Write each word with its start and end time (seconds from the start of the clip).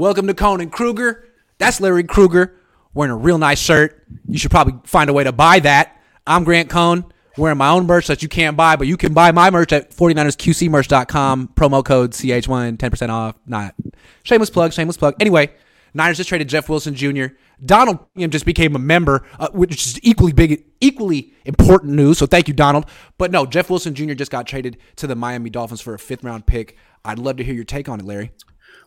Welcome 0.00 0.28
to 0.28 0.34
Cohn 0.34 0.62
and 0.62 0.72
Krueger. 0.72 1.28
That's 1.58 1.78
Larry 1.78 2.04
Krueger 2.04 2.56
wearing 2.94 3.12
a 3.12 3.16
real 3.18 3.36
nice 3.36 3.60
shirt. 3.60 4.02
You 4.26 4.38
should 4.38 4.50
probably 4.50 4.80
find 4.84 5.10
a 5.10 5.12
way 5.12 5.24
to 5.24 5.30
buy 5.30 5.58
that. 5.58 5.94
I'm 6.26 6.42
Grant 6.44 6.70
Cohn 6.70 7.04
wearing 7.36 7.58
my 7.58 7.68
own 7.68 7.86
merch 7.86 8.06
that 8.06 8.22
you 8.22 8.28
can't 8.30 8.56
buy, 8.56 8.76
but 8.76 8.86
you 8.86 8.96
can 8.96 9.12
buy 9.12 9.30
my 9.30 9.50
merch 9.50 9.74
at 9.74 9.90
49ersqcmerch.com. 9.90 11.48
Promo 11.48 11.84
code 11.84 12.12
CH1, 12.12 12.78
10% 12.78 13.10
off. 13.10 13.36
Not 13.44 13.74
shameless 14.22 14.48
plug, 14.48 14.72
shameless 14.72 14.96
plug. 14.96 15.16
Anyway, 15.20 15.52
Niners 15.92 16.16
just 16.16 16.30
traded 16.30 16.48
Jeff 16.48 16.70
Wilson 16.70 16.94
Jr. 16.94 17.34
Donald 17.62 17.98
just 18.16 18.46
became 18.46 18.74
a 18.74 18.78
member, 18.78 19.26
uh, 19.38 19.50
which 19.52 19.86
is 19.86 20.00
equally 20.02 20.32
big, 20.32 20.64
equally 20.80 21.34
important 21.44 21.92
news. 21.92 22.16
So 22.16 22.24
thank 22.24 22.48
you, 22.48 22.54
Donald. 22.54 22.86
But 23.18 23.32
no, 23.32 23.44
Jeff 23.44 23.68
Wilson 23.68 23.94
Jr. 23.94 24.14
just 24.14 24.30
got 24.30 24.46
traded 24.46 24.78
to 24.96 25.06
the 25.06 25.14
Miami 25.14 25.50
Dolphins 25.50 25.82
for 25.82 25.92
a 25.92 25.98
fifth 25.98 26.24
round 26.24 26.46
pick. 26.46 26.78
I'd 27.04 27.18
love 27.18 27.36
to 27.36 27.44
hear 27.44 27.52
your 27.52 27.64
take 27.64 27.86
on 27.86 28.00
it, 28.00 28.06
Larry. 28.06 28.32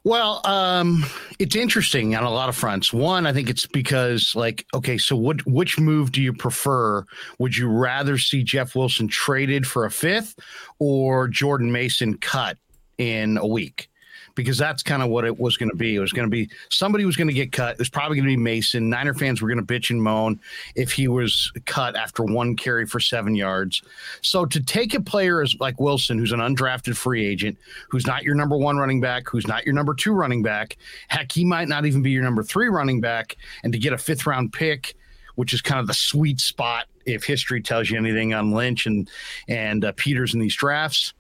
Well, 0.05 0.41
um, 0.45 1.05
it's 1.39 1.55
interesting 1.55 2.13
on 2.13 2.23
a 2.25 2.29
lot 2.29 2.49
of 2.49 2.57
fronts. 2.57 2.91
One, 2.91 3.25
I 3.25 3.31
think 3.31 3.49
it's 3.49 3.65
because, 3.65 4.33
like, 4.35 4.65
okay, 4.73 4.97
so 4.97 5.15
what? 5.15 5.45
Which 5.47 5.79
move 5.79 6.11
do 6.11 6.21
you 6.21 6.33
prefer? 6.33 7.05
Would 7.39 7.55
you 7.55 7.69
rather 7.69 8.17
see 8.17 8.43
Jeff 8.43 8.75
Wilson 8.75 9.07
traded 9.07 9.65
for 9.65 9.85
a 9.85 9.91
fifth, 9.91 10.37
or 10.79 11.29
Jordan 11.29 11.71
Mason 11.71 12.17
cut 12.17 12.57
in 12.97 13.37
a 13.37 13.47
week? 13.47 13.89
Because 14.35 14.57
that's 14.57 14.83
kind 14.83 15.03
of 15.03 15.09
what 15.09 15.25
it 15.25 15.39
was 15.39 15.57
going 15.57 15.69
to 15.69 15.75
be. 15.75 15.95
It 15.95 15.99
was 15.99 16.11
going 16.11 16.27
to 16.27 16.31
be 16.31 16.49
somebody 16.69 17.05
was 17.05 17.15
going 17.15 17.27
to 17.27 17.33
get 17.33 17.51
cut. 17.51 17.73
It 17.73 17.79
was 17.79 17.89
probably 17.89 18.17
going 18.17 18.27
to 18.27 18.35
be 18.35 18.41
Mason. 18.41 18.89
Niner 18.89 19.13
fans 19.13 19.41
were 19.41 19.47
going 19.47 19.63
to 19.63 19.73
bitch 19.73 19.89
and 19.89 20.01
moan 20.01 20.39
if 20.75 20.91
he 20.91 21.07
was 21.07 21.51
cut 21.65 21.95
after 21.95 22.23
one 22.23 22.55
carry 22.55 22.85
for 22.85 22.99
seven 22.99 23.35
yards. 23.35 23.81
So 24.21 24.45
to 24.45 24.61
take 24.61 24.93
a 24.93 25.01
player 25.01 25.41
as 25.41 25.55
like 25.59 25.79
Wilson, 25.79 26.17
who's 26.17 26.31
an 26.31 26.39
undrafted 26.39 26.95
free 26.95 27.25
agent, 27.25 27.57
who's 27.89 28.07
not 28.07 28.23
your 28.23 28.35
number 28.35 28.57
one 28.57 28.77
running 28.77 29.01
back, 29.01 29.27
who's 29.27 29.47
not 29.47 29.65
your 29.65 29.73
number 29.73 29.93
two 29.93 30.13
running 30.13 30.41
back, 30.41 30.77
heck, 31.07 31.31
he 31.31 31.45
might 31.45 31.67
not 31.67 31.85
even 31.85 32.01
be 32.01 32.11
your 32.11 32.23
number 32.23 32.43
three 32.43 32.69
running 32.69 33.01
back, 33.01 33.37
and 33.63 33.73
to 33.73 33.79
get 33.79 33.93
a 33.93 33.97
fifth 33.97 34.25
round 34.25 34.53
pick 34.53 34.95
which 35.35 35.53
is 35.53 35.61
kind 35.61 35.79
of 35.79 35.87
the 35.87 35.93
sweet 35.93 36.39
spot 36.39 36.85
if 37.05 37.23
history 37.23 37.61
tells 37.61 37.89
you 37.89 37.97
anything 37.97 38.33
on 38.33 38.51
Lynch 38.51 38.85
and 38.85 39.09
and 39.47 39.85
uh, 39.85 39.91
Peters 39.93 40.33
in 40.33 40.39
these 40.39 40.55
drafts. 40.55 41.13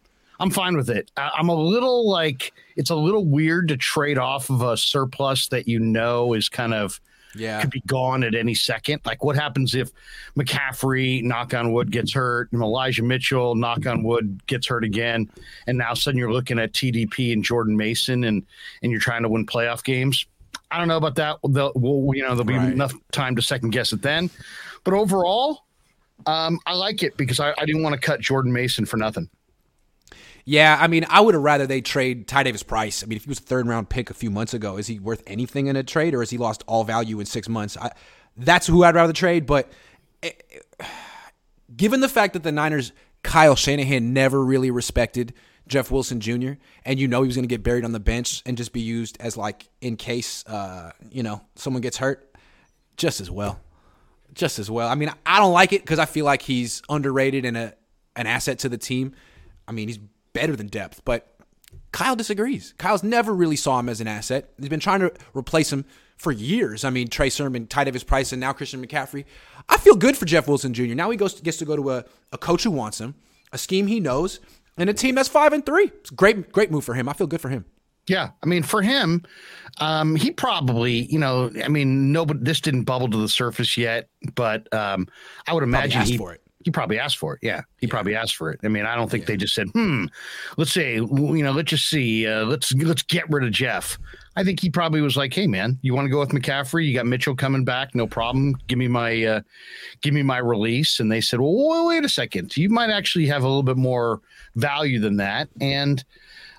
I'm 0.43 0.49
fine 0.49 0.75
with 0.75 0.89
it. 0.89 1.09
I'm 1.15 1.47
a 1.47 1.55
little 1.55 2.09
like 2.09 2.51
it's 2.75 2.89
a 2.89 2.95
little 2.95 3.23
weird 3.23 3.69
to 3.69 3.77
trade 3.77 4.17
off 4.17 4.49
of 4.49 4.61
a 4.61 4.75
surplus 4.75 5.47
that 5.47 5.69
you 5.69 5.79
know 5.79 6.33
is 6.33 6.49
kind 6.49 6.73
of 6.73 6.99
yeah 7.33 7.61
could 7.61 7.69
be 7.69 7.79
gone 7.87 8.25
at 8.25 8.35
any 8.35 8.53
second. 8.53 8.99
Like 9.05 9.23
what 9.23 9.37
happens 9.37 9.73
if 9.73 9.89
McCaffrey, 10.37 11.23
knock 11.23 11.53
on 11.53 11.71
wood, 11.71 11.91
gets 11.91 12.11
hurt, 12.11 12.51
and 12.51 12.61
Elijah 12.61 13.03
Mitchell, 13.03 13.55
knock 13.55 13.85
on 13.85 14.03
wood, 14.03 14.45
gets 14.45 14.67
hurt 14.67 14.83
again, 14.83 15.29
and 15.65 15.77
now 15.77 15.93
suddenly 15.93 16.19
you're 16.19 16.33
looking 16.33 16.59
at 16.59 16.73
TDP 16.73 17.31
and 17.31 17.41
Jordan 17.41 17.77
Mason, 17.77 18.25
and 18.25 18.45
and 18.81 18.91
you're 18.91 18.99
trying 18.99 19.23
to 19.23 19.29
win 19.29 19.45
playoff 19.45 19.81
games. 19.81 20.25
I 20.69 20.77
don't 20.77 20.89
know 20.89 20.97
about 20.97 21.15
that. 21.15 21.37
They'll, 21.47 21.71
we'll, 21.73 22.17
you 22.17 22.23
know, 22.23 22.29
there'll 22.29 22.43
be 22.43 22.57
right. 22.57 22.69
enough 22.69 22.91
time 23.13 23.37
to 23.37 23.41
second 23.41 23.69
guess 23.69 23.93
it 23.93 24.01
then. 24.01 24.29
But 24.83 24.93
overall, 24.93 25.63
um, 26.25 26.59
I 26.65 26.73
like 26.73 27.01
it 27.01 27.15
because 27.15 27.39
I, 27.39 27.53
I 27.57 27.65
didn't 27.65 27.83
want 27.83 27.93
to 27.93 28.01
cut 28.01 28.19
Jordan 28.19 28.51
Mason 28.51 28.85
for 28.85 28.97
nothing. 28.97 29.29
Yeah, 30.45 30.77
I 30.79 30.87
mean, 30.87 31.05
I 31.09 31.21
would 31.21 31.35
have 31.35 31.43
rather 31.43 31.65
they 31.65 31.81
trade 31.81 32.27
Ty 32.27 32.43
Davis 32.43 32.63
Price. 32.63 33.01
I 33.01 33.05
mean, 33.05 33.15
if 33.15 33.23
he 33.23 33.29
was 33.29 33.39
a 33.39 33.43
third 33.43 33.65
round 33.67 33.89
pick 33.89 34.09
a 34.09 34.13
few 34.13 34.29
months 34.29 34.53
ago, 34.53 34.77
is 34.77 34.87
he 34.87 34.99
worth 34.99 35.23
anything 35.25 35.67
in 35.67 35.75
a 35.75 35.83
trade, 35.83 36.13
or 36.13 36.19
has 36.19 36.29
he 36.29 36.37
lost 36.37 36.63
all 36.67 36.83
value 36.83 37.19
in 37.19 37.25
six 37.25 37.47
months? 37.47 37.77
I, 37.77 37.91
that's 38.35 38.67
who 38.67 38.83
I'd 38.83 38.95
rather 38.95 39.13
trade. 39.13 39.45
But 39.45 39.71
it, 40.21 40.63
eh, 40.79 40.85
given 41.75 42.01
the 42.01 42.09
fact 42.09 42.33
that 42.33 42.43
the 42.43 42.51
Niners, 42.51 42.91
Kyle 43.23 43.55
Shanahan 43.55 44.11
never 44.11 44.43
really 44.43 44.69
respected 44.69 45.33
Jeff 45.67 45.89
Wilson 45.89 46.19
Jr., 46.19 46.53
and 46.83 46.99
you 46.99 47.07
know 47.07 47.21
he 47.21 47.27
was 47.27 47.37
going 47.37 47.47
to 47.47 47.53
get 47.53 47.63
buried 47.63 47.85
on 47.85 47.93
the 47.93 47.99
bench 48.01 48.41
and 48.45 48.57
just 48.57 48.73
be 48.73 48.81
used 48.81 49.17
as 49.21 49.37
like 49.37 49.69
in 49.79 49.95
case 49.95 50.45
uh, 50.45 50.91
you 51.09 51.23
know 51.23 51.41
someone 51.55 51.81
gets 51.81 51.95
hurt, 51.95 52.35
just 52.97 53.21
as 53.21 53.31
well, 53.31 53.61
just 54.33 54.59
as 54.59 54.69
well. 54.69 54.89
I 54.89 54.95
mean, 54.95 55.09
I 55.25 55.39
don't 55.39 55.53
like 55.53 55.71
it 55.71 55.81
because 55.81 55.99
I 55.99 56.05
feel 56.05 56.25
like 56.25 56.41
he's 56.41 56.81
underrated 56.89 57.45
and 57.45 57.55
a 57.55 57.73
an 58.17 58.27
asset 58.27 58.59
to 58.59 58.69
the 58.69 58.77
team. 58.77 59.13
I 59.65 59.71
mean, 59.71 59.87
he's 59.87 59.99
better 60.33 60.55
than 60.55 60.67
depth, 60.67 61.01
but 61.05 61.33
Kyle 61.91 62.15
disagrees. 62.15 62.73
Kyle's 62.77 63.03
never 63.03 63.33
really 63.33 63.55
saw 63.55 63.79
him 63.79 63.89
as 63.89 64.01
an 64.01 64.07
asset. 64.07 64.49
He's 64.59 64.69
been 64.69 64.79
trying 64.79 64.99
to 65.01 65.13
replace 65.33 65.71
him 65.71 65.85
for 66.17 66.31
years. 66.31 66.83
I 66.83 66.89
mean, 66.89 67.07
Trey 67.07 67.29
Sermon, 67.29 67.67
Ty 67.67 67.85
Davis 67.85 68.03
Price, 68.03 68.31
and 68.31 68.39
now 68.39 68.53
Christian 68.53 68.85
McCaffrey. 68.85 69.25
I 69.69 69.77
feel 69.77 69.95
good 69.95 70.17
for 70.17 70.25
Jeff 70.25 70.47
Wilson 70.47 70.73
Jr. 70.73 70.95
Now 70.95 71.09
he 71.09 71.17
goes 71.17 71.39
gets 71.39 71.57
to 71.57 71.65
go 71.65 71.75
to 71.75 71.91
a, 71.91 72.05
a 72.31 72.37
coach 72.37 72.63
who 72.63 72.71
wants 72.71 72.99
him, 72.99 73.15
a 73.51 73.57
scheme 73.57 73.87
he 73.87 73.99
knows, 73.99 74.39
and 74.77 74.89
a 74.89 74.93
team 74.93 75.15
that's 75.15 75.29
five 75.29 75.53
and 75.53 75.65
three. 75.65 75.91
It's 75.99 76.11
a 76.11 76.15
great, 76.15 76.51
great 76.51 76.71
move 76.71 76.83
for 76.83 76.93
him. 76.93 77.07
I 77.07 77.13
feel 77.13 77.27
good 77.27 77.41
for 77.41 77.49
him. 77.49 77.65
Yeah, 78.07 78.31
I 78.41 78.47
mean, 78.47 78.63
for 78.63 78.81
him, 78.81 79.23
um, 79.77 80.17
he 80.17 80.31
probably, 80.31 81.05
you 81.05 81.17
know, 81.17 81.49
I 81.63 81.69
mean, 81.69 82.11
nobody. 82.11 82.39
This 82.41 82.59
didn't 82.59 82.83
bubble 82.83 83.09
to 83.09 83.17
the 83.17 83.29
surface 83.29 83.77
yet, 83.77 84.09
but 84.35 84.71
um, 84.73 85.07
I 85.47 85.53
would 85.53 85.63
imagine 85.63 86.01
he 86.01 86.17
for 86.17 86.33
it. 86.33 86.42
He 86.63 86.71
probably 86.71 86.99
asked 86.99 87.17
for 87.17 87.33
it. 87.33 87.39
Yeah, 87.41 87.61
he 87.79 87.87
yeah. 87.87 87.91
probably 87.91 88.15
asked 88.15 88.35
for 88.35 88.49
it. 88.51 88.59
I 88.63 88.67
mean, 88.67 88.85
I 88.85 88.95
don't 88.95 89.09
think 89.09 89.23
yeah. 89.23 89.27
they 89.27 89.37
just 89.37 89.53
said, 89.53 89.69
"Hmm, 89.69 90.05
let's 90.57 90.71
say, 90.71 90.95
you 90.95 91.43
know, 91.43 91.51
let's 91.51 91.69
just 91.69 91.89
see, 91.89 92.27
uh, 92.27 92.45
let's 92.45 92.73
let's 92.73 93.03
get 93.03 93.29
rid 93.29 93.43
of 93.43 93.51
Jeff." 93.51 93.97
I 94.35 94.43
think 94.43 94.59
he 94.59 94.69
probably 94.69 95.01
was 95.01 95.15
like, 95.15 95.33
"Hey, 95.33 95.47
man, 95.47 95.77
you 95.81 95.93
want 95.93 96.05
to 96.05 96.09
go 96.09 96.19
with 96.19 96.29
McCaffrey? 96.29 96.87
You 96.87 96.93
got 96.95 97.05
Mitchell 97.05 97.35
coming 97.35 97.63
back, 97.63 97.93
no 97.93 98.07
problem. 98.07 98.57
Give 98.67 98.79
me 98.79 98.87
my, 98.87 99.23
uh, 99.23 99.41
give 100.01 100.13
me 100.13 100.23
my 100.23 100.37
release." 100.37 100.99
And 100.99 101.11
they 101.11 101.21
said, 101.21 101.39
"Well, 101.39 101.87
wait 101.87 102.03
a 102.03 102.09
second. 102.09 102.55
You 102.57 102.69
might 102.69 102.89
actually 102.89 103.27
have 103.27 103.43
a 103.43 103.47
little 103.47 103.63
bit 103.63 103.77
more 103.77 104.21
value 104.55 104.99
than 104.99 105.17
that." 105.17 105.49
And 105.61 106.03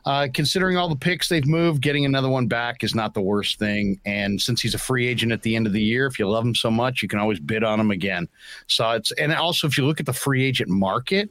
uh, 0.07 0.29
considering 0.35 0.77
all 0.77 0.89
the 0.89 0.97
picks 0.97 1.29
they've 1.29 1.47
moved, 1.47 1.81
getting 1.81 2.05
another 2.05 2.29
one 2.29 2.47
back 2.47 2.85
is 2.85 2.95
not 2.95 3.15
the 3.15 3.23
worst 3.23 3.59
thing. 3.59 3.99
And 4.05 4.41
since 4.41 4.61
he's 4.61 4.75
a 4.75 4.79
free 4.79 5.07
agent 5.07 5.33
at 5.33 5.43
the 5.43 5.57
end 5.57 5.67
of 5.67 5.73
the 5.73 5.83
year, 5.83 6.07
if 6.07 6.19
you 6.19 6.29
love 6.29 6.45
him 6.45 6.55
so 6.55 6.71
much, 6.71 7.03
you 7.03 7.09
can 7.09 7.19
always 7.19 7.41
bid 7.41 7.65
on 7.65 7.81
him 7.81 7.91
again. 7.91 8.29
So 8.67 8.91
it's 8.91 9.13
and 9.13 9.33
also 9.33 9.67
if 9.67 9.79
you 9.79 9.87
look 9.87 10.01
at 10.01 10.07
the 10.07 10.13
free 10.13 10.45
agent 10.45 10.69
market 10.69 11.31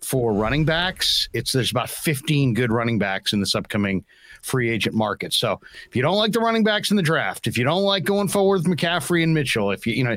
for 0.00 0.32
running 0.32 0.64
backs, 0.64 1.28
it's 1.32 1.52
there's 1.52 1.72
about 1.72 1.90
15 1.90 2.54
good 2.54 2.70
running 2.70 2.98
backs 2.98 3.32
in 3.32 3.40
this 3.40 3.54
upcoming 3.54 4.04
free 4.42 4.70
agent 4.70 4.94
market. 4.94 5.32
So 5.32 5.60
if 5.88 5.96
you 5.96 6.02
don't 6.02 6.16
like 6.16 6.32
the 6.32 6.40
running 6.40 6.62
backs 6.62 6.90
in 6.90 6.96
the 6.96 7.02
draft, 7.02 7.48
if 7.48 7.58
you 7.58 7.64
don't 7.64 7.82
like 7.82 8.04
going 8.04 8.28
forward 8.28 8.66
with 8.66 8.78
McCaffrey 8.78 9.24
and 9.24 9.34
Mitchell, 9.34 9.72
if 9.72 9.86
you 9.86 9.94
you 9.94 10.04
know 10.04 10.16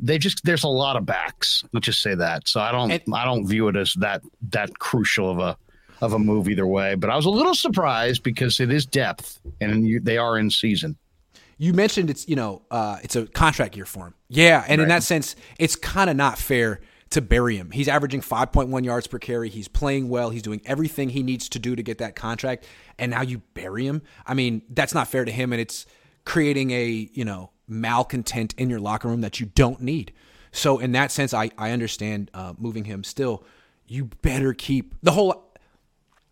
they 0.00 0.18
just 0.18 0.44
there's 0.44 0.64
a 0.64 0.68
lot 0.68 0.96
of 0.96 1.04
backs. 1.04 1.62
Let's 1.72 1.86
just 1.86 2.00
say 2.00 2.14
that. 2.14 2.48
So 2.48 2.60
I 2.60 2.72
don't 2.72 2.90
and, 2.90 3.02
I 3.12 3.24
don't 3.26 3.46
view 3.46 3.68
it 3.68 3.76
as 3.76 3.94
that 3.98 4.22
that 4.50 4.78
crucial 4.78 5.30
of 5.30 5.38
a 5.38 5.56
of 6.00 6.12
a 6.12 6.18
move 6.18 6.48
either 6.48 6.66
way. 6.66 6.94
But 6.94 7.10
I 7.10 7.16
was 7.16 7.26
a 7.26 7.30
little 7.30 7.54
surprised 7.54 8.22
because 8.22 8.60
it 8.60 8.70
is 8.72 8.86
depth 8.86 9.40
and 9.60 9.86
you, 9.86 10.00
they 10.00 10.18
are 10.18 10.38
in 10.38 10.50
season. 10.50 10.96
You 11.60 11.72
mentioned 11.72 12.08
it's 12.08 12.28
you 12.28 12.36
know 12.36 12.62
uh, 12.70 12.98
it's 13.02 13.16
a 13.16 13.26
contract 13.26 13.74
year 13.74 13.84
for 13.84 14.06
him. 14.06 14.14
Yeah, 14.28 14.64
and 14.68 14.78
right. 14.78 14.84
in 14.84 14.88
that 14.90 15.02
sense, 15.02 15.34
it's 15.58 15.74
kind 15.74 16.08
of 16.08 16.16
not 16.16 16.38
fair 16.38 16.80
to 17.10 17.20
bury 17.20 17.56
him. 17.56 17.70
He's 17.70 17.88
averaging 17.88 18.20
5.1 18.20 18.84
yards 18.84 19.06
per 19.06 19.18
carry. 19.18 19.48
He's 19.48 19.66
playing 19.66 20.08
well. 20.08 20.30
He's 20.30 20.42
doing 20.42 20.60
everything 20.66 21.08
he 21.08 21.22
needs 21.22 21.48
to 21.50 21.58
do 21.58 21.74
to 21.74 21.82
get 21.82 21.98
that 21.98 22.14
contract. 22.14 22.66
And 22.98 23.10
now 23.10 23.22
you 23.22 23.38
bury 23.54 23.86
him. 23.86 24.02
I 24.26 24.34
mean, 24.34 24.62
that's 24.68 24.94
not 24.94 25.08
fair 25.08 25.24
to 25.24 25.32
him, 25.32 25.52
and 25.52 25.60
it's 25.60 25.86
creating 26.24 26.70
a 26.70 27.08
you 27.12 27.24
know 27.24 27.50
malcontent 27.66 28.54
in 28.56 28.70
your 28.70 28.80
locker 28.80 29.08
room 29.08 29.22
that 29.22 29.40
you 29.40 29.46
don't 29.46 29.80
need. 29.80 30.12
So 30.52 30.78
in 30.78 30.92
that 30.92 31.10
sense, 31.10 31.34
I 31.34 31.50
I 31.58 31.72
understand 31.72 32.30
uh, 32.34 32.54
moving 32.56 32.84
him. 32.84 33.02
Still, 33.02 33.44
you 33.86 34.06
better 34.22 34.52
keep 34.52 34.94
the 35.02 35.12
whole 35.12 35.47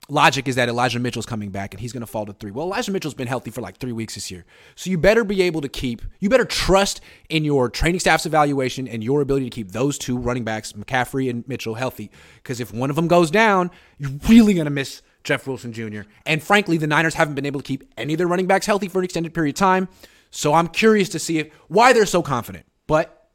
logic 0.09 0.49
is 0.49 0.55
that 0.56 0.69
Elijah 0.69 0.99
Mitchell's 0.99 1.27
coming 1.27 1.50
back 1.50 1.75
and 1.75 1.81
he's 1.81 1.93
going 1.93 2.00
to 2.00 2.06
fall 2.06 2.27
to 2.27 2.33
three. 2.33 2.50
Well, 2.50 2.67
Elijah 2.67 2.93
Mitchell's 2.93 3.15
been 3.15 3.27
healthy 3.27 3.50
for 3.50 3.61
like 3.61 3.78
three 3.78 3.93
weeks 3.93 4.15
this 4.15 4.31
year. 4.31 4.44
So 4.75 4.91
you 4.91 4.99
better 4.99 5.25
be 5.25 5.43
able 5.43 5.61
to 5.61 5.69
keep, 5.69 6.03
you 6.20 6.29
better 6.29 6.44
trust 6.44 7.00
in 7.29 7.44
your 7.44 7.69
training 7.69 8.00
staff's 8.00 8.26
evaluation 8.26 8.87
and 8.87 9.03
your 9.03 9.20
ability 9.20 9.50
to 9.50 9.55
keep 9.55 9.73
those 9.73 9.99
two 9.99 10.17
running 10.17 10.44
backs, 10.44 10.73
McCaffrey 10.73 11.29
and 11.29 11.47
Mitchell, 11.49 11.75
healthy. 11.75 12.11
Because 12.37 12.61
if 12.61 12.73
one 12.73 12.91
of 12.91 12.97
them 12.97 13.08
goes 13.08 13.31
down, 13.31 13.70
you're 13.99 14.12
really 14.29 14.55
going 14.55 14.67
to 14.67 14.70
miss 14.70 15.03
Jeff 15.25 15.47
Wilson 15.47 15.73
Jr. 15.73 16.03
And 16.25 16.43
frankly, 16.43 16.76
the 16.76 16.87
Niners 16.87 17.14
haven't 17.14 17.35
been 17.35 17.47
able 17.47 17.61
to 17.61 17.67
keep 17.67 17.85
any 17.97 18.14
of 18.14 18.19
their 18.19 18.29
running 18.29 18.47
backs 18.47 18.67
healthy 18.67 18.88
for 18.88 18.99
an 19.00 19.05
extended 19.05 19.35
period 19.35 19.56
of 19.56 19.59
time. 19.59 19.88
So 20.31 20.55
I'm 20.55 20.69
curious 20.69 21.09
to 21.11 21.19
see 21.19 21.38
if, 21.38 21.52
why 21.69 21.93
they're 21.93 22.06
so 22.06 22.23
confident. 22.23 22.67
But 22.87 23.29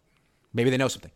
maybe 0.54 0.70
they 0.70 0.78
know 0.78 0.88
something. 0.88 1.12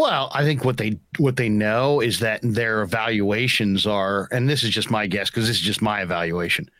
Well, 0.00 0.30
I 0.32 0.44
think 0.44 0.64
what 0.64 0.78
they 0.78 0.98
what 1.18 1.36
they 1.36 1.50
know 1.50 2.00
is 2.00 2.20
that 2.20 2.40
their 2.42 2.80
evaluations 2.80 3.86
are, 3.86 4.28
and 4.32 4.48
this 4.48 4.64
is 4.64 4.70
just 4.70 4.90
my 4.90 5.06
guess 5.06 5.28
because 5.28 5.46
this 5.46 5.58
is 5.58 5.62
just 5.62 5.82
my 5.82 6.00
evaluation. 6.00 6.70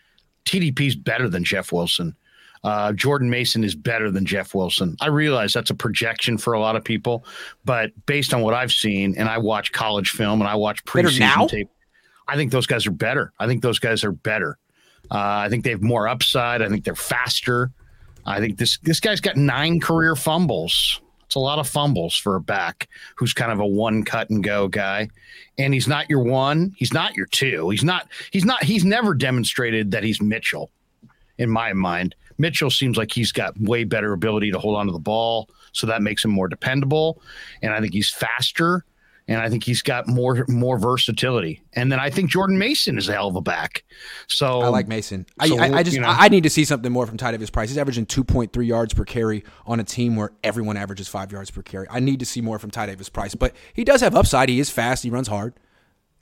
TDP 0.46 0.86
is 0.86 0.96
better 0.96 1.28
than 1.28 1.44
Jeff 1.44 1.70
Wilson. 1.70 2.16
Uh, 2.64 2.94
Jordan 2.94 3.28
Mason 3.28 3.62
is 3.62 3.74
better 3.74 4.10
than 4.10 4.24
Jeff 4.24 4.54
Wilson. 4.54 4.96
I 5.02 5.08
realize 5.08 5.52
that's 5.52 5.68
a 5.68 5.74
projection 5.74 6.38
for 6.38 6.54
a 6.54 6.60
lot 6.60 6.76
of 6.76 6.84
people, 6.84 7.26
but 7.62 7.90
based 8.06 8.32
on 8.32 8.40
what 8.40 8.54
I've 8.54 8.72
seen, 8.72 9.14
and 9.18 9.28
I 9.28 9.36
watch 9.36 9.70
college 9.70 10.12
film 10.12 10.40
and 10.40 10.48
I 10.48 10.54
watch 10.54 10.82
preseason 10.86 11.46
tape, 11.46 11.68
I 12.26 12.36
think 12.36 12.52
those 12.52 12.66
guys 12.66 12.86
are 12.86 12.90
better. 12.90 13.34
I 13.38 13.46
think 13.46 13.60
those 13.60 13.78
guys 13.78 14.02
are 14.02 14.12
better. 14.12 14.56
Uh, 15.10 15.44
I 15.44 15.50
think 15.50 15.64
they 15.64 15.70
have 15.70 15.82
more 15.82 16.08
upside. 16.08 16.62
I 16.62 16.70
think 16.70 16.86
they're 16.86 16.94
faster. 16.94 17.70
I 18.24 18.40
think 18.40 18.56
this 18.56 18.78
this 18.78 18.98
guy's 18.98 19.20
got 19.20 19.36
nine 19.36 19.78
career 19.78 20.16
fumbles. 20.16 21.02
It's 21.30 21.36
a 21.36 21.38
lot 21.38 21.60
of 21.60 21.68
fumbles 21.68 22.16
for 22.16 22.34
a 22.34 22.40
back 22.40 22.88
who's 23.14 23.32
kind 23.32 23.52
of 23.52 23.60
a 23.60 23.66
one 23.66 24.02
cut 24.02 24.30
and 24.30 24.42
go 24.42 24.66
guy. 24.66 25.08
And 25.58 25.72
he's 25.72 25.86
not 25.86 26.10
your 26.10 26.24
one. 26.24 26.74
He's 26.76 26.92
not 26.92 27.14
your 27.14 27.26
two. 27.26 27.70
He's 27.70 27.84
not, 27.84 28.08
he's 28.32 28.44
not, 28.44 28.64
he's 28.64 28.84
never 28.84 29.14
demonstrated 29.14 29.92
that 29.92 30.02
he's 30.02 30.20
Mitchell 30.20 30.72
in 31.38 31.48
my 31.48 31.72
mind. 31.72 32.16
Mitchell 32.38 32.68
seems 32.68 32.96
like 32.96 33.12
he's 33.12 33.30
got 33.30 33.56
way 33.60 33.84
better 33.84 34.12
ability 34.12 34.50
to 34.50 34.58
hold 34.58 34.76
on 34.76 34.86
to 34.86 34.92
the 34.92 34.98
ball, 34.98 35.48
so 35.70 35.86
that 35.86 36.02
makes 36.02 36.24
him 36.24 36.32
more 36.32 36.48
dependable. 36.48 37.22
And 37.62 37.72
I 37.72 37.80
think 37.80 37.92
he's 37.92 38.10
faster 38.10 38.84
and 39.30 39.40
I 39.40 39.48
think 39.48 39.62
he's 39.62 39.80
got 39.80 40.08
more 40.08 40.44
more 40.48 40.76
versatility. 40.76 41.62
And 41.74 41.90
then 41.90 42.00
I 42.00 42.10
think 42.10 42.30
Jordan 42.30 42.58
Mason 42.58 42.98
is 42.98 43.08
a 43.08 43.12
hell 43.12 43.28
of 43.28 43.36
a 43.36 43.40
back. 43.40 43.84
So 44.26 44.60
I 44.60 44.68
like 44.68 44.88
Mason. 44.88 45.24
so, 45.46 45.56
I, 45.56 45.68
I, 45.68 45.74
I 45.76 45.82
just 45.84 45.94
you 45.94 46.02
know. 46.02 46.08
I 46.08 46.28
need 46.28 46.42
to 46.42 46.50
see 46.50 46.64
something 46.64 46.90
more 46.90 47.06
from 47.06 47.16
Ty 47.16 47.30
Davis 47.30 47.48
Price. 47.48 47.68
He's 47.68 47.78
averaging 47.78 48.06
two 48.06 48.24
point 48.24 48.52
three 48.52 48.66
yards 48.66 48.92
per 48.92 49.04
carry 49.04 49.44
on 49.66 49.78
a 49.78 49.84
team 49.84 50.16
where 50.16 50.32
everyone 50.42 50.76
averages 50.76 51.06
five 51.06 51.30
yards 51.30 51.48
per 51.48 51.62
carry. 51.62 51.86
I 51.88 52.00
need 52.00 52.18
to 52.18 52.26
see 52.26 52.40
more 52.40 52.58
from 52.58 52.72
Ty 52.72 52.86
Davis 52.86 53.08
Price, 53.08 53.36
but 53.36 53.54
he 53.72 53.84
does 53.84 54.00
have 54.00 54.16
upside. 54.16 54.48
He 54.48 54.58
is 54.58 54.68
fast. 54.68 55.04
He 55.04 55.10
runs 55.10 55.28
hard. 55.28 55.54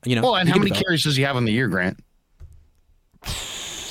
You 0.04 0.14
know. 0.14 0.22
well, 0.22 0.36
and 0.36 0.48
how 0.48 0.56
many 0.56 0.70
develop. 0.70 0.84
carries 0.84 1.02
does 1.02 1.16
he 1.16 1.22
have 1.22 1.34
on 1.34 1.46
the 1.46 1.52
year, 1.52 1.66
Grant? 1.66 1.98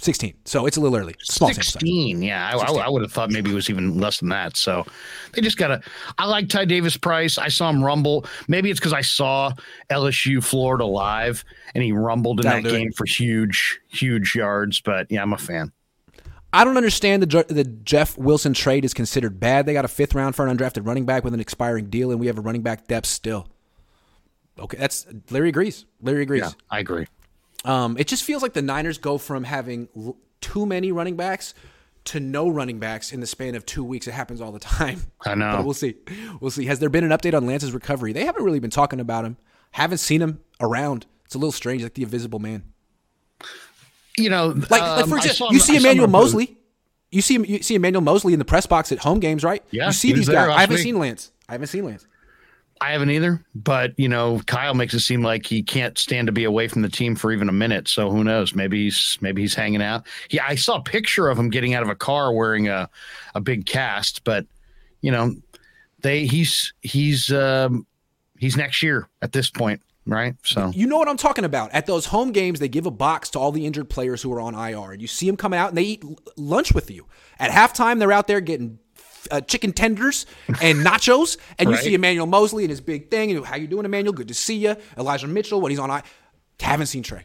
Sixteen. 0.08 0.36
So 0.46 0.66
it's 0.66 0.78
a 0.78 0.80
little 0.80 0.98
early. 0.98 1.16
Small 1.22 1.54
16. 1.54 2.22
Yeah, 2.24 2.50
I, 2.54 2.58
I, 2.58 2.86
I 2.86 2.90
would 2.90 3.02
have 3.02 3.12
thought 3.12 3.30
maybe 3.30 3.52
it 3.52 3.54
was 3.54 3.70
even 3.70 4.00
less 4.00 4.22
than 4.22 4.30
that. 4.30 4.56
So 4.56 4.86
they 5.34 5.42
just 5.42 5.58
got 5.58 5.68
to. 5.68 5.82
I 6.18 6.26
like 6.28 6.48
Ty 6.48 6.64
Davis 6.64 6.96
Price. 6.96 7.38
I 7.38 7.50
saw 7.50 7.70
him 7.70 7.84
rumble. 7.84 8.26
Maybe 8.48 8.72
it's 8.72 8.80
because 8.80 8.94
I 8.94 9.02
saw 9.02 9.52
LSU 9.90 10.42
Florida 10.42 10.86
live 10.86 11.44
and 11.76 11.84
he 11.84 11.92
rumbled 11.92 12.40
in 12.40 12.46
That'll 12.46 12.62
that 12.62 12.74
it. 12.74 12.78
game 12.78 12.94
for 12.94 13.04
huge, 13.04 13.82
huge 13.90 14.34
yards. 14.34 14.80
But 14.80 15.12
yeah, 15.12 15.22
I'm 15.22 15.34
a 15.34 15.38
fan. 15.38 15.74
I 16.54 16.64
don't 16.64 16.78
understand 16.78 17.22
the 17.22 17.44
the 17.50 17.66
Jeff 17.66 18.18
Wilson 18.18 18.54
trade 18.54 18.86
is 18.86 18.94
considered 18.94 19.42
bad. 19.42 19.66
They 19.66 19.74
got 19.74 19.84
a 19.84 19.90
fifth 19.90 20.16
round 20.16 20.38
for 20.38 20.48
an 20.48 20.58
undrafted 20.58 20.88
running 20.88 21.06
back 21.06 21.26
with 21.26 21.34
an 21.34 21.42
expiring 21.42 21.90
deal, 21.90 22.12
and 22.12 22.20
we 22.22 22.28
have 22.28 22.38
a 22.38 22.42
running 22.42 22.62
back 22.62 22.88
depth 22.88 23.08
still. 23.08 23.50
Okay, 24.58 24.78
that's 24.78 25.06
Larry 25.32 25.50
agrees. 25.50 25.84
Larry 26.02 26.22
agrees. 26.22 26.44
Yeah, 26.44 26.52
I 26.72 26.80
agree. 26.80 27.08
Um, 27.68 27.98
it 27.98 28.08
just 28.08 28.24
feels 28.24 28.42
like 28.42 28.54
the 28.54 28.62
Niners 28.62 28.98
go 28.98 29.18
from 29.18 29.44
having 29.44 29.90
l- 29.96 30.18
too 30.42 30.66
many 30.66 30.92
running 30.92 31.16
backs 31.18 31.54
to 32.06 32.20
no 32.22 32.48
running 32.48 32.80
backs 32.80 33.12
in 33.12 33.20
the 33.20 33.28
span 33.28 33.56
of 33.56 33.66
two 33.66 33.84
weeks. 33.84 34.08
It 34.08 34.12
happens 34.14 34.40
all 34.40 34.52
the 34.54 34.60
time. 34.60 35.02
I 35.26 35.36
know. 35.36 35.58
But 35.58 35.66
we'll 35.66 35.74
see. 35.74 35.96
We'll 36.40 36.52
see. 36.52 36.66
Has 36.66 36.80
there 36.80 36.90
been 36.90 37.04
an 37.04 37.10
update 37.12 37.34
on 37.36 37.46
Lance's 37.46 37.74
recovery? 37.74 38.14
They 38.14 38.24
haven't 38.26 38.44
really 38.44 38.60
been 38.60 38.70
talking 38.72 39.00
about 39.00 39.26
him. 39.26 39.36
Haven't 39.72 39.98
seen 39.98 40.22
him 40.22 40.40
around. 40.62 41.06
It's 41.26 41.36
a 41.36 41.38
little 41.38 41.52
strange, 41.52 41.84
like 41.84 41.94
the 41.96 42.04
Invisible 42.04 42.40
Man. 42.40 42.64
You 44.18 44.30
know, 44.30 44.48
Like, 44.48 44.70
like 44.72 44.82
um, 44.82 45.10
for 45.10 45.16
I 45.16 45.18
example, 45.20 45.54
you 45.54 45.60
see 45.60 45.74
I 45.76 45.80
saw 45.80 45.80
him 45.80 45.86
Emmanuel 45.86 46.04
in 46.06 46.10
a 46.10 46.14
booth. 46.14 46.24
Moseley. 46.24 46.58
You 47.12 47.22
see 47.22 47.34
you 47.46 47.64
see 47.64 47.76
Emmanuel 47.76 48.02
Moseley 48.02 48.34
in 48.34 48.40
the 48.40 48.46
press 48.46 48.66
box 48.66 48.92
at 48.92 49.00
home 49.00 49.20
games, 49.20 49.44
right? 49.44 49.64
Yeah, 49.72 49.88
You 49.88 49.92
see 49.94 50.12
these 50.14 50.28
guys. 50.28 50.50
I 50.50 50.62
haven't 50.62 50.76
week. 50.76 50.84
seen 50.84 50.98
Lance. 51.00 51.32
I 51.48 51.54
haven't 51.54 51.68
seen 51.68 51.86
Lance. 51.86 52.06
I 52.82 52.92
haven't 52.92 53.10
either, 53.10 53.44
but 53.56 53.94
you 53.98 54.10
know, 54.10 54.42
Kyle 54.46 54.74
makes 54.74 54.94
it 54.94 55.00
seem 55.02 55.22
like 55.24 55.46
he 55.46 55.64
can't 55.64 55.98
stand 55.98 56.28
to 56.28 56.32
be 56.32 56.44
away 56.44 56.68
from 56.68 56.82
the 56.82 56.90
team 56.90 57.16
for 57.16 57.32
even 57.32 57.50
a 57.50 57.54
minute. 57.54 57.88
So 57.88 58.10
who 58.10 58.24
knows? 58.24 58.54
Maybe 58.56 58.86
he's 58.86 59.18
maybe 59.22 59.42
he's 59.42 59.56
hanging 59.56 59.82
out. 59.82 60.06
Yeah, 60.30 60.46
I 60.48 60.56
saw 60.56 60.78
a 60.78 60.84
picture 60.84 61.30
of 61.30 61.38
him 61.38 61.50
getting 61.50 61.74
out 61.74 61.84
of 61.84 61.90
a 61.90 61.96
car 61.96 62.34
wearing 62.34 62.68
a 62.68 62.90
a 63.36 63.42
big 63.42 63.66
cast, 63.66 64.24
but 64.24 64.46
you 65.02 65.12
know, 65.12 65.36
they 66.02 66.26
he's 66.26 66.74
he's 66.82 67.32
um 67.32 67.86
he's 68.38 68.58
next 68.58 68.84
year 68.84 69.08
at 69.22 69.32
this 69.32 69.50
point, 69.50 69.82
right? 70.06 70.36
So 70.44 70.72
You 70.74 70.88
know 70.88 70.98
what 70.98 71.08
I'm 71.08 71.18
talking 71.18 71.46
about. 71.46 71.72
At 71.72 71.86
those 71.86 72.08
home 72.08 72.32
games, 72.32 72.60
they 72.60 72.70
give 72.70 72.86
a 72.86 72.92
box 72.92 73.30
to 73.32 73.40
all 73.40 73.52
the 73.52 73.66
injured 73.66 73.90
players 73.90 74.22
who 74.22 74.32
are 74.34 74.42
on 74.42 74.56
IR, 74.56 74.92
and 74.92 75.02
you 75.02 75.08
see 75.08 75.28
them 75.28 75.38
coming 75.38 75.60
out 75.60 75.70
and 75.70 75.78
they 75.78 75.84
eat 75.84 76.04
lunch 76.36 76.74
with 76.74 76.92
you. 76.92 77.08
At 77.40 77.52
halftime, 77.52 78.00
they're 78.00 78.12
out 78.12 78.28
there 78.28 78.42
getting 78.42 78.80
uh, 79.32 79.42
chicken 79.42 79.72
tenders 79.74 80.26
and 80.62 80.80
nachos, 80.86 81.38
and 81.60 81.70
you 81.70 81.76
Right. 81.76 81.84
see 81.84 81.94
Emmanuel 81.94 82.26
Moseley 82.28 82.64
and 82.64 82.70
his 82.70 82.82
big 82.82 83.10
thing. 83.12 83.32
And 83.32 83.46
how 83.46 83.56
you 83.56 83.68
doing, 83.68 83.86
Emmanuel? 83.86 84.14
Good 84.14 84.28
to 84.30 84.34
see 84.34 84.56
you. 84.58 84.76
Elijah 84.98 85.28
Mitchell 85.28 85.62
when 85.62 85.72
he's 85.72 85.80
on 85.80 85.92
I 85.92 86.04
Haven't 86.60 86.88
seen 86.88 87.04
Trey. 87.04 87.24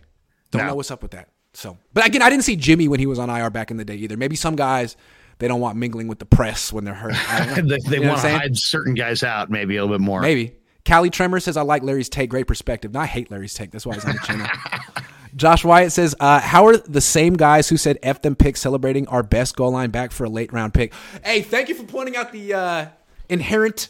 Don't 0.51 0.63
No. 0.63 0.69
know 0.69 0.75
what's 0.75 0.91
up 0.91 1.03
with 1.03 1.13
that. 1.13 1.29
So, 1.55 1.79
but 1.95 2.07
again, 2.07 2.23
I 2.23 2.31
didn't 2.31 2.45
see 2.45 2.57
Jimmy 2.57 2.89
when 2.89 3.01
he 3.01 3.07
was 3.07 3.19
on 3.19 3.29
IR 3.31 3.51
back 3.51 3.71
in 3.71 3.77
the 3.77 3.85
day 3.85 3.97
either. 3.97 4.17
Maybe 4.17 4.37
some 4.37 4.57
guys 4.57 4.97
they 5.39 5.49
don't 5.49 5.61
want 5.61 5.77
mingling 5.77 6.07
with 6.09 6.19
the 6.19 6.27
press 6.27 6.73
when 6.73 6.85
they're 6.85 6.95
hurt. 6.95 7.15
I 7.31 7.45
don't 7.55 7.67
know. 7.67 7.77
they, 7.85 7.91
they 7.97 8.03
You 8.03 8.09
want 8.09 8.21
to 8.23 8.29
hide 8.31 8.57
certain 8.57 8.95
guys 8.95 9.23
out 9.23 9.51
maybe 9.51 9.77
a 9.77 9.83
little 9.85 9.97
bit 9.99 10.03
more. 10.05 10.21
Maybe. 10.21 10.55
Callie 10.87 11.11
Tremor 11.11 11.41
says, 11.41 11.57
I 11.57 11.63
like 11.63 11.83
Larry's 11.83 12.09
take. 12.09 12.31
Great 12.31 12.47
perspective. 12.47 12.93
No, 12.93 13.01
I 13.01 13.07
hate 13.07 13.31
Larry's 13.31 13.55
take. 13.55 13.71
That's 13.71 13.87
why 13.87 13.95
he's 13.95 14.05
on 14.05 14.13
the 14.13 14.19
channel. 14.21 14.47
Josh 15.35 15.65
Wyatt 15.65 15.93
says, 15.93 16.15
uh, 16.21 16.41
How 16.41 16.67
are 16.67 16.77
the 16.77 17.01
same 17.01 17.35
guys 17.35 17.69
who 17.69 17.77
said 17.77 17.99
F 18.03 18.23
them 18.23 18.37
picks 18.37 18.61
celebrating 18.61 19.09
our 19.09 19.23
best 19.23 19.57
goal 19.57 19.73
line 19.73 19.91
back 19.91 20.13
for 20.13 20.25
a 20.25 20.29
late 20.29 20.53
round 20.53 20.75
pick? 20.75 20.93
Hey, 21.25 21.43
thank 21.43 21.69
you 21.69 21.75
for 21.75 21.85
pointing 21.85 22.17
out 22.17 22.33
the 22.33 22.55
uh, 22.55 22.87
inherent 23.29 23.89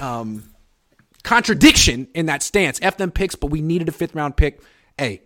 um, 0.00 0.44
contradiction 1.22 2.08
in 2.14 2.26
that 2.26 2.42
stance. 2.42 2.78
F 2.82 2.96
them 2.96 3.10
picks, 3.10 3.34
but 3.34 3.48
we 3.48 3.60
needed 3.60 3.88
a 3.88 3.92
fifth 3.92 4.14
round 4.14 4.36
pick. 4.36 4.60
Hey, 4.96 5.22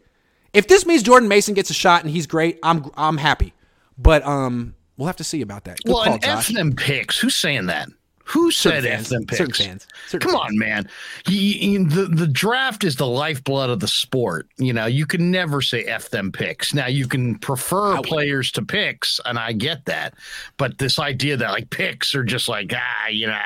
if 0.52 0.66
this 0.66 0.86
means 0.86 1.02
Jordan 1.02 1.28
Mason 1.28 1.54
gets 1.54 1.70
a 1.70 1.74
shot 1.74 2.02
and 2.02 2.10
he's 2.10 2.26
great, 2.26 2.58
I'm 2.62 2.90
I'm 2.96 3.18
happy. 3.18 3.52
But 3.98 4.24
um, 4.26 4.74
we'll 4.96 5.06
have 5.06 5.16
to 5.16 5.24
see 5.24 5.42
about 5.42 5.64
that. 5.64 5.78
Good 5.84 5.92
well, 5.92 6.04
call, 6.04 6.14
and 6.14 6.24
F 6.24 6.48
them 6.48 6.74
picks. 6.74 7.18
Who's 7.18 7.34
saying 7.34 7.66
that? 7.66 7.88
Who 8.24 8.52
said 8.52 8.86
F 8.86 9.08
them 9.08 9.26
picks? 9.26 9.58
fans. 9.58 9.86
Come 10.20 10.36
on, 10.36 10.56
man. 10.56 10.88
He, 11.26 11.52
he- 11.54 11.78
the 11.78 12.04
the 12.06 12.26
draft 12.28 12.84
is 12.84 12.96
the 12.96 13.06
lifeblood 13.06 13.70
of 13.70 13.80
the 13.80 13.88
sport. 13.88 14.48
You 14.56 14.72
know, 14.72 14.86
you 14.86 15.04
can 15.06 15.30
never 15.30 15.60
say 15.62 15.84
F 15.84 16.10
them 16.10 16.30
picks. 16.30 16.72
Now 16.72 16.86
you 16.86 17.08
can 17.08 17.38
prefer 17.38 18.00
players 18.02 18.52
to 18.52 18.62
picks, 18.64 19.18
and 19.24 19.38
I 19.38 19.52
get 19.52 19.86
that. 19.86 20.14
But 20.58 20.78
this 20.78 20.98
idea 20.98 21.36
that 21.38 21.50
like 21.50 21.70
picks 21.70 22.14
are 22.14 22.22
just 22.22 22.48
like 22.48 22.72
ah, 22.74 23.08
you 23.08 23.26
know, 23.26 23.40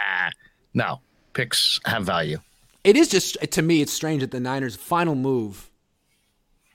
no 0.75 1.01
picks 1.33 1.81
have 1.87 2.05
value. 2.05 2.39
It 2.83 2.97
is 2.97 3.09
just 3.09 3.39
to 3.53 3.63
me, 3.63 3.81
it's 3.81 3.93
strange 3.93 4.21
that 4.21 4.33
the 4.33 4.41
Niners' 4.41 4.77
final 4.77 5.15
move 5.15 5.71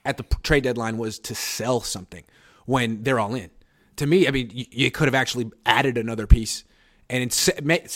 at 0.04 0.16
the 0.16 0.24
trade 0.42 0.64
deadline 0.64 0.98
was 0.98 1.18
to 1.20 1.34
sell 1.34 1.80
something 1.80 2.24
when 2.66 3.02
they're 3.04 3.20
all 3.20 3.34
in. 3.34 3.50
To 3.96 4.06
me, 4.06 4.26
I 4.26 4.30
mean, 4.32 4.50
you, 4.52 4.64
you 4.70 4.90
could 4.90 5.06
have 5.06 5.14
actually 5.14 5.50
added 5.66 5.96
another 5.98 6.26
piece, 6.26 6.64
and 7.10 7.34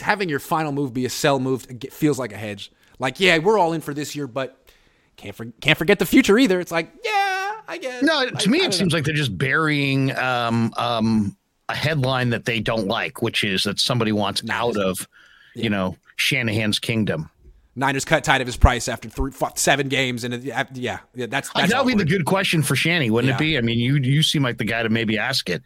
having 0.01 0.29
your 0.29 0.41
final 0.41 0.73
move 0.73 0.93
be 0.93 1.07
a 1.07 1.11
sell 1.11 1.39
move 1.39 1.67
feels 1.91 2.19
like 2.19 2.33
a 2.33 2.37
hedge. 2.37 2.73
Like, 2.99 3.21
yeah, 3.21 3.39
we're 3.39 3.59
all 3.59 3.73
in 3.73 3.81
for 3.81 3.95
this 3.95 4.15
year, 4.17 4.27
but 4.27 4.69
can't 5.17 5.35
for, 5.35 5.47
can't 5.61 5.79
forget 5.79 5.99
the 5.99 6.07
future 6.07 6.37
either. 6.39 6.61
It's 6.61 6.73
like, 6.73 6.93
yeah, 7.05 7.53
I 7.69 7.79
guess. 7.81 8.03
No, 8.03 8.29
to 8.29 8.51
me, 8.51 8.59
it 8.59 8.75
seems 8.75 8.93
know. 8.93 8.99
like 8.99 9.05
they're 9.05 9.15
just 9.15 9.37
burying 9.37 10.17
um, 10.17 10.73
um, 10.77 11.37
a 11.69 11.75
headline 11.75 12.31
that 12.31 12.45
they 12.45 12.61
don't 12.61 12.89
like, 12.89 13.23
which 13.23 13.45
is 13.45 13.63
that 13.65 13.79
somebody 13.79 14.13
wants 14.13 14.43
out 14.51 14.77
of, 14.77 15.09
you 15.55 15.71
know, 15.71 15.97
Shanahan's 16.17 16.79
kingdom. 16.79 17.31
Niners 17.77 18.05
cut 18.05 18.23
Ty 18.23 18.39
Davis 18.39 18.57
Price 18.57 18.87
after 18.89 19.09
three, 19.09 19.33
seven 19.57 19.89
games, 19.89 20.23
and 20.23 20.35
it, 20.35 20.45
yeah, 20.45 21.01
yeah, 21.15 21.27
that's 21.27 21.51
that's 21.53 21.73
that 21.73 21.85
would 21.85 21.97
be 21.97 22.05
the 22.05 22.09
good 22.09 22.25
question 22.25 22.63
for 22.63 22.77
Shanny, 22.77 23.11
wouldn't 23.11 23.31
Yeah. 23.31 23.37
it 23.37 23.39
be? 23.41 23.59
I 23.59 23.63
mean, 23.63 23.79
you 23.81 23.97
you 23.97 24.23
seem 24.23 24.45
like 24.45 24.59
the 24.59 24.65
guy 24.65 24.85
to 24.85 24.89
maybe 24.89 25.19
ask 25.19 25.51
it. 25.51 25.63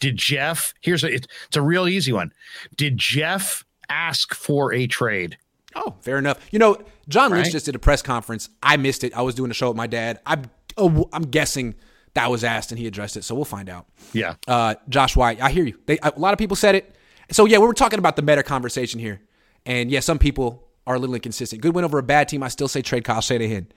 Did 0.00 0.16
Jeff? 0.16 0.74
Here's 0.80 1.04
a 1.04 1.12
it's, 1.12 1.26
it's 1.48 1.56
a 1.56 1.62
real 1.62 1.88
easy 1.88 2.12
one. 2.12 2.32
Did 2.76 2.96
Jeff 2.98 3.64
ask 3.88 4.34
for 4.34 4.72
a 4.72 4.86
trade? 4.86 5.38
Oh, 5.74 5.94
fair 6.00 6.18
enough. 6.18 6.38
You 6.50 6.58
know, 6.58 6.78
John 7.08 7.30
Lynch 7.30 7.50
just 7.52 7.66
did 7.66 7.74
a 7.74 7.78
press 7.78 8.02
conference. 8.02 8.48
I 8.62 8.76
missed 8.76 9.04
it. 9.04 9.16
I 9.16 9.22
was 9.22 9.34
doing 9.34 9.50
a 9.50 9.54
show 9.54 9.68
with 9.68 9.76
my 9.76 9.86
dad. 9.86 10.20
I'm, 10.26 10.44
oh, 10.76 11.08
I'm 11.12 11.22
guessing 11.22 11.74
that 12.14 12.30
was 12.30 12.42
asked 12.42 12.70
and 12.72 12.78
he 12.78 12.86
addressed 12.86 13.16
it. 13.16 13.24
So 13.24 13.34
we'll 13.34 13.44
find 13.44 13.68
out. 13.68 13.86
Yeah, 14.12 14.34
Uh, 14.46 14.74
Josh 14.88 15.14
White, 15.16 15.40
I 15.40 15.50
hear 15.50 15.64
you. 15.64 15.78
They, 15.86 15.98
a 16.02 16.12
lot 16.16 16.32
of 16.32 16.38
people 16.38 16.56
said 16.56 16.74
it. 16.74 16.94
So 17.30 17.44
yeah, 17.44 17.58
we 17.58 17.66
were 17.66 17.74
talking 17.74 17.98
about 17.98 18.16
the 18.16 18.22
meta 18.22 18.42
conversation 18.42 18.98
here, 18.98 19.20
and 19.66 19.90
yeah, 19.90 20.00
some 20.00 20.18
people 20.18 20.66
are 20.86 20.94
a 20.94 20.98
little 20.98 21.14
inconsistent. 21.14 21.60
Good 21.60 21.74
win 21.74 21.84
over 21.84 21.98
a 21.98 22.02
bad 22.02 22.28
team. 22.28 22.42
I 22.42 22.48
still 22.48 22.68
say 22.68 22.80
trade 22.80 23.04
Kyle 23.04 23.20
Shanahan. 23.20 23.68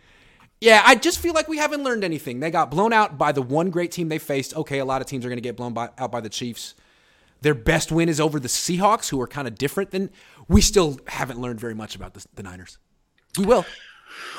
Yeah, 0.62 0.84
I 0.86 0.94
just 0.94 1.20
feel 1.20 1.34
like 1.34 1.48
we 1.48 1.58
haven't 1.58 1.84
learned 1.84 2.04
anything. 2.04 2.40
They 2.40 2.52
got 2.52 2.70
blown 2.70 2.94
out 2.94 3.18
by 3.18 3.32
the 3.32 3.42
one 3.42 3.72
great 3.72 3.92
team 3.92 4.10
they 4.10 4.20
faced. 4.20 4.56
Okay, 4.56 4.78
a 4.78 4.86
lot 4.86 5.02
of 5.02 5.08
teams 5.08 5.26
are 5.26 5.30
going 5.30 5.38
to 5.38 5.42
get 5.42 5.58
blown 5.58 5.74
by, 5.74 5.90
out 5.98 6.12
by 6.12 6.22
the 6.22 6.30
Chiefs. 6.30 6.76
Their 7.42 7.56
best 7.56 7.92
win 7.92 8.08
is 8.08 8.20
over 8.20 8.40
the 8.40 8.48
Seahawks, 8.48 9.10
who 9.10 9.20
are 9.20 9.28
kind 9.28 9.48
of 9.48 9.58
different 9.58 9.90
than. 9.90 10.12
We 10.48 10.62
still 10.62 11.00
haven't 11.08 11.42
learned 11.42 11.60
very 11.60 11.74
much 11.74 11.96
about 11.96 12.14
the, 12.14 12.24
the 12.36 12.44
Niners. 12.44 12.78
We 13.40 13.46
will. 13.46 13.66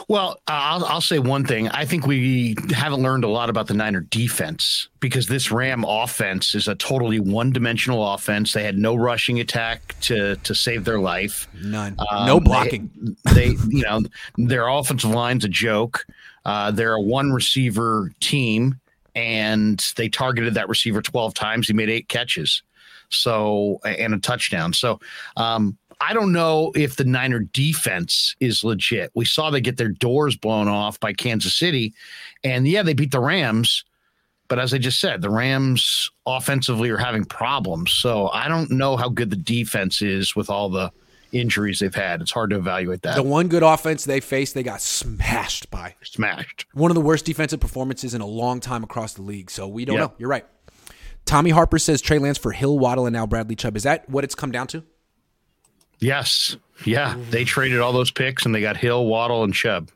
Well, 0.09 0.41
uh, 0.49 0.53
I'll, 0.53 0.85
I'll 0.85 1.01
say 1.01 1.19
one 1.19 1.45
thing. 1.45 1.69
I 1.69 1.85
think 1.85 2.07
we 2.07 2.57
haven't 2.71 3.03
learned 3.03 3.25
a 3.25 3.29
lot 3.29 3.51
about 3.51 3.67
the 3.67 3.75
Niner 3.75 4.01
defense 4.01 4.89
because 5.01 5.27
this 5.27 5.51
Ram 5.51 5.85
offense 5.85 6.55
is 6.55 6.69
a 6.69 6.75
totally 6.75 7.21
one-dimensional 7.21 8.15
offense. 8.15 8.53
They 8.53 8.65
had 8.65 8.77
no 8.79 8.95
rushing 8.95 9.41
attack 9.41 9.95
to 10.03 10.37
to 10.37 10.55
save 10.55 10.85
their 10.85 11.01
life. 11.01 11.49
None. 11.62 11.97
Um, 12.11 12.27
no 12.27 12.41
blocking. 12.41 12.91
They, 13.33 13.51
they, 13.51 13.57
you 13.69 13.83
know, 13.83 14.03
their 14.37 14.69
offensive 14.69 15.11
line's 15.11 15.45
a 15.45 15.49
joke. 15.49 16.07
Uh, 16.45 16.71
they're 16.71 16.95
a 16.95 17.01
one 17.01 17.33
receiver 17.33 18.11
team, 18.21 18.81
and 19.15 19.83
they 19.97 20.09
targeted 20.09 20.55
that 20.55 20.69
receiver 20.69 21.03
12 21.03 21.35
times. 21.35 21.69
He 21.69 21.73
made 21.73 21.91
eight 21.91 22.09
catches, 22.09 22.62
so 23.11 23.79
and 23.85 24.15
a 24.15 24.19
touchdown. 24.19 24.73
So 24.73 25.01
um, 25.37 25.79
I 26.09 26.12
don't 26.14 26.32
know 26.32 26.73
if 26.75 26.97
the 26.97 27.04
Niner 27.04 27.38
defense 27.40 28.35
is 28.40 28.64
legit. 28.64 29.11
We 29.14 29.25
saw 29.25 29.50
they 29.50 29.61
get 29.61 29.76
their 29.76 29.88
doors 29.88 30.37
blown 30.37 30.66
off 30.68 30.99
by 30.99 31.12
Kansas 31.12 31.54
City, 31.54 31.94
and 32.42 32.66
yeah, 32.66 32.82
they 32.82 32.94
beat 32.94 33.12
the 33.12 33.21
Rams. 33.21 33.85
But 34.49 34.59
as 34.59 34.75
I 34.75 34.78
just 34.78 35.00
said, 35.00 35.23
the 35.23 35.30
Rams 35.30 36.11
offensively 36.26 36.90
are 36.90 36.99
having 36.99 37.25
problems. 37.25 37.92
So 37.92 38.28
I 38.28 38.49
don't 38.49 38.71
know 38.71 38.97
how 38.97 39.09
good 39.09 39.30
the 39.30 39.37
defense 39.37 40.02
is 40.02 40.37
with 40.37 40.50
all 40.50 40.68
the 40.68 40.90
injuries 41.30 41.78
they've 41.78 41.94
had. 41.94 42.21
It's 42.21 42.30
hard 42.32 42.50
to 42.50 42.56
evaluate 42.56 43.00
that. 43.02 43.14
the 43.14 43.23
one 43.23 43.49
good 43.49 43.62
offense 43.62 44.04
they 44.04 44.21
faced, 44.21 44.54
they 44.54 44.62
got 44.62 44.82
smashed 44.82 45.71
by. 45.71 45.94
Smashed. 46.02 46.66
One 46.75 46.90
of 46.90 46.94
the 46.97 47.00
worst 47.00 47.25
defensive 47.25 47.61
performances 47.61 48.12
in 48.12 48.21
a 48.21 48.26
long 48.26 48.61
time 48.61 48.85
across 48.85 49.14
the 49.14 49.23
league. 49.23 49.50
So 49.50 49.66
we 49.66 49.87
don't 49.87 49.94
Yeah. 49.94 50.00
know. 50.02 50.12
You're 50.18 50.28
right. 50.28 50.44
Tommy 51.25 51.50
Harper 51.50 51.78
says 51.78 52.02
Trey 52.02 52.18
Lance 52.18 52.37
for 52.37 52.52
Hill, 52.52 52.78
Waddle, 52.78 53.06
and 53.06 53.14
now 53.14 53.26
Bradley 53.26 53.54
Chubb. 53.56 53.76
Is 53.76 53.85
that 53.85 54.06
what 54.11 54.25
it's 54.25 54.35
come 54.35 54.50
down 54.50 54.66
to? 54.68 54.82
Yes. 56.02 56.56
Yeah. 56.85 57.16
They 57.30 57.44
traded 57.44 57.80
all 57.80 57.92
those 57.92 58.11
picks 58.11 58.44
and 58.44 58.54
they 58.54 58.61
got 58.61 58.76
Hill, 58.76 59.06
Waddle, 59.06 59.44
and 59.44 59.54
Chubb. 59.54 59.90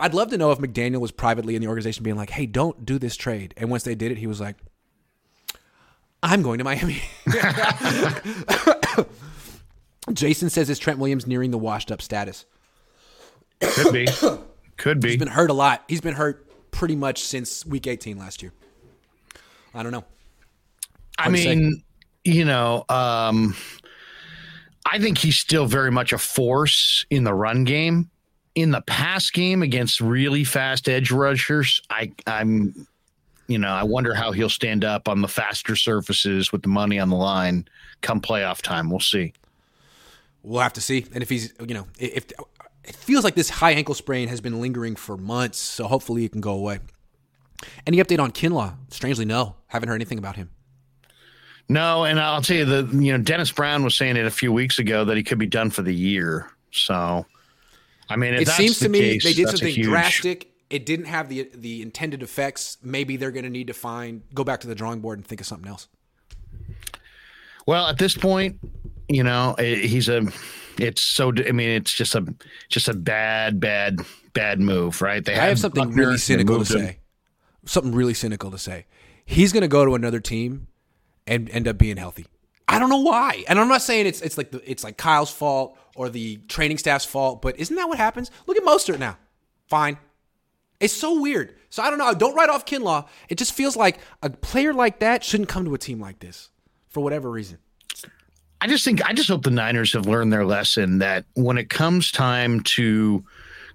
I'd 0.00 0.14
love 0.14 0.30
to 0.30 0.38
know 0.38 0.50
if 0.50 0.58
McDaniel 0.58 1.00
was 1.00 1.12
privately 1.12 1.54
in 1.54 1.62
the 1.62 1.68
organization 1.68 2.02
being 2.02 2.16
like, 2.16 2.30
hey, 2.30 2.46
don't 2.46 2.84
do 2.84 2.98
this 2.98 3.16
trade. 3.16 3.54
And 3.56 3.70
once 3.70 3.84
they 3.84 3.94
did 3.94 4.10
it, 4.10 4.18
he 4.18 4.26
was 4.26 4.40
like, 4.40 4.56
I'm 6.22 6.42
going 6.42 6.58
to 6.58 6.64
Miami. 6.64 7.02
Jason 10.12 10.50
says, 10.50 10.70
is 10.70 10.78
Trent 10.78 10.98
Williams 10.98 11.26
nearing 11.26 11.50
the 11.50 11.58
washed 11.58 11.92
up 11.92 12.00
status? 12.00 12.46
Could 13.60 13.92
be. 13.92 14.08
Could 14.78 15.00
be. 15.00 15.10
He's 15.10 15.18
been 15.18 15.28
hurt 15.28 15.50
a 15.50 15.54
lot. 15.54 15.84
He's 15.86 16.00
been 16.00 16.14
hurt 16.14 16.46
pretty 16.70 16.96
much 16.96 17.22
since 17.22 17.66
week 17.66 17.86
18 17.86 18.18
last 18.18 18.42
year. 18.42 18.52
I 19.74 19.82
don't 19.82 19.92
know. 19.92 20.04
I 21.18 21.28
mean, 21.28 21.82
you 22.24 22.44
know, 22.44 22.84
um, 22.88 23.54
I 24.86 24.98
think 24.98 25.18
he's 25.18 25.36
still 25.36 25.66
very 25.66 25.90
much 25.90 26.12
a 26.12 26.18
force 26.18 27.06
in 27.10 27.24
the 27.24 27.34
run 27.34 27.64
game. 27.64 28.10
In 28.54 28.70
the 28.70 28.82
pass 28.82 29.30
game 29.30 29.62
against 29.62 30.00
really 30.00 30.44
fast 30.44 30.88
edge 30.88 31.10
rushers, 31.10 31.80
I, 31.88 32.12
I'm, 32.26 32.86
you 33.48 33.58
know, 33.58 33.70
I 33.70 33.84
wonder 33.84 34.12
how 34.12 34.32
he'll 34.32 34.50
stand 34.50 34.84
up 34.84 35.08
on 35.08 35.22
the 35.22 35.28
faster 35.28 35.74
surfaces 35.74 36.52
with 36.52 36.62
the 36.62 36.68
money 36.68 36.98
on 36.98 37.08
the 37.08 37.16
line 37.16 37.66
come 38.02 38.20
playoff 38.20 38.60
time. 38.60 38.90
We'll 38.90 39.00
see. 39.00 39.32
We'll 40.42 40.60
have 40.60 40.74
to 40.74 40.80
see. 40.82 41.06
And 41.14 41.22
if 41.22 41.30
he's, 41.30 41.54
you 41.66 41.74
know, 41.74 41.86
if 41.98 42.26
it 42.84 42.96
feels 42.96 43.24
like 43.24 43.34
this 43.34 43.48
high 43.48 43.72
ankle 43.72 43.94
sprain 43.94 44.28
has 44.28 44.40
been 44.40 44.60
lingering 44.60 44.96
for 44.96 45.16
months, 45.16 45.58
so 45.58 45.86
hopefully 45.86 46.24
it 46.24 46.32
can 46.32 46.40
go 46.40 46.52
away. 46.52 46.80
Any 47.86 47.98
update 47.98 48.18
on 48.18 48.32
Kinlaw? 48.32 48.74
Strangely, 48.90 49.24
no. 49.24 49.56
Haven't 49.68 49.88
heard 49.88 49.94
anything 49.94 50.18
about 50.18 50.36
him. 50.36 50.50
No, 51.68 52.04
and 52.04 52.20
I'll 52.20 52.42
tell 52.42 52.56
you 52.56 52.64
that 52.64 52.92
you 52.92 53.12
know 53.12 53.18
Dennis 53.18 53.50
Brown 53.50 53.84
was 53.84 53.96
saying 53.96 54.16
it 54.16 54.26
a 54.26 54.30
few 54.30 54.52
weeks 54.52 54.78
ago 54.78 55.04
that 55.04 55.16
he 55.16 55.22
could 55.22 55.38
be 55.38 55.46
done 55.46 55.70
for 55.70 55.82
the 55.82 55.94
year. 55.94 56.50
So, 56.70 57.26
I 58.08 58.16
mean, 58.16 58.34
it 58.34 58.48
seems 58.48 58.78
to 58.80 58.88
me 58.88 59.00
case, 59.00 59.24
they 59.24 59.32
did 59.32 59.48
something 59.48 59.74
huge... 59.74 59.86
drastic. 59.86 60.50
It 60.70 60.86
didn't 60.86 61.06
have 61.06 61.28
the 61.28 61.50
the 61.54 61.82
intended 61.82 62.22
effects. 62.22 62.78
Maybe 62.82 63.16
they're 63.16 63.30
going 63.30 63.44
to 63.44 63.50
need 63.50 63.68
to 63.68 63.74
find 63.74 64.22
go 64.34 64.44
back 64.44 64.60
to 64.60 64.66
the 64.66 64.74
drawing 64.74 65.00
board 65.00 65.18
and 65.18 65.26
think 65.26 65.40
of 65.40 65.46
something 65.46 65.68
else. 65.68 65.88
Well, 67.66 67.86
at 67.86 67.98
this 67.98 68.16
point, 68.16 68.58
you 69.08 69.22
know, 69.22 69.54
he's 69.58 70.08
a. 70.08 70.26
It's 70.78 71.02
so. 71.02 71.32
I 71.46 71.52
mean, 71.52 71.70
it's 71.70 71.92
just 71.92 72.14
a 72.14 72.34
just 72.68 72.88
a 72.88 72.94
bad, 72.94 73.60
bad, 73.60 74.00
bad 74.32 74.60
move, 74.60 75.02
right? 75.02 75.24
They 75.24 75.34
I 75.34 75.46
have 75.46 75.58
something 75.58 75.84
Buckner, 75.84 76.02
really 76.02 76.18
cynical 76.18 76.58
to 76.58 76.64
say. 76.64 76.80
Him. 76.80 76.96
Something 77.66 77.94
really 77.94 78.14
cynical 78.14 78.50
to 78.50 78.58
say. 78.58 78.86
He's 79.24 79.52
going 79.52 79.62
to 79.62 79.68
go 79.68 79.84
to 79.84 79.94
another 79.94 80.18
team 80.18 80.66
and 81.26 81.48
end 81.50 81.68
up 81.68 81.78
being 81.78 81.96
healthy. 81.96 82.26
I 82.68 82.78
don't 82.78 82.88
know 82.88 83.00
why. 83.00 83.44
And 83.48 83.60
I'm 83.60 83.68
not 83.68 83.82
saying 83.82 84.06
it's 84.06 84.22
it's 84.22 84.38
like 84.38 84.50
the, 84.50 84.70
it's 84.70 84.82
like 84.84 84.96
Kyle's 84.96 85.30
fault 85.30 85.76
or 85.94 86.08
the 86.08 86.36
training 86.48 86.78
staff's 86.78 87.04
fault, 87.04 87.42
but 87.42 87.58
isn't 87.58 87.76
that 87.76 87.88
what 87.88 87.98
happens? 87.98 88.30
Look 88.46 88.56
at 88.56 88.64
Mostert 88.64 88.98
now. 88.98 89.18
Fine. 89.68 89.98
It's 90.80 90.94
so 90.94 91.20
weird. 91.20 91.54
So 91.70 91.82
I 91.82 91.90
don't 91.90 91.98
know. 91.98 92.12
Don't 92.14 92.34
write 92.34 92.50
off 92.50 92.66
Kinlaw. 92.66 93.06
It 93.28 93.36
just 93.36 93.52
feels 93.52 93.76
like 93.76 93.98
a 94.22 94.30
player 94.30 94.72
like 94.72 95.00
that 95.00 95.22
shouldn't 95.22 95.48
come 95.48 95.64
to 95.64 95.74
a 95.74 95.78
team 95.78 96.00
like 96.00 96.18
this 96.18 96.50
for 96.88 97.02
whatever 97.02 97.30
reason. 97.30 97.58
I 98.60 98.68
just 98.68 98.84
think 98.84 99.04
I 99.04 99.12
just 99.12 99.28
hope 99.28 99.42
the 99.42 99.50
Niners 99.50 99.92
have 99.92 100.06
learned 100.06 100.32
their 100.32 100.46
lesson 100.46 100.98
that 100.98 101.24
when 101.34 101.58
it 101.58 101.68
comes 101.68 102.10
time 102.10 102.60
to 102.60 103.24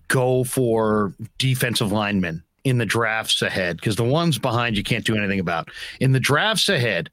go 0.07 0.43
for 0.43 1.13
defensive 1.37 1.91
linemen 1.91 2.43
in 2.63 2.77
the 2.77 2.85
drafts 2.85 3.41
ahead, 3.41 3.77
because 3.77 3.95
the 3.95 4.03
ones 4.03 4.37
behind 4.39 4.77
you 4.77 4.83
can't 4.83 5.05
do 5.05 5.15
anything 5.15 5.39
about. 5.39 5.69
In 5.99 6.13
the 6.13 6.19
drafts 6.19 6.69
ahead, 6.69 7.09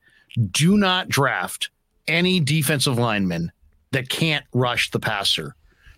do 0.51 0.77
not 0.77 1.09
draft 1.09 1.71
any 2.09 2.41
defensive 2.41 2.99
lineman 2.99 3.53
that 3.93 4.09
can't 4.09 4.45
rush 4.53 4.91
the 4.91 5.01
passer 5.01 5.55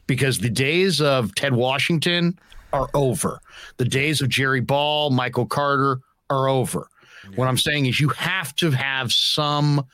because 0.06 0.38
the 0.38 0.50
days 0.50 1.00
of 1.00 1.34
Ted 1.34 1.54
Washington 1.54 2.38
are 2.72 2.88
over. 2.94 3.40
The 3.78 3.84
days 3.84 4.20
of 4.20 4.28
Jerry 4.28 4.60
Ball, 4.60 5.10
Michael 5.10 5.46
Carter 5.46 6.00
are 6.30 6.48
over. 6.48 6.88
Yeah. 7.24 7.36
What 7.36 7.48
I'm 7.48 7.58
saying 7.58 7.86
is 7.86 8.00
you 8.00 8.08
have 8.10 8.54
to 8.56 8.70
have 8.70 9.12
some 9.12 9.84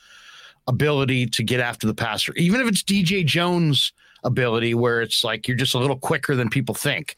ability 0.67 1.27
to 1.27 1.43
get 1.43 1.59
after 1.59 1.87
the 1.87 1.93
passer, 1.93 2.33
even 2.35 2.61
if 2.61 2.67
it's 2.67 2.83
DJ 2.83 3.25
Jones' 3.25 3.93
ability, 4.23 4.73
where 4.73 5.01
it's 5.01 5.23
like 5.23 5.47
you're 5.47 5.57
just 5.57 5.73
a 5.75 5.79
little 5.79 5.97
quicker 5.97 6.35
than 6.35 6.49
people 6.49 6.75
think. 6.75 7.17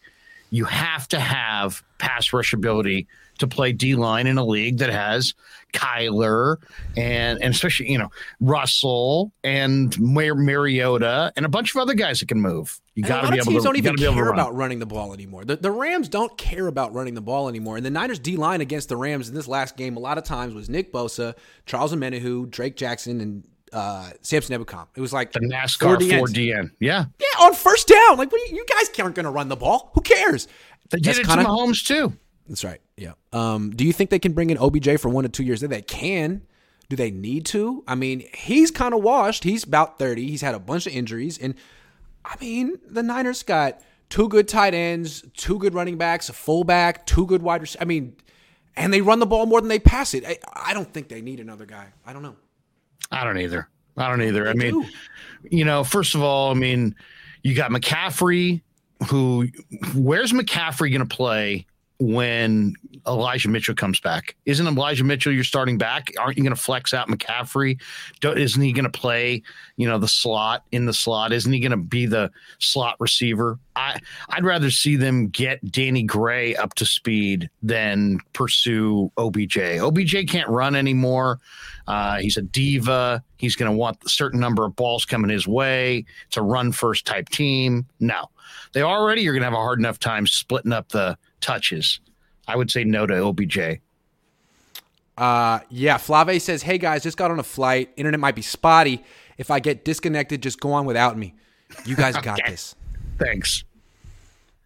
You 0.51 0.65
have 0.65 1.07
to 1.09 1.19
have 1.19 1.83
pass 1.97 2.31
rush 2.31 2.53
ability 2.53 3.07
to 3.39 3.47
play 3.47 3.71
D 3.71 3.95
line 3.95 4.27
in 4.27 4.37
a 4.37 4.45
league 4.45 4.77
that 4.79 4.89
has 4.89 5.33
Kyler 5.73 6.57
and 6.95 7.41
and 7.41 7.53
especially 7.53 7.91
you 7.91 7.97
know 7.97 8.09
Russell 8.39 9.31
and 9.43 9.97
Mar- 9.99 10.35
Mariota 10.35 11.33
and 11.35 11.45
a 11.45 11.49
bunch 11.49 11.75
of 11.75 11.81
other 11.81 11.93
guys 11.93 12.19
that 12.19 12.27
can 12.27 12.41
move. 12.41 12.79
You 12.95 13.03
got 13.03 13.21
to 13.21 13.31
be 13.31 13.37
able 13.37 13.51
to. 13.51 13.59
don't 13.59 13.75
even 13.75 13.95
care 13.97 14.29
about 14.29 14.55
running 14.55 14.79
the 14.79 14.85
ball 14.85 15.13
anymore. 15.13 15.43
The, 15.43 15.57
the 15.57 15.71
Rams 15.71 16.07
don't 16.07 16.37
care 16.37 16.67
about 16.67 16.93
running 16.93 17.13
the 17.13 17.21
ball 17.21 17.49
anymore. 17.49 17.75
And 17.75 17.85
the 17.85 17.89
Niners 17.89 18.19
D 18.19 18.37
line 18.37 18.61
against 18.61 18.87
the 18.87 18.95
Rams 18.95 19.27
in 19.27 19.35
this 19.35 19.49
last 19.49 19.75
game, 19.75 19.97
a 19.97 19.99
lot 19.99 20.17
of 20.17 20.23
times 20.23 20.53
was 20.53 20.69
Nick 20.69 20.93
Bosa, 20.93 21.35
Charles 21.65 21.93
Omenihu, 21.93 22.49
Drake 22.49 22.77
Jackson, 22.77 23.19
and 23.19 23.43
uh, 23.73 24.11
Samson 24.21 24.57
Ebukam. 24.57 24.87
It 24.95 25.01
was 25.01 25.11
like 25.11 25.33
the 25.33 25.41
NASCAR 25.41 25.97
4DN. 25.97 26.33
DN. 26.33 26.71
Yeah. 26.79 27.05
Yeah, 27.19 27.45
on 27.45 27.53
first 27.53 27.89
down. 27.89 28.17
Like, 28.17 28.31
you, 28.31 28.47
you, 28.51 28.65
guys 28.65 28.89
aren't 28.97 29.15
going 29.15 29.25
to 29.25 29.31
run 29.31 29.49
the 29.49 29.57
ball. 29.57 29.91
Who 29.93 30.01
cares? 30.01 30.47
They 30.89 30.99
did 30.99 31.05
That's 31.05 31.19
it 31.19 31.27
kinda, 31.27 31.43
to 31.43 31.49
Mahomes, 31.49 31.85
too. 31.85 32.13
That's 32.47 32.63
right. 32.63 32.79
Yeah. 32.97 33.13
Um, 33.33 33.71
do 33.71 33.85
you 33.85 33.93
think 33.93 34.09
they 34.09 34.19
can 34.19 34.33
bring 34.33 34.49
in 34.49 34.57
OBJ 34.57 34.99
for 34.99 35.09
one 35.09 35.23
to 35.23 35.29
two 35.29 35.43
years? 35.43 35.61
They 35.61 35.81
can. 35.81 36.43
Do 36.89 36.95
they 36.95 37.09
need 37.09 37.45
to? 37.47 37.83
I 37.87 37.95
mean, 37.95 38.25
he's 38.33 38.69
kind 38.69 38.93
of 38.93 39.01
washed. 39.01 39.43
He's 39.43 39.63
about 39.63 39.97
30. 39.97 40.27
He's 40.27 40.41
had 40.41 40.53
a 40.53 40.59
bunch 40.59 40.85
of 40.85 40.93
injuries. 40.93 41.37
And 41.37 41.55
I 42.23 42.35
mean, 42.39 42.77
the 42.87 43.01
Niners 43.01 43.41
got 43.41 43.81
two 44.09 44.29
good 44.29 44.47
tight 44.47 44.75
ends, 44.75 45.23
two 45.35 45.57
good 45.57 45.73
running 45.73 45.97
backs, 45.97 46.29
a 46.29 46.33
fullback, 46.33 47.07
two 47.07 47.25
good 47.25 47.41
wide 47.41 47.61
receivers. 47.61 47.81
I 47.81 47.85
mean, 47.85 48.15
and 48.75 48.93
they 48.93 49.01
run 49.01 49.19
the 49.19 49.25
ball 49.25 49.45
more 49.47 49.61
than 49.61 49.69
they 49.69 49.79
pass 49.79 50.13
it. 50.13 50.25
I, 50.25 50.37
I, 50.53 50.73
don't 50.73 50.91
think 50.93 51.07
they 51.07 51.21
need 51.21 51.39
another 51.39 51.65
guy. 51.65 51.87
I 52.05 52.13
don't 52.13 52.21
know. 52.21 52.35
I 53.11 53.23
don't 53.23 53.39
either. 53.39 53.67
I 53.97 54.09
don't 54.09 54.21
either. 54.21 54.43
They 54.43 54.49
I 54.49 54.53
mean, 54.53 54.81
do. 54.81 54.89
you 55.49 55.65
know, 55.65 55.83
first 55.83 56.13
of 56.13 56.21
all, 56.21 56.51
I 56.51 56.53
mean, 56.53 56.95
you 57.41 57.55
got 57.55 57.71
McCaffrey, 57.71 58.61
who, 59.09 59.47
where's 59.95 60.33
McCaffrey 60.33 60.91
going 60.91 61.07
to 61.07 61.15
play 61.15 61.65
when 61.99 62.75
Elijah 63.07 63.49
Mitchell 63.49 63.75
comes 63.75 63.99
back. 63.99 64.35
Isn't 64.45 64.67
Elijah 64.67 65.03
Mitchell 65.03 65.31
your 65.31 65.43
starting 65.43 65.77
back? 65.77 66.11
Aren't 66.19 66.37
you 66.37 66.43
going 66.43 66.55
to 66.55 66.61
flex 66.61 66.93
out 66.93 67.07
McCaffrey? 67.07 67.79
Don't, 68.19 68.37
isn't 68.37 68.61
he 68.61 68.73
going 68.73 68.85
to 68.85 68.89
play, 68.89 69.41
you 69.77 69.87
know, 69.87 69.97
the 69.97 70.07
slot 70.07 70.63
in 70.71 70.85
the 70.85 70.93
slot? 70.93 71.31
Isn't 71.31 71.53
he 71.53 71.59
going 71.59 71.71
to 71.71 71.77
be 71.77 72.05
the 72.05 72.31
slot 72.59 72.95
receiver? 72.99 73.59
I 73.75 73.99
I'd 74.29 74.43
rather 74.43 74.71
see 74.71 74.95
them 74.95 75.27
get 75.27 75.71
Danny 75.71 76.03
Gray 76.03 76.55
up 76.55 76.73
to 76.75 76.85
speed 76.85 77.49
than 77.61 78.19
pursue 78.33 79.11
OBJ. 79.17 79.57
OBJ 79.57 80.27
can't 80.27 80.49
run 80.49 80.75
anymore. 80.75 81.39
Uh, 81.87 82.17
he's 82.17 82.37
a 82.37 82.41
diva. 82.41 83.23
He's 83.37 83.55
going 83.55 83.71
to 83.71 83.77
want 83.77 83.97
a 84.05 84.09
certain 84.09 84.39
number 84.39 84.65
of 84.65 84.75
balls 84.75 85.05
coming 85.05 85.29
his 85.29 85.47
way. 85.47 86.05
It's 86.27 86.37
a 86.37 86.41
run 86.41 86.71
first 86.71 87.05
type 87.05 87.29
team. 87.29 87.85
No, 87.99 88.29
they 88.73 88.81
already 88.81 89.27
are 89.27 89.33
going 89.33 89.41
to 89.41 89.45
have 89.45 89.53
a 89.53 89.57
hard 89.57 89.79
enough 89.79 89.99
time 89.99 90.25
splitting 90.25 90.73
up 90.73 90.89
the 90.89 91.17
touches. 91.45 91.99
I 92.47 92.55
would 92.55 92.71
say 92.71 92.83
no 92.83 93.05
to 93.05 93.23
OBJ. 93.23 93.79
Uh, 95.17 95.59
yeah, 95.69 95.97
Flave 95.97 96.41
says, 96.41 96.61
"Hey 96.61 96.77
guys, 96.77 97.03
just 97.03 97.17
got 97.17 97.31
on 97.31 97.39
a 97.39 97.43
flight. 97.43 97.91
Internet 97.95 98.19
might 98.19 98.35
be 98.35 98.41
spotty. 98.41 99.03
If 99.37 99.51
I 99.51 99.59
get 99.59 99.85
disconnected, 99.85 100.41
just 100.41 100.59
go 100.59 100.73
on 100.73 100.85
without 100.85 101.17
me. 101.17 101.35
You 101.85 101.95
guys 101.95 102.15
got 102.21 102.39
okay. 102.39 102.51
this. 102.51 102.75
Thanks. 103.17 103.63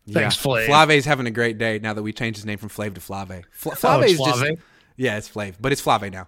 Yeah. 0.05 0.21
Thanks, 0.21 0.37
Flav. 0.37 0.65
Flave's 0.65 1.05
having 1.05 1.27
a 1.27 1.31
great 1.31 1.59
day 1.59 1.77
now 1.79 1.93
that 1.93 2.01
we 2.01 2.11
changed 2.11 2.37
his 2.37 2.45
name 2.45 2.57
from 2.57 2.69
Flave 2.69 2.95
to 2.95 3.01
Flave. 3.01 3.45
Fla- 3.51 3.75
Flave 3.75 4.01
oh, 4.01 4.03
is 4.03 4.17
just 4.17 4.45
yeah, 4.97 5.17
it's 5.17 5.27
Flave, 5.27 5.57
but 5.61 5.71
it's 5.71 5.81
Flave 5.81 6.11
now. 6.11 6.27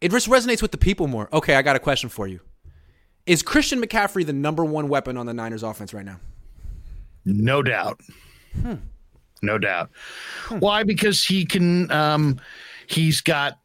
It 0.00 0.10
just 0.10 0.28
resonates 0.28 0.62
with 0.62 0.70
the 0.70 0.78
people 0.78 1.06
more. 1.08 1.28
Okay, 1.32 1.56
I 1.56 1.62
got 1.62 1.76
a 1.76 1.80
question 1.80 2.08
for 2.08 2.26
you. 2.26 2.40
Is 3.26 3.42
Christian 3.42 3.82
McCaffrey 3.82 4.24
the 4.24 4.32
number 4.32 4.64
one 4.64 4.88
weapon 4.88 5.18
on 5.18 5.26
the 5.26 5.34
Niners 5.34 5.62
offense 5.62 5.92
right 5.92 6.04
now? 6.04 6.18
No 7.26 7.62
doubt. 7.62 8.00
Hmm 8.62 8.76
no 9.42 9.58
doubt. 9.58 9.90
Hmm. 10.44 10.58
Why? 10.58 10.82
Because 10.82 11.24
he 11.24 11.44
can. 11.44 11.90
Um, 11.90 12.40
he's 12.86 13.20
got 13.20 13.58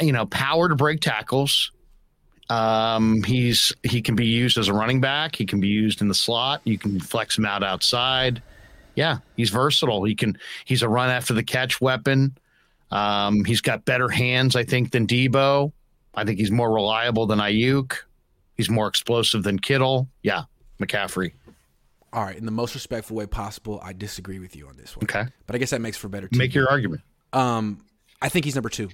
you 0.00 0.12
know 0.12 0.26
power 0.26 0.68
to 0.68 0.74
break 0.74 1.00
tackles. 1.00 1.72
Um, 2.48 3.22
he's 3.22 3.72
he 3.82 4.02
can 4.02 4.14
be 4.14 4.26
used 4.26 4.58
as 4.58 4.68
a 4.68 4.74
running 4.74 5.00
back. 5.00 5.36
He 5.36 5.46
can 5.46 5.60
be 5.60 5.68
used 5.68 6.00
in 6.00 6.08
the 6.08 6.14
slot. 6.14 6.60
You 6.64 6.78
can 6.78 7.00
flex 7.00 7.38
him 7.38 7.46
out 7.46 7.62
outside. 7.62 8.42
Yeah, 8.94 9.18
he's 9.36 9.50
versatile. 9.50 10.04
He 10.04 10.14
can. 10.14 10.36
He's 10.64 10.82
a 10.82 10.88
run 10.88 11.10
after 11.10 11.32
the 11.32 11.42
catch 11.42 11.80
weapon. 11.80 12.36
Um, 12.90 13.44
he's 13.44 13.62
got 13.62 13.86
better 13.86 14.10
hands, 14.10 14.54
I 14.54 14.64
think, 14.64 14.90
than 14.90 15.06
Deebo. 15.06 15.72
I 16.14 16.24
think 16.24 16.38
he's 16.38 16.50
more 16.50 16.70
reliable 16.70 17.26
than 17.26 17.38
Aiyuk. 17.38 17.94
He's 18.54 18.68
more 18.68 18.86
explosive 18.86 19.44
than 19.44 19.58
Kittle. 19.58 20.08
Yeah, 20.22 20.42
McCaffrey 20.78 21.32
all 22.12 22.24
right, 22.24 22.36
in 22.36 22.44
the 22.44 22.52
most 22.52 22.74
respectful 22.74 23.16
way 23.16 23.26
possible, 23.26 23.80
I 23.82 23.92
disagree 23.92 24.38
with 24.38 24.54
you 24.54 24.68
on 24.68 24.76
this 24.76 24.96
one. 24.96 25.04
Okay. 25.04 25.24
But 25.46 25.56
I 25.56 25.58
guess 25.58 25.70
that 25.70 25.80
makes 25.80 25.96
for 25.96 26.08
better. 26.08 26.28
Make 26.32 26.54
your 26.54 26.68
argument. 26.68 27.02
Um, 27.32 27.84
I 28.20 28.28
think 28.28 28.44
he's 28.44 28.54
number 28.54 28.68
two. 28.68 28.90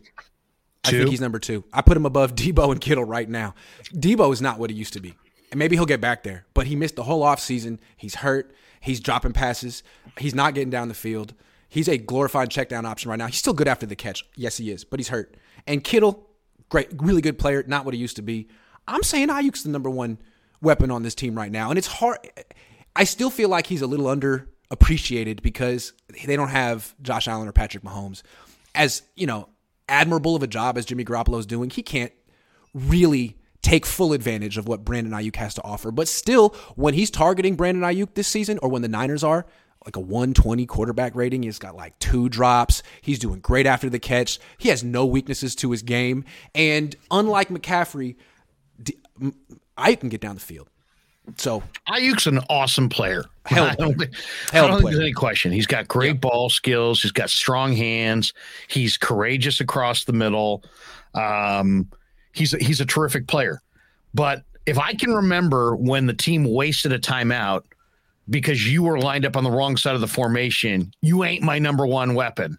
I 0.84 0.90
think 0.90 1.10
he's 1.10 1.20
number 1.20 1.38
two. 1.38 1.64
I 1.72 1.82
put 1.82 1.96
him 1.96 2.06
above 2.06 2.34
Deebo 2.36 2.70
and 2.70 2.80
Kittle 2.80 3.04
right 3.04 3.28
now. 3.28 3.54
Deebo 3.92 4.32
is 4.32 4.40
not 4.40 4.58
what 4.58 4.70
he 4.70 4.76
used 4.76 4.92
to 4.94 5.00
be. 5.00 5.14
And 5.50 5.58
maybe 5.58 5.76
he'll 5.76 5.86
get 5.86 6.00
back 6.00 6.22
there, 6.22 6.46
but 6.54 6.66
he 6.66 6.76
missed 6.76 6.96
the 6.96 7.02
whole 7.02 7.22
offseason. 7.22 7.78
He's 7.96 8.16
hurt. 8.16 8.54
He's 8.80 9.00
dropping 9.00 9.32
passes. 9.32 9.82
He's 10.18 10.34
not 10.34 10.54
getting 10.54 10.70
down 10.70 10.88
the 10.88 10.94
field. 10.94 11.34
He's 11.68 11.88
a 11.88 11.98
glorified 11.98 12.50
check 12.50 12.68
down 12.68 12.86
option 12.86 13.10
right 13.10 13.18
now. 13.18 13.26
He's 13.26 13.38
still 13.38 13.52
good 13.52 13.68
after 13.68 13.86
the 13.86 13.96
catch. 13.96 14.24
Yes, 14.36 14.56
he 14.56 14.70
is, 14.70 14.84
but 14.84 15.00
he's 15.00 15.08
hurt. 15.08 15.36
And 15.66 15.82
Kittle, 15.82 16.28
great, 16.68 16.88
really 16.96 17.20
good 17.20 17.38
player, 17.38 17.64
not 17.66 17.84
what 17.84 17.94
he 17.94 18.00
used 18.00 18.16
to 18.16 18.22
be. 18.22 18.48
I'm 18.86 19.02
saying 19.02 19.28
Aiyuk's 19.28 19.64
the 19.64 19.70
number 19.70 19.90
one 19.90 20.18
weapon 20.62 20.90
on 20.90 21.02
this 21.02 21.14
team 21.14 21.34
right 21.34 21.52
now. 21.52 21.70
And 21.70 21.78
it's 21.78 21.86
hard. 21.86 22.18
I 22.94 23.04
still 23.04 23.30
feel 23.30 23.48
like 23.48 23.66
he's 23.66 23.82
a 23.82 23.86
little 23.86 24.06
underappreciated 24.06 25.42
because 25.42 25.92
they 26.26 26.36
don't 26.36 26.48
have 26.48 26.94
Josh 27.02 27.28
Allen 27.28 27.48
or 27.48 27.52
Patrick 27.52 27.84
Mahomes. 27.84 28.22
As, 28.74 29.02
you 29.16 29.26
know, 29.26 29.48
admirable 29.88 30.36
of 30.36 30.42
a 30.42 30.46
job 30.46 30.76
as 30.76 30.84
Jimmy 30.84 31.04
Garoppolo 31.04 31.38
is 31.38 31.46
doing, 31.46 31.70
he 31.70 31.82
can't 31.82 32.12
really 32.74 33.36
take 33.62 33.86
full 33.86 34.12
advantage 34.12 34.56
of 34.56 34.68
what 34.68 34.84
Brandon 34.84 35.12
Aiyuk 35.12 35.36
has 35.36 35.54
to 35.54 35.64
offer. 35.64 35.90
But 35.90 36.08
still, 36.08 36.50
when 36.76 36.94
he's 36.94 37.10
targeting 37.10 37.56
Brandon 37.56 37.82
Aiyuk 37.82 38.14
this 38.14 38.28
season 38.28 38.58
or 38.62 38.68
when 38.68 38.82
the 38.82 38.88
Niners 38.88 39.24
are, 39.24 39.46
like 39.84 39.96
a 39.96 40.00
120 40.00 40.66
quarterback 40.66 41.14
rating. 41.14 41.42
He's 41.42 41.58
got 41.58 41.76
like 41.76 41.98
two 41.98 42.28
drops. 42.28 42.82
He's 43.00 43.18
doing 43.18 43.40
great 43.40 43.66
after 43.66 43.88
the 43.88 43.98
catch. 43.98 44.38
He 44.58 44.68
has 44.68 44.84
no 44.84 45.06
weaknesses 45.06 45.54
to 45.56 45.70
his 45.70 45.82
game. 45.82 46.24
And 46.54 46.94
unlike 47.10 47.48
McCaffrey, 47.48 48.16
I 49.76 49.94
can 49.94 50.08
get 50.08 50.20
down 50.20 50.34
the 50.34 50.40
field. 50.40 50.68
So 51.36 51.62
Aiyuk's 51.88 52.26
an 52.26 52.40
awesome 52.48 52.88
player. 52.88 53.24
Hell, 53.46 53.64
I 53.64 53.74
don't, 53.74 53.98
think, 53.98 54.14
I 54.52 54.60
don't 54.60 54.80
think 54.80 54.90
there's 54.90 55.00
any 55.00 55.12
question. 55.12 55.52
He's 55.52 55.66
got 55.66 55.88
great 55.88 56.14
yep. 56.14 56.20
ball 56.20 56.50
skills. 56.50 57.02
He's 57.02 57.12
got 57.12 57.30
strong 57.30 57.72
hands. 57.72 58.32
He's 58.68 58.96
courageous 58.96 59.60
across 59.60 60.04
the 60.04 60.12
middle. 60.12 60.64
Um, 61.14 61.88
he's 62.32 62.54
a, 62.54 62.58
he's 62.58 62.80
a 62.80 62.86
terrific 62.86 63.26
player. 63.26 63.62
But 64.14 64.42
if 64.66 64.78
I 64.78 64.94
can 64.94 65.14
remember 65.14 65.76
when 65.76 66.06
the 66.06 66.12
team 66.12 66.44
wasted 66.44 66.92
a 66.92 66.98
timeout 66.98 67.64
because 68.28 68.70
you 68.70 68.82
were 68.82 68.98
lined 68.98 69.24
up 69.24 69.36
on 69.36 69.44
the 69.44 69.50
wrong 69.50 69.76
side 69.76 69.94
of 69.94 70.00
the 70.00 70.08
formation, 70.08 70.92
you 71.00 71.24
ain't 71.24 71.42
my 71.42 71.58
number 71.58 71.86
one 71.86 72.14
weapon. 72.14 72.58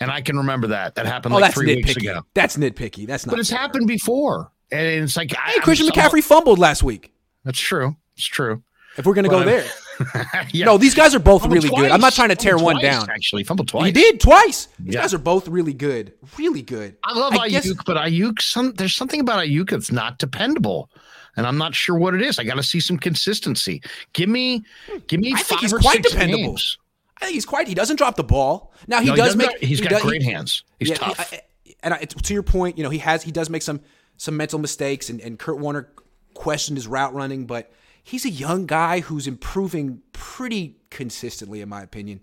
And 0.00 0.10
I 0.10 0.20
can 0.20 0.36
remember 0.36 0.66
that. 0.68 0.96
That 0.96 1.06
happened 1.06 1.34
oh, 1.34 1.38
like 1.38 1.54
three 1.54 1.68
nitpicky. 1.68 1.86
weeks 1.86 1.96
ago. 1.96 2.22
That's 2.34 2.56
nitpicky. 2.56 3.06
That's 3.06 3.26
not. 3.26 3.32
But 3.32 3.40
it's 3.40 3.50
fair. 3.50 3.60
happened 3.60 3.86
before, 3.86 4.50
and 4.72 5.04
it's 5.04 5.16
like 5.16 5.32
hey, 5.32 5.60
Christian 5.60 5.86
McCaffrey 5.86 6.22
fumbled 6.22 6.58
last 6.58 6.82
week. 6.82 7.12
That's 7.44 7.60
true. 7.60 7.96
It's 8.16 8.26
true. 8.26 8.62
If 8.96 9.06
we're 9.06 9.14
gonna 9.14 9.28
go 9.28 9.42
there, 9.42 9.64
yeah. 10.52 10.66
no, 10.66 10.78
these 10.78 10.94
guys 10.94 11.16
are 11.16 11.18
both 11.18 11.42
fumbled 11.42 11.56
really 11.56 11.68
twice. 11.68 11.82
good. 11.82 11.90
I'm 11.90 12.00
not 12.00 12.12
trying 12.12 12.28
to 12.28 12.36
tear 12.36 12.52
fumbled 12.52 12.74
one 12.74 12.80
twice, 12.80 13.00
down. 13.00 13.10
Actually, 13.10 13.42
fumbled 13.42 13.68
twice. 13.68 13.86
He 13.86 13.92
did 13.92 14.20
twice. 14.20 14.68
These 14.78 14.94
yeah. 14.94 15.00
guys 15.00 15.12
are 15.12 15.18
both 15.18 15.48
really 15.48 15.72
good. 15.72 16.12
Really 16.38 16.62
good. 16.62 16.96
I 17.02 17.18
love 17.18 17.32
I 17.32 17.48
Aiyuk, 17.48 17.50
guess, 17.50 17.72
but 17.84 17.96
Aiyuk, 17.96 18.40
some 18.40 18.72
there's 18.74 18.94
something 18.94 19.18
about 19.18 19.44
Aiyuk 19.44 19.70
that's 19.70 19.90
not 19.90 20.18
dependable 20.18 20.90
and 21.36 21.46
I'm 21.46 21.58
not 21.58 21.74
sure 21.74 21.98
what 21.98 22.14
it 22.14 22.22
is. 22.22 22.38
I 22.38 22.44
got 22.44 22.54
to 22.54 22.62
see 22.62 22.80
some 22.80 22.98
consistency. 22.98 23.82
Give 24.12 24.28
me, 24.28 24.64
give 25.06 25.20
me. 25.20 25.32
I 25.34 25.42
think 25.42 25.60
he's 25.60 25.72
quite 25.72 26.02
dependable. 26.02 26.44
Games. 26.44 26.78
I 27.18 27.26
think 27.26 27.34
he's 27.34 27.46
quite. 27.46 27.68
He 27.68 27.74
doesn't 27.74 27.96
drop 27.96 28.16
the 28.16 28.24
ball. 28.24 28.72
Now 28.86 29.00
he 29.00 29.08
no, 29.08 29.16
does 29.16 29.32
he 29.32 29.38
make. 29.38 29.50
Got, 29.50 29.58
he's 29.60 29.78
he 29.78 29.84
got 29.84 29.90
does, 29.90 30.02
great 30.02 30.22
he, 30.22 30.30
hands. 30.30 30.64
He's 30.78 30.90
yeah, 30.90 30.96
tough. 30.96 31.30
He, 31.30 31.76
and 31.82 31.94
I, 31.94 31.98
to 31.98 32.34
your 32.34 32.42
point, 32.42 32.78
you 32.78 32.84
know, 32.84 32.90
he 32.90 32.98
has. 32.98 33.22
He 33.22 33.32
does 33.32 33.50
make 33.50 33.62
some 33.62 33.80
some 34.16 34.36
mental 34.36 34.58
mistakes, 34.58 35.10
and, 35.10 35.20
and 35.20 35.38
Kurt 35.38 35.58
Warner 35.58 35.90
questioned 36.34 36.76
his 36.76 36.86
route 36.86 37.14
running, 37.14 37.46
but 37.46 37.72
he's 38.04 38.24
a 38.24 38.30
young 38.30 38.66
guy 38.66 39.00
who's 39.00 39.26
improving 39.26 40.02
pretty 40.12 40.76
consistently, 40.90 41.60
in 41.60 41.68
my 41.68 41.82
opinion. 41.82 42.20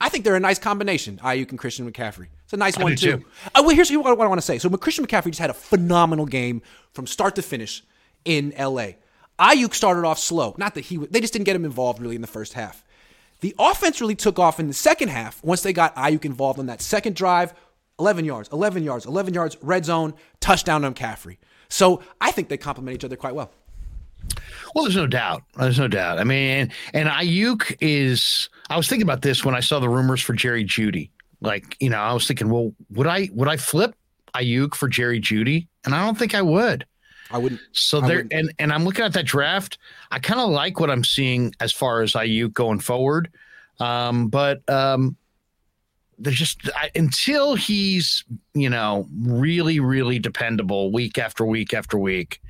I 0.00 0.08
think 0.08 0.24
they're 0.24 0.34
a 0.34 0.40
nice 0.40 0.58
combination, 0.58 1.18
Aiyuk 1.18 1.50
and 1.50 1.58
Christian 1.58 1.90
McCaffrey. 1.90 2.28
It's 2.44 2.54
a 2.54 2.56
nice 2.56 2.76
I 2.78 2.82
one 2.82 2.96
too. 2.96 3.18
too. 3.18 3.24
Uh, 3.54 3.62
well, 3.64 3.76
here's 3.76 3.92
what 3.92 4.06
I 4.08 4.14
want 4.14 4.40
to 4.40 4.46
say. 4.46 4.58
So, 4.58 4.70
Christian 4.70 5.06
McCaffrey 5.06 5.26
just 5.26 5.38
had 5.38 5.50
a 5.50 5.54
phenomenal 5.54 6.24
game 6.26 6.62
from 6.94 7.06
start 7.06 7.36
to 7.36 7.42
finish 7.42 7.84
in 8.24 8.52
LA. 8.58 8.92
Aiyuk 9.38 9.74
started 9.74 10.06
off 10.06 10.18
slow. 10.18 10.54
Not 10.58 10.74
that 10.74 10.86
he 10.86 10.96
they 10.96 11.20
just 11.20 11.32
didn't 11.32 11.44
get 11.44 11.54
him 11.54 11.64
involved 11.64 12.00
really 12.00 12.16
in 12.16 12.22
the 12.22 12.26
first 12.26 12.54
half. 12.54 12.82
The 13.40 13.54
offense 13.58 14.00
really 14.00 14.14
took 14.14 14.38
off 14.38 14.58
in 14.58 14.68
the 14.68 14.74
second 14.74 15.08
half 15.08 15.42
once 15.44 15.62
they 15.62 15.72
got 15.72 15.94
Aiyuk 15.96 16.24
involved 16.24 16.58
on 16.58 16.66
that 16.66 16.80
second 16.82 17.14
drive. 17.14 17.54
11 17.98 18.24
yards, 18.24 18.48
11 18.50 18.82
yards, 18.82 19.04
11 19.04 19.34
yards, 19.34 19.58
red 19.60 19.84
zone, 19.84 20.14
touchdown 20.40 20.86
on 20.86 20.94
McCaffrey. 20.94 21.36
So 21.68 22.02
I 22.18 22.32
think 22.32 22.48
they 22.48 22.56
complement 22.56 22.94
each 22.94 23.04
other 23.04 23.16
quite 23.16 23.34
well. 23.34 23.50
Well, 24.74 24.84
there's 24.84 24.96
no 24.96 25.06
doubt. 25.06 25.42
There's 25.56 25.78
no 25.78 25.88
doubt. 25.88 26.18
I 26.18 26.24
mean, 26.24 26.72
and 26.94 27.08
Aiyuk 27.08 27.76
is. 27.80 28.48
I 28.68 28.76
was 28.76 28.88
thinking 28.88 29.06
about 29.06 29.22
this 29.22 29.44
when 29.44 29.54
I 29.54 29.60
saw 29.60 29.80
the 29.80 29.88
rumors 29.88 30.20
for 30.20 30.32
Jerry 30.32 30.64
Jeudy. 30.64 31.10
Like, 31.40 31.76
you 31.80 31.90
know, 31.90 31.98
I 31.98 32.12
was 32.12 32.26
thinking, 32.26 32.50
well, 32.50 32.72
would 32.90 33.06
I 33.06 33.30
would 33.32 33.48
I 33.48 33.56
flip 33.56 33.94
Aiyuk 34.34 34.74
for 34.74 34.88
Jerry 34.88 35.20
Jeudy? 35.20 35.66
And 35.84 35.94
I 35.94 36.04
don't 36.04 36.18
think 36.18 36.34
I 36.34 36.42
would. 36.42 36.86
I 37.30 37.38
wouldn't. 37.38 37.60
So 37.72 38.00
there, 38.00 38.26
and 38.30 38.52
and 38.58 38.72
I'm 38.72 38.84
looking 38.84 39.04
at 39.04 39.12
that 39.12 39.26
draft. 39.26 39.78
I 40.10 40.18
kind 40.18 40.40
of 40.40 40.50
like 40.50 40.80
what 40.80 40.90
I'm 40.90 41.04
seeing 41.04 41.54
as 41.60 41.72
far 41.72 42.02
as 42.02 42.12
Aiyuk 42.12 42.52
going 42.52 42.80
forward, 42.80 43.30
um, 43.78 44.28
but 44.28 44.68
um, 44.68 45.16
there's 46.18 46.36
just 46.36 46.68
I, 46.74 46.90
until 46.94 47.54
he's 47.54 48.24
you 48.54 48.68
know 48.68 49.06
really 49.22 49.80
really 49.80 50.18
dependable 50.18 50.92
week 50.92 51.18
after 51.18 51.44
week 51.44 51.72
after 51.72 51.98
week. 51.98 52.40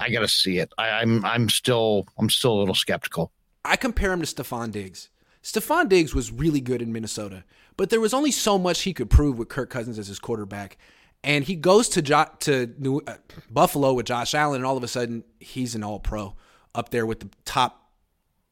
I 0.00 0.10
got 0.10 0.20
to 0.20 0.28
see 0.28 0.58
it. 0.58 0.72
I, 0.78 0.88
I'm 0.88 1.24
I'm 1.24 1.48
still 1.48 2.06
I'm 2.18 2.30
still 2.30 2.52
a 2.52 2.58
little 2.58 2.74
skeptical. 2.74 3.32
I 3.64 3.76
compare 3.76 4.12
him 4.12 4.20
to 4.20 4.26
Stefon 4.26 4.72
Diggs. 4.72 5.10
Stefon 5.42 5.88
Diggs 5.88 6.14
was 6.14 6.32
really 6.32 6.60
good 6.60 6.82
in 6.82 6.92
Minnesota, 6.92 7.44
but 7.76 7.90
there 7.90 8.00
was 8.00 8.12
only 8.12 8.30
so 8.30 8.58
much 8.58 8.82
he 8.82 8.92
could 8.92 9.08
prove 9.08 9.38
with 9.38 9.48
Kirk 9.48 9.70
Cousins 9.70 9.98
as 9.98 10.08
his 10.08 10.18
quarterback 10.18 10.76
and 11.22 11.44
he 11.44 11.54
goes 11.54 11.88
to 11.90 12.02
jo- 12.02 12.30
to 12.40 12.72
New, 12.78 13.00
uh, 13.06 13.16
Buffalo 13.50 13.92
with 13.92 14.06
Josh 14.06 14.34
Allen, 14.34 14.56
and 14.56 14.66
all 14.66 14.76
of 14.76 14.84
a 14.84 14.88
sudden 14.88 15.24
he's 15.38 15.74
an 15.74 15.84
All 15.84 16.00
Pro 16.00 16.36
up 16.74 16.90
there 16.90 17.04
with 17.04 17.20
the 17.20 17.28
top 17.44 17.90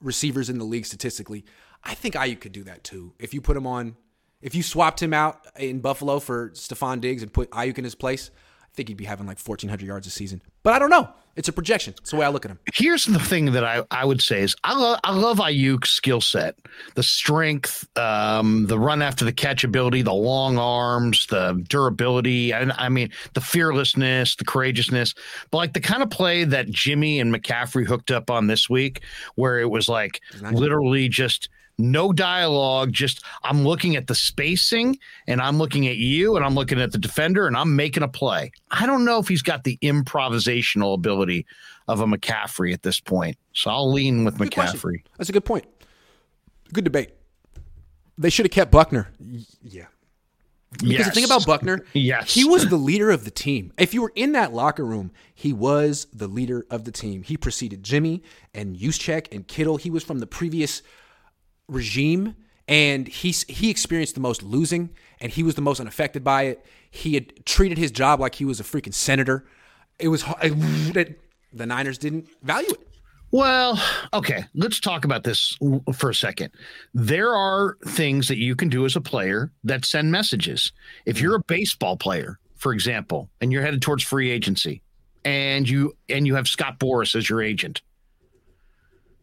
receivers 0.01 0.51
in 0.51 0.59
the 0.59 0.65
league 0.65 0.87
statistically. 0.87 1.45
I 1.83 1.95
think 1.95 2.15
Aiyuk 2.15 2.41
could 2.41 2.53
do 2.53 2.65
that 2.65 2.85
too. 2.85 3.15
If 3.19 3.33
you 3.33 3.41
put 3.41 3.57
him 3.57 3.67
on, 3.67 3.97
if 4.43 4.55
you 4.55 4.63
swapped 4.63 5.03
him 5.03 5.15
out 5.15 5.47
in 5.59 5.81
Buffalo 5.81 6.21
for 6.21 6.51
Stefon 6.51 7.01
Diggs 7.01 7.23
and 7.23 7.33
put 7.33 7.51
Aiyuk 7.51 7.79
in 7.79 7.85
his 7.85 7.95
place, 7.95 8.31
think 8.79 8.89
he'd 8.89 8.97
be 8.97 9.05
having 9.05 9.27
like 9.27 9.41
1,400 9.41 9.85
yards 9.85 10.07
a 10.07 10.11
season. 10.11 10.41
But 10.63 10.73
I 10.73 10.79
don't 10.79 10.89
know. 10.89 11.09
It's 11.35 11.49
a 11.49 11.53
projection. 11.53 11.95
It's 11.99 12.11
the 12.11 12.17
way 12.17 12.27
I 12.27 12.29
look 12.31 12.45
at 12.45 12.51
him. 12.51 12.59
Here's 12.75 13.05
the 13.05 13.19
thing 13.19 13.53
that 13.53 13.65
I, 13.65 13.83
I 13.91 14.05
would 14.05 14.23
say 14.23 14.41
is 14.41 14.57
I 14.65 14.77
love 14.77 14.99
I 15.05 15.13
love 15.13 15.39
Aiyuk's 15.39 15.91
skill 15.91 16.21
set, 16.21 16.57
the 16.95 17.03
strength, 17.03 17.87
um, 17.97 18.67
the 18.67 18.79
run 18.79 19.03
after 19.03 19.25
the 19.25 19.33
catch 19.33 19.63
ability, 19.63 20.03
the 20.03 20.13
long 20.13 20.59
arms, 20.59 21.27
the 21.27 21.65
durability. 21.69 22.53
I, 22.53 22.63
I 22.77 22.89
mean, 22.89 23.11
the 23.35 23.41
fearlessness, 23.41 24.37
the 24.37 24.45
courageousness. 24.45 25.15
But 25.51 25.59
like 25.59 25.73
the 25.75 25.81
kind 25.81 26.03
of 26.03 26.11
play 26.11 26.45
that 26.45 26.71
Jimmy 26.71 27.21
and 27.21 27.35
McCaffrey 27.35 27.87
hooked 27.87 28.11
up 28.11 28.31
on 28.31 28.47
this 28.47 28.69
week, 28.69 29.03
where 29.37 29.61
it 29.61 29.71
was 29.71 29.89
like 29.89 30.21
literally 30.41 31.09
just 31.09 31.49
no 31.79 32.13
dialogue. 32.13 32.93
Just 32.93 33.23
I'm 33.43 33.65
looking 33.65 33.97
at 33.97 34.07
the 34.07 34.15
spacing 34.15 34.99
and 35.27 35.41
I'm 35.41 35.59
looking 35.59 35.87
at 35.89 35.97
you 35.97 36.37
and 36.37 36.45
I'm 36.45 36.55
looking 36.55 36.81
at 36.81 36.93
the 36.93 36.99
defender 36.99 37.47
and 37.47 37.57
I'm 37.57 37.77
making 37.77 38.03
a 38.03 38.09
play. 38.09 38.53
I 38.71 38.87
don't 38.87 39.05
know 39.05 39.19
if 39.19 39.29
he's 39.29 39.43
got 39.43 39.65
the 39.65 39.79
improvisational 39.83 40.95
ability 40.95 41.47
of 41.87 42.01
a 42.01 42.07
McCaffrey 42.07 42.75
at 42.75 42.83
this 42.83 43.01
point. 43.01 43.39
So 43.53 43.71
I'll 43.71 43.91
lean 43.91 44.25
with 44.25 44.39
good 44.39 44.51
McCaffrey. 44.51 44.81
Question. 44.81 45.03
That's 45.17 45.31
a 45.31 45.33
good 45.33 45.45
point. 45.45 45.65
Good 46.73 46.85
debate. 46.85 47.11
They 48.19 48.31
should 48.31 48.47
have 48.47 48.53
kept 48.53 48.71
Buckner. 48.71 49.09
Yeah. 49.63 49.87
Because 50.73 50.91
yes. 50.91 51.07
the 51.07 51.13
thing 51.13 51.25
about 51.25 51.47
Buckner, 51.47 51.83
yes. 51.95 52.35
he 52.35 52.45
was 52.45 52.69
the 52.69 52.77
leader 52.77 53.11
of 53.11 53.25
the 53.25 53.31
team. 53.31 53.73
If 53.79 53.95
you 53.95 54.03
were 54.03 54.13
in 54.15 54.33
that 54.33 54.53
locker 54.53 54.85
room, 54.85 55.13
he 55.35 55.55
was 55.55 56.07
the 56.13 56.29
leader 56.29 56.67
of 56.71 56.85
the 56.85 56.93
team. 56.93 57.23
He 57.23 57.39
preceded 57.39 57.83
Jimmy 57.83 58.23
and 58.53 58.77
Juszczyk 58.77 59.29
and 59.33 59.49
Kittle. 59.49 59.79
He 59.79 59.89
was 59.89 60.05
from 60.05 60.19
the 60.19 60.27
previous 60.27 60.83
regime 61.69 62.35
and 62.67 63.09
he 63.09 63.31
he 63.49 63.71
experienced 63.71 64.15
the 64.15 64.21
most 64.21 64.43
losing 64.43 64.91
and 65.21 65.33
he 65.33 65.43
was 65.43 65.55
the 65.55 65.63
most 65.63 65.81
unaffected 65.81 66.25
by 66.25 66.45
it. 66.45 66.67
He 66.91 67.15
had 67.15 67.45
treated 67.47 67.79
his 67.79 67.91
job 67.91 68.21
like 68.21 68.35
he 68.35 68.45
was 68.45 68.61
a 68.61 68.65
freaking 68.65 68.95
senator. 68.95 69.47
It 69.99 70.09
was 70.09 70.23
hard. 70.23 71.17
the 71.53 71.67
Niners 71.67 71.99
didn't 71.99 72.29
value 72.43 72.71
it. 72.71 72.89
Well, 73.31 73.83
okay, 74.15 74.45
let's 74.55 74.81
talk 74.81 75.05
about 75.05 75.25
this 75.25 75.59
for 75.95 76.11
a 76.11 76.15
second. 76.15 76.51
There 76.95 77.35
are 77.35 77.77
things 77.87 78.29
that 78.29 78.39
you 78.39 78.57
can 78.57 78.71
do 78.71 78.87
as 78.87 78.97
a 78.97 79.03
player 79.03 79.53
that 79.65 79.85
send 79.85 80.11
messages. 80.11 80.73
If 81.05 81.21
you're 81.21 81.37
a 81.37 81.43
baseball 81.47 81.99
player, 81.99 82.39
for 82.57 82.73
example, 82.73 83.29
and 83.41 83.53
you're 83.53 83.63
headed 83.63 83.83
towards 83.83 84.03
free 84.03 84.31
agency 84.31 84.83
and 85.25 85.69
you 85.69 85.95
and 86.09 86.27
you 86.27 86.37
have 86.37 86.49
Scott 86.49 86.79
Boras 86.79 87.15
as 87.15 87.29
your 87.29 87.43
agent, 87.43 87.83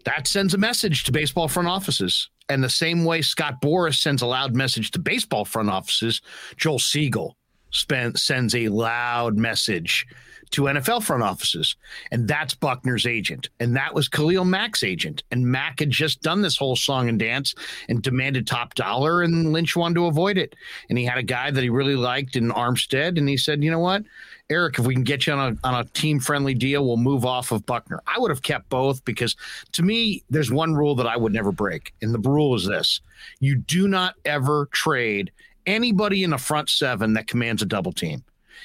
that 0.03 0.27
sends 0.27 0.53
a 0.53 0.57
message 0.59 1.03
to 1.05 1.11
baseball 1.11 1.47
front 1.47 1.67
offices. 1.67 2.29
And 2.49 2.63
the 2.63 2.69
same 2.69 3.05
way 3.05 3.21
Scott 3.21 3.61
Boras 3.61 3.95
sends 3.95 4.21
a 4.21 4.27
loud 4.27 4.55
message 4.55 4.91
to 4.91 4.99
baseball 4.99 5.45
front 5.45 5.69
offices, 5.69 6.21
Joel 6.57 6.79
Segal 6.79 7.33
sends 7.71 8.55
a 8.55 8.69
loud 8.69 9.37
message 9.37 10.05
to 10.51 10.63
NFL 10.63 11.03
front 11.03 11.23
offices, 11.23 11.75
and 12.11 12.27
that's 12.27 12.53
Buckner's 12.53 13.05
agent, 13.05 13.49
and 13.59 13.75
that 13.75 13.93
was 13.93 14.07
Khalil 14.07 14.45
Mack's 14.45 14.83
agent, 14.83 15.23
and 15.31 15.45
Mack 15.45 15.79
had 15.79 15.89
just 15.89 16.21
done 16.21 16.41
this 16.41 16.55
whole 16.55 16.75
song 16.75 17.09
and 17.09 17.19
dance 17.19 17.55
and 17.89 18.01
demanded 18.01 18.47
top 18.47 18.75
dollar, 18.75 19.23
and 19.23 19.51
Lynch 19.51 19.75
wanted 19.75 19.95
to 19.95 20.05
avoid 20.05 20.37
it, 20.37 20.55
and 20.89 20.97
he 20.97 21.05
had 21.05 21.17
a 21.17 21.23
guy 21.23 21.51
that 21.51 21.63
he 21.63 21.69
really 21.69 21.95
liked 21.95 22.35
in 22.35 22.51
Armstead, 22.51 23.17
and 23.17 23.27
he 23.27 23.37
said, 23.37 23.63
you 23.63 23.71
know 23.71 23.79
what, 23.79 24.03
Arik, 24.51 24.77
if 24.77 24.85
we 24.85 24.93
can 24.93 25.03
get 25.03 25.25
you 25.25 25.33
on 25.33 25.53
a 25.63 25.67
on 25.67 25.75
a 25.75 25.85
team 25.89 26.19
friendly 26.19 26.53
deal, 26.53 26.85
we'll 26.85 26.97
move 26.97 27.25
off 27.25 27.51
of 27.51 27.65
Buckner. 27.65 28.01
I 28.05 28.19
would 28.19 28.29
have 28.29 28.43
kept 28.43 28.69
both 28.69 29.03
because 29.03 29.35
to 29.71 29.81
me, 29.81 30.23
there's 30.29 30.51
one 30.51 30.75
rule 30.75 30.93
that 30.95 31.07
I 31.07 31.17
would 31.17 31.33
never 31.33 31.51
break, 31.51 31.93
and 32.01 32.13
the 32.13 32.19
rule 32.19 32.55
is 32.55 32.65
this: 32.65 33.01
you 33.39 33.55
do 33.55 33.87
not 33.87 34.15
ever 34.23 34.67
trade 34.71 35.31
anybody 35.65 36.23
in 36.23 36.29
the 36.29 36.37
front 36.37 36.69
seven 36.69 37.13
that 37.13 37.25
commands 37.25 37.63
a 37.63 37.65
double 37.65 37.91
team. 37.91 38.23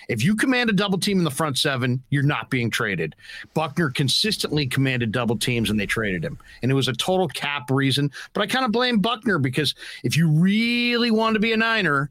If 0.09 0.23
you 0.23 0.37
command 0.37 0.71
a 0.71 0.75
double 0.75 0.99
team 0.99 1.19
in 1.19 1.25
the 1.25 1.31
front 1.31 1.57
seven, 1.57 2.03
you're 2.11 2.23
not 2.23 2.51
being 2.51 2.71
traded. 2.71 3.17
Buckner 3.55 3.91
consistently 3.91 4.67
commanded 4.67 5.13
double 5.13 5.37
teams 5.37 5.71
and 5.71 5.79
they 5.79 5.87
traded 5.87 6.25
him. 6.25 6.39
And 6.63 6.71
it 6.71 6.75
was 6.75 6.89
a 6.89 6.93
total 6.93 7.29
cap 7.29 7.71
reason. 7.71 8.11
But 8.33 8.43
I 8.43 8.47
kind 8.47 8.65
of 8.65 8.73
blame 8.73 9.01
Buckner 9.01 9.39
because 9.39 9.75
if 10.05 10.17
you 10.17 10.31
really 10.31 11.11
want 11.11 11.35
to 11.35 11.41
be 11.41 11.53
a 11.53 11.57
Niner, 11.57 12.11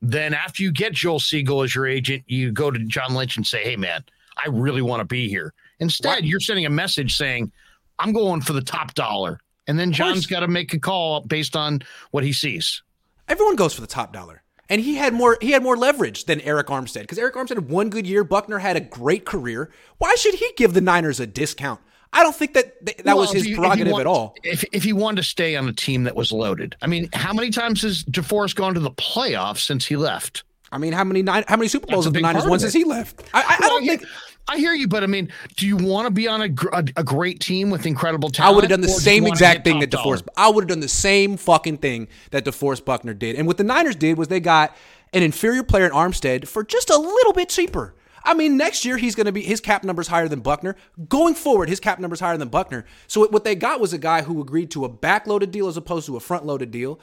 then 0.00 0.34
after 0.34 0.62
you 0.62 0.70
get 0.70 0.92
Joel 0.92 1.18
Segal 1.18 1.64
as 1.64 1.74
your 1.74 1.86
agent, 1.86 2.22
you 2.26 2.52
go 2.52 2.70
to 2.70 2.78
John 2.84 3.14
Lynch 3.14 3.36
and 3.36 3.46
say, 3.46 3.64
hey, 3.64 3.76
man, 3.76 4.04
I 4.36 4.48
really 4.48 4.82
want 4.82 5.00
to 5.00 5.04
be 5.04 5.28
here. 5.28 5.52
Instead, 5.80 6.24
you're 6.24 6.40
sending 6.40 6.66
a 6.66 6.70
message 6.70 7.16
saying, 7.16 7.50
I'm 7.98 8.12
going 8.12 8.40
for 8.40 8.52
the 8.52 8.62
top 8.62 8.94
dollar. 8.94 9.40
And 9.66 9.78
then 9.78 9.92
John's 9.92 10.26
got 10.26 10.40
to 10.40 10.48
make 10.48 10.72
a 10.72 10.78
call 10.78 11.20
based 11.22 11.54
on 11.54 11.80
what 12.10 12.24
he 12.24 12.32
sees. 12.32 12.82
Everyone 13.28 13.56
goes 13.56 13.74
for 13.74 13.80
the 13.80 13.86
top 13.86 14.12
dollar. 14.12 14.42
And 14.70 14.80
he 14.80 14.96
had 14.96 15.14
more 15.14 15.38
he 15.40 15.50
had 15.52 15.62
more 15.62 15.76
leverage 15.76 16.24
than 16.24 16.40
Arik 16.40 16.64
Armstead 16.64 17.02
because 17.02 17.18
Arik 17.18 17.32
Armstead 17.32 17.56
had 17.56 17.70
one 17.70 17.88
good 17.88 18.06
year. 18.06 18.22
Buckner 18.22 18.58
had 18.58 18.76
a 18.76 18.80
great 18.80 19.24
career. 19.24 19.70
Why 19.96 20.14
should 20.14 20.34
he 20.34 20.52
give 20.56 20.74
the 20.74 20.80
Niners 20.82 21.20
a 21.20 21.26
discount? 21.26 21.80
I 22.12 22.22
don't 22.22 22.34
think 22.34 22.54
that 22.54 22.84
that 22.84 23.04
well, 23.04 23.18
was 23.18 23.32
his 23.32 23.46
you, 23.46 23.56
prerogative 23.56 23.92
want, 23.92 24.00
at 24.00 24.06
all. 24.06 24.34
If 24.42 24.64
if 24.72 24.82
he 24.82 24.92
wanted 24.92 25.16
to 25.16 25.22
stay 25.22 25.56
on 25.56 25.68
a 25.68 25.72
team 25.72 26.04
that 26.04 26.16
was 26.16 26.32
loaded, 26.32 26.76
I 26.80 26.86
mean, 26.86 27.10
how 27.12 27.32
many 27.32 27.50
times 27.50 27.82
has 27.82 28.04
DeForest 28.04 28.54
gone 28.54 28.74
to 28.74 28.80
the 28.80 28.90
playoffs 28.92 29.60
since 29.60 29.86
he 29.86 29.96
left? 29.96 30.44
I 30.72 30.78
mean, 30.78 30.92
how 30.92 31.04
many 31.04 31.22
nine, 31.22 31.44
how 31.48 31.56
many 31.56 31.68
Super 31.68 31.86
Bowls 31.86 32.04
have 32.04 32.14
the 32.14 32.20
Niners 32.20 32.46
won 32.46 32.58
since 32.58 32.72
he 32.72 32.84
left? 32.84 33.22
I, 33.32 33.40
I, 33.40 33.56
I 33.66 33.68
don't 33.68 33.86
think. 33.86 34.04
I 34.50 34.56
hear 34.56 34.72
you, 34.72 34.88
but 34.88 35.02
I 35.02 35.06
mean, 35.06 35.30
do 35.56 35.66
you 35.66 35.76
want 35.76 36.06
to 36.06 36.10
be 36.10 36.26
on 36.26 36.40
a, 36.40 36.48
a, 36.72 36.84
a 36.96 37.04
great 37.04 37.38
team 37.40 37.68
with 37.68 37.84
incredible 37.84 38.30
talent? 38.30 38.50
I 38.50 38.54
would 38.54 38.64
have 38.64 38.70
done 38.70 38.80
the 38.80 38.88
same 38.88 39.26
exact 39.26 39.64
thing 39.64 39.80
that 39.80 39.90
DeForest. 39.90 40.24
Dollar? 40.24 40.38
I 40.38 40.48
would 40.48 40.62
have 40.64 40.68
done 40.68 40.80
the 40.80 40.88
same 40.88 41.36
fucking 41.36 41.78
thing 41.78 42.08
that 42.30 42.46
DeForest 42.46 42.86
Buckner 42.86 43.12
did. 43.12 43.36
And 43.36 43.46
what 43.46 43.58
the 43.58 43.64
Niners 43.64 43.94
did 43.94 44.16
was 44.16 44.28
they 44.28 44.40
got 44.40 44.74
an 45.12 45.22
inferior 45.22 45.62
player 45.62 45.84
in 45.84 45.92
Armstead 45.92 46.48
for 46.48 46.64
just 46.64 46.88
a 46.88 46.96
little 46.96 47.34
bit 47.34 47.50
cheaper. 47.50 47.94
I 48.28 48.34
mean, 48.34 48.58
next 48.58 48.84
year 48.84 48.98
he's 48.98 49.14
going 49.14 49.24
to 49.24 49.32
be 49.32 49.40
his 49.40 49.58
cap 49.58 49.82
number's 49.84 50.06
higher 50.06 50.28
than 50.28 50.40
Buckner. 50.40 50.76
Going 51.08 51.34
forward, 51.34 51.70
his 51.70 51.80
cap 51.80 51.98
number's 51.98 52.20
higher 52.20 52.36
than 52.36 52.48
Buckner. 52.48 52.84
So 53.06 53.26
what 53.26 53.42
they 53.42 53.54
got 53.54 53.80
was 53.80 53.94
a 53.94 53.98
guy 53.98 54.20
who 54.20 54.42
agreed 54.42 54.70
to 54.72 54.84
a 54.84 54.90
backloaded 54.90 55.50
deal 55.50 55.66
as 55.66 55.78
opposed 55.78 56.04
to 56.06 56.16
a 56.18 56.20
front-loaded 56.20 56.70
deal. 56.70 57.00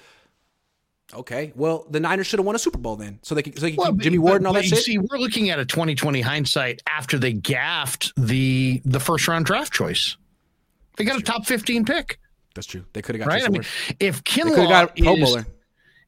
Okay, 1.15 1.51
well, 1.55 1.87
the 1.89 1.99
Niners 1.99 2.27
should 2.27 2.37
have 2.37 2.45
won 2.45 2.55
a 2.55 2.59
Super 2.59 2.77
Bowl 2.77 2.95
then, 2.95 3.17
so 3.23 3.33
they 3.33 3.41
could, 3.41 3.55
so 3.55 3.61
they 3.61 3.71
could 3.71 3.79
well, 3.79 3.91
keep 3.91 4.01
Jimmy 4.01 4.19
Ward 4.19 4.37
and 4.37 4.47
all 4.47 4.53
that 4.53 4.65
shit. 4.65 4.79
See, 4.79 4.99
we're 4.99 5.17
looking 5.17 5.49
at 5.49 5.57
a 5.57 5.65
2020 5.65 6.21
hindsight 6.21 6.83
after 6.87 7.17
they 7.17 7.33
gaffed 7.33 8.13
the 8.17 8.81
the 8.85 8.99
first 8.99 9.27
round 9.27 9.45
draft 9.45 9.73
choice. 9.73 10.17
They 10.97 11.05
got 11.05 11.13
That's 11.13 11.21
a 11.21 11.25
true. 11.25 11.39
top 11.39 11.45
15 11.47 11.85
pick. 11.85 12.19
That's 12.53 12.67
true. 12.67 12.85
They 12.93 13.01
could 13.01 13.15
have 13.15 13.25
got 13.25 13.33
right. 13.33 13.43
I 13.43 13.49
mean, 13.49 13.63
if 13.99 14.23
Kinlaw 14.23 14.67
got 14.67 14.95
Pro 14.95 15.15
Bowler, 15.15 15.45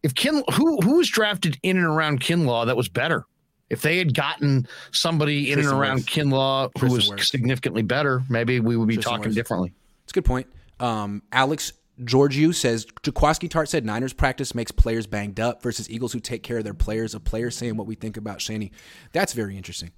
if 0.04 0.14
Kin 0.14 0.44
who 0.54 0.80
who 0.82 0.98
was 0.98 1.10
drafted 1.10 1.60
in 1.64 1.78
and 1.78 1.86
around 1.86 2.22
Kinlaw 2.22 2.68
that 2.68 2.78
was 2.78 2.88
better. 2.88 3.26
If 3.70 3.82
they 3.82 3.98
had 3.98 4.14
gotten 4.14 4.68
somebody 4.92 5.52
in 5.52 5.56
Tristan 5.56 5.74
and 5.74 5.82
around 5.82 5.98
Wirfs. 6.00 6.06
Kinlaw 6.06 6.72
who 6.74 6.80
Tristan 6.88 6.96
was 6.96 7.10
Wirfs. 7.12 7.26
significantly 7.28 7.82
better, 7.82 8.22
maybe 8.30 8.60
we 8.60 8.78
would 8.78 8.88
be 8.88 8.96
Tristan 8.96 9.18
talking 9.18 9.32
Wirfs. 9.32 9.36
differently. 9.36 9.74
It's 10.04 10.14
a 10.14 10.16
good 10.16 10.26
point. 10.26 10.48
Um, 10.80 11.24
Alex 11.32 11.74
Georgiou 12.02 12.54
says 12.54 12.86
Jaquiski 12.86 13.50
Tartt 13.50 13.68
said 13.68 13.84
Niners 13.86 14.14
practice 14.14 14.54
makes 14.54 14.72
players 14.72 15.08
banged 15.08 15.40
up 15.40 15.64
versus 15.64 15.90
Eagles 15.90 16.14
who 16.14 16.20
take 16.20 16.44
care 16.44 16.60
of 16.60 16.64
their 16.64 16.76
players. 16.76 17.16
A 17.16 17.20
player 17.20 17.50
saying 17.50 17.76
what 17.76 17.88
we 17.88 17.96
think 17.96 18.18
about 18.18 18.40
Shanny. 18.40 18.72
That's 19.14 19.34
very 19.34 19.58
interesting. 19.58 19.92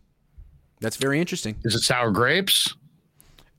That's 0.80 0.96
very 0.96 1.20
interesting. 1.20 1.58
Is 1.66 1.76
it 1.76 1.82
sour 1.82 2.10
grapes? 2.12 2.74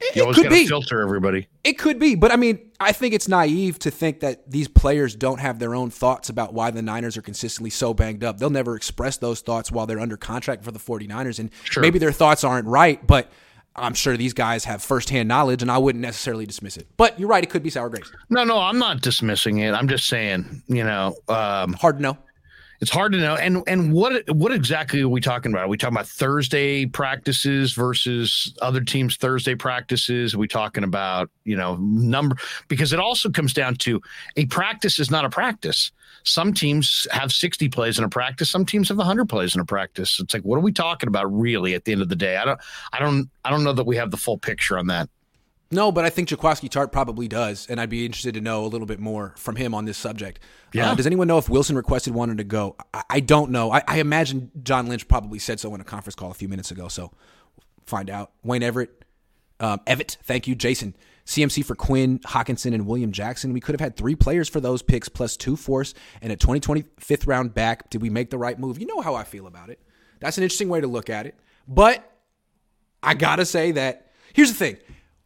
It, 0.01 0.17
you 0.17 0.23
always 0.23 0.39
got 0.39 0.49
to 0.49 0.67
filter 0.67 1.03
everybody. 1.03 1.49
It 1.63 1.75
could 1.75 1.99
be, 1.99 2.15
but 2.15 2.33
I 2.33 2.37
mean, 2.37 2.71
I 2.81 2.93
think 2.93 3.15
it's 3.15 3.29
naive 3.29 3.79
to 3.81 3.91
think 3.91 4.21
that 4.21 4.51
these 4.51 4.67
players 4.67 5.15
don't 5.15 5.41
have 5.41 5.59
their 5.59 5.75
own 5.75 5.91
thoughts 5.91 6.29
about 6.31 6.55
why 6.55 6.71
the 6.71 6.81
Niners 6.81 7.17
are 7.17 7.23
consistently 7.23 7.71
so 7.71 7.93
banged 7.93 8.25
up. 8.25 8.39
They'll 8.39 8.51
never 8.51 8.77
express 8.77 9.19
those 9.19 9.41
thoughts 9.41 9.71
while 9.71 9.87
they're 9.87 10.01
under 10.01 10.17
contract 10.17 10.65
for 10.65 10.73
the 10.73 10.79
49ers, 10.79 11.39
and 11.39 11.51
sure. 11.65 11.83
maybe 11.83 11.99
their 11.99 12.13
thoughts 12.13 12.45
aren't 12.45 12.67
right, 12.67 13.07
but– 13.07 13.31
I'm 13.77 13.95
sure 13.95 14.17
these 14.17 14.33
guys 14.33 14.65
have 14.65 14.83
firsthand 14.83 15.29
knowledge, 15.29 15.63
and 15.63 15.71
I 15.71 15.79
wouldn't 15.79 16.03
necessarily 16.03 16.47
dismiss 16.47 16.77
it. 16.77 16.89
But 16.97 17.19
you're 17.19 17.29
right; 17.29 17.43
it 17.43 17.51
could 17.51 17.63
be 17.63 17.71
sour 17.71 17.89
grapes. 17.89 18.11
No, 18.29 18.45
no, 18.45 18.59
I'm 18.59 18.79
not 18.79 19.01
dismissing 19.01 19.59
it. 19.59 19.73
I'm 19.73 19.89
just 19.89 20.07
saying, 20.07 20.63
you 20.67 20.85
know, 20.85 21.15
um, 21.29 21.75
hard 21.75 21.97
to 21.99 22.03
know. 22.03 22.19
It's 22.81 22.91
hard 22.91 23.13
to 23.13 23.19
know. 23.19 23.37
And 23.37 23.63
and 23.67 23.93
what 23.93 24.29
what 24.31 24.53
exactly 24.53 25.03
are 25.03 25.09
we 25.09 25.21
talking 25.21 25.53
about? 25.53 25.65
Are 25.65 25.69
we 25.69 25.77
talking 25.77 25.95
about 25.95 26.09
Thursday 26.09 26.87
practices 26.87 27.73
versus 27.75 28.55
other 28.63 28.81
teams' 28.81 29.17
Thursday 29.17 29.55
practices? 29.55 30.35
Are 30.35 30.39
we 30.39 30.49
talking 30.49 30.85
about 30.85 31.31
you 31.45 31.57
know 31.57 31.77
number? 31.77 32.37
Because 32.69 32.93
it 32.93 32.99
also 32.99 33.29
comes 33.31 33.53
down 33.53 33.77
to 33.77 34.01
a 34.37 34.47
practice 34.47 34.99
is 34.99 35.11
not 35.11 35.25
a 35.25 35.31
practice 35.31 35.93
some 36.25 36.53
teams 36.53 37.07
have 37.11 37.33
60 37.33 37.69
plays 37.69 37.99
in 37.99 38.05
a 38.05 38.09
practice 38.09 38.51
some 38.51 38.67
teams 38.67 38.89
have 38.89 38.99
100 38.99 39.29
plays 39.29 39.55
in 39.55 39.61
a 39.61 39.65
practice 39.65 40.21
it's 40.21 40.35
like 40.35 40.43
what 40.43 40.57
are 40.57 40.61
we 40.61 40.73
talking 40.73 41.09
about 41.09 41.25
really 41.27 41.75
at 41.75 41.85
the 41.85 41.93
end 41.93 42.03
of 42.03 42.09
the 42.09 42.17
day 42.17 42.37
i 42.37 42.45
don't 42.45 42.61
i 42.93 42.99
don't 42.99 43.31
i 43.45 43.51
don't 43.51 43.65
know 43.65 43.73
that 43.73 43.87
we 43.87 43.97
have 43.97 44.11
the 44.11 44.17
full 44.17 44.39
picture 44.39 44.79
on 44.79 44.87
that 44.87 45.09
no, 45.71 45.93
but 45.93 46.05
I 46.05 46.11
think 46.11 46.29
Jaquiski 46.29 46.69
Tartt 46.69 46.91
probably 46.91 47.29
does, 47.29 47.69
and 47.69 47.81
I'd 47.81 47.91
be 47.91 48.05
interested 48.05 48.35
to 48.35 48.41
know 48.41 48.65
a 48.65 48.67
little 48.67 48.87
bit 48.87 48.99
more 48.99 49.35
from 49.37 49.55
him 49.55 49.73
on 49.73 49.85
this 49.85 49.97
subject. 49.97 50.41
Uh, 50.41 50.71
yeah. 50.75 50.91
Uh, 50.91 50.95
does 50.97 51.07
anyone 51.07 51.29
know 51.29 51.39
if 51.39 51.49
Wilson 51.49 51.77
requested 51.77 52.13
wanted 52.13 52.39
to 52.39 52.45
go? 52.45 52.77
I, 52.93 53.03
I 53.11 53.21
don't 53.21 53.51
know. 53.51 53.71
I, 53.71 53.83
I, 53.87 53.99
imagine 53.99 54.51
John 54.63 54.89
Lynch 54.89 55.07
probably 55.07 55.39
said 55.39 55.61
so 55.61 55.73
in 55.75 55.81
a 55.81 55.85
conference 55.85 56.17
call 56.17 56.31
a 56.33 56.35
few 56.35 56.49
minutes 56.49 56.73
ago. 56.73 56.89
So 56.89 57.13
find 57.87 58.11
out. 58.11 58.33
Wayne 58.43 58.65
Everett, 58.65 59.05
um, 59.61 59.81
Evett, 59.87 60.17
thank 60.25 60.49
you, 60.49 60.57
Jason. 60.57 60.97
CMC 61.27 61.65
for 61.65 61.77
Quinn, 61.77 62.19
Hockenson, 62.21 62.75
and 62.75 62.89
William 62.89 63.13
Jackson. 63.13 63.53
We 63.53 63.61
could 63.61 63.75
have 63.75 63.81
had 63.81 63.97
three 63.97 64.17
players 64.17 64.49
for 64.49 64.59
those 64.59 64.83
picks 64.83 65.09
plus 65.09 65.37
two 65.37 65.55
force 65.55 65.95
and 66.21 66.33
a 66.33 66.37
2020 66.37 66.85
fifth 66.99 67.29
round 67.29 67.55
back. 67.55 67.91
Did 67.91 68.03
we 68.03 68.11
make 68.11 68.31
the 68.31 68.39
right 68.39 68.59
move? 68.59 68.81
You 68.81 68.87
know 68.87 69.01
how 69.01 69.15
I 69.15 69.23
feel 69.23 69.47
about 69.47 69.71
it. 69.71 69.79
That's 70.19 70.37
an 70.37 70.43
interesting 70.43 70.69
way 70.69 70.81
to 70.81 70.89
look 70.89 71.09
at 71.09 71.27
it. 71.27 71.37
But 71.69 72.11
I 73.03 73.15
got 73.15 73.37
to 73.37 73.45
say 73.45 73.71
that 73.73 74.11
here's 74.33 74.51
the 74.51 74.59
thing 74.59 74.79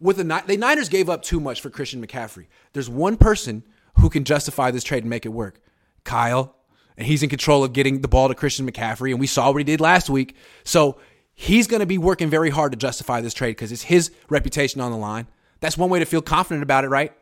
with 0.05 0.19
the, 0.19 0.43
the 0.47 0.59
Niners 0.59 0.91
gave 0.91 1.09
up 1.09 1.23
too 1.23 1.41
much 1.41 1.63
for 1.63 1.71
Christian 1.71 2.07
McCaffrey. 2.07 2.47
There's 2.75 2.91
one 2.91 3.17
person 3.17 3.65
who 3.99 4.11
can 4.11 4.25
justify 4.25 4.71
this 4.71 4.85
trade 4.85 5.03
and 5.03 5.09
make 5.09 5.25
it 5.25 5.31
work 5.31 5.61
Kyle. 6.05 6.55
And 6.99 7.07
he's 7.07 7.23
in 7.23 7.31
control 7.31 7.65
of 7.65 7.73
getting 7.73 8.03
the 8.03 8.09
ball 8.09 8.29
to 8.29 8.35
Christian 8.35 8.71
McCaffrey. 8.71 9.11
And 9.11 9.19
we 9.19 9.27
saw 9.27 9.51
what 9.51 9.59
he 9.59 9.65
did 9.65 9.81
last 9.81 10.11
week. 10.11 10.37
So 10.63 10.99
he's 11.33 11.67
going 11.67 11.81
to 11.81 11.87
be 11.87 11.97
working 11.97 12.29
very 12.29 12.51
hard 12.51 12.73
to 12.73 12.79
justify 12.79 13.23
this 13.23 13.33
trade 13.33 13.53
because 13.53 13.73
it's 13.73 13.83
his 13.83 14.13
reputation 14.29 14.83
on 14.83 14.93
the 14.93 14.99
line. 14.99 15.27
That's 15.61 15.79
one 15.79 15.89
way 15.89 16.01
to 16.01 16.05
feel 16.05 16.21
confident 16.21 16.63
about 16.63 16.85
it, 16.85 16.89
right? 16.89 17.13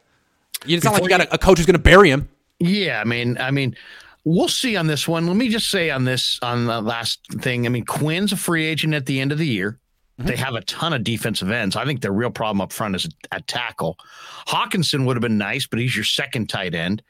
It's 0.66 0.85
not 0.85 0.95
like 0.95 1.05
you 1.05 1.09
got 1.09 1.21
a, 1.21 1.35
a 1.35 1.38
coach 1.38 1.59
who's 1.59 1.66
going 1.66 1.75
to 1.75 1.83
bury 1.83 2.11
him. 2.11 2.29
Yeah, 2.59 3.01
I 3.01 3.05
mean, 3.05 3.38
I 3.38 3.53
mean, 3.53 3.77
we'll 4.25 4.49
see 4.49 4.77
on 4.77 4.88
this 4.88 5.07
one. 5.07 5.29
Let 5.29 5.37
me 5.37 5.49
just 5.49 5.71
say 5.71 5.90
on 5.90 6.05
this 6.05 6.38
on 6.42 6.66
the 6.66 6.81
last 6.81 7.21
thing. 7.40 7.64
I 7.64 7.68
mean, 7.68 7.85
Quinn's 7.85 8.33
a 8.33 8.37
free 8.37 8.66
agent 8.66 8.92
at 8.92 9.07
the 9.07 9.21
end 9.21 9.31
of 9.31 9.38
the 9.38 9.47
year. 9.47 9.79
Mm-hmm. 10.23 10.31
They 10.31 10.37
have 10.37 10.55
a 10.55 10.63
ton 10.63 10.93
of 10.93 11.05
defensive 11.05 11.51
ends. 11.51 11.77
I 11.77 11.85
think 11.85 12.01
their 12.01 12.13
real 12.13 12.31
problem 12.31 12.61
up 12.61 12.73
front 12.73 12.97
is 12.97 13.09
at 13.31 13.47
tackle. 13.47 13.99
Hockenson 14.47 15.07
would 15.07 15.17
have 15.17 15.23
been 15.23 15.39
nice, 15.39 15.67
but 15.67 15.79
he's 15.79 15.95
your 15.95 16.05
second 16.05 16.49
tight 16.49 16.75
end. 16.75 17.03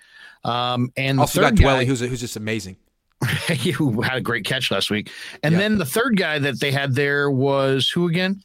Um, 0.44 0.92
and 0.96 1.18
the 1.18 1.22
also 1.22 1.42
third 1.42 1.58
got 1.58 1.64
guy, 1.64 1.84
who's 1.84 2.00
who's 2.00 2.20
just 2.20 2.36
amazing. 2.36 2.76
who 3.76 4.00
had 4.00 4.16
a 4.16 4.20
great 4.20 4.44
catch 4.44 4.70
last 4.70 4.90
week. 4.90 5.10
And 5.44 5.54
then 5.54 5.78
the 5.78 5.84
third 5.84 6.16
guy 6.16 6.40
that 6.40 6.58
they 6.58 6.72
had 6.72 6.94
there 6.94 7.30
was 7.30 7.88
who 7.88 8.08
again? 8.08 8.42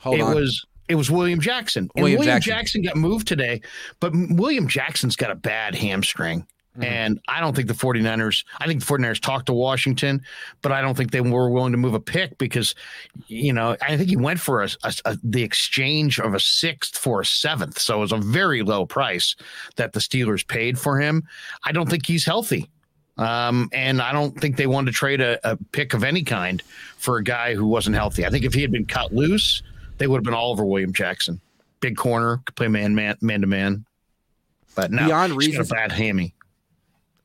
Hold 0.00 0.16
it 0.16 0.22
on. 0.22 0.34
was 0.34 0.64
it 0.88 0.96
was 0.96 1.10
William 1.10 1.40
Jackson. 1.40 1.88
And 1.94 2.02
William, 2.02 2.18
William 2.18 2.40
Jackson. 2.40 2.82
Jackson. 2.82 2.82
got 2.82 2.96
moved 2.96 3.28
today, 3.28 3.60
but 4.00 4.12
William 4.14 4.66
Jackson's 4.66 5.14
got 5.14 5.30
a 5.30 5.36
bad 5.36 5.76
hamstring. 5.76 6.46
Mm-hmm. 6.74 6.84
And 6.84 7.20
I 7.26 7.40
don't 7.40 7.54
think 7.56 7.66
the 7.66 7.74
49ers, 7.74 8.44
I 8.60 8.66
think 8.66 8.80
the 8.80 8.86
49ers 8.86 9.20
talked 9.20 9.46
to 9.46 9.52
Washington, 9.52 10.22
but 10.62 10.70
I 10.70 10.80
don't 10.80 10.96
think 10.96 11.10
they 11.10 11.20
were 11.20 11.50
willing 11.50 11.72
to 11.72 11.78
move 11.78 11.94
a 11.94 12.00
pick 12.00 12.38
because, 12.38 12.76
you 13.26 13.52
know, 13.52 13.76
I 13.82 13.96
think 13.96 14.08
he 14.08 14.16
went 14.16 14.38
for 14.38 14.62
a, 14.62 14.68
a, 14.84 14.94
a, 15.04 15.18
the 15.24 15.42
exchange 15.42 16.20
of 16.20 16.32
a 16.32 16.40
sixth 16.40 16.96
for 16.96 17.20
a 17.20 17.26
seventh. 17.26 17.78
So 17.80 17.96
it 17.96 18.00
was 18.00 18.12
a 18.12 18.18
very 18.18 18.62
low 18.62 18.86
price 18.86 19.34
that 19.76 19.92
the 19.92 20.00
Steelers 20.00 20.46
paid 20.46 20.78
for 20.78 21.00
him. 21.00 21.26
I 21.64 21.72
don't 21.72 21.90
think 21.90 22.06
he's 22.06 22.24
healthy. 22.24 22.70
Um, 23.18 23.68
and 23.72 24.00
I 24.00 24.12
don't 24.12 24.40
think 24.40 24.56
they 24.56 24.66
wanted 24.66 24.92
to 24.92 24.96
trade 24.96 25.20
a, 25.20 25.58
pick 25.72 25.92
of 25.92 26.04
any 26.04 26.22
kind 26.22 26.62
for 26.96 27.18
a 27.18 27.22
guy 27.22 27.54
who 27.54 27.66
wasn't 27.66 27.96
healthy. 27.96 28.24
I 28.24 28.30
think 28.30 28.44
if 28.44 28.54
he 28.54 28.62
had 28.62 28.72
been 28.72 28.86
cut 28.86 29.12
loose, 29.12 29.62
they 29.98 30.06
would 30.06 30.18
have 30.18 30.24
been 30.24 30.34
all 30.34 30.52
over 30.52 30.64
William 30.64 30.92
Jackson. 30.92 31.40
Big 31.80 31.96
corner, 31.96 32.40
could 32.46 32.56
play 32.56 32.68
man 32.68 32.94
man 32.94 33.16
man 33.20 33.40
to 33.42 33.46
man. 33.46 33.84
But 34.74 34.90
now 34.90 35.06
beyond 35.06 35.36
reason, 35.36 35.60
a 35.60 35.64
bad 35.64 35.92
hammy. 35.92 36.34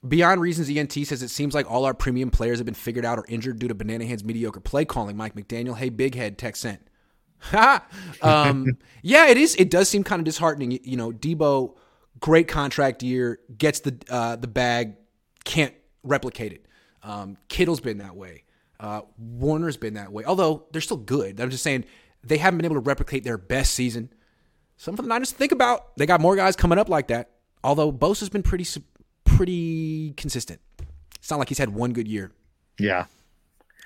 Beyond 0.07 0.41
Reasons 0.41 0.69
ENT 0.69 0.93
says 0.93 1.23
it 1.23 1.29
seems 1.29 1.53
like 1.55 1.69
all 1.69 1.85
our 1.85 1.93
premium 1.93 2.29
players 2.29 2.59
have 2.59 2.65
been 2.65 2.73
figured 2.73 3.05
out 3.05 3.17
or 3.17 3.25
injured 3.27 3.59
due 3.59 3.67
to 3.67 3.75
Banana 3.75 4.05
Hands 4.05 4.23
mediocre 4.23 4.59
play 4.59 4.85
calling. 4.85 5.17
Mike 5.17 5.35
McDaniel, 5.35 5.77
hey 5.77 5.89
big 5.89 6.15
head, 6.15 6.37
tech 6.37 6.55
sent. 6.55 6.81
um, 8.21 8.77
yeah, 9.01 9.27
it 9.27 9.37
is. 9.37 9.55
It 9.55 9.69
does 9.69 9.89
seem 9.89 10.03
kind 10.03 10.19
of 10.19 10.25
disheartening. 10.25 10.79
You 10.83 10.97
know, 10.97 11.11
Deebo, 11.11 11.75
great 12.19 12.47
contract 12.47 13.03
year, 13.03 13.39
gets 13.57 13.81
the 13.81 13.97
uh, 14.09 14.35
the 14.35 14.47
bag, 14.47 14.95
can't 15.43 15.73
replicate 16.03 16.53
it. 16.53 16.65
Um, 17.03 17.37
Kittle's 17.47 17.79
been 17.79 17.99
that 17.99 18.15
way. 18.15 18.43
Uh, 18.79 19.01
Warner's 19.17 19.77
been 19.77 19.93
that 19.93 20.11
way. 20.11 20.23
Although 20.25 20.65
they're 20.71 20.81
still 20.81 20.97
good. 20.97 21.39
I'm 21.39 21.49
just 21.49 21.63
saying 21.63 21.85
they 22.23 22.37
haven't 22.37 22.57
been 22.57 22.65
able 22.65 22.75
to 22.75 22.81
replicate 22.81 23.23
their 23.23 23.37
best 23.37 23.73
season. 23.73 24.11
Some 24.77 24.95
for 24.95 25.01
the 25.01 25.07
Niners 25.07 25.31
to 25.31 25.35
think 25.35 25.51
about. 25.51 25.95
They 25.97 26.05
got 26.05 26.19
more 26.19 26.35
guys 26.35 26.55
coming 26.55 26.77
up 26.77 26.89
like 26.89 27.07
that. 27.07 27.31
Although 27.63 27.91
Bosa's 27.91 28.29
been 28.29 28.43
pretty 28.43 28.65
pretty 29.35 30.13
consistent. 30.17 30.59
It's 31.17 31.29
not 31.29 31.39
like 31.39 31.49
he's 31.49 31.57
had 31.57 31.69
one 31.69 31.93
good 31.93 32.07
year. 32.07 32.31
Yeah. 32.79 33.05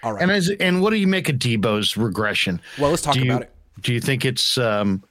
All 0.03 0.13
right. 0.13 0.21
And 0.21 0.31
as 0.31 0.49
and 0.59 0.81
what 0.81 0.91
do 0.91 0.97
you 0.97 1.07
make 1.07 1.29
of 1.29 1.35
Deebo's 1.35 1.97
regression? 1.97 2.61
Well, 2.77 2.89
let's 2.89 3.01
talk 3.01 3.15
do 3.15 3.21
you, 3.21 3.31
about 3.31 3.43
it. 3.43 3.53
Do 3.81 3.93
you 3.93 4.01
think 4.01 4.25
it's 4.25 4.57
um, 4.57 5.03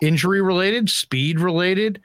injury 0.00 0.42
related, 0.42 0.88
speed 0.88 1.40
related? 1.40 2.00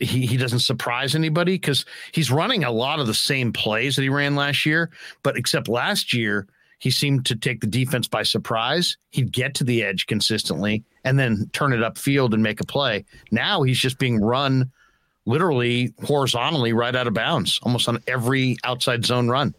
He 0.00 0.26
he 0.26 0.36
doesn't 0.36 0.60
surprise 0.60 1.14
anybody 1.14 1.54
because 1.54 1.84
he's 2.12 2.30
running 2.32 2.64
a 2.64 2.70
lot 2.70 2.98
of 2.98 3.06
the 3.06 3.14
same 3.14 3.52
plays 3.52 3.94
that 3.96 4.02
he 4.02 4.08
ran 4.08 4.34
last 4.34 4.66
year, 4.66 4.90
but 5.22 5.36
except 5.36 5.68
last 5.68 6.12
year 6.12 6.48
he 6.80 6.90
seemed 6.90 7.26
to 7.26 7.36
take 7.36 7.60
the 7.60 7.66
defense 7.66 8.08
by 8.08 8.22
surprise. 8.22 8.96
He'd 9.10 9.32
get 9.32 9.54
to 9.54 9.64
the 9.64 9.82
edge 9.82 10.06
consistently 10.06 10.84
and 11.04 11.18
then 11.18 11.48
turn 11.52 11.72
it 11.72 11.80
upfield 11.80 12.34
and 12.34 12.42
make 12.42 12.60
a 12.60 12.66
play. 12.66 13.04
Now 13.30 13.62
he's 13.62 13.78
just 13.78 13.98
being 13.98 14.20
run 14.20 14.70
literally 15.28 15.94
horizontally 16.04 16.72
right 16.72 16.96
out 16.96 17.06
of 17.06 17.14
bounds, 17.14 17.60
almost 17.62 17.88
on 17.88 18.02
every 18.06 18.56
outside 18.64 19.04
zone 19.04 19.28
run 19.28 19.54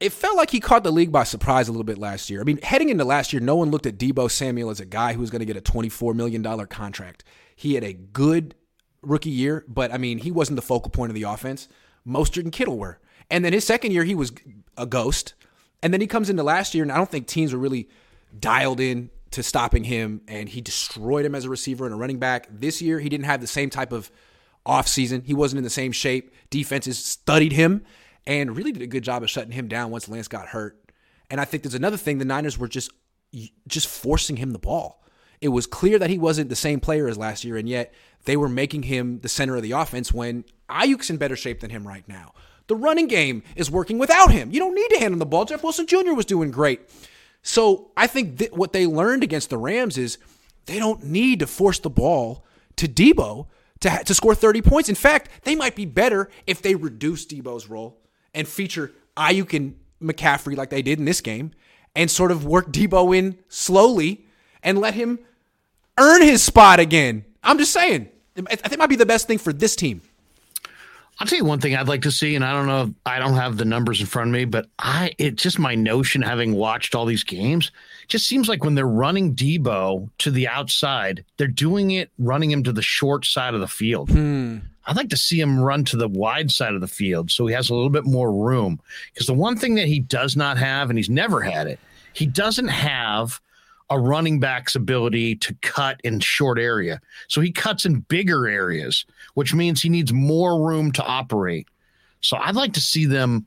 it 0.00 0.12
felt 0.12 0.36
like 0.36 0.50
he 0.50 0.60
caught 0.60 0.84
the 0.84 0.90
league 0.90 1.12
by 1.12 1.24
surprise 1.24 1.68
a 1.68 1.72
little 1.72 1.84
bit 1.84 1.98
last 1.98 2.28
year. 2.28 2.40
I 2.40 2.44
mean, 2.44 2.58
heading 2.62 2.90
into 2.90 3.04
last 3.04 3.32
year, 3.32 3.40
no 3.40 3.56
one 3.56 3.70
looked 3.70 3.86
at 3.86 3.96
Deebo 3.96 4.30
Samuel 4.30 4.68
as 4.68 4.80
a 4.80 4.84
guy 4.84 5.12
who 5.12 5.20
was 5.20 5.30
going 5.30 5.40
to 5.40 5.46
get 5.46 5.56
a 5.56 5.62
$24 5.62 6.14
million 6.14 6.42
contract. 6.66 7.24
He 7.56 7.74
had 7.74 7.84
a 7.84 7.92
good 7.92 8.54
rookie 9.02 9.30
year, 9.30 9.64
but 9.68 9.92
I 9.92 9.98
mean, 9.98 10.18
he 10.18 10.30
wasn't 10.30 10.56
the 10.56 10.62
focal 10.62 10.90
point 10.90 11.10
of 11.10 11.14
the 11.14 11.22
offense. 11.22 11.68
Mostert 12.06 12.42
and 12.42 12.52
Kittle 12.52 12.76
were. 12.76 12.98
And 13.30 13.44
then 13.44 13.52
his 13.52 13.64
second 13.64 13.92
year, 13.92 14.04
he 14.04 14.14
was 14.14 14.32
a 14.76 14.84
ghost. 14.84 15.34
And 15.82 15.92
then 15.92 16.00
he 16.00 16.06
comes 16.06 16.28
into 16.28 16.42
last 16.42 16.74
year, 16.74 16.82
and 16.82 16.92
I 16.92 16.96
don't 16.96 17.10
think 17.10 17.26
teams 17.26 17.52
were 17.52 17.58
really 17.58 17.88
dialed 18.38 18.80
in 18.80 19.10
to 19.30 19.42
stopping 19.42 19.84
him, 19.84 20.20
and 20.28 20.48
he 20.48 20.60
destroyed 20.60 21.24
him 21.24 21.34
as 21.34 21.44
a 21.44 21.50
receiver 21.50 21.86
and 21.86 21.94
a 21.94 21.96
running 21.96 22.18
back. 22.18 22.46
This 22.50 22.82
year, 22.82 23.00
he 23.00 23.08
didn't 23.08 23.26
have 23.26 23.40
the 23.40 23.46
same 23.46 23.70
type 23.70 23.92
of 23.92 24.10
offseason. 24.66 25.24
He 25.24 25.34
wasn't 25.34 25.58
in 25.58 25.64
the 25.64 25.70
same 25.70 25.92
shape. 25.92 26.34
Defenses 26.50 26.98
studied 26.98 27.52
him 27.52 27.84
and 28.26 28.56
really 28.56 28.72
did 28.72 28.82
a 28.82 28.86
good 28.86 29.04
job 29.04 29.22
of 29.22 29.30
shutting 29.30 29.52
him 29.52 29.68
down 29.68 29.90
once 29.90 30.08
Lance 30.08 30.28
got 30.28 30.48
hurt. 30.48 30.78
And 31.30 31.40
I 31.40 31.44
think 31.44 31.62
there's 31.62 31.74
another 31.74 31.96
thing 31.96 32.18
the 32.18 32.24
Niners 32.24 32.58
were 32.58 32.68
just 32.68 32.90
just 33.66 33.88
forcing 33.88 34.36
him 34.36 34.52
the 34.52 34.58
ball. 34.58 35.02
It 35.40 35.48
was 35.48 35.66
clear 35.66 35.98
that 35.98 36.10
he 36.10 36.18
wasn't 36.18 36.48
the 36.48 36.56
same 36.56 36.78
player 36.78 37.08
as 37.08 37.18
last 37.18 37.44
year, 37.44 37.56
and 37.56 37.68
yet 37.68 37.92
they 38.24 38.36
were 38.36 38.48
making 38.48 38.84
him 38.84 39.20
the 39.20 39.28
center 39.28 39.56
of 39.56 39.62
the 39.62 39.72
offense 39.72 40.12
when 40.12 40.44
Aiyuk's 40.70 41.10
in 41.10 41.16
better 41.16 41.36
shape 41.36 41.60
than 41.60 41.70
him 41.70 41.86
right 41.86 42.06
now. 42.08 42.32
The 42.68 42.76
running 42.76 43.08
game 43.08 43.42
is 43.56 43.70
working 43.70 43.98
without 43.98 44.30
him. 44.30 44.52
You 44.52 44.60
don't 44.60 44.74
need 44.74 44.88
to 44.90 45.00
hand 45.00 45.12
him 45.12 45.18
the 45.18 45.26
ball. 45.26 45.44
Jeff 45.44 45.62
Wilson 45.62 45.86
Jr. 45.86 46.14
was 46.14 46.24
doing 46.24 46.50
great. 46.50 46.88
So 47.42 47.90
I 47.96 48.06
think 48.06 48.48
what 48.52 48.72
they 48.72 48.86
learned 48.86 49.22
against 49.22 49.50
the 49.50 49.58
Rams 49.58 49.98
is 49.98 50.16
they 50.64 50.78
don't 50.78 51.04
need 51.04 51.40
to 51.40 51.46
force 51.46 51.78
the 51.78 51.90
ball 51.90 52.44
to 52.76 52.88
Deebo 52.88 53.48
to, 53.80 54.02
to 54.04 54.14
score 54.14 54.34
30 54.34 54.62
points. 54.62 54.88
In 54.88 54.94
fact, 54.94 55.28
they 55.44 55.54
might 55.54 55.76
be 55.76 55.84
better 55.84 56.30
if 56.46 56.62
they 56.62 56.74
reduce 56.74 57.26
Deebo's 57.26 57.68
role 57.68 57.98
and 58.32 58.46
feature 58.48 58.92
Aiyuk 59.16 59.54
and 59.54 59.78
McCaffrey 60.02 60.56
like 60.56 60.70
they 60.70 60.82
did 60.82 60.98
in 60.98 61.04
this 61.04 61.20
game 61.20 61.52
and 61.94 62.10
sort 62.10 62.30
of 62.30 62.44
work 62.44 62.72
Deebo 62.72 63.16
in 63.16 63.38
slowly 63.48 64.26
and 64.62 64.78
let 64.78 64.94
him 64.94 65.18
earn 65.98 66.22
his 66.22 66.42
spot 66.42 66.80
again. 66.80 67.24
I'm 67.42 67.58
just 67.58 67.72
saying. 67.72 68.08
I 68.36 68.56
think 68.56 68.78
might 68.78 68.88
be 68.88 68.96
the 68.96 69.06
best 69.06 69.26
thing 69.26 69.38
for 69.38 69.52
this 69.52 69.76
team. 69.76 70.02
I'll 71.18 71.26
tell 71.26 71.38
you 71.38 71.44
one 71.44 71.60
thing 71.60 71.76
I'd 71.76 71.88
like 71.88 72.02
to 72.02 72.10
see, 72.10 72.34
and 72.34 72.44
I 72.44 72.52
don't 72.52 72.66
know, 72.66 72.92
I 73.06 73.18
don't 73.18 73.34
have 73.34 73.56
the 73.56 73.64
numbers 73.64 74.00
in 74.00 74.06
front 74.06 74.28
of 74.28 74.32
me, 74.32 74.44
but 74.44 74.66
I 74.80 75.12
it's 75.18 75.42
just 75.42 75.58
my 75.58 75.74
notion 75.74 76.22
having 76.22 76.54
watched 76.54 76.94
all 76.94 77.06
these 77.06 77.22
games. 77.22 77.70
just 78.08 78.26
seems 78.26 78.48
like 78.48 78.64
when 78.64 78.74
they're 78.74 78.86
running 78.86 79.34
Deebo 79.34 80.10
to 80.18 80.30
the 80.30 80.48
outside, 80.48 81.24
they're 81.36 81.46
doing 81.46 81.92
it 81.92 82.10
running 82.18 82.50
him 82.50 82.64
to 82.64 82.72
the 82.72 82.82
short 82.82 83.24
side 83.24 83.54
of 83.54 83.60
the 83.60 83.68
field. 83.68 84.10
Hmm. 84.10 84.58
I'd 84.86 84.96
like 84.96 85.08
to 85.10 85.16
see 85.16 85.40
him 85.40 85.60
run 85.60 85.84
to 85.86 85.96
the 85.96 86.08
wide 86.08 86.50
side 86.50 86.74
of 86.74 86.80
the 86.80 86.88
field 86.88 87.30
so 87.30 87.46
he 87.46 87.54
has 87.54 87.70
a 87.70 87.74
little 87.74 87.90
bit 87.90 88.04
more 88.04 88.32
room. 88.32 88.80
Because 89.12 89.26
the 89.26 89.34
one 89.34 89.56
thing 89.56 89.76
that 89.76 89.86
he 89.86 90.00
does 90.00 90.36
not 90.36 90.58
have, 90.58 90.90
and 90.90 90.98
he's 90.98 91.08
never 91.08 91.40
had 91.40 91.68
it, 91.68 91.78
he 92.12 92.26
doesn't 92.26 92.68
have 92.68 93.40
a 93.90 93.98
running 93.98 94.40
back's 94.40 94.74
ability 94.74 95.36
to 95.36 95.54
cut 95.60 96.00
in 96.04 96.20
short 96.20 96.58
area. 96.58 97.00
So 97.28 97.40
he 97.40 97.52
cuts 97.52 97.84
in 97.84 98.00
bigger 98.00 98.46
areas, 98.46 99.04
which 99.34 99.54
means 99.54 99.82
he 99.82 99.88
needs 99.88 100.12
more 100.12 100.66
room 100.66 100.90
to 100.92 101.04
operate. 101.04 101.68
So 102.20 102.36
I'd 102.38 102.54
like 102.54 102.72
to 102.74 102.80
see 102.80 103.04
them 103.04 103.46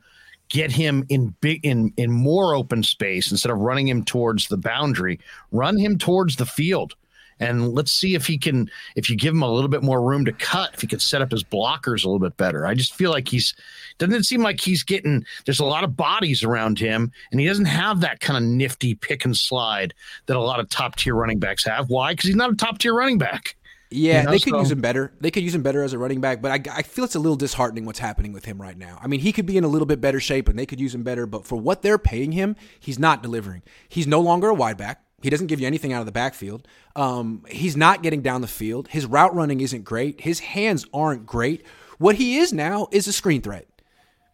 get 0.49 0.71
him 0.71 1.05
in 1.09 1.35
big 1.41 1.65
in 1.65 1.91
in 1.97 2.11
more 2.11 2.55
open 2.55 2.83
space 2.83 3.31
instead 3.31 3.51
of 3.51 3.59
running 3.59 3.87
him 3.87 4.03
towards 4.03 4.47
the 4.47 4.57
boundary, 4.57 5.19
run 5.51 5.77
him 5.77 5.97
towards 5.97 6.35
the 6.35 6.45
field 6.45 6.95
and 7.39 7.73
let's 7.73 7.91
see 7.91 8.15
if 8.15 8.25
he 8.25 8.37
can 8.37 8.69
if 8.95 9.09
you 9.09 9.15
give 9.15 9.33
him 9.33 9.43
a 9.43 9.51
little 9.51 9.69
bit 9.69 9.83
more 9.83 10.01
room 10.01 10.25
to 10.25 10.31
cut 10.31 10.73
if 10.73 10.81
he 10.81 10.87
could 10.87 11.01
set 11.01 11.21
up 11.21 11.31
his 11.31 11.43
blockers 11.43 12.03
a 12.03 12.07
little 12.07 12.19
bit 12.19 12.35
better 12.37 12.65
i 12.65 12.73
just 12.73 12.95
feel 12.95 13.11
like 13.11 13.27
he's 13.27 13.53
doesn't 13.97 14.15
it 14.15 14.25
seem 14.25 14.41
like 14.41 14.59
he's 14.59 14.83
getting 14.83 15.25
there's 15.45 15.59
a 15.59 15.65
lot 15.65 15.83
of 15.83 15.95
bodies 15.95 16.43
around 16.43 16.79
him 16.79 17.11
and 17.31 17.39
he 17.39 17.47
doesn't 17.47 17.65
have 17.65 18.01
that 18.01 18.19
kind 18.19 18.37
of 18.37 18.49
nifty 18.49 18.95
pick 18.95 19.25
and 19.25 19.35
slide 19.35 19.93
that 20.25 20.37
a 20.37 20.39
lot 20.39 20.59
of 20.59 20.69
top 20.69 20.95
tier 20.95 21.15
running 21.15 21.39
backs 21.39 21.65
have 21.65 21.89
why 21.89 22.13
because 22.13 22.27
he's 22.27 22.35
not 22.35 22.51
a 22.51 22.55
top 22.55 22.77
tier 22.77 22.93
running 22.93 23.17
back 23.17 23.55
yeah, 23.89 24.19
you 24.19 24.25
know, 24.25 24.31
they 24.31 24.39
could 24.39 24.51
so. 24.51 24.59
use 24.59 24.71
him 24.71 24.81
better. 24.81 25.13
They 25.21 25.31
could 25.31 25.43
use 25.43 25.55
him 25.55 25.63
better 25.63 25.81
as 25.81 25.93
a 25.93 25.97
running 25.97 26.19
back, 26.19 26.41
but 26.41 26.51
I, 26.51 26.79
I 26.79 26.81
feel 26.81 27.05
it's 27.05 27.15
a 27.15 27.19
little 27.19 27.37
disheartening 27.37 27.85
what's 27.85 27.99
happening 27.99 28.33
with 28.33 28.45
him 28.45 28.61
right 28.61 28.77
now. 28.77 28.99
I 29.01 29.07
mean, 29.07 29.21
he 29.21 29.31
could 29.31 29.45
be 29.45 29.57
in 29.57 29.63
a 29.63 29.67
little 29.67 29.85
bit 29.85 30.01
better 30.01 30.19
shape 30.19 30.49
and 30.49 30.59
they 30.59 30.65
could 30.65 30.79
use 30.79 30.93
him 30.93 31.03
better, 31.03 31.25
but 31.25 31.45
for 31.45 31.55
what 31.55 31.81
they're 31.81 31.97
paying 31.97 32.33
him, 32.33 32.55
he's 32.79 32.99
not 32.99 33.23
delivering. 33.23 33.63
He's 33.87 34.07
no 34.07 34.19
longer 34.19 34.49
a 34.49 34.53
wide 34.53 34.77
back. 34.77 35.03
He 35.21 35.31
doesn't 35.31 35.47
give 35.47 35.59
you 35.59 35.65
anything 35.65 35.93
out 35.93 35.99
of 35.99 36.05
the 36.05 36.11
backfield. 36.11 36.67
Um, 36.95 37.43
he's 37.49 37.75
not 37.75 38.03
getting 38.03 38.21
down 38.21 38.41
the 38.41 38.47
field. 38.47 38.89
His 38.89 39.07
route 39.07 39.33
running 39.33 39.61
isn't 39.61 39.83
great. 39.83 40.21
His 40.21 40.39
hands 40.39 40.85
aren't 40.93 41.25
great. 41.25 41.65
What 41.97 42.15
he 42.15 42.37
is 42.37 42.53
now 42.53 42.87
is 42.91 43.07
a 43.07 43.13
screen 43.13 43.41
threat. 43.41 43.67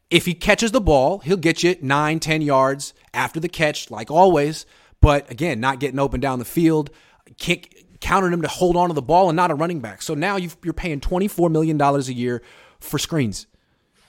If 0.09 0.25
he 0.25 0.33
catches 0.33 0.71
the 0.71 0.81
ball, 0.81 1.19
he'll 1.19 1.37
get 1.37 1.63
you 1.63 1.77
nine, 1.81 2.19
ten 2.19 2.41
yards 2.41 2.93
after 3.13 3.39
the 3.39 3.47
catch, 3.47 3.89
like 3.89 4.11
always. 4.11 4.65
But 4.99 5.31
again, 5.31 5.61
not 5.61 5.79
getting 5.79 5.99
open 5.99 6.19
down 6.19 6.39
the 6.39 6.45
field, 6.45 6.89
can't 7.37 7.65
counting 8.01 8.33
him 8.33 8.41
to 8.41 8.49
hold 8.49 8.75
on 8.75 8.89
to 8.89 8.93
the 8.93 9.01
ball 9.01 9.29
and 9.29 9.35
not 9.37 9.49
a 9.49 9.55
running 9.55 9.79
back. 9.79 10.01
So 10.01 10.13
now 10.13 10.35
you 10.35 10.49
are 10.67 10.73
paying 10.73 10.99
twenty 10.99 11.29
four 11.29 11.49
million 11.49 11.77
dollars 11.77 12.09
a 12.09 12.13
year 12.13 12.41
for 12.81 12.99
screens. 12.99 13.47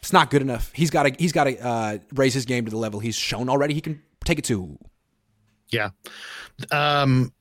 It's 0.00 0.12
not 0.12 0.28
good 0.28 0.42
enough. 0.42 0.72
He's 0.74 0.90
got 0.90 1.04
to 1.04 1.14
he's 1.16 1.32
got 1.32 1.44
to 1.44 1.58
uh, 1.64 1.98
raise 2.12 2.34
his 2.34 2.44
game 2.44 2.64
to 2.64 2.70
the 2.70 2.76
level 2.76 2.98
he's 2.98 3.16
shown 3.16 3.48
already. 3.48 3.74
He 3.74 3.80
can 3.80 4.02
take 4.24 4.40
it 4.40 4.44
to. 4.46 4.76
Yeah. 5.70 5.90
Um, 6.70 7.32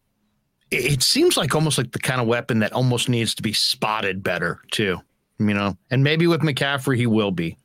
it 0.71 1.03
seems 1.03 1.37
like 1.37 1.53
almost 1.53 1.77
like 1.77 1.91
the 1.91 1.99
kind 1.99 2.19
of 2.19 2.27
weapon 2.27 2.59
that 2.59 2.73
almost 2.73 3.09
needs 3.09 3.35
to 3.35 3.43
be 3.43 3.53
spotted 3.53 4.23
better 4.23 4.59
too. 4.71 4.99
You 5.39 5.53
know, 5.53 5.77
and 5.91 6.03
maybe 6.03 6.27
with 6.27 6.41
McCaffrey 6.41 6.95
he 6.95 7.07
will 7.07 7.31
be, 7.31 7.57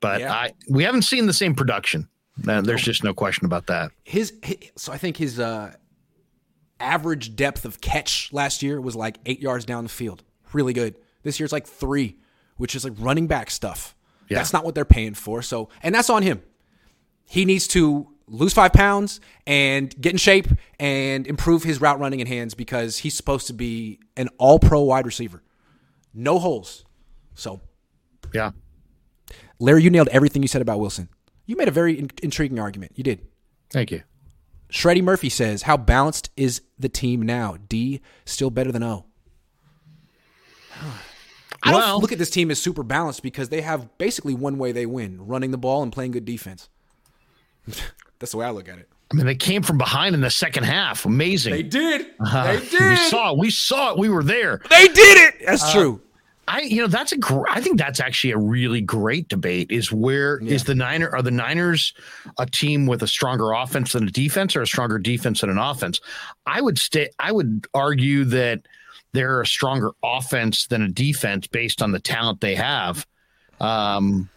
but 0.00 0.20
yeah. 0.20 0.32
I 0.32 0.52
we 0.68 0.84
haven't 0.84 1.02
seen 1.02 1.26
the 1.26 1.32
same 1.32 1.54
production. 1.54 2.08
Uh, 2.46 2.60
there's 2.60 2.82
just 2.82 3.04
no 3.04 3.12
question 3.12 3.44
about 3.44 3.66
that. 3.66 3.92
His, 4.04 4.32
his 4.42 4.56
so 4.76 4.92
I 4.92 4.98
think 4.98 5.16
his 5.16 5.40
uh, 5.40 5.74
average 6.80 7.34
depth 7.34 7.64
of 7.64 7.80
catch 7.80 8.32
last 8.32 8.62
year 8.62 8.80
was 8.80 8.94
like 8.94 9.18
eight 9.26 9.40
yards 9.40 9.64
down 9.64 9.84
the 9.84 9.90
field. 9.90 10.22
Really 10.52 10.72
good. 10.72 10.96
This 11.22 11.40
year's 11.40 11.52
like 11.52 11.66
three, 11.66 12.16
which 12.56 12.74
is 12.74 12.84
like 12.84 12.94
running 12.98 13.26
back 13.26 13.50
stuff. 13.50 13.94
Yeah. 14.28 14.38
That's 14.38 14.52
not 14.52 14.64
what 14.64 14.74
they're 14.74 14.84
paying 14.84 15.14
for. 15.14 15.42
So, 15.42 15.68
and 15.82 15.94
that's 15.94 16.10
on 16.10 16.22
him. 16.22 16.42
He 17.24 17.44
needs 17.44 17.66
to 17.68 18.11
lose 18.32 18.52
five 18.52 18.72
pounds 18.72 19.20
and 19.46 19.94
get 20.00 20.12
in 20.12 20.18
shape 20.18 20.48
and 20.80 21.26
improve 21.26 21.62
his 21.62 21.80
route 21.80 22.00
running 22.00 22.20
and 22.20 22.28
hands 22.28 22.54
because 22.54 22.98
he's 22.98 23.14
supposed 23.14 23.46
to 23.46 23.52
be 23.52 24.00
an 24.16 24.28
all 24.38 24.58
pro 24.58 24.80
wide 24.80 25.06
receiver. 25.06 25.42
No 26.14 26.38
holes. 26.38 26.84
So, 27.34 27.60
yeah. 28.34 28.52
Larry, 29.58 29.82
you 29.82 29.90
nailed 29.90 30.08
everything 30.08 30.42
you 30.42 30.48
said 30.48 30.62
about 30.62 30.80
Wilson. 30.80 31.08
You 31.46 31.56
made 31.56 31.68
a 31.68 31.72
very 31.72 31.98
in- 31.98 32.10
intriguing 32.22 32.58
argument. 32.58 32.92
You 32.96 33.04
did. 33.04 33.26
Thank 33.70 33.90
you. 33.90 34.02
Shreddy 34.70 35.02
Murphy 35.02 35.28
says, 35.28 35.62
How 35.62 35.76
balanced 35.76 36.30
is 36.36 36.62
the 36.78 36.88
team 36.88 37.22
now? 37.22 37.58
D 37.68 38.00
still 38.24 38.50
better 38.50 38.72
than 38.72 38.82
O. 38.82 39.04
I 41.64 41.70
don't 41.70 41.80
well, 41.80 42.00
look 42.00 42.10
at 42.10 42.18
this 42.18 42.30
team 42.30 42.50
as 42.50 42.60
super 42.60 42.82
balanced 42.82 43.22
because 43.22 43.50
they 43.50 43.60
have 43.60 43.96
basically 43.96 44.34
one 44.34 44.58
way 44.58 44.72
they 44.72 44.84
win 44.84 45.24
running 45.24 45.52
the 45.52 45.58
ball 45.58 45.82
and 45.82 45.92
playing 45.92 46.10
good 46.10 46.24
defense. 46.24 46.68
That's 48.22 48.30
the 48.30 48.38
way 48.38 48.46
I 48.46 48.50
look 48.50 48.68
at 48.68 48.78
it. 48.78 48.88
I 49.10 49.16
mean, 49.16 49.26
they 49.26 49.34
came 49.34 49.64
from 49.64 49.78
behind 49.78 50.14
in 50.14 50.20
the 50.20 50.30
second 50.30 50.62
half. 50.62 51.04
Amazing. 51.04 51.54
They 51.54 51.64
did. 51.64 52.06
Uh, 52.20 52.52
they 52.52 52.64
did. 52.64 52.80
We 52.80 52.96
saw 52.96 53.32
it. 53.32 53.38
We 53.38 53.50
saw 53.50 53.90
it. 53.90 53.98
We 53.98 54.08
were 54.08 54.22
there. 54.22 54.60
They 54.70 54.86
did 54.86 55.18
it. 55.18 55.34
That's 55.44 55.64
uh, 55.64 55.72
true. 55.72 56.00
I 56.46 56.60
you 56.60 56.82
know 56.82 56.86
that's 56.86 57.10
a 57.10 57.18
gr- 57.18 57.48
I 57.48 57.60
think 57.60 57.78
that's 57.78 57.98
actually 57.98 58.30
a 58.30 58.38
really 58.38 58.80
great 58.80 59.26
debate. 59.26 59.72
Is 59.72 59.90
where 59.90 60.40
yeah. 60.40 60.54
is 60.54 60.62
the 60.62 60.76
Niner 60.76 61.10
are 61.10 61.20
the 61.20 61.32
Niners 61.32 61.94
a 62.38 62.46
team 62.46 62.86
with 62.86 63.02
a 63.02 63.08
stronger 63.08 63.50
offense 63.50 63.92
than 63.92 64.06
a 64.06 64.10
defense, 64.10 64.54
or 64.54 64.62
a 64.62 64.66
stronger 64.68 65.00
defense 65.00 65.40
than 65.40 65.50
an 65.50 65.58
offense? 65.58 66.00
I 66.46 66.60
would 66.60 66.78
stay. 66.78 67.10
I 67.18 67.32
would 67.32 67.66
argue 67.74 68.24
that 68.26 68.62
they're 69.12 69.40
a 69.40 69.46
stronger 69.46 69.90
offense 70.04 70.68
than 70.68 70.82
a 70.82 70.88
defense 70.88 71.48
based 71.48 71.82
on 71.82 71.90
the 71.90 72.00
talent 72.00 72.40
they 72.40 72.54
have. 72.54 73.04
Um, 73.60 74.30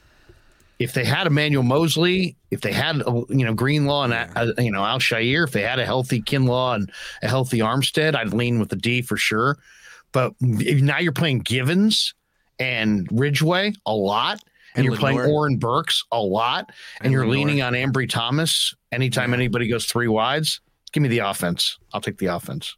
if 0.79 0.93
they 0.93 1.05
had 1.05 1.27
Emmanuel 1.27 1.63
Moseley, 1.63 2.35
if 2.51 2.61
they 2.61 2.73
had 2.73 2.97
you 3.29 3.45
know 3.45 3.53
Greenlaw 3.53 4.03
and 4.03 4.13
uh, 4.13 4.53
you 4.57 4.71
know 4.71 4.83
Al-Shaair, 4.83 5.45
if 5.45 5.51
they 5.51 5.61
had 5.61 5.79
a 5.79 5.85
healthy 5.85 6.21
Kinlaw 6.21 6.75
and 6.75 6.91
a 7.21 7.27
healthy 7.27 7.59
Armstead, 7.59 8.15
I'd 8.15 8.33
lean 8.33 8.59
with 8.59 8.69
the 8.69 8.75
D 8.75 9.01
for 9.01 9.17
sure. 9.17 9.57
But 10.11 10.33
now 10.39 10.99
you're 10.99 11.11
playing 11.11 11.39
Givens 11.39 12.13
and 12.59 13.07
Ridgeway 13.11 13.73
a 13.85 13.93
lot, 13.93 14.41
and, 14.73 14.77
and 14.77 14.85
you're 14.85 14.97
playing 14.97 15.19
Oren 15.19 15.57
Burks 15.57 16.05
a 16.11 16.21
lot, 16.21 16.71
and, 16.99 17.05
and 17.05 17.11
you're 17.13 17.27
Lenoir. 17.27 17.45
leaning 17.47 17.61
on 17.61 17.73
Ambry 17.73 18.09
Thomas 18.09 18.73
anytime 18.91 19.31
yeah. 19.31 19.37
anybody 19.37 19.67
goes 19.67 19.85
three 19.85 20.07
wides. 20.07 20.61
Give 20.91 21.03
me 21.03 21.09
the 21.09 21.19
offense. 21.19 21.77
I'll 21.93 22.01
take 22.01 22.17
the 22.17 22.27
offense. 22.27 22.75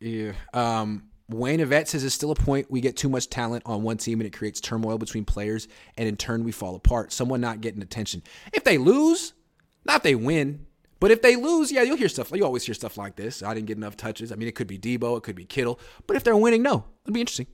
Yeah. 0.00 0.32
Um, 0.52 1.08
Wayne 1.28 1.60
Yvette 1.60 1.88
says 1.88 2.04
it's 2.04 2.14
still 2.14 2.30
a 2.30 2.36
point 2.36 2.70
we 2.70 2.80
get 2.80 2.96
too 2.96 3.08
much 3.08 3.28
talent 3.28 3.64
on 3.66 3.82
one 3.82 3.96
team 3.96 4.20
and 4.20 4.26
it 4.26 4.36
creates 4.36 4.60
turmoil 4.60 4.96
between 4.96 5.24
players, 5.24 5.66
and 5.96 6.08
in 6.08 6.16
turn 6.16 6.44
we 6.44 6.52
fall 6.52 6.76
apart. 6.76 7.12
Someone 7.12 7.40
not 7.40 7.60
getting 7.60 7.82
attention. 7.82 8.22
If 8.52 8.64
they 8.64 8.78
lose, 8.78 9.32
not 9.84 9.96
if 9.96 10.02
they 10.02 10.14
win, 10.14 10.66
but 11.00 11.10
if 11.10 11.22
they 11.22 11.36
lose, 11.36 11.72
yeah, 11.72 11.82
you'll 11.82 11.96
hear 11.96 12.08
stuff. 12.08 12.30
You 12.32 12.44
always 12.44 12.64
hear 12.64 12.74
stuff 12.74 12.96
like 12.96 13.16
this. 13.16 13.42
I 13.42 13.54
didn't 13.54 13.66
get 13.66 13.76
enough 13.76 13.96
touches. 13.96 14.30
I 14.30 14.36
mean, 14.36 14.48
it 14.48 14.54
could 14.54 14.68
be 14.68 14.78
Deebo, 14.78 15.16
it 15.16 15.22
could 15.24 15.36
be 15.36 15.44
Kittle, 15.44 15.80
but 16.06 16.16
if 16.16 16.24
they're 16.24 16.36
winning, 16.36 16.62
no, 16.62 16.84
it'd 17.04 17.14
be 17.14 17.20
interesting. 17.20 17.48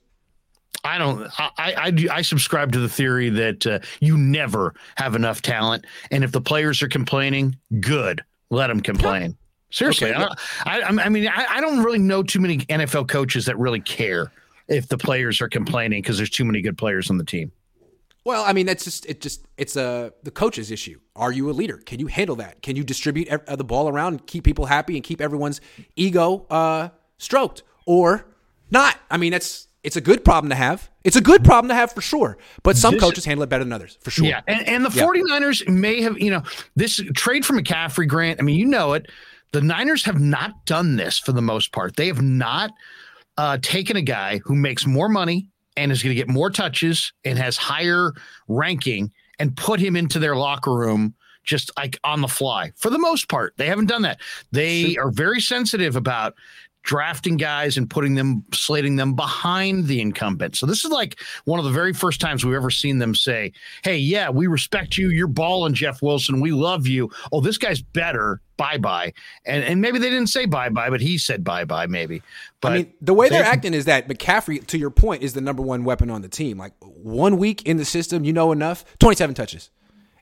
I 0.83 0.97
don't. 0.97 1.27
I 1.39 1.51
I, 1.57 2.07
I 2.11 2.21
subscribe 2.21 2.73
to 2.73 2.79
the 2.79 2.89
theory 2.89 3.29
that 3.29 3.65
uh, 3.65 3.79
you 4.01 4.17
never 4.17 4.75
have 4.97 5.15
enough 5.15 5.41
talent, 5.41 5.85
and 6.11 6.23
if 6.23 6.31
the 6.31 6.41
players 6.41 6.83
are 6.83 6.89
complaining, 6.89 7.57
good, 7.79 8.23
let 8.49 8.67
them 8.67 8.81
complain. 8.81 9.37
Seriously, 9.73 10.13
okay. 10.13 10.27
I, 10.65 10.81
I, 10.81 10.87
I, 10.87 11.09
mean, 11.09 11.27
I, 11.27 11.47
I 11.49 11.59
don't 11.59 11.83
really 11.83 11.97
know 11.97 12.21
too 12.21 12.39
many 12.39 12.59
NFL 12.59 13.07
coaches 13.07 13.47
that 13.47 13.57
really 13.57 13.81
care 13.81 14.31
if 14.67 14.87
the 14.87 14.99
players 14.99 15.41
are 15.41 15.49
complaining 15.49 16.03
because 16.03 16.17
there's 16.17 16.29
too 16.29 16.45
many 16.45 16.61
good 16.61 16.77
players 16.77 17.09
on 17.09 17.17
the 17.17 17.23
team. 17.23 17.51
Well, 18.23 18.43
I 18.45 18.53
mean, 18.53 18.67
that's 18.67 18.83
just 18.83 19.07
it. 19.07 19.19
Just 19.19 19.47
it's 19.57 19.75
a 19.75 20.13
the 20.21 20.29
coach's 20.29 20.69
issue. 20.69 20.99
Are 21.15 21.31
you 21.31 21.49
a 21.49 21.53
leader? 21.53 21.77
Can 21.77 21.99
you 21.99 22.05
handle 22.05 22.35
that? 22.35 22.61
Can 22.61 22.75
you 22.75 22.83
distribute 22.83 23.27
uh, 23.29 23.55
the 23.55 23.63
ball 23.63 23.89
around 23.89 24.13
and 24.13 24.27
keep 24.27 24.43
people 24.43 24.67
happy 24.67 24.95
and 24.95 25.03
keep 25.03 25.19
everyone's 25.19 25.59
ego 25.95 26.45
uh, 26.51 26.89
stroked, 27.17 27.63
or 27.87 28.27
not? 28.69 28.99
I 29.09 29.17
mean, 29.17 29.31
that's 29.31 29.67
it's 29.83 29.95
a 29.95 30.01
good 30.01 30.23
problem 30.23 30.51
to 30.51 30.55
have. 30.55 30.91
It's 31.03 31.15
a 31.15 31.21
good 31.21 31.43
problem 31.43 31.69
to 31.69 31.75
have 31.75 31.91
for 31.91 32.01
sure. 32.01 32.37
But 32.61 32.77
some 32.77 32.93
this, 32.93 33.03
coaches 33.03 33.25
handle 33.25 33.43
it 33.43 33.49
better 33.49 33.63
than 33.63 33.73
others, 33.73 33.97
for 34.01 34.11
sure. 34.11 34.27
Yeah, 34.27 34.41
and, 34.47 34.65
and 34.67 34.85
the 34.85 34.89
49ers 34.89 35.65
yeah. 35.65 35.71
may 35.71 36.01
have, 36.03 36.17
you 36.19 36.29
know, 36.29 36.43
this 36.75 37.01
trade 37.15 37.43
for 37.43 37.53
McCaffrey, 37.53 38.07
Grant. 38.07 38.39
I 38.39 38.43
mean, 38.43 38.57
you 38.57 38.67
know 38.67 38.93
it 38.93 39.09
the 39.53 39.61
Niners 39.61 40.03
have 40.05 40.19
not 40.19 40.65
done 40.65 40.97
this 40.97 41.17
for 41.19 41.31
the 41.31 41.41
most 41.41 41.71
part. 41.71 41.95
They 41.95 42.07
have 42.07 42.21
not 42.21 42.71
uh, 43.37 43.59
taken 43.61 43.95
a 43.95 44.01
guy 44.01 44.41
who 44.43 44.55
makes 44.55 44.85
more 44.85 45.07
money 45.07 45.47
and 45.77 45.91
is 45.91 46.03
going 46.03 46.15
to 46.15 46.19
get 46.19 46.27
more 46.27 46.49
touches 46.49 47.13
and 47.23 47.37
has 47.37 47.55
higher 47.55 48.11
ranking 48.47 49.11
and 49.39 49.55
put 49.55 49.79
him 49.79 49.95
into 49.95 50.19
their 50.19 50.35
locker 50.35 50.73
room 50.73 51.15
just 51.43 51.71
like 51.77 51.99
on 52.03 52.21
the 52.21 52.27
fly. 52.27 52.71
For 52.77 52.89
the 52.89 52.99
most 52.99 53.29
part, 53.29 53.53
they 53.57 53.67
haven't 53.67 53.87
done 53.87 54.01
that. 54.03 54.19
They 54.51 54.97
are 54.97 55.11
very 55.11 55.41
sensitive 55.41 55.95
about 55.95 56.35
drafting 56.83 57.37
guys 57.37 57.77
and 57.77 57.89
putting 57.89 58.15
them, 58.15 58.43
slating 58.53 58.97
them 58.97 59.15
behind 59.15 59.87
the 59.87 60.01
incumbent. 60.01 60.55
So 60.55 60.65
this 60.65 60.85
is 60.85 60.91
like 60.91 61.19
one 61.45 61.57
of 61.57 61.65
the 61.65 61.71
very 61.71 61.93
first 61.93 62.21
times 62.21 62.45
we've 62.45 62.55
ever 62.55 62.69
seen 62.69 62.99
them 62.99 63.15
say, 63.15 63.53
"Hey, 63.83 63.97
yeah, 63.97 64.29
we 64.29 64.47
respect 64.47 64.97
you. 64.97 65.09
You're 65.09 65.27
balling, 65.27 65.73
Jeff 65.73 66.01
Wilson. 66.01 66.41
We 66.41 66.51
love 66.51 66.85
you. 66.85 67.09
Oh, 67.31 67.41
this 67.41 67.57
guy's 67.57 67.81
better. 67.81 68.41
Bye 68.57 68.77
bye." 68.77 69.13
And 69.45 69.63
and 69.63 69.81
maybe 69.81 69.97
they 69.97 70.09
didn't 70.09 70.27
say 70.27 70.45
bye 70.45 70.69
bye, 70.69 70.89
but 70.89 71.01
he 71.01 71.17
said 71.17 71.43
bye 71.43 71.65
bye. 71.65 71.87
Maybe. 71.87 72.21
But 72.61 72.71
I 72.71 72.75
mean, 72.75 72.93
the 73.01 73.13
way 73.13 73.29
they're 73.29 73.43
acting 73.43 73.73
is 73.73 73.85
that 73.85 74.07
McCaffrey, 74.07 74.65
to 74.67 74.77
your 74.77 74.91
point, 74.91 75.23
is 75.23 75.33
the 75.33 75.41
number 75.41 75.61
one 75.61 75.83
weapon 75.83 76.09
on 76.09 76.21
the 76.21 76.29
team. 76.29 76.57
Like 76.57 76.73
one 76.81 77.37
week 77.37 77.63
in 77.63 77.77
the 77.77 77.85
system, 77.85 78.23
you 78.23 78.33
know 78.33 78.51
enough. 78.51 78.85
Twenty-seven 78.99 79.35
touches. 79.35 79.69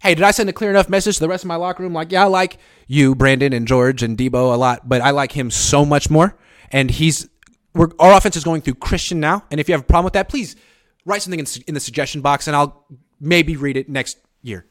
Hey, 0.01 0.15
did 0.15 0.23
I 0.23 0.31
send 0.31 0.49
a 0.49 0.53
clear 0.53 0.71
enough 0.71 0.89
message 0.89 1.15
to 1.15 1.19
the 1.19 1.29
rest 1.29 1.43
of 1.43 1.47
my 1.47 1.57
locker 1.57 1.83
room? 1.83 1.93
Like, 1.93 2.11
yeah, 2.11 2.23
I 2.23 2.25
like 2.27 2.57
you, 2.87 3.13
Brandon 3.13 3.53
and 3.53 3.67
George 3.67 4.01
and 4.01 4.17
Deebo 4.17 4.51
a 4.51 4.57
lot, 4.57 4.89
but 4.89 4.99
I 4.99 5.11
like 5.11 5.31
him 5.31 5.51
so 5.51 5.85
much 5.85 6.09
more 6.09 6.35
and 6.71 6.89
he's 6.89 7.29
we're, 7.73 7.89
our 7.99 8.17
offense 8.17 8.35
is 8.35 8.43
going 8.43 8.61
through 8.61 8.75
Christian 8.75 9.19
now. 9.19 9.43
And 9.51 9.59
if 9.59 9.69
you 9.69 9.73
have 9.73 9.81
a 9.81 9.85
problem 9.85 10.05
with 10.05 10.13
that, 10.13 10.29
please 10.29 10.55
write 11.05 11.21
something 11.21 11.39
in, 11.39 11.45
in 11.67 11.73
the 11.73 11.79
suggestion 11.79 12.21
box, 12.21 12.47
and 12.47 12.55
I'll 12.55 12.85
maybe 13.19 13.55
read 13.55 13.77
it 13.77 13.89
next 13.89 14.17
year. 14.41 14.65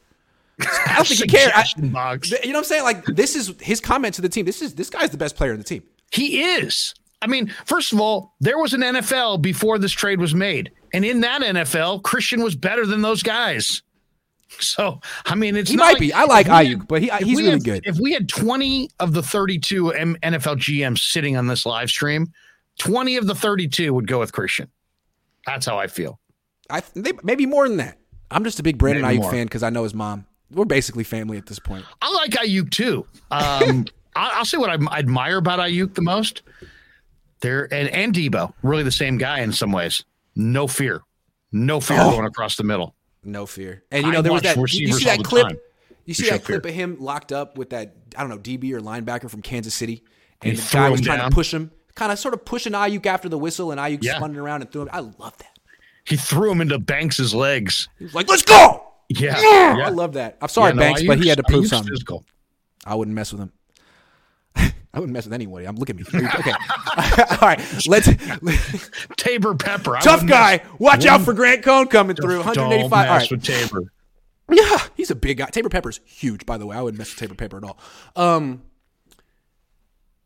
I 0.59 0.95
don't 0.97 1.07
think 1.07 1.21
you 1.21 1.27
care. 1.27 1.51
I, 1.55 1.65
you 1.75 1.89
know 1.89 2.19
what 2.19 2.55
I'm 2.57 2.63
saying? 2.63 2.83
Like 2.83 3.05
this 3.05 3.35
is 3.35 3.53
his 3.59 3.79
comment 3.79 4.15
to 4.15 4.21
the 4.21 4.29
team. 4.29 4.45
This 4.45 4.61
is 4.61 4.75
this 4.75 4.89
guy's 4.89 5.09
the 5.09 5.17
best 5.17 5.35
player 5.35 5.51
in 5.51 5.57
the 5.57 5.63
team. 5.63 5.83
He 6.11 6.43
is. 6.43 6.93
I 7.21 7.27
mean, 7.27 7.53
first 7.65 7.93
of 7.93 7.99
all, 7.99 8.33
there 8.39 8.57
was 8.57 8.73
an 8.73 8.81
NFL 8.81 9.41
before 9.41 9.77
this 9.77 9.91
trade 9.91 10.19
was 10.19 10.35
made, 10.35 10.71
and 10.93 11.05
in 11.05 11.21
that 11.21 11.41
NFL, 11.41 12.03
Christian 12.03 12.43
was 12.43 12.55
better 12.55 12.85
than 12.85 13.01
those 13.01 13.23
guys. 13.23 13.81
So 14.59 14.99
I 15.25 15.35
mean, 15.35 15.55
it's 15.55 15.71
he 15.71 15.77
might 15.77 15.93
like, 15.93 15.99
be. 15.99 16.13
I 16.13 16.25
like 16.25 16.47
Aiyuk, 16.47 16.69
had, 16.69 16.87
but 16.87 17.01
he, 17.01 17.09
he's 17.19 17.37
really 17.37 17.51
had, 17.51 17.63
good. 17.63 17.87
If 17.87 17.99
we 17.99 18.13
had 18.13 18.29
twenty 18.29 18.89
of 18.99 19.13
the 19.13 19.23
thirty-two 19.23 19.85
NFL 19.85 20.57
GMs 20.57 20.99
sitting 20.99 21.35
on 21.35 21.47
this 21.47 21.65
live 21.65 21.89
stream, 21.89 22.31
twenty 22.77 23.17
of 23.17 23.25
the 23.27 23.33
thirty-two 23.33 23.93
would 23.93 24.07
go 24.07 24.19
with 24.19 24.33
Christian. 24.33 24.69
That's 25.45 25.65
how 25.65 25.79
I 25.79 25.87
feel. 25.87 26.19
I 26.69 26.83
they, 26.93 27.13
maybe 27.23 27.45
more 27.45 27.67
than 27.67 27.77
that. 27.77 27.97
I'm 28.29 28.43
just 28.43 28.59
a 28.59 28.63
big 28.63 28.77
Brandon 28.77 29.03
maybe 29.03 29.19
more. 29.19 29.31
fan 29.31 29.45
because 29.45 29.63
I 29.63 29.69
know 29.69 29.83
his 29.83 29.93
mom. 29.93 30.25
We're 30.51 30.65
basically 30.65 31.03
family 31.03 31.37
at 31.37 31.45
this 31.45 31.59
point. 31.59 31.85
I 32.01 32.11
like 32.11 32.31
Aiyuk 32.31 32.71
too. 32.71 33.05
Um, 33.31 33.85
I'll 34.15 34.45
say 34.45 34.57
what 34.57 34.69
I 34.69 34.97
admire 34.97 35.37
about 35.37 35.59
Aiyuk 35.59 35.95
the 35.95 36.01
most. 36.01 36.41
There 37.39 37.73
and 37.73 37.89
and 37.89 38.13
Deebo, 38.13 38.53
really 38.61 38.83
the 38.83 38.91
same 38.91 39.17
guy 39.17 39.39
in 39.39 39.51
some 39.51 39.71
ways. 39.71 40.03
No 40.35 40.67
fear, 40.67 41.01
no 41.51 41.79
fear 41.79 41.97
oh. 41.99 42.11
going 42.11 42.27
across 42.27 42.55
the 42.55 42.63
middle. 42.63 42.95
No 43.23 43.45
fear. 43.45 43.83
And 43.91 44.05
you 44.05 44.11
know, 44.11 44.19
I 44.19 44.21
there 44.21 44.33
was 44.33 44.41
that. 44.43 44.57
You, 44.57 44.87
you 44.87 44.93
see 44.93 45.05
that 45.05 45.23
clip? 45.23 45.47
Time. 45.47 45.59
You 46.05 46.13
see 46.13 46.29
that 46.29 46.43
clip 46.43 46.63
fear. 46.63 46.71
of 46.71 46.75
him 46.75 46.97
locked 46.99 47.31
up 47.31 47.57
with 47.57 47.69
that 47.69 47.95
I 48.17 48.21
don't 48.21 48.29
know 48.29 48.37
DB 48.37 48.71
or 48.73 48.81
linebacker 48.81 49.29
from 49.29 49.41
Kansas 49.41 49.73
City, 49.73 50.03
and 50.41 50.53
he 50.53 50.57
the 50.57 50.69
guy 50.71 50.89
was 50.89 51.01
trying 51.01 51.19
down. 51.19 51.29
to 51.29 51.35
push 51.35 51.53
him, 51.53 51.71
kind 51.95 52.11
of 52.11 52.19
sort 52.19 52.33
of 52.33 52.43
pushing 52.45 52.73
Aiyuk 52.73 53.05
after 53.05 53.29
the 53.29 53.37
whistle, 53.37 53.71
and 53.71 53.79
Aiyuk 53.79 53.99
yeah. 54.01 54.17
spun 54.17 54.35
around 54.35 54.61
and 54.61 54.71
threw 54.71 54.83
him. 54.83 54.89
I 54.91 54.99
love 54.99 55.37
that. 55.37 55.59
He 56.03 56.15
threw 56.15 56.51
him 56.51 56.61
into 56.61 56.79
Banks's 56.79 57.35
legs. 57.35 57.87
He 57.99 58.05
was 58.05 58.15
like, 58.15 58.27
"Let's 58.27 58.41
go!" 58.41 58.83
Yeah, 59.09 59.39
yeah. 59.39 59.85
I 59.85 59.89
love 59.89 60.13
that. 60.13 60.37
I'm 60.41 60.47
sorry, 60.47 60.69
yeah, 60.69 60.75
no, 60.75 60.79
Banks, 60.79 61.03
but 61.03 61.19
he 61.19 61.27
had 61.27 61.37
to 61.37 61.43
prove 61.43 61.67
something. 61.67 61.91
Physical. 61.91 62.25
I 62.85 62.95
wouldn't 62.95 63.13
mess 63.13 63.31
with 63.31 63.41
him. 63.41 63.51
I 64.93 64.99
wouldn't 64.99 65.13
mess 65.13 65.25
with 65.25 65.33
anybody. 65.33 65.65
I'm 65.65 65.75
looking 65.75 65.99
at 65.99 66.13
me. 66.13 66.27
Okay. 66.27 66.51
All 67.31 67.37
right. 67.41 67.87
Let's. 67.87 68.09
Tabor 69.17 69.55
Pepper. 69.55 69.97
Tough 70.01 70.25
guy. 70.25 70.63
Watch 70.79 71.05
out 71.05 71.21
for 71.21 71.33
Grant 71.33 71.63
Cohn 71.63 71.87
coming 71.87 72.15
through. 72.15 72.37
185. 72.37 72.91
All 72.91 73.17
right. 73.17 73.31
with 73.31 73.43
Tabor. 73.43 73.91
Yeah, 74.51 74.79
he's 74.95 75.09
a 75.09 75.15
big 75.15 75.37
guy. 75.37 75.45
Tabor 75.45 75.69
Pepper's 75.69 76.01
huge, 76.03 76.45
by 76.45 76.57
the 76.57 76.65
way. 76.65 76.75
I 76.75 76.81
wouldn't 76.81 76.97
mess 76.97 77.11
with 77.11 77.19
Tabor 77.19 77.35
Pepper 77.35 77.57
at 77.57 77.63
all. 77.63 77.79
Um, 78.15 78.63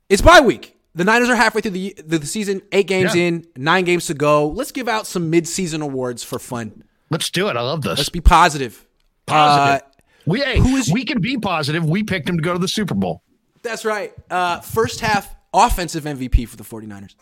it's 0.09 0.21
bye 0.21 0.41
week. 0.41 0.77
The 0.95 1.03
Niners 1.03 1.29
are 1.29 1.35
halfway 1.35 1.61
through 1.61 1.71
the 1.71 1.95
the 2.05 2.25
season, 2.25 2.61
eight 2.71 2.87
games 2.87 3.15
yeah. 3.15 3.23
in, 3.23 3.47
nine 3.55 3.83
games 3.83 4.07
to 4.07 4.13
go. 4.13 4.47
Let's 4.47 4.71
give 4.71 4.87
out 4.87 5.05
some 5.05 5.29
mid 5.29 5.47
season 5.47 5.81
awards 5.81 6.23
for 6.23 6.39
fun. 6.39 6.83
Let's 7.11 7.29
do 7.29 7.49
it. 7.49 7.57
I 7.57 7.61
love 7.61 7.81
this. 7.81 7.97
Let's 7.97 8.09
be 8.09 8.21
positive. 8.21 8.87
Positive. 9.25 9.87
Uh, 9.87 9.91
we 10.25 10.39
hey, 10.39 10.57
who 10.57 10.75
is, 10.77 10.91
we 10.91 11.05
can 11.05 11.21
be 11.21 11.37
positive. 11.37 11.87
We 11.87 12.03
picked 12.03 12.27
him 12.27 12.37
to 12.37 12.41
go 12.41 12.53
to 12.53 12.59
the 12.59 12.67
Super 12.67 12.95
Bowl. 12.95 13.21
That's 13.65 13.83
right. 13.83 14.13
Uh, 14.29 14.59
first 14.59 14.99
half 14.99 15.35
offensive 15.51 16.03
MVP 16.03 16.47
for 16.47 16.55
the 16.55 16.63
49ers. 16.63 17.15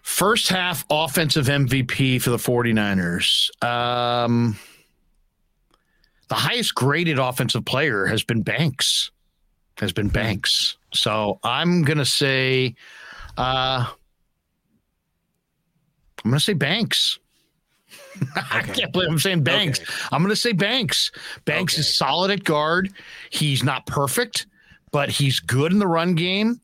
First 0.00 0.48
half 0.48 0.86
offensive 0.88 1.46
MVP 1.48 2.22
for 2.22 2.30
the 2.30 2.38
49ers. 2.38 3.50
Um, 3.62 4.58
the 6.28 6.34
highest 6.34 6.74
graded 6.74 7.18
offensive 7.18 7.66
player 7.66 8.06
has 8.06 8.24
been 8.24 8.40
Banks. 8.40 9.10
Has 9.76 9.92
been 9.92 10.08
Banks. 10.08 10.78
So 10.94 11.40
I'm 11.44 11.82
gonna 11.82 12.06
say 12.06 12.74
uh 13.36 13.84
I'm 16.24 16.30
gonna 16.30 16.40
say 16.40 16.54
Banks. 16.54 17.18
I 18.50 18.62
can't 18.62 18.92
believe 18.94 19.10
I'm 19.10 19.18
saying 19.18 19.42
Banks. 19.42 19.80
Okay. 19.80 19.92
I'm 20.12 20.22
going 20.22 20.30
to 20.30 20.36
say 20.36 20.52
Banks. 20.52 21.10
Banks 21.44 21.74
okay. 21.74 21.80
is 21.80 21.96
solid 21.96 22.30
at 22.30 22.44
guard. 22.44 22.92
He's 23.30 23.64
not 23.64 23.86
perfect 23.86 24.46
but 24.90 25.08
he's 25.08 25.40
good 25.40 25.72
in 25.72 25.78
the 25.78 25.86
run 25.86 26.14
game. 26.14 26.60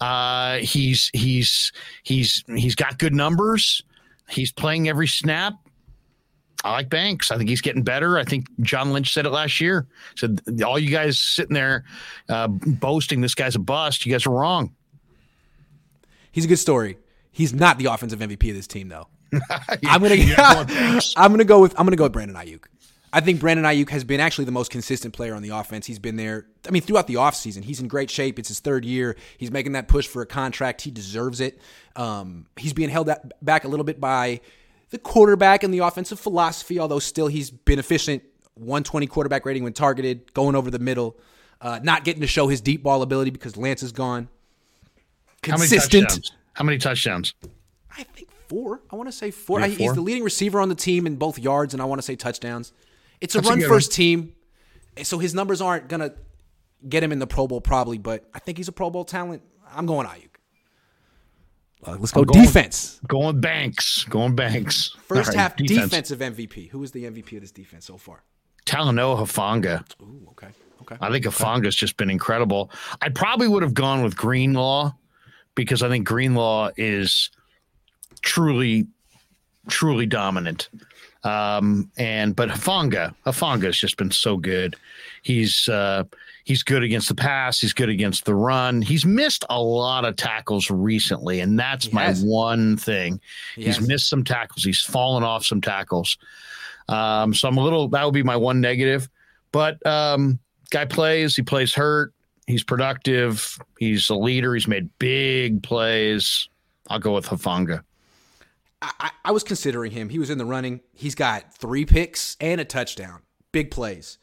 Uh, 0.00 0.58
he's 0.58 1.10
he's 1.12 1.72
he's 2.02 2.44
he's 2.48 2.74
got 2.74 2.98
good 2.98 3.14
numbers. 3.14 3.82
He's 4.28 4.50
playing 4.50 4.88
every 4.88 5.06
snap. 5.06 5.54
I 6.64 6.72
like 6.72 6.88
Banks. 6.88 7.30
I 7.30 7.36
think 7.36 7.48
he's 7.48 7.60
getting 7.60 7.82
better. 7.82 8.18
I 8.18 8.24
think 8.24 8.46
John 8.60 8.92
Lynch 8.92 9.12
said 9.12 9.26
it 9.26 9.30
last 9.30 9.60
year. 9.60 9.86
Said 10.16 10.40
all 10.64 10.78
you 10.78 10.90
guys 10.90 11.18
sitting 11.18 11.54
there 11.54 11.84
uh, 12.28 12.48
boasting 12.48 13.20
this 13.20 13.34
guy's 13.34 13.56
a 13.56 13.58
bust. 13.58 14.06
You 14.06 14.12
guys 14.12 14.26
are 14.26 14.30
wrong. 14.30 14.74
He's 16.30 16.44
a 16.44 16.48
good 16.48 16.58
story. 16.58 16.98
He's 17.30 17.52
not 17.52 17.78
the 17.78 17.86
offensive 17.86 18.20
MVP 18.20 18.50
of 18.50 18.56
this 18.56 18.66
team, 18.66 18.88
though. 18.88 19.08
I'm 19.86 20.02
gonna 20.02 20.16
I'm 21.16 21.32
gonna 21.32 21.44
go 21.44 21.60
with 21.60 21.78
I'm 21.78 21.86
gonna 21.86 21.96
go 21.96 22.04
with 22.04 22.12
Brandon 22.12 22.36
Aiyuk. 22.36 22.64
I 23.12 23.20
think 23.20 23.40
Brandon 23.40 23.66
Aiyuk 23.66 23.90
has 23.90 24.04
been 24.04 24.20
actually 24.20 24.46
the 24.46 24.52
most 24.52 24.70
consistent 24.70 25.12
player 25.12 25.34
on 25.34 25.42
the 25.42 25.50
offense. 25.50 25.86
He's 25.86 25.98
been 25.98 26.16
there. 26.16 26.46
I 26.66 26.70
mean, 26.70 26.80
throughout 26.80 27.06
the 27.06 27.14
offseason, 27.14 27.62
he's 27.62 27.78
in 27.78 27.86
great 27.86 28.10
shape. 28.10 28.38
It's 28.38 28.48
his 28.48 28.60
third 28.60 28.86
year. 28.86 29.16
He's 29.36 29.50
making 29.50 29.72
that 29.72 29.86
push 29.86 30.06
for 30.06 30.22
a 30.22 30.26
contract. 30.26 30.80
He 30.80 30.90
deserves 30.90 31.40
it. 31.40 31.60
Um, 31.94 32.46
he's 32.56 32.72
being 32.72 32.88
held 32.88 33.10
back 33.42 33.64
a 33.64 33.68
little 33.68 33.84
bit 33.84 34.00
by 34.00 34.40
the 34.90 34.98
quarterback 34.98 35.62
and 35.62 35.74
the 35.74 35.80
offensive 35.80 36.18
philosophy, 36.18 36.78
although 36.78 36.98
still 36.98 37.26
he's 37.26 37.50
been 37.50 37.78
efficient. 37.78 38.22
120 38.54 39.06
quarterback 39.06 39.44
rating 39.46 39.62
when 39.64 39.72
targeted, 39.72 40.32
going 40.34 40.54
over 40.54 40.70
the 40.70 40.78
middle, 40.78 41.16
uh, 41.60 41.80
not 41.82 42.04
getting 42.04 42.20
to 42.20 42.26
show 42.26 42.48
his 42.48 42.60
deep 42.60 42.82
ball 42.82 43.02
ability 43.02 43.30
because 43.30 43.56
Lance 43.56 43.82
is 43.82 43.92
gone. 43.92 44.28
Consistent. 45.42 46.02
How 46.02 46.04
many 46.04 46.06
touchdowns? 46.06 46.32
How 46.54 46.64
many 46.64 46.78
touchdowns? 46.78 47.34
I 47.96 48.02
think 48.04 48.28
four. 48.48 48.80
I 48.90 48.96
want 48.96 49.08
to 49.08 49.12
say 49.12 49.30
four. 49.30 49.60
I, 49.60 49.68
he's 49.68 49.94
the 49.94 50.00
leading 50.00 50.22
receiver 50.22 50.60
on 50.60 50.68
the 50.68 50.74
team 50.74 51.06
in 51.06 51.16
both 51.16 51.38
yards, 51.38 51.72
and 51.72 51.82
I 51.82 51.86
want 51.86 51.98
to 51.98 52.02
say 52.02 52.16
touchdowns. 52.16 52.72
It's 53.22 53.34
a 53.34 53.38
That's 53.38 53.48
run 53.48 53.62
a 53.62 53.68
first 53.68 53.92
one. 53.92 53.96
team, 53.96 54.32
so 55.02 55.18
his 55.18 55.34
numbers 55.34 55.60
aren't 55.60 55.88
gonna 55.88 56.12
get 56.88 57.02
him 57.02 57.12
in 57.12 57.20
the 57.20 57.26
Pro 57.26 57.46
Bowl 57.46 57.60
probably, 57.60 57.98
but 57.98 58.28
I 58.34 58.40
think 58.40 58.58
he's 58.58 58.68
a 58.68 58.72
Pro 58.72 58.90
Bowl 58.90 59.04
talent. 59.04 59.42
I'm 59.74 59.86
going 59.86 60.06
Aiyuk. 60.06 60.28
Uh, 61.84 61.96
let's 61.98 62.12
go 62.12 62.24
going, 62.24 62.44
defense. 62.44 63.00
Going 63.08 63.40
Banks. 63.40 64.04
Going 64.04 64.34
Banks. 64.36 64.96
First 65.06 65.28
right, 65.28 65.38
half 65.38 65.56
defense. 65.56 65.90
defensive 65.90 66.18
MVP. 66.18 66.70
Who 66.70 66.82
is 66.82 66.92
the 66.92 67.04
MVP 67.04 67.34
of 67.36 67.40
this 67.40 67.50
defense 67.50 67.86
so 67.86 67.96
far? 67.96 68.22
Talanoa 68.66 69.18
Hufanga. 69.18 69.84
Ooh, 70.02 70.26
okay. 70.30 70.48
Okay. 70.82 70.96
I 71.00 71.10
think 71.10 71.26
okay. 71.26 71.36
Hufanga's 71.36 71.76
just 71.76 71.96
been 71.96 72.10
incredible. 72.10 72.70
I 73.00 73.08
probably 73.08 73.48
would 73.48 73.62
have 73.62 73.74
gone 73.74 74.02
with 74.02 74.16
Greenlaw 74.16 74.92
because 75.54 75.82
I 75.82 75.88
think 75.88 76.06
Greenlaw 76.06 76.70
is 76.76 77.30
truly, 78.22 78.86
truly 79.68 80.06
dominant. 80.06 80.68
Um, 81.24 81.90
and 81.96 82.34
but 82.34 82.48
Hufanga, 82.48 83.14
Hufanga 83.24 83.64
has 83.64 83.76
just 83.76 83.96
been 83.96 84.10
so 84.10 84.36
good. 84.36 84.76
He's 85.22 85.68
uh, 85.68 86.04
he's 86.44 86.62
good 86.62 86.82
against 86.82 87.08
the 87.08 87.14
pass. 87.14 87.60
He's 87.60 87.72
good 87.72 87.88
against 87.88 88.24
the 88.24 88.34
run. 88.34 88.82
He's 88.82 89.06
missed 89.06 89.44
a 89.48 89.60
lot 89.60 90.04
of 90.04 90.16
tackles 90.16 90.70
recently, 90.70 91.40
and 91.40 91.58
that's 91.58 91.86
he 91.86 91.92
my 91.92 92.04
has. 92.04 92.24
one 92.24 92.76
thing. 92.76 93.20
He 93.54 93.64
he's 93.64 93.80
missed 93.80 94.08
some 94.08 94.24
tackles. 94.24 94.64
He's 94.64 94.80
fallen 94.80 95.22
off 95.22 95.44
some 95.44 95.60
tackles. 95.60 96.18
Um, 96.88 97.32
so 97.34 97.48
I'm 97.48 97.56
a 97.56 97.62
little. 97.62 97.88
That 97.88 98.04
would 98.04 98.14
be 98.14 98.24
my 98.24 98.36
one 98.36 98.60
negative. 98.60 99.08
But 99.52 99.84
um, 99.86 100.38
guy 100.70 100.86
plays. 100.86 101.36
He 101.36 101.42
plays 101.42 101.72
hurt. 101.74 102.12
He's 102.46 102.64
productive. 102.64 103.58
He's 103.78 104.10
a 104.10 104.16
leader. 104.16 104.54
He's 104.54 104.66
made 104.66 104.90
big 104.98 105.62
plays. 105.62 106.48
I'll 106.88 106.98
go 106.98 107.14
with 107.14 107.26
Hufanga. 107.26 107.82
I, 108.82 109.10
I, 109.24 109.30
was 109.30 109.44
considering 109.44 109.92
him. 109.92 110.08
He 110.08 110.18
was 110.18 110.28
in 110.28 110.38
the 110.38 110.44
running. 110.44 110.80
He's 110.92 111.14
got 111.14 111.54
three 111.54 111.86
picks 111.86 112.36
and 112.40 112.60
a 112.60 112.64
touchdown. 112.64 113.22
Big 113.52 113.70
plays. 113.70 114.18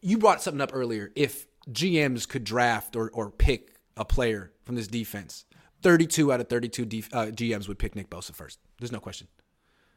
You 0.00 0.18
brought 0.18 0.42
something 0.42 0.60
up 0.60 0.70
earlier. 0.72 1.12
If 1.14 1.46
GMs 1.70 2.28
could 2.28 2.44
draft 2.44 2.96
or, 2.96 3.10
or 3.10 3.30
pick 3.30 3.76
a 3.96 4.04
player 4.04 4.52
from 4.64 4.74
this 4.74 4.88
defense, 4.88 5.44
32 5.82 6.32
out 6.32 6.40
of 6.40 6.48
32 6.48 6.84
def, 6.84 7.08
uh, 7.14 7.26
GMs 7.26 7.68
would 7.68 7.78
pick 7.78 7.94
Nick 7.94 8.10
Bosa 8.10 8.34
first. 8.34 8.58
There's 8.78 8.92
no 8.92 9.00
question. 9.00 9.28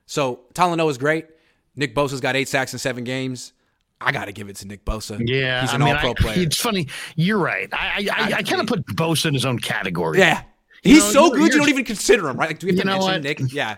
So 0.05 0.41
Talanoa 0.53 0.91
is 0.91 0.97
great. 0.97 1.27
Nick 1.75 1.95
Bosa's 1.95 2.21
got 2.21 2.35
eight 2.35 2.47
sacks 2.47 2.73
in 2.73 2.79
seven 2.79 3.03
games. 3.03 3.53
I 3.99 4.11
got 4.11 4.25
to 4.25 4.31
give 4.31 4.49
it 4.49 4.57
to 4.57 4.67
Nick 4.67 4.85
Bosa. 4.85 5.21
Yeah, 5.25 5.61
he's 5.61 5.73
an 5.73 5.81
I 5.81 5.85
mean, 5.85 5.95
all-pro 5.95 6.13
player. 6.15 6.39
It's 6.39 6.59
funny. 6.59 6.87
You're 7.15 7.37
right. 7.37 7.69
I 7.71 8.09
I, 8.11 8.25
I, 8.25 8.33
I 8.37 8.43
kind 8.43 8.61
of 8.61 8.67
put 8.67 8.85
Bosa 8.85 9.27
in 9.27 9.33
his 9.33 9.45
own 9.45 9.59
category. 9.59 10.19
Yeah, 10.19 10.43
he's 10.83 11.03
know, 11.03 11.27
so 11.27 11.29
good 11.31 11.53
you 11.53 11.59
don't 11.59 11.69
even 11.69 11.85
consider 11.85 12.29
him, 12.29 12.37
right? 12.37 12.49
Like, 12.49 12.59
do 12.59 12.67
we 12.67 12.73
have 12.73 12.81
to 12.81 12.85
mention 12.85 13.11
what? 13.11 13.23
Nick? 13.23 13.39
Yeah. 13.51 13.77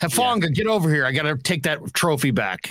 Hufanga, 0.00 0.42
yeah. 0.44 0.48
get 0.50 0.66
over 0.66 0.92
here. 0.92 1.06
I 1.06 1.12
got 1.12 1.22
to 1.22 1.36
take 1.36 1.62
that 1.64 1.94
trophy 1.94 2.30
back. 2.30 2.70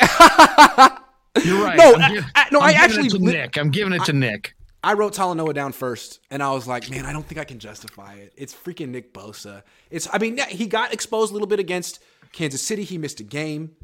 You're 1.44 1.64
right. 1.64 1.76
No, 1.76 1.94
I, 1.96 2.22
I, 2.34 2.46
no, 2.52 2.60
I'm 2.60 2.70
I 2.70 2.72
actually 2.72 3.08
to 3.08 3.18
Nick. 3.18 3.56
I'm 3.56 3.70
giving 3.70 3.92
it 3.92 4.04
to 4.04 4.12
Nick. 4.12 4.54
I 4.84 4.94
wrote 4.94 5.14
Talanoa 5.14 5.54
down 5.54 5.72
first, 5.72 6.20
and 6.30 6.42
I 6.42 6.50
was 6.52 6.66
like, 6.66 6.90
man, 6.90 7.06
I 7.06 7.12
don't 7.12 7.24
think 7.24 7.40
I 7.40 7.44
can 7.44 7.60
justify 7.60 8.14
it. 8.14 8.32
It's 8.36 8.52
freaking 8.52 8.88
Nick 8.88 9.14
Bosa. 9.14 9.62
It's, 9.90 10.08
I 10.12 10.18
mean, 10.18 10.38
he 10.48 10.66
got 10.66 10.92
exposed 10.92 11.30
a 11.30 11.34
little 11.34 11.46
bit 11.46 11.60
against 11.60 12.00
Kansas 12.32 12.60
City. 12.60 12.82
He 12.82 12.98
missed 12.98 13.20
a 13.20 13.24
game. 13.24 13.76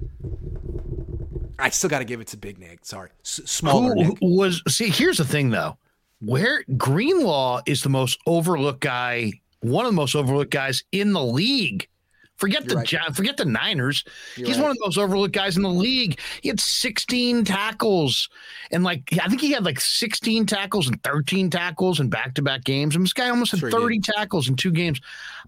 I 1.59 1.71
still 1.71 1.89
got 1.89 2.01
to 2.01 2.05
give 2.05 2.21
it 2.21 2.27
to 2.29 2.37
Big 2.37 2.59
Nick. 2.59 2.85
Sorry, 2.85 3.11
S- 3.25 3.41
smaller 3.47 3.95
Who 3.95 4.09
Nick. 4.09 4.19
was 4.21 4.63
see. 4.69 4.91
Here's 4.91 5.19
the 5.19 5.25
thing, 5.25 5.51
though. 5.51 5.77
Where 6.21 6.65
Greenlaw 6.77 7.63
is 7.67 7.83
the 7.83 7.89
most 7.89 8.19
overlooked 8.27 8.81
guy, 8.81 9.33
one 9.61 9.85
of 9.87 9.93
the 9.93 9.97
most 9.97 10.15
overlooked 10.17 10.51
guys 10.51 10.83
in 10.93 11.13
the 11.13 11.23
league. 11.23 11.89
Forget 12.37 12.67
You're 12.67 12.85
the 12.85 12.99
right. 12.99 13.17
forget 13.17 13.37
the 13.37 13.45
Niners. 13.45 14.05
You're 14.37 14.47
He's 14.47 14.57
right. 14.59 14.63
one 14.63 14.71
of 14.71 14.77
the 14.77 14.85
most 14.87 14.97
overlooked 14.97 15.35
guys 15.35 15.57
in 15.57 15.65
the 15.65 15.69
league. 15.71 16.21
He 16.41 16.49
had 16.49 16.61
16 16.61 17.45
tackles, 17.45 18.29
and 18.71 18.85
like 18.85 19.03
I 19.21 19.27
think 19.27 19.41
he 19.41 19.51
had 19.51 19.65
like 19.65 19.81
16 19.81 20.47
tackles 20.47 20.87
and 20.87 21.03
13 21.03 21.51
tackles 21.51 21.99
in 21.99 22.09
back-to-back 22.09 22.63
games. 22.63 22.95
And 22.95 23.05
this 23.05 23.13
guy 23.13 23.29
almost 23.29 23.51
had 23.51 23.59
sure 23.61 23.73
30 23.73 23.99
tackles 24.01 24.49
in 24.49 24.55
two 24.55 24.71
games. 24.71 25.01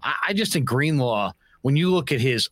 I, 0.03 0.15
I 0.29 0.33
just 0.33 0.51
think 0.51 0.65
Greenlaw, 0.65 1.31
when 1.61 1.77
you 1.77 1.89
look 1.91 2.11
at 2.11 2.19
his 2.19 2.49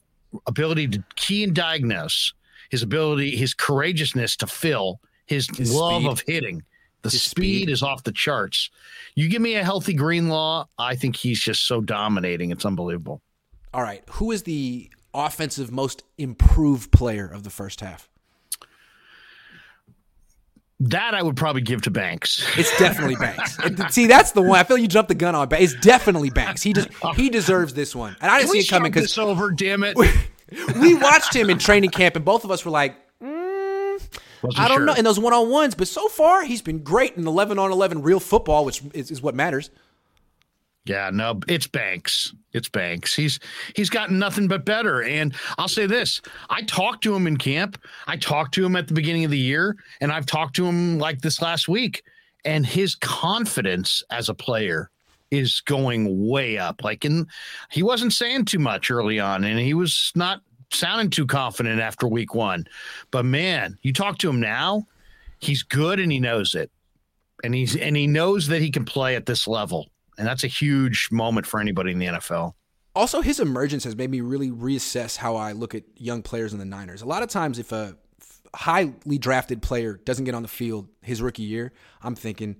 ability 0.48 0.88
to 0.88 1.04
key 1.18 1.44
and 1.44 1.54
diagnose, 1.54 2.34
his 2.70 2.82
ability, 2.82 3.36
his 3.36 3.54
courageousness 3.54 4.38
to 4.38 4.48
fill, 4.48 5.02
his, 5.26 5.50
his 5.58 5.74
love 5.76 6.04
speed. 6.04 6.12
of 6.12 6.22
hitting. 6.22 6.64
The 7.02 7.10
speed, 7.10 7.30
speed, 7.30 7.70
is 7.70 7.82
off 7.82 8.04
the 8.04 8.12
charts. 8.12 8.70
You 9.16 9.30
give 9.30 9.42
me 9.42 9.56
a 9.56 9.64
healthy 9.64 9.94
Greenlaw, 9.94 10.66
I 10.78 10.96
think 10.96 11.16
he's 11.16 11.40
just 11.40 11.66
so 11.66 11.82
dominating. 11.82 12.52
It's 12.52 12.66
unbelievable. 12.66 13.22
All 13.74 13.82
right. 13.82 14.04
Who 14.12 14.32
is 14.32 14.44
the 14.44 14.90
offensive 15.14 15.72
most 15.72 16.04
improved 16.18 16.92
player 16.92 17.28
of 17.28 17.44
the 17.44 17.50
first 17.50 17.82
half? 17.82 18.10
That 20.82 21.14
I 21.14 21.22
would 21.22 21.36
probably 21.36 21.62
give 21.62 21.82
to 21.84 21.92
Banks. 21.92 22.46
It's 22.58 22.78
definitely 22.80 23.16
Banks. 23.18 23.58
See, 23.94 24.08
that's 24.08 24.32
the 24.32 24.42
one. 24.42 24.60
I 24.60 24.64
feel 24.64 24.78
you 24.78 24.88
jumped 24.88 25.10
the 25.10 25.16
gun 25.16 25.36
on. 25.36 25.50
But 25.50 25.60
it's 25.60 25.76
definitely 25.76 26.30
Banks. 26.30 26.62
He 26.62 26.72
just 26.72 26.88
he 27.16 27.30
deserves 27.30 27.74
this 27.74 27.94
one, 27.94 28.16
and 28.22 28.32
I 28.32 28.40
didn't 28.40 28.52
see 28.52 28.60
it 28.60 28.70
coming 28.70 28.92
because 28.92 29.18
over. 29.18 29.52
Damn 29.52 29.84
it! 29.84 29.98
we 30.80 30.96
watched 30.96 31.36
him 31.36 31.50
in 31.50 31.60
training 31.60 31.90
camp, 31.90 32.16
and 32.16 32.24
both 32.24 32.46
of 32.46 32.52
us 32.52 32.64
were 32.64 32.72
like, 32.72 32.96
mm, 34.42 34.58
I 34.58 34.68
don't 34.68 34.78
sure. 34.78 34.86
know. 34.86 34.94
In 34.94 35.04
those 35.04 35.20
one 35.20 35.34
on 35.34 35.50
ones, 35.50 35.76
but 35.76 35.88
so 35.88 36.08
far 36.08 36.44
he's 36.44 36.62
been 36.62 36.80
great 36.80 37.16
in 37.16 37.26
eleven 37.28 37.60
on 37.60 37.72
eleven 37.72 38.02
real 38.02 38.20
football, 38.20 38.66
which 38.66 38.82
is, 38.94 39.12
is 39.12 39.22
what 39.22 39.36
matters. 39.36 39.70
Yeah, 40.86 41.12
no, 41.14 41.40
it's 41.48 41.68
Banks. 41.68 42.34
It's 42.54 42.70
Banks. 42.70 43.14
He's 43.14 43.40
he's 43.76 43.90
gotten 43.90 44.18
nothing 44.18 44.48
but 44.48 44.66
better. 44.66 45.04
And 45.04 45.36
I'll 45.58 45.68
say 45.68 45.86
this: 45.86 46.22
I 46.50 46.64
talked 46.64 47.04
to 47.04 47.16
him 47.16 47.28
in 47.28 47.38
camp. 47.38 47.80
I 48.08 48.18
talked 48.18 48.54
to 48.56 48.66
him 48.66 48.76
at 48.76 48.88
the 48.88 48.94
beginning 48.94 49.24
of 49.26 49.32
the 49.32 49.38
year, 49.38 49.76
and 50.02 50.12
I've 50.12 50.26
talked 50.26 50.56
to 50.56 50.66
him 50.66 50.98
like 50.98 51.22
this 51.22 51.42
last 51.42 51.68
week. 51.68 52.04
And 52.46 52.66
his 52.66 52.96
confidence 52.96 54.02
as 54.10 54.30
a 54.30 54.34
player 54.34 54.90
is 55.30 55.62
going 55.62 56.28
way 56.28 56.58
up. 56.58 56.84
Like, 56.84 57.04
and 57.04 57.28
he 57.70 57.84
wasn't 57.84 58.14
saying 58.14 58.46
too 58.46 58.60
much 58.60 58.90
early 58.90 59.20
on, 59.20 59.44
and 59.44 59.60
he 59.60 59.74
was 59.74 60.12
not 60.16 60.42
sounding 60.72 61.10
too 61.10 61.26
confident 61.26 61.80
after 61.80 62.08
week 62.08 62.34
one. 62.34 62.66
But 63.12 63.26
man, 63.26 63.78
you 63.82 63.94
talk 63.94 64.18
to 64.20 64.30
him 64.30 64.40
now, 64.40 64.86
he's 65.40 65.64
good 65.64 66.00
and 66.00 66.12
he 66.12 66.20
knows 66.20 66.56
it, 66.56 66.72
and 67.44 67.54
he's 67.54 67.76
and 67.76 67.96
he 67.96 68.08
knows 68.08 68.48
that 68.48 68.62
he 68.62 68.72
can 68.72 68.86
play 68.86 69.16
at 69.16 69.26
this 69.26 69.48
level, 69.48 69.90
and 70.18 70.28
that's 70.28 70.44
a 70.44 70.48
huge 70.48 71.10
moment 71.12 71.46
for 71.46 71.60
anybody 71.60 71.92
in 71.92 72.00
the 72.00 72.08
NFL. 72.08 72.54
Also, 72.96 73.22
his 73.22 73.40
emergence 73.40 73.84
has 73.84 73.96
made 73.96 74.10
me 74.10 74.20
really 74.22 74.50
reassess 74.50 75.16
how 75.16 75.36
I 75.36 75.52
look 75.52 75.76
at 75.76 75.84
young 75.96 76.22
players 76.22 76.54
in 76.54 76.60
the 76.60 76.66
Niners. 76.66 77.02
A 77.02 77.06
lot 77.06 77.24
of 77.24 77.30
times, 77.30 77.60
if 77.60 77.72
a 77.72 77.96
highly 78.56 79.18
drafted 79.18 79.62
player 79.62 79.94
doesn't 80.06 80.26
get 80.26 80.34
on 80.34 80.42
the 80.42 80.48
field 80.48 80.90
his 81.02 81.22
rookie 81.22 81.44
year, 81.44 81.72
I'm 82.02 82.16
thinking 82.16 82.58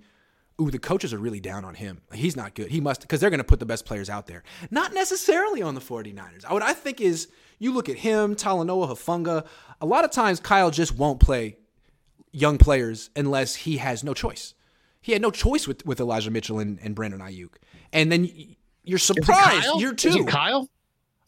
ooh, 0.60 0.70
the 0.70 0.78
coaches 0.78 1.14
are 1.14 1.18
really 1.18 1.40
down 1.40 1.64
on 1.64 1.74
him. 1.74 2.02
He's 2.12 2.36
not 2.36 2.54
good. 2.54 2.70
He 2.70 2.80
must, 2.80 3.00
because 3.00 3.20
they're 3.20 3.30
going 3.30 3.38
to 3.38 3.44
put 3.44 3.60
the 3.60 3.66
best 3.66 3.86
players 3.86 4.10
out 4.10 4.26
there. 4.26 4.42
Not 4.70 4.92
necessarily 4.92 5.62
on 5.62 5.74
the 5.74 5.80
49ers. 5.80 6.50
What 6.50 6.62
I 6.62 6.74
think 6.74 7.00
is 7.00 7.28
you 7.60 7.72
look 7.72 7.88
at 7.88 7.98
him, 7.98 8.34
Talanoa, 8.34 8.88
Hufanga, 8.88 9.46
a 9.80 9.86
lot 9.86 10.04
of 10.04 10.10
times 10.10 10.40
Kyle 10.40 10.72
just 10.72 10.96
won't 10.96 11.20
play 11.20 11.58
young 12.32 12.58
players 12.58 13.10
unless 13.14 13.54
he 13.54 13.76
has 13.76 14.02
no 14.02 14.14
choice. 14.14 14.54
He 15.00 15.12
had 15.12 15.22
no 15.22 15.30
choice 15.30 15.68
with, 15.68 15.86
with 15.86 16.00
Elijah 16.00 16.30
Mitchell 16.30 16.58
and, 16.58 16.78
and 16.82 16.94
Brandon 16.94 17.20
Aiyuk. 17.20 17.54
And 17.92 18.10
then 18.10 18.28
you're 18.82 18.98
surprised. 18.98 19.68
You're 19.78 19.94
too. 19.94 20.08
Is 20.08 20.16
it 20.16 20.26
Kyle? 20.26 20.68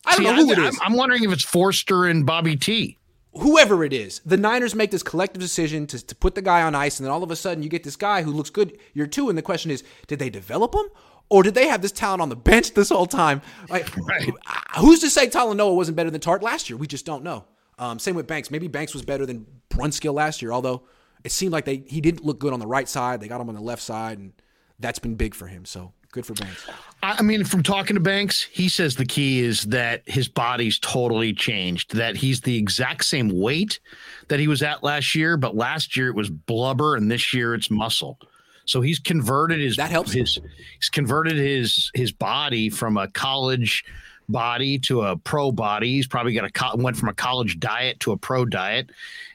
I 0.05 0.17
don't 0.17 0.19
See, 0.19 0.25
know 0.25 0.35
who 0.35 0.51
I, 0.51 0.67
it 0.67 0.69
is. 0.71 0.81
I'm 0.83 0.95
wondering 0.95 1.23
if 1.23 1.33
it's 1.33 1.45
Foerster 1.45 2.07
and 2.07 2.27
Bobby 2.27 2.57
T 2.57 2.99
whoever 3.35 3.83
it 3.85 3.93
is, 3.93 4.21
the 4.25 4.37
Niners 4.37 4.75
make 4.75 4.91
this 4.91 5.03
collective 5.03 5.41
decision 5.41 5.87
to, 5.89 6.05
to 6.05 6.15
put 6.15 6.35
the 6.35 6.43
guy 6.43 6.63
on 6.63 6.75
ice, 6.75 6.99
and 6.99 7.07
then 7.07 7.13
all 7.13 7.23
of 7.23 7.31
a 7.31 7.37
sudden 7.37 7.63
you 7.63 7.69
get 7.69 7.85
this 7.85 7.97
guy 7.97 8.23
who 8.23 8.31
looks 8.31 8.51
good 8.51 8.79
year 8.95 9.07
two. 9.07 9.29
And 9.29 9.39
the 9.39 9.43
question 9.43 9.71
is, 9.71 9.83
did 10.07 10.19
they 10.19 10.31
develop 10.31 10.75
him? 10.75 10.85
Or 11.33 11.43
did 11.43 11.55
they 11.55 11.67
have 11.69 11.81
this 11.81 11.93
talent 11.93 12.21
on 12.21 12.29
the 12.29 12.37
bench 12.37 12.75
this 12.75 12.91
whole 12.91 13.07
time? 13.07 13.41
Like, 13.69 13.97
right. 14.07 14.31
who's 14.77 15.01
to 15.01 15.09
say 15.09 15.29
Talanoa 15.29 15.75
wasn't 15.75 15.97
better 15.97 16.11
than 16.11 16.21
Tartt 16.21 16.43
last 16.43 16.69
year? 16.69 16.77
We 16.77 16.87
just 16.87 17.07
don't 17.07 17.25
know. 17.25 17.45
Um, 17.79 17.99
same 17.99 18.15
with 18.15 18.27
Banks. 18.27 18.51
Maybe 18.51 18.69
Banks 18.69 18.93
was 18.93 19.03
better 19.03 19.25
than 19.25 19.47
Brunskill 19.71 20.13
last 20.13 20.43
year, 20.43 20.53
although 20.53 20.83
it 21.25 21.33
seemed 21.33 21.53
like 21.53 21.65
they 21.65 21.85
he 21.87 22.03
didn't 22.03 22.25
look 22.25 22.39
good 22.39 22.53
on 22.53 22.61
the 22.61 22.67
right 22.67 22.89
side. 22.89 23.21
They 23.21 23.29
got 23.29 23.41
him 23.41 23.49
on 23.49 23.55
the 23.55 23.63
left 23.63 23.83
side, 23.83 24.19
and 24.19 24.35
that's 24.79 24.99
been 24.99 25.15
big 25.15 25.35
for 25.35 25.47
him. 25.47 25.65
So 25.65 25.93
Good 26.13 26.27
for 26.27 26.35
Banks. 26.35 26.69
I 27.03 27.23
mean, 27.23 27.43
from 27.43 27.63
talking 27.63 27.95
to 27.95 28.01
Banks, 28.01 28.43
he 28.43 28.69
says 28.69 28.97
the 28.97 29.07
key 29.07 29.41
is 29.41 29.63
that 29.65 30.03
his 30.07 30.29
body's 30.29 30.79
totally 30.79 31.33
changed. 31.33 31.95
That 31.95 32.17
he's 32.17 32.43
the 32.43 32.59
exact 32.59 33.07
same 33.07 33.31
weight 33.31 33.81
that 34.29 34.39
he 34.39 34.47
was 34.47 34.63
at 34.63 34.83
last 34.83 35.15
year, 35.15 35.39
but 35.39 35.57
last 35.57 35.97
year 35.97 36.09
it 36.09 36.15
was 36.15 36.29
blubber, 36.29 36.97
and 36.97 37.11
this 37.11 37.33
year 37.33 37.55
it's 37.55 37.71
muscle. 37.71 38.19
So 38.65 38.81
he's 38.81 38.99
converted 38.99 39.61
his 39.61 39.77
that 39.77 39.91
helps. 39.91 40.13
His 40.13 40.41
he's 40.79 40.89
converted 40.89 41.37
his 41.37 41.91
his 41.95 42.13
body 42.13 42.71
from 42.71 42.97
a 42.97 43.09
college 43.09 43.85
body 44.29 44.79
to 44.81 45.03
a 45.03 45.17
pro 45.17 45.53
body. 45.53 45.95
He's 45.95 46.07
probably 46.07 46.35
got 46.35 46.45
a 46.45 46.77
went 46.77 46.97
from 46.97 47.09
a 47.09 47.15
college 47.15 47.59
diet 47.59 48.01
to 48.01 48.13
a 48.13 48.17
pro 48.17 48.45
diet, 48.45 48.91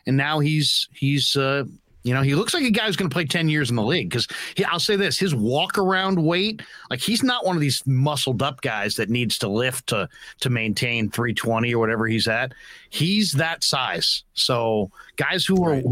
and 0.06 0.18
now 0.18 0.40
he's 0.40 0.88
he's 0.94 1.36
uh, 1.36 1.66
you 2.04 2.14
know, 2.14 2.22
he 2.22 2.36
looks 2.36 2.54
like 2.54 2.64
a 2.64 2.72
guy 2.72 2.86
who's 2.86 2.96
going 2.96 3.10
to 3.10 3.14
play 3.14 3.26
10 3.26 3.50
years 3.50 3.70
in 3.70 3.76
the 3.76 3.84
league 3.84 4.10
because 4.10 4.28
I'll 4.68 4.80
say 4.80 4.96
this 4.96 5.20
his 5.20 5.36
walk 5.36 5.78
around 5.78 6.24
weight, 6.24 6.62
like 6.90 7.02
he's 7.02 7.22
not 7.22 7.46
one 7.46 7.58
of 7.58 7.62
these 7.62 7.84
muscled 7.86 8.42
up 8.42 8.62
guys 8.62 8.96
that 8.96 9.10
needs 9.10 9.38
to 9.40 9.50
lift 9.50 9.88
to, 9.88 10.08
to 10.40 10.50
maintain 10.50 11.10
320 11.10 11.74
or 11.76 11.80
whatever 11.80 12.08
he's 12.08 12.28
at. 12.28 12.54
He's 12.90 13.34
that 13.34 13.64
size. 13.64 14.24
So 14.34 14.90
guys 15.18 15.46
who 15.46 15.64
are, 15.66 15.76
who, 15.76 15.90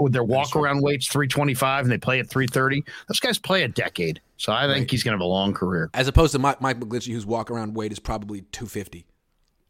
with 0.00 0.12
their 0.12 0.24
walk 0.24 0.54
around 0.54 0.82
weights 0.82 1.06
325 1.08 1.84
and 1.84 1.92
they 1.92 1.98
play 1.98 2.20
at 2.20 2.28
330, 2.28 2.84
those 3.08 3.20
guys 3.20 3.38
play 3.38 3.62
a 3.62 3.68
decade. 3.68 4.20
So 4.36 4.52
I 4.52 4.66
think 4.66 4.80
right. 4.80 4.90
he's 4.90 5.02
going 5.02 5.12
to 5.12 5.22
have 5.22 5.26
a 5.26 5.30
long 5.30 5.54
career. 5.54 5.88
As 5.94 6.08
opposed 6.08 6.32
to 6.32 6.38
Mike, 6.38 6.60
Mike 6.60 6.78
McGlinchey, 6.78 7.12
whose 7.12 7.24
walk 7.24 7.50
around 7.50 7.74
weight 7.74 7.92
is 7.92 7.98
probably 7.98 8.42
250. 8.52 9.06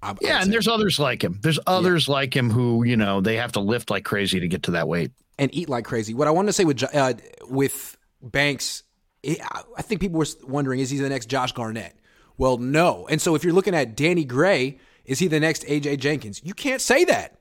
I, 0.03 0.15
yeah, 0.21 0.43
and 0.43 0.53
there's 0.53 0.69
others 0.69 0.99
like 0.99 1.23
him. 1.23 1.39
There's 1.43 1.59
others 1.67 2.09
yeah. 2.09 2.15
like 2.15 2.37
him 2.37 2.51
who, 2.51 2.85
you 2.85 2.97
know, 2.97 3.21
they 3.23 3.37
have 3.37 3.53
to 3.53 3.61
lift 3.61 3.91
like 3.91 4.05
crazy 4.05 4.41
to 4.41 4.49
get 4.49 4.65
to 4.65 4.73
that 4.73 4.89
weight 4.89 5.13
and 5.39 5.55
eat 5.55 5.69
like 5.69 5.85
crazy. 5.85 6.15
What 6.15 6.29
I 6.29 6.31
wanted 6.31 6.49
to 6.49 6.53
say 6.53 6.65
with 6.65 6.83
uh, 6.95 7.15
with 7.49 7.97
Banks, 8.23 8.83
I 9.25 9.83
think 9.83 10.01
people 10.01 10.19
were 10.19 10.27
wondering, 10.47 10.81
is 10.81 10.91
he 10.91 10.99
the 10.99 11.09
next 11.09 11.27
Josh 11.27 11.53
Garnett? 11.53 11.97
Well, 12.37 12.59
no. 12.59 13.07
And 13.09 13.21
so 13.21 13.35
if 13.35 13.45
you're 13.45 13.53
looking 13.53 13.75
at 13.75 13.97
Danny 13.97 14.25
Gray, 14.25 14.79
is 15.05 15.19
he 15.19 15.29
the 15.29 15.41
next 15.41 15.65
AJ 15.65 15.99
Jenkins? 15.99 16.41
You 16.45 16.55
can't 16.55 16.81
say 16.81 17.05
that. 17.05 17.39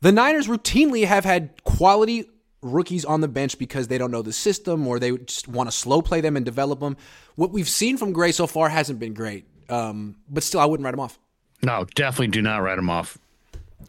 The 0.00 0.10
Niners 0.10 0.48
routinely 0.48 1.06
have 1.06 1.24
had 1.24 1.62
quality 1.62 2.28
rookies 2.60 3.04
on 3.04 3.20
the 3.20 3.28
bench 3.28 3.58
because 3.58 3.88
they 3.88 3.98
don't 3.98 4.10
know 4.10 4.22
the 4.22 4.32
system 4.32 4.86
or 4.86 4.98
they 4.98 5.16
just 5.18 5.48
want 5.48 5.68
to 5.68 5.76
slow 5.76 6.02
play 6.02 6.20
them 6.20 6.36
and 6.36 6.44
develop 6.44 6.80
them. 6.80 6.96
What 7.34 7.50
we've 7.50 7.68
seen 7.68 7.96
from 7.96 8.12
Gray 8.12 8.32
so 8.32 8.46
far 8.46 8.68
hasn't 8.68 8.98
been 8.98 9.14
great, 9.14 9.46
um, 9.68 10.16
but 10.28 10.42
still, 10.42 10.60
I 10.60 10.64
wouldn't 10.64 10.84
write 10.84 10.94
him 10.94 11.00
off. 11.00 11.18
No, 11.62 11.86
definitely 11.94 12.28
do 12.28 12.42
not 12.42 12.58
write 12.58 12.78
him 12.78 12.90
off. 12.90 13.18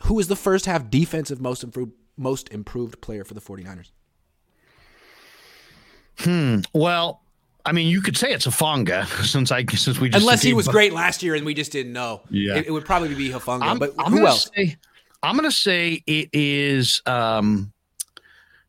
Who 0.03 0.19
is 0.19 0.27
the 0.27 0.35
first 0.35 0.65
half 0.65 0.89
defensive 0.89 1.41
most 1.41 1.63
improved 1.63 1.93
most 2.17 2.49
improved 2.49 3.01
player 3.01 3.23
for 3.23 3.33
the 3.33 3.41
49ers? 3.41 3.91
Hmm. 6.19 6.59
Well, 6.73 7.21
I 7.65 7.71
mean, 7.71 7.87
you 7.87 8.01
could 8.01 8.17
say 8.17 8.31
it's 8.31 8.45
Hufanga 8.45 9.05
since 9.25 9.51
I 9.51 9.65
since 9.65 9.99
we 9.99 10.09
just 10.09 10.21
unless 10.21 10.41
he 10.41 10.53
was 10.53 10.67
great 10.67 10.93
last 10.93 11.23
year 11.23 11.35
and 11.35 11.45
we 11.45 11.53
just 11.53 11.71
didn't 11.71 11.93
know. 11.93 12.21
Yeah, 12.29 12.57
it, 12.57 12.67
it 12.67 12.71
would 12.71 12.85
probably 12.85 13.13
be 13.15 13.29
Hufanga. 13.29 13.63
I'm, 13.63 13.79
but 13.79 13.93
I'm 13.97 14.11
who 14.11 14.25
else? 14.25 14.49
Say, 14.55 14.75
I'm 15.21 15.37
going 15.37 15.49
to 15.49 15.55
say 15.55 16.03
it 16.05 16.29
is 16.33 17.01
um, 17.05 17.71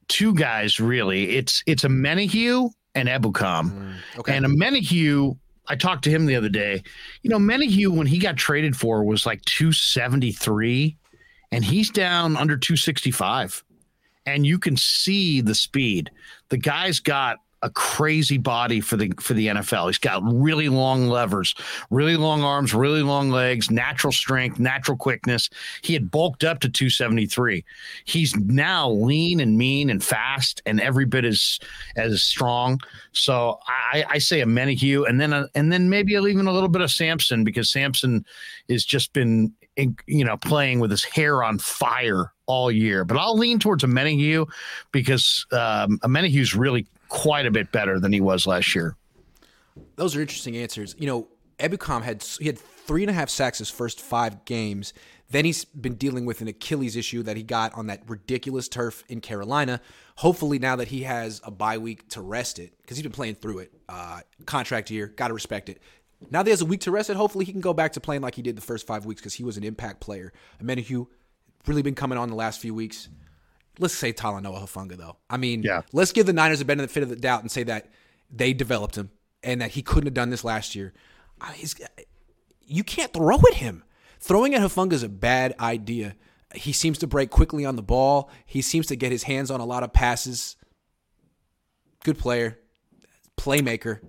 two 0.09 0.35
guys. 0.35 0.79
Really, 0.79 1.37
it's 1.37 1.63
it's 1.67 1.85
Omenihu 1.85 2.71
and 2.95 3.09
Ebukam. 3.09 3.71
Mm, 3.71 3.95
okay. 4.19 4.37
And 4.37 4.47
Omenihu, 4.47 5.37
I 5.67 5.75
talked 5.75 6.05
to 6.05 6.11
him 6.11 6.27
the 6.27 6.37
other 6.37 6.49
day. 6.49 6.83
You 7.23 7.31
know, 7.31 7.39
Omenihu 7.39 7.89
when 7.89 8.07
he 8.07 8.19
got 8.19 8.37
traded 8.37 8.77
for 8.77 9.05
was 9.05 9.27
like 9.27 9.43
273 9.43 10.97
and 11.55 11.65
he's 11.65 11.91
down 11.91 12.37
under 12.37 12.57
265 12.57 13.65
and 14.27 14.47
you 14.47 14.59
can 14.59 14.77
see 14.77 15.41
the 15.41 15.55
speed 15.55 16.11
the 16.49 16.57
guy's 16.57 17.01
got 17.01 17.39
a 17.65 17.71
crazy 17.71 18.37
body 18.37 18.79
for 18.79 18.99
the 18.99 19.11
for 19.19 19.33
the 19.33 19.47
NFL. 19.47 19.87
He's 19.87 19.99
got 19.99 20.23
really 20.23 20.69
long 20.69 21.09
levers, 21.09 21.55
really 21.91 22.15
long 22.15 22.43
arms, 22.43 22.75
really 22.75 23.03
long 23.03 23.31
legs, 23.31 23.71
natural 23.71 24.13
strength, 24.13 24.61
natural 24.61 24.99
quickness. 24.99 25.49
He 25.81 25.95
had 25.95 26.11
bulked 26.11 26.45
up 26.45 26.61
to 26.61 26.69
273. 26.69 27.65
He's 28.05 28.37
now 28.37 28.91
lean 28.91 29.41
and 29.41 29.57
mean 29.57 29.89
and 29.89 30.05
fast 30.05 30.61
and 30.67 30.79
every 30.79 31.07
bit 31.07 31.25
as 31.25 31.59
as 31.97 32.23
strong. 32.23 32.81
So 33.13 33.59
I, 33.67 34.05
I 34.11 34.19
say 34.19 34.43
Omenihu, 34.43 35.09
and 35.09 35.19
then 35.19 35.33
a, 35.33 35.49
and 35.55 35.73
then 35.73 35.89
maybe 35.89 36.13
even 36.13 36.47
a 36.47 36.53
little 36.53 36.69
bit 36.69 36.83
of 36.83 36.91
Samson 36.91 37.45
because 37.45 37.71
Samson 37.71 38.27
has 38.69 38.85
just 38.85 39.15
been 39.15 39.55
you 39.77 40.25
know, 40.25 40.37
playing 40.37 40.81
with 40.81 40.91
his 40.91 41.05
hair 41.05 41.43
on 41.43 41.59
fire 41.59 42.33
all 42.47 42.71
year. 42.71 43.05
But 43.05 43.17
I'll 43.17 43.37
lean 43.37 43.59
towards 43.59 43.85
Omenihu 43.85 44.49
because 44.93 45.47
um, 45.53 45.99
is 46.05 46.55
really 46.55 46.87
quite 47.09 47.47
a 47.47 47.51
bit 47.51 47.73
better 47.73 47.99
than 47.99 48.13
he 48.13 48.21
was 48.21 48.47
last 48.47 48.75
year. 48.75 48.97
Those 49.97 50.15
are 50.17 50.21
interesting 50.21 50.57
answers. 50.57 50.95
You 50.99 51.07
know, 51.07 51.29
Ebukam 51.59 52.03
had 52.03 52.23
he 52.23 52.47
had 52.47 52.59
three 52.59 53.03
and 53.03 53.11
a 53.11 53.15
half 53.15 53.31
sacks 53.31 53.59
his 53.59 53.71
first 53.71 54.01
five 54.01 54.45
games. 54.45 54.93
Then 55.31 55.45
he's 55.45 55.65
been 55.65 55.95
dealing 55.95 56.27
with 56.27 56.43
an 56.43 56.49
Achilles 56.49 56.97
issue 56.97 57.23
that 57.23 57.37
he 57.37 57.43
got 57.43 57.75
on 57.75 57.87
that 57.87 58.03
ridiculous 58.07 58.69
turf 58.69 59.03
in 59.09 59.21
Carolina. 59.21 59.81
Hopefully, 60.17 60.59
now 60.59 60.77
that 60.77 60.89
he 60.89 61.03
has 61.03 61.41
a 61.45 61.51
bye 61.51 61.79
week 61.79 62.09
to 62.11 62.21
rest 62.21 62.59
it, 62.59 62.73
because 62.83 62.97
he's 62.97 63.03
been 63.03 63.11
playing 63.11 63.37
through 63.37 63.61
it, 63.61 63.73
uh, 63.89 64.21
contract 64.47 64.91
year, 64.91 65.09
got 65.09 65.29
to 65.29 65.35
respect 65.35 65.69
it. 65.69 65.81
Now 66.31 66.43
that 66.43 66.47
he 66.47 66.51
has 66.51 66.61
a 66.61 66.67
week 66.67 66.81
to 66.83 66.91
rest 66.91 67.11
it, 67.11 67.17
hopefully 67.17 67.45
he 67.45 67.53
can 67.53 67.61
go 67.61 67.73
back 67.73 67.93
to 67.93 68.01
playing 68.01 68.23
like 68.23 68.35
he 68.35 68.43
did 68.43 68.57
the 68.57 68.63
first 68.63 68.87
five 68.87 69.05
weeks 69.05 69.21
because 69.21 69.35
he 69.35 69.45
was 69.45 69.57
an 69.57 69.65
impact 69.65 70.01
player. 70.01 70.33
Omenihu 70.63 71.07
really 71.67 71.83
been 71.83 71.95
coming 71.95 72.19
on 72.19 72.29
the 72.29 72.35
last 72.35 72.61
few 72.61 72.75
weeks. 72.75 73.09
Let's 73.79 73.95
say 73.95 74.13
Talanoa 74.13 74.63
Hufanga, 74.63 74.97
though. 74.97 75.17
I 75.29 75.37
mean, 75.37 75.63
yeah. 75.63 75.83
let's 75.93 76.13
give 76.13 76.27
the 76.27 76.33
Niners 76.33 76.61
a 76.61 76.65
benefit 76.65 77.03
of 77.03 77.09
the 77.09 77.17
doubt 77.17 77.41
and 77.41 77.51
say 77.51 77.65
that 77.65 77.91
they 78.31 78.53
developed 78.53 78.97
him 78.97 79.11
and 79.43 79.61
that 79.61 79.73
he 79.73 79.83
couldn't 79.83 80.07
have 80.07 80.15
done 80.15 80.31
this 80.31 80.45
last 80.45 80.75
year. 80.75 80.93
He's, 81.55 81.75
you 82.67 82.85
can't 82.85 83.13
throw 83.13 83.39
at 83.51 83.55
him. 83.55 83.83
Throwing 84.21 84.55
at 84.55 84.63
Hufanga 84.63 84.93
is 84.93 85.03
a 85.03 85.09
bad 85.09 85.55
idea. 85.61 86.15
He 86.55 86.73
seems 86.73 86.99
to 86.99 87.07
break 87.07 87.31
quickly 87.31 87.65
on 87.65 87.77
the 87.77 87.83
ball. 87.83 88.31
He 88.47 88.63
seems 88.63 88.87
to 88.87 88.97
get 88.97 89.13
his 89.13 89.25
hands 89.25 89.51
on 89.51 89.61
a 89.61 89.67
lot 89.67 89.83
of 89.83 89.93
passes. 89.93 90.57
Good 92.05 92.19
player, 92.19 92.59
playmaker. 93.37 94.01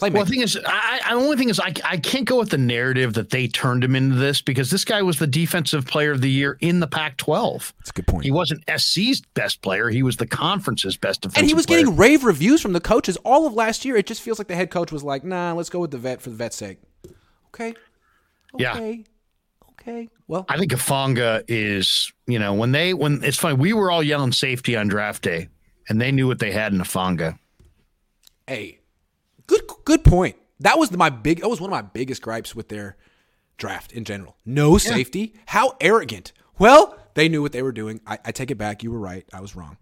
Playmaker. 0.00 0.14
Well, 0.14 0.24
the 0.24 0.30
thing 0.30 0.40
is, 0.40 0.58
I, 0.66 1.00
I, 1.04 1.14
the 1.14 1.20
only 1.20 1.36
thing 1.36 1.50
is, 1.50 1.60
I, 1.60 1.74
I 1.84 1.96
can't 1.98 2.24
go 2.24 2.38
with 2.38 2.50
the 2.50 2.58
narrative 2.58 3.14
that 3.14 3.30
they 3.30 3.46
turned 3.48 3.84
him 3.84 3.94
into 3.94 4.16
this 4.16 4.40
because 4.40 4.70
this 4.70 4.84
guy 4.84 5.02
was 5.02 5.18
the 5.18 5.26
defensive 5.26 5.86
player 5.86 6.12
of 6.12 6.20
the 6.20 6.30
year 6.30 6.56
in 6.60 6.80
the 6.80 6.86
Pac-12. 6.86 7.72
That's 7.78 7.90
a 7.90 7.92
good 7.92 8.06
point. 8.06 8.24
He 8.24 8.30
wasn't 8.30 8.64
SC's 8.68 9.20
best 9.34 9.62
player; 9.62 9.88
he 9.88 10.02
was 10.02 10.16
the 10.16 10.26
conference's 10.26 10.96
best 10.96 11.22
defensive. 11.22 11.38
And 11.42 11.48
he 11.48 11.54
was 11.54 11.66
player. 11.66 11.80
getting 11.80 11.96
rave 11.96 12.24
reviews 12.24 12.60
from 12.60 12.72
the 12.72 12.80
coaches 12.80 13.16
all 13.24 13.46
of 13.46 13.54
last 13.54 13.84
year. 13.84 13.96
It 13.96 14.06
just 14.06 14.22
feels 14.22 14.38
like 14.38 14.48
the 14.48 14.56
head 14.56 14.70
coach 14.70 14.90
was 14.90 15.04
like, 15.04 15.24
"Nah, 15.24 15.52
let's 15.52 15.70
go 15.70 15.78
with 15.78 15.90
the 15.90 15.98
vet 15.98 16.22
for 16.22 16.30
the 16.30 16.36
vet's 16.36 16.56
sake." 16.56 16.78
Okay. 17.54 17.74
okay. 18.54 19.04
Yeah. 19.04 19.04
Okay. 19.80 20.08
Well, 20.28 20.44
I 20.48 20.58
think 20.58 20.72
Hufanga 20.72 21.42
is, 21.48 22.12
you 22.26 22.38
know, 22.38 22.54
when 22.54 22.72
they 22.72 22.92
when 22.94 23.24
it's 23.24 23.38
funny, 23.38 23.56
we 23.56 23.72
were 23.72 23.90
all 23.90 24.02
yelling 24.02 24.32
safety 24.32 24.76
on 24.76 24.88
draft 24.88 25.22
day, 25.22 25.48
and 25.88 26.00
they 26.00 26.12
knew 26.12 26.26
what 26.26 26.38
they 26.38 26.52
had 26.52 26.72
in 26.72 26.78
Hufanga. 26.78 27.38
Hey, 28.46 28.79
Good 29.50 29.62
good 29.84 30.04
point. 30.04 30.36
That 30.60 30.78
was 30.78 30.92
my 30.92 31.10
big 31.10 31.40
that 31.40 31.48
was 31.48 31.60
one 31.60 31.72
of 31.72 31.72
my 31.72 31.82
biggest 31.82 32.22
gripes 32.22 32.54
with 32.54 32.68
their 32.68 32.96
draft 33.56 33.90
in 33.90 34.04
general. 34.04 34.36
No 34.46 34.78
safety. 34.78 35.32
Yeah. 35.34 35.40
How 35.46 35.76
arrogant. 35.80 36.32
Well, 36.60 36.96
they 37.14 37.28
knew 37.28 37.42
what 37.42 37.50
they 37.50 37.62
were 37.62 37.72
doing. 37.72 38.00
I, 38.06 38.18
I, 38.24 38.30
take 38.30 38.52
it 38.52 38.58
back. 38.58 38.84
You 38.84 38.92
were 38.92 39.00
right. 39.00 39.26
I 39.32 39.40
was 39.40 39.56
wrong. 39.56 39.76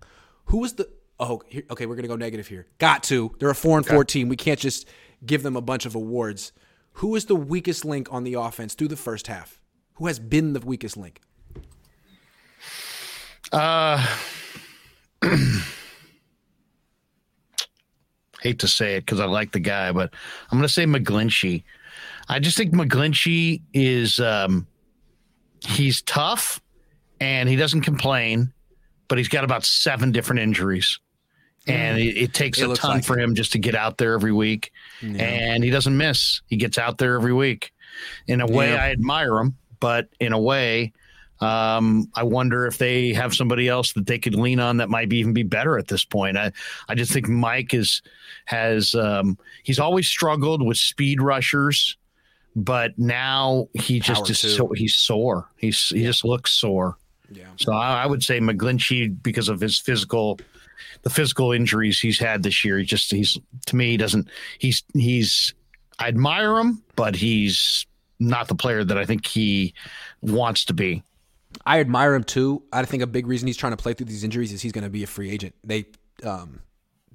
Who 0.46 0.60
was 0.60 0.72
the 0.72 0.88
oh 1.20 1.42
here, 1.48 1.64
okay, 1.70 1.84
we're 1.84 1.96
gonna 1.96 2.08
go 2.08 2.16
negative 2.16 2.46
here. 2.46 2.66
Got 2.78 3.02
to. 3.04 3.34
They're 3.38 3.50
a 3.50 3.54
four 3.54 3.76
and 3.76 3.86
four 3.86 4.06
team. 4.06 4.30
We 4.30 4.36
can't 4.36 4.58
just 4.58 4.88
give 5.26 5.42
them 5.42 5.54
a 5.54 5.60
bunch 5.60 5.84
of 5.84 5.94
awards. 5.94 6.52
Who 6.92 7.14
is 7.14 7.26
the 7.26 7.36
weakest 7.36 7.84
link 7.84 8.10
on 8.10 8.24
the 8.24 8.34
offense 8.34 8.72
through 8.72 8.88
the 8.88 8.96
first 8.96 9.26
half? 9.26 9.60
Who 9.96 10.06
has 10.06 10.18
been 10.18 10.54
the 10.54 10.60
weakest 10.60 10.96
link? 10.96 11.20
Uh 13.52 14.16
hate 18.42 18.58
to 18.60 18.68
say 18.68 18.96
it 18.96 19.00
because 19.00 19.20
I 19.20 19.26
like 19.26 19.52
the 19.52 19.60
guy, 19.60 19.92
but 19.92 20.12
I'm 20.50 20.58
going 20.58 20.66
to 20.66 20.72
say 20.72 20.84
McGlinchey. 20.84 21.64
I 22.28 22.38
just 22.38 22.56
think 22.56 22.72
McGlinchey 22.72 23.62
is 23.72 24.20
um, 24.20 24.66
he's 25.60 26.02
tough 26.02 26.60
and 27.20 27.48
he 27.48 27.56
doesn't 27.56 27.82
complain, 27.82 28.52
but 29.08 29.18
he's 29.18 29.28
got 29.28 29.44
about 29.44 29.64
seven 29.64 30.12
different 30.12 30.40
injuries. 30.40 30.98
And 31.66 31.98
it, 31.98 32.16
it 32.16 32.34
takes 32.34 32.60
it 32.60 32.70
a 32.70 32.74
ton 32.74 32.90
like 32.92 33.04
for 33.04 33.18
him 33.18 33.34
just 33.34 33.52
to 33.52 33.58
get 33.58 33.74
out 33.74 33.98
there 33.98 34.14
every 34.14 34.32
week. 34.32 34.72
Yeah. 35.02 35.22
And 35.22 35.62
he 35.62 35.70
doesn't 35.70 35.96
miss. 35.96 36.40
He 36.46 36.56
gets 36.56 36.78
out 36.78 36.96
there 36.98 37.14
every 37.14 37.32
week. 37.32 37.72
In 38.26 38.40
a 38.40 38.46
way, 38.46 38.72
yeah. 38.72 38.84
I 38.84 38.90
admire 38.90 39.38
him, 39.38 39.56
but 39.80 40.08
in 40.20 40.32
a 40.32 40.40
way, 40.40 40.92
um, 41.40 42.10
I 42.14 42.24
wonder 42.24 42.66
if 42.66 42.78
they 42.78 43.12
have 43.12 43.34
somebody 43.34 43.68
else 43.68 43.92
that 43.92 44.06
they 44.06 44.18
could 44.18 44.34
lean 44.34 44.60
on 44.60 44.78
that 44.78 44.88
might 44.88 45.08
be, 45.08 45.18
even 45.18 45.32
be 45.32 45.44
better 45.44 45.78
at 45.78 45.88
this 45.88 46.04
point. 46.04 46.36
I, 46.36 46.52
I 46.88 46.94
just 46.94 47.12
think 47.12 47.28
Mike 47.28 47.74
is 47.74 48.02
has 48.46 48.94
um, 48.94 49.38
he's 49.62 49.78
always 49.78 50.08
struggled 50.08 50.66
with 50.66 50.76
speed 50.76 51.22
rushers, 51.22 51.96
but 52.56 52.98
now 52.98 53.68
he 53.74 54.00
just 54.00 54.28
is 54.30 54.38
so, 54.38 54.68
he's 54.74 54.96
sore. 54.96 55.48
He's 55.56 55.90
he 55.90 56.02
just 56.02 56.24
looks 56.24 56.52
sore. 56.52 56.96
Yeah. 57.30 57.44
So 57.56 57.72
I, 57.72 58.02
I 58.02 58.06
would 58.06 58.22
say 58.22 58.40
McGlinchey 58.40 59.22
because 59.22 59.48
of 59.48 59.60
his 59.60 59.78
physical 59.78 60.40
the 61.02 61.10
physical 61.10 61.52
injuries 61.52 62.00
he's 62.00 62.18
had 62.18 62.42
this 62.42 62.64
year. 62.64 62.78
He 62.78 62.84
just 62.84 63.10
he's 63.10 63.38
to 63.66 63.76
me 63.76 63.92
he 63.92 63.96
doesn't 63.96 64.28
he's 64.58 64.82
he's 64.94 65.54
I 65.98 66.08
admire 66.08 66.58
him, 66.58 66.82
but 66.96 67.14
he's 67.14 67.86
not 68.20 68.48
the 68.48 68.54
player 68.54 68.84
that 68.84 68.98
I 68.98 69.04
think 69.04 69.26
he 69.26 69.74
wants 70.20 70.64
to 70.66 70.74
be. 70.74 71.02
I 71.66 71.80
admire 71.80 72.14
him 72.14 72.24
too. 72.24 72.62
I 72.72 72.84
think 72.84 73.02
a 73.02 73.06
big 73.06 73.26
reason 73.26 73.46
he's 73.46 73.56
trying 73.56 73.72
to 73.72 73.76
play 73.76 73.92
through 73.94 74.06
these 74.06 74.24
injuries 74.24 74.52
is 74.52 74.62
he's 74.62 74.72
going 74.72 74.84
to 74.84 74.90
be 74.90 75.02
a 75.02 75.06
free 75.06 75.30
agent. 75.30 75.54
They 75.64 75.86
um, 76.24 76.60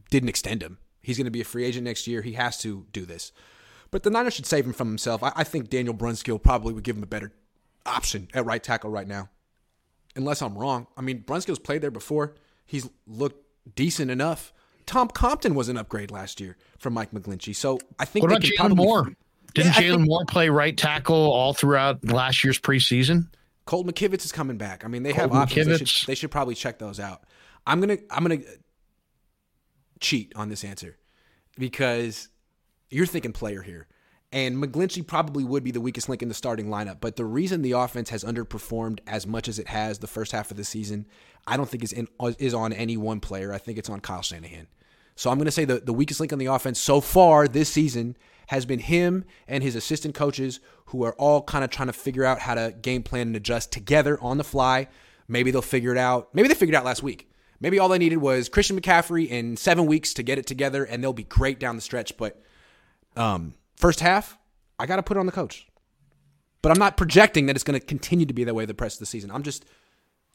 didn't 0.10 0.30
extend 0.30 0.62
him. 0.62 0.78
He's 1.02 1.18
going 1.18 1.26
to 1.26 1.32
be 1.32 1.42
a 1.42 1.46
free 1.46 1.66
agent 1.66 1.86
next 1.86 2.08
year. 2.08 2.22
He 2.22 2.34
has 2.34 2.58
to 2.60 2.86
do 2.92 3.06
this. 3.06 3.32
But 3.92 4.04
the 4.04 4.10
Niners 4.10 4.34
should 4.34 4.46
save 4.46 4.66
him 4.66 4.74
from 4.74 4.88
himself. 4.88 5.22
I, 5.22 5.32
I 5.36 5.44
think 5.44 5.70
Daniel 5.70 5.94
Brunskill 5.94 6.42
probably 6.42 6.74
would 6.74 6.84
give 6.84 6.98
him 6.98 7.04
a 7.04 7.08
better 7.08 7.32
option 7.86 8.28
at 8.34 8.46
right 8.46 8.64
tackle 8.64 8.90
right 8.90 9.08
now. 9.08 9.30
Unless 10.16 10.42
I'm 10.42 10.58
wrong. 10.58 10.88
I 10.96 11.02
mean, 11.02 11.24
Brunskill's 11.24 11.60
played 11.60 11.82
there 11.82 11.92
before. 11.92 12.36
He's 12.66 12.88
looked 13.08 13.44
decent 13.76 14.12
enough. 14.12 14.54
Tom 14.86 15.08
Compton 15.08 15.56
was 15.56 15.70
an 15.70 15.78
upgrade 15.78 16.12
last 16.12 16.40
year 16.40 16.58
from 16.78 16.94
Mike 16.94 17.12
McGlinchey. 17.12 17.56
So 17.56 17.80
I 18.00 18.06
think 18.06 18.24
what 18.24 18.32
about 18.32 18.42
Jaylon 18.42 18.76
Moore? 18.76 19.14
Didn't 19.54 19.76
yeah, 19.76 19.82
Jaylon 19.82 20.06
Moore 20.06 20.26
play 20.26 20.50
right 20.50 20.76
tackle 20.76 21.16
all 21.16 21.54
throughout 21.54 22.04
last 22.06 22.44
year's 22.44 22.60
preseason? 22.60 23.28
Colt 23.66 23.88
McKivitz 23.88 24.26
is 24.26 24.32
coming 24.32 24.58
back. 24.58 24.84
I 24.84 24.88
mean, 24.88 25.04
they 25.04 25.14
Colt 25.14 25.32
have 25.32 25.42
options. 25.42 25.68
They 25.68 25.86
should, 25.86 26.08
they 26.08 26.16
should, 26.16 26.32
probably 26.32 26.56
check 26.56 26.80
those 26.80 27.00
out. 27.00 27.24
I'm 27.66 27.80
gonna 27.80 27.98
I'm 28.10 28.24
gonna 28.24 28.42
cheat 30.00 30.34
on 30.36 30.50
this 30.50 30.64
answer 30.64 30.98
because 31.58 32.30
you're 32.90 33.06
thinking 33.06 33.32
player 33.32 33.62
here. 33.62 33.88
And 34.32 34.58
McGlinchey 34.58 35.06
probably 35.06 35.44
would 35.44 35.64
be 35.64 35.70
the 35.70 35.80
weakest 35.80 36.10
link 36.10 36.24
in 36.24 36.28
the 36.28 36.34
starting 36.34 36.66
lineup. 36.66 36.98
But 37.00 37.18
the 37.18 37.26
reason 37.26 37.62
the 37.62 37.74
offense 37.74 38.10
has 38.10 38.24
underperformed 38.24 39.00
as 39.06 39.28
much 39.28 39.48
as 39.48 39.60
it 39.60 39.68
has 39.68 40.00
the 40.00 40.08
first 40.08 40.32
half 40.32 40.50
of 40.50 40.58
the 40.58 40.64
season, 40.64 41.06
I 41.46 41.56
don't 41.56 41.70
think 41.70 41.84
is 41.84 41.94
in, 41.94 42.08
is 42.40 42.56
on 42.56 42.74
any 42.74 42.98
one 42.98 43.20
player. 43.20 43.54
I 43.54 43.60
think 43.60 43.78
it's 43.78 43.92
on 43.92 44.00
Kyle 44.00 44.24
Shanahan. 44.24 44.66
So 45.16 45.30
I'm 45.30 45.38
going 45.38 45.46
to 45.46 45.52
say 45.52 45.66
the, 45.66 45.82
the 45.82 45.94
weakest 45.94 46.20
link 46.20 46.34
on 46.34 46.40
the 46.40 46.48
offense 46.48 46.80
so 46.80 47.00
far 47.00 47.48
this 47.48 47.70
season 47.70 48.18
has 48.48 48.66
been 48.66 48.80
him 48.80 49.26
and 49.48 49.64
his 49.64 49.76
assistant 49.76 50.16
coaches 50.16 50.60
who 50.88 51.04
are 51.04 51.14
all 51.14 51.42
kind 51.42 51.64
of 51.64 51.70
trying 51.70 51.88
to 51.88 51.94
figure 51.94 52.26
out 52.26 52.40
how 52.40 52.56
to 52.56 52.74
game 52.82 53.04
plan 53.04 53.28
and 53.28 53.36
adjust 53.36 53.72
together 53.72 54.18
on 54.22 54.38
the 54.38 54.44
fly. 54.44 54.88
Maybe 55.28 55.52
they'll 55.52 55.62
figure 55.62 55.92
it 55.92 55.98
out. 55.98 56.30
Maybe 56.34 56.48
they 56.48 56.54
figured 56.54 56.76
it 56.76 56.78
out 56.78 56.86
last 56.86 57.04
week. 57.04 57.30
Maybe 57.60 57.80
all 57.80 57.88
they 57.88 57.98
needed 57.98 58.18
was 58.18 58.50
Christian 58.50 58.80
McCaffrey 58.80 59.28
in 59.28 59.56
seven 59.56 59.86
weeks 59.86 60.14
to 60.16 60.24
get 60.24 60.38
it 60.38 60.46
together, 60.46 60.84
and 60.84 61.02
they'll 61.02 61.14
be 61.14 61.24
great 61.24 61.60
down 61.60 61.76
the 61.78 61.82
stretch. 61.82 62.18
But 62.18 62.42
um, 63.16 63.54
first 63.78 64.02
half, 64.02 64.38
I 64.78 64.86
got 64.86 64.98
to 64.98 65.04
put 65.04 65.16
it 65.16 65.20
on 65.22 65.26
the 65.26 65.32
coach. 65.32 65.66
But 66.62 66.72
I'm 66.72 66.80
not 66.80 66.98
projecting 66.98 67.46
that 67.46 67.56
it's 67.56 67.64
going 67.64 67.80
to 67.80 67.86
continue 67.86 68.26
to 68.26 68.34
be 68.34 68.44
that 68.44 68.54
way 68.54 68.66
the 68.66 68.76
rest 68.78 68.96
of 68.96 69.00
the 69.00 69.06
season. 69.06 69.32
I'm 69.32 69.44
just 69.44 69.66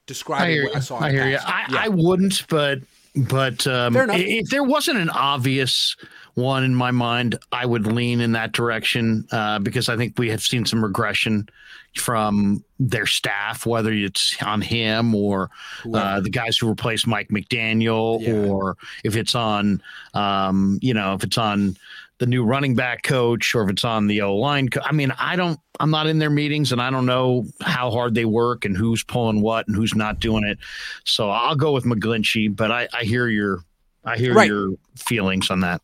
describing 0.06 0.61
I 0.61 0.64
what 0.64 0.76
I 0.76 0.80
saw. 0.80 0.98
I 0.98 1.11
hear 1.11 1.28
you. 1.28 1.36
I, 1.36 1.66
yeah. 1.70 1.80
I, 1.84 1.88
wouldn't, 1.88 2.46
but 2.48 2.78
but 3.26 3.66
um, 3.66 3.96
if 3.96 4.50
there 4.50 4.64
wasn't 4.64 4.98
an 4.98 5.10
obvious 5.10 5.96
one 6.34 6.62
in 6.62 6.74
my 6.74 6.90
mind, 6.90 7.36
I 7.50 7.66
would 7.66 7.86
lean 7.86 8.20
in 8.20 8.32
that 8.32 8.52
direction 8.52 9.26
uh, 9.32 9.58
because 9.58 9.88
I 9.88 9.96
think 9.96 10.18
we 10.18 10.30
have 10.30 10.40
seen 10.40 10.64
some 10.64 10.82
regression 10.82 11.48
from 11.96 12.62
their 12.78 13.06
staff, 13.06 13.66
whether 13.66 13.92
it's 13.92 14.40
on 14.42 14.60
him 14.60 15.14
or 15.14 15.50
uh, 15.92 16.20
the 16.20 16.30
guys 16.30 16.56
who 16.56 16.68
replaced 16.68 17.06
Mike 17.06 17.28
McDaniel, 17.28 18.20
yeah. 18.20 18.34
or 18.34 18.76
if 19.04 19.16
it's 19.16 19.34
on, 19.34 19.82
um, 20.14 20.78
you 20.80 20.94
know, 20.94 21.14
if 21.14 21.24
it's 21.24 21.38
on 21.38 21.76
the 22.18 22.26
new 22.26 22.44
running 22.44 22.74
back 22.74 23.02
coach 23.02 23.54
or 23.54 23.62
if 23.62 23.70
it's 23.70 23.84
on 23.84 24.06
the 24.08 24.22
O 24.22 24.36
line. 24.36 24.68
Co- 24.68 24.80
I 24.82 24.92
mean, 24.92 25.12
I 25.18 25.36
don't, 25.36 25.58
I'm 25.80 25.90
not 25.90 26.06
in 26.06 26.18
their 26.18 26.30
meetings 26.30 26.72
and 26.72 26.82
I 26.82 26.90
don't 26.90 27.06
know 27.06 27.46
how 27.60 27.90
hard 27.90 28.14
they 28.14 28.24
work 28.24 28.64
and 28.64 28.76
who's 28.76 29.04
pulling 29.04 29.40
what 29.40 29.68
and 29.68 29.76
who's 29.76 29.94
not 29.94 30.18
doing 30.18 30.44
it. 30.44 30.58
So 31.04 31.30
I'll 31.30 31.54
go 31.54 31.72
with 31.72 31.84
McGlinchey, 31.84 32.54
but 32.54 32.70
I, 32.72 32.88
I 32.92 33.04
hear 33.04 33.28
your, 33.28 33.60
I 34.04 34.16
hear 34.16 34.34
right. 34.34 34.48
your 34.48 34.74
feelings 34.96 35.50
on 35.50 35.60
that. 35.60 35.80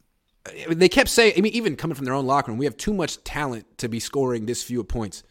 They 0.68 0.88
kept 0.88 1.08
saying, 1.08 1.34
I 1.38 1.40
mean, 1.40 1.52
even 1.52 1.76
coming 1.76 1.94
from 1.94 2.04
their 2.04 2.14
own 2.14 2.26
locker 2.26 2.50
room, 2.50 2.58
we 2.58 2.66
have 2.66 2.76
too 2.76 2.92
much 2.92 3.22
talent 3.24 3.78
to 3.78 3.88
be 3.88 4.00
scoring 4.00 4.46
this 4.46 4.62
few 4.62 4.82
points. 4.84 5.22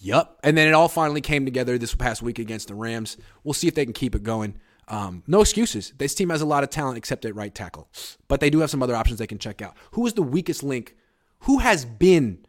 Yup. 0.00 0.38
And 0.42 0.58
then 0.58 0.68
it 0.68 0.72
all 0.72 0.88
finally 0.88 1.20
came 1.20 1.44
together 1.44 1.78
this 1.78 1.94
past 1.94 2.20
week 2.20 2.38
against 2.38 2.68
the 2.68 2.74
Rams. 2.74 3.16
We'll 3.44 3.54
see 3.54 3.66
if 3.66 3.74
they 3.74 3.84
can 3.84 3.94
keep 3.94 4.14
it 4.14 4.22
going. 4.22 4.58
Um, 4.88 5.22
no 5.26 5.40
excuses. 5.40 5.92
This 5.98 6.14
team 6.14 6.30
has 6.30 6.42
a 6.42 6.46
lot 6.46 6.62
of 6.62 6.70
talent 6.70 6.96
except 6.96 7.24
at 7.24 7.34
right 7.34 7.54
tackle, 7.54 7.88
but 8.28 8.40
they 8.40 8.50
do 8.50 8.60
have 8.60 8.70
some 8.70 8.82
other 8.82 8.94
options 8.94 9.18
they 9.18 9.26
can 9.26 9.38
check 9.38 9.60
out. 9.60 9.76
Who 9.92 10.06
is 10.06 10.14
the 10.14 10.22
weakest 10.22 10.62
link? 10.62 10.94
Who 11.40 11.58
has 11.58 11.84
been? 11.84 12.46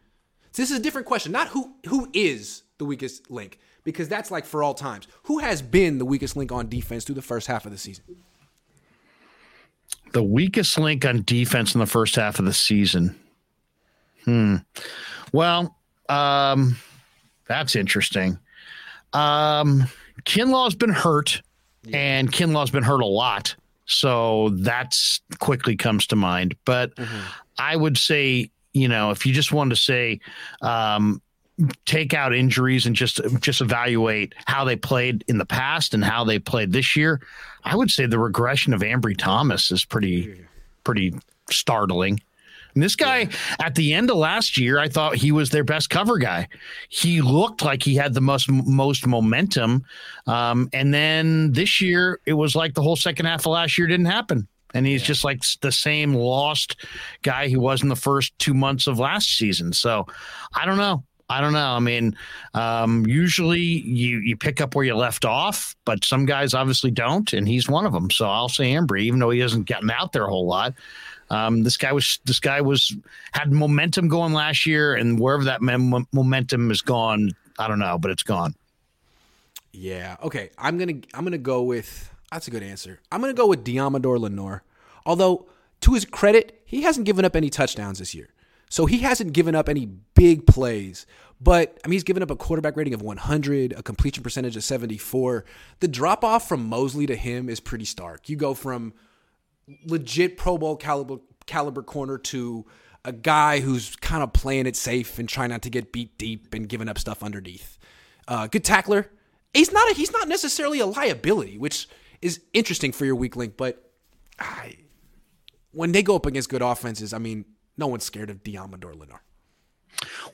This 0.54 0.70
is 0.70 0.78
a 0.78 0.82
different 0.82 1.06
question. 1.06 1.32
Not 1.32 1.48
who 1.48 1.74
who 1.86 2.08
is 2.12 2.62
the 2.78 2.84
weakest 2.84 3.30
link 3.30 3.58
because 3.84 4.08
that's 4.08 4.30
like 4.30 4.44
for 4.44 4.62
all 4.62 4.74
times. 4.74 5.08
Who 5.24 5.38
has 5.38 5.62
been 5.62 5.98
the 5.98 6.04
weakest 6.04 6.36
link 6.36 6.52
on 6.52 6.68
defense 6.68 7.04
through 7.04 7.16
the 7.16 7.22
first 7.22 7.46
half 7.46 7.64
of 7.64 7.72
the 7.72 7.78
season? 7.78 8.04
The 10.12 10.22
weakest 10.22 10.78
link 10.78 11.04
on 11.04 11.22
defense 11.22 11.74
in 11.74 11.80
the 11.80 11.86
first 11.86 12.16
half 12.16 12.38
of 12.38 12.44
the 12.44 12.52
season. 12.52 13.18
Hmm. 14.24 14.56
Well, 15.32 15.76
um, 16.08 16.76
that's 17.46 17.76
interesting. 17.76 18.38
Um, 19.12 19.86
Kinlaw's 20.24 20.74
been 20.74 20.92
hurt, 20.92 21.42
yeah. 21.84 21.96
and 21.96 22.32
Kinlaw's 22.32 22.70
been 22.70 22.82
hurt 22.82 23.00
a 23.00 23.06
lot. 23.06 23.54
So 23.86 24.50
that's 24.50 25.20
quickly 25.38 25.76
comes 25.76 26.06
to 26.08 26.16
mind. 26.16 26.54
But 26.64 26.94
mm-hmm. 26.96 27.26
I 27.58 27.74
would 27.74 27.96
say, 27.96 28.50
you 28.72 28.88
know, 28.88 29.10
if 29.10 29.24
you 29.24 29.32
just 29.32 29.52
wanted 29.52 29.76
to 29.76 29.80
say, 29.80 30.20
um, 30.60 31.22
take 31.86 32.14
out 32.14 32.34
injuries 32.34 32.86
and 32.86 32.94
just 32.94 33.20
just 33.40 33.60
evaluate 33.60 34.34
how 34.46 34.64
they 34.64 34.76
played 34.76 35.24
in 35.26 35.38
the 35.38 35.46
past 35.46 35.94
and 35.94 36.04
how 36.04 36.24
they 36.24 36.38
played 36.38 36.72
this 36.72 36.96
year, 36.96 37.20
I 37.64 37.74
would 37.74 37.90
say 37.90 38.06
the 38.06 38.18
regression 38.18 38.72
of 38.72 38.82
Ambry 38.82 39.16
Thomas 39.16 39.70
is 39.70 39.84
pretty 39.84 40.44
pretty 40.84 41.14
startling. 41.50 42.20
And 42.74 42.82
this 42.82 42.96
guy 42.96 43.18
yeah. 43.18 43.30
at 43.60 43.74
the 43.74 43.94
end 43.94 44.10
of 44.10 44.16
last 44.16 44.56
year, 44.56 44.78
I 44.78 44.88
thought 44.88 45.16
he 45.16 45.32
was 45.32 45.50
their 45.50 45.64
best 45.64 45.90
cover 45.90 46.18
guy. 46.18 46.48
He 46.88 47.20
looked 47.20 47.62
like 47.62 47.82
he 47.82 47.94
had 47.94 48.14
the 48.14 48.20
most 48.20 48.50
most 48.50 49.06
momentum, 49.06 49.84
um, 50.26 50.68
and 50.72 50.92
then 50.92 51.52
this 51.52 51.80
year 51.80 52.20
it 52.26 52.34
was 52.34 52.54
like 52.54 52.74
the 52.74 52.82
whole 52.82 52.96
second 52.96 53.26
half 53.26 53.40
of 53.40 53.52
last 53.52 53.78
year 53.78 53.86
didn't 53.86 54.06
happen. 54.06 54.46
And 54.74 54.86
he's 54.86 55.00
yeah. 55.00 55.06
just 55.06 55.24
like 55.24 55.40
the 55.62 55.72
same 55.72 56.12
lost 56.12 56.76
guy 57.22 57.48
he 57.48 57.56
was 57.56 57.82
in 57.82 57.88
the 57.88 57.96
first 57.96 58.38
two 58.38 58.52
months 58.52 58.86
of 58.86 58.98
last 58.98 59.38
season. 59.38 59.72
So 59.72 60.06
I 60.54 60.66
don't 60.66 60.76
know. 60.76 61.04
I 61.30 61.40
don't 61.40 61.52
know. 61.52 61.72
I 61.72 61.78
mean, 61.78 62.16
um, 62.54 63.06
usually 63.06 63.60
you 63.60 64.18
you 64.18 64.36
pick 64.36 64.60
up 64.60 64.74
where 64.74 64.84
you 64.84 64.94
left 64.94 65.24
off, 65.24 65.76
but 65.84 66.04
some 66.04 66.24
guys 66.24 66.54
obviously 66.54 66.90
don't, 66.90 67.32
and 67.32 67.46
he's 67.46 67.68
one 67.68 67.84
of 67.84 67.92
them. 67.92 68.10
So 68.10 68.26
I'll 68.26 68.48
say 68.48 68.72
Ambry, 68.72 69.02
even 69.02 69.18
though 69.18 69.30
he 69.30 69.40
hasn't 69.40 69.68
gotten 69.68 69.90
out 69.90 70.12
there 70.12 70.24
a 70.24 70.28
whole 70.28 70.46
lot. 70.46 70.74
Um, 71.30 71.62
this 71.62 71.76
guy 71.76 71.92
was 71.92 72.18
this 72.24 72.40
guy 72.40 72.60
was 72.60 72.96
had 73.32 73.52
momentum 73.52 74.08
going 74.08 74.32
last 74.32 74.64
year, 74.64 74.94
and 74.94 75.20
wherever 75.20 75.44
that 75.44 75.60
mem- 75.60 76.06
momentum 76.12 76.70
is 76.70 76.80
gone, 76.80 77.32
I 77.58 77.68
don't 77.68 77.78
know, 77.78 77.98
but 77.98 78.10
it's 78.10 78.22
gone. 78.22 78.54
Yeah. 79.72 80.16
Okay. 80.22 80.50
I'm 80.58 80.78
gonna 80.78 81.00
I'm 81.14 81.24
gonna 81.24 81.38
go 81.38 81.62
with 81.62 82.10
that's 82.32 82.48
a 82.48 82.50
good 82.50 82.62
answer. 82.62 83.00
I'm 83.12 83.20
gonna 83.20 83.34
go 83.34 83.46
with 83.46 83.64
Deommodore 83.64 84.18
Lenoir. 84.18 84.62
Although 85.04 85.46
to 85.82 85.94
his 85.94 86.04
credit, 86.04 86.62
he 86.64 86.82
hasn't 86.82 87.06
given 87.06 87.24
up 87.24 87.36
any 87.36 87.50
touchdowns 87.50 87.98
this 87.98 88.14
year, 88.14 88.30
so 88.68 88.86
he 88.86 88.98
hasn't 88.98 89.32
given 89.32 89.54
up 89.54 89.68
any 89.68 89.86
big 89.86 90.46
plays. 90.46 91.06
But 91.40 91.78
I 91.84 91.88
mean, 91.88 91.94
he's 91.94 92.04
given 92.04 92.22
up 92.22 92.30
a 92.30 92.36
quarterback 92.36 92.76
rating 92.76 92.94
of 92.94 93.02
100, 93.02 93.72
a 93.72 93.82
completion 93.82 94.22
percentage 94.22 94.56
of 94.56 94.64
74. 94.64 95.44
The 95.80 95.88
drop 95.88 96.24
off 96.24 96.48
from 96.48 96.68
Moseley 96.68 97.06
to 97.06 97.16
him 97.16 97.48
is 97.48 97.60
pretty 97.60 97.84
stark. 97.84 98.28
You 98.28 98.36
go 98.36 98.54
from 98.54 98.92
legit 99.84 100.36
Pro 100.36 100.58
Bowl 100.58 100.76
caliber 100.76 101.18
caliber 101.46 101.82
corner 101.82 102.18
to 102.18 102.66
a 103.04 103.12
guy 103.12 103.60
who's 103.60 103.96
kind 103.96 104.22
of 104.22 104.32
playing 104.32 104.66
it 104.66 104.76
safe 104.76 105.18
and 105.18 105.28
trying 105.28 105.50
not 105.50 105.62
to 105.62 105.70
get 105.70 105.92
beat 105.92 106.18
deep 106.18 106.52
and 106.52 106.68
giving 106.68 106.88
up 106.88 106.98
stuff 106.98 107.22
underneath. 107.22 107.78
Uh, 108.26 108.46
good 108.46 108.64
tackler. 108.64 109.10
He's 109.54 109.72
not 109.72 109.90
a, 109.90 109.94
he's 109.94 110.12
not 110.12 110.28
necessarily 110.28 110.80
a 110.80 110.86
liability, 110.86 111.56
which 111.56 111.88
is 112.20 112.40
interesting 112.52 112.92
for 112.92 113.06
your 113.06 113.14
weak 113.14 113.36
link. 113.36 113.56
But 113.56 113.90
I, 114.38 114.76
when 115.72 115.92
they 115.92 116.02
go 116.02 116.16
up 116.16 116.26
against 116.26 116.50
good 116.50 116.60
offenses, 116.60 117.14
I 117.14 117.18
mean, 117.18 117.46
no 117.78 117.86
one's 117.86 118.04
scared 118.04 118.30
of 118.30 118.42
Deommodore 118.42 118.98
Lenoir. 118.98 119.22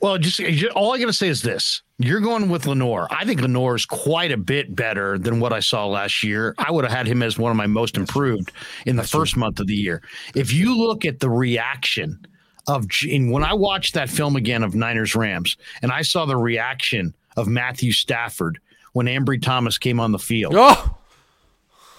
Well, 0.01 0.17
just, 0.17 0.41
all 0.75 0.93
I 0.93 0.99
got 0.99 1.05
to 1.05 1.13
say 1.13 1.27
is 1.27 1.41
this: 1.41 1.81
you're 1.97 2.19
going 2.19 2.49
with 2.49 2.67
Lenoir. 2.67 3.07
I 3.09 3.25
think 3.25 3.41
Lenoir 3.41 3.75
is 3.75 3.85
quite 3.85 4.31
a 4.31 4.37
bit 4.37 4.75
better 4.75 5.17
than 5.17 5.39
what 5.39 5.53
I 5.53 5.59
saw 5.59 5.87
last 5.87 6.23
year. 6.23 6.53
I 6.57 6.71
would 6.71 6.83
have 6.83 6.93
had 6.93 7.07
him 7.07 7.23
as 7.23 7.39
one 7.39 7.51
of 7.51 7.57
my 7.57 7.67
most 7.67 7.97
improved 7.97 8.51
in 8.85 8.95
the 8.95 9.03
That's 9.03 9.11
first 9.11 9.33
true. 9.33 9.39
month 9.39 9.59
of 9.59 9.67
the 9.67 9.75
year. 9.75 10.01
If 10.35 10.53
you 10.53 10.77
look 10.77 11.05
at 11.05 11.19
the 11.19 11.29
reaction 11.29 12.25
of 12.67 12.87
when 13.11 13.43
I 13.43 13.53
watched 13.53 13.93
that 13.93 14.09
film 14.09 14.35
again 14.35 14.63
of 14.63 14.75
Niners 14.75 15.15
Rams, 15.15 15.55
and 15.81 15.91
I 15.91 16.01
saw 16.01 16.25
the 16.25 16.37
reaction 16.37 17.13
of 17.37 17.47
Matthew 17.47 17.91
Stafford 17.91 18.59
when 18.93 19.05
Ambry 19.07 19.41
Thomas 19.41 19.77
came 19.77 19.99
on 19.99 20.11
the 20.11 20.19
field. 20.19 20.53
Oh, 20.55 20.97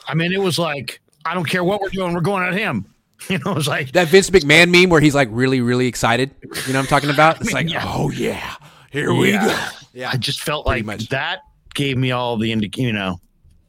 I 0.09 0.15
mean, 0.15 0.33
it 0.33 0.41
was 0.41 0.59
like 0.59 1.01
I 1.25 1.35
don't 1.35 1.49
care 1.49 1.65
what 1.65 1.81
we're 1.81 1.89
doing, 1.89 2.15
we're 2.15 2.21
going 2.21 2.45
at 2.45 2.55
him. 2.55 2.87
You 3.29 3.39
know, 3.39 3.57
it's 3.57 3.67
like 3.67 3.93
that 3.93 4.09
Vince 4.09 4.31
McMahon 4.31 4.71
meme 4.71 4.91
where 4.91 5.01
he's 5.01 5.15
like 5.15 5.29
really, 5.33 5.61
really 5.61 5.87
excited. 5.87 6.31
You 6.43 6.49
know 6.51 6.57
what 6.57 6.77
I'm 6.77 6.87
talking 6.87 7.11
about? 7.11 7.41
It's 7.41 7.55
I 7.55 7.63
mean, 7.63 7.67
like, 7.67 7.73
yeah. 7.73 7.85
oh 7.87 8.11
yeah, 8.11 8.55
here 8.91 9.13
we 9.15 9.33
go. 9.33 9.59
Yeah, 9.95 10.11
I 10.13 10.17
just 10.17 10.41
felt 10.43 10.67
like 10.67 10.85
much. 10.85 11.09
that 11.09 11.41
gave 11.75 11.97
me 11.97 12.11
all 12.13 12.37
the 12.37 12.53
indi- 12.53 12.71
you 12.77 12.93
know, 12.93 13.19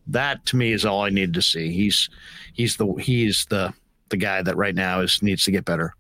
that 0.08 0.46
to 0.48 0.58
me 0.58 0.74
is 0.74 0.86
all 0.86 1.02
I 1.02 1.10
needed 1.10 1.34
to 1.36 1.42
see. 1.42 1.72
He's 1.72 2.10
he's 2.54 2.76
the 2.76 2.88
he's 2.96 3.46
the 3.50 3.74
the 4.10 4.18
guy 4.18 4.42
that 4.42 4.58
right 4.58 4.76
now 4.76 5.00
is 5.02 5.24
needs 5.24 5.44
to 5.46 5.52
get 5.52 5.66
better. 5.66 5.94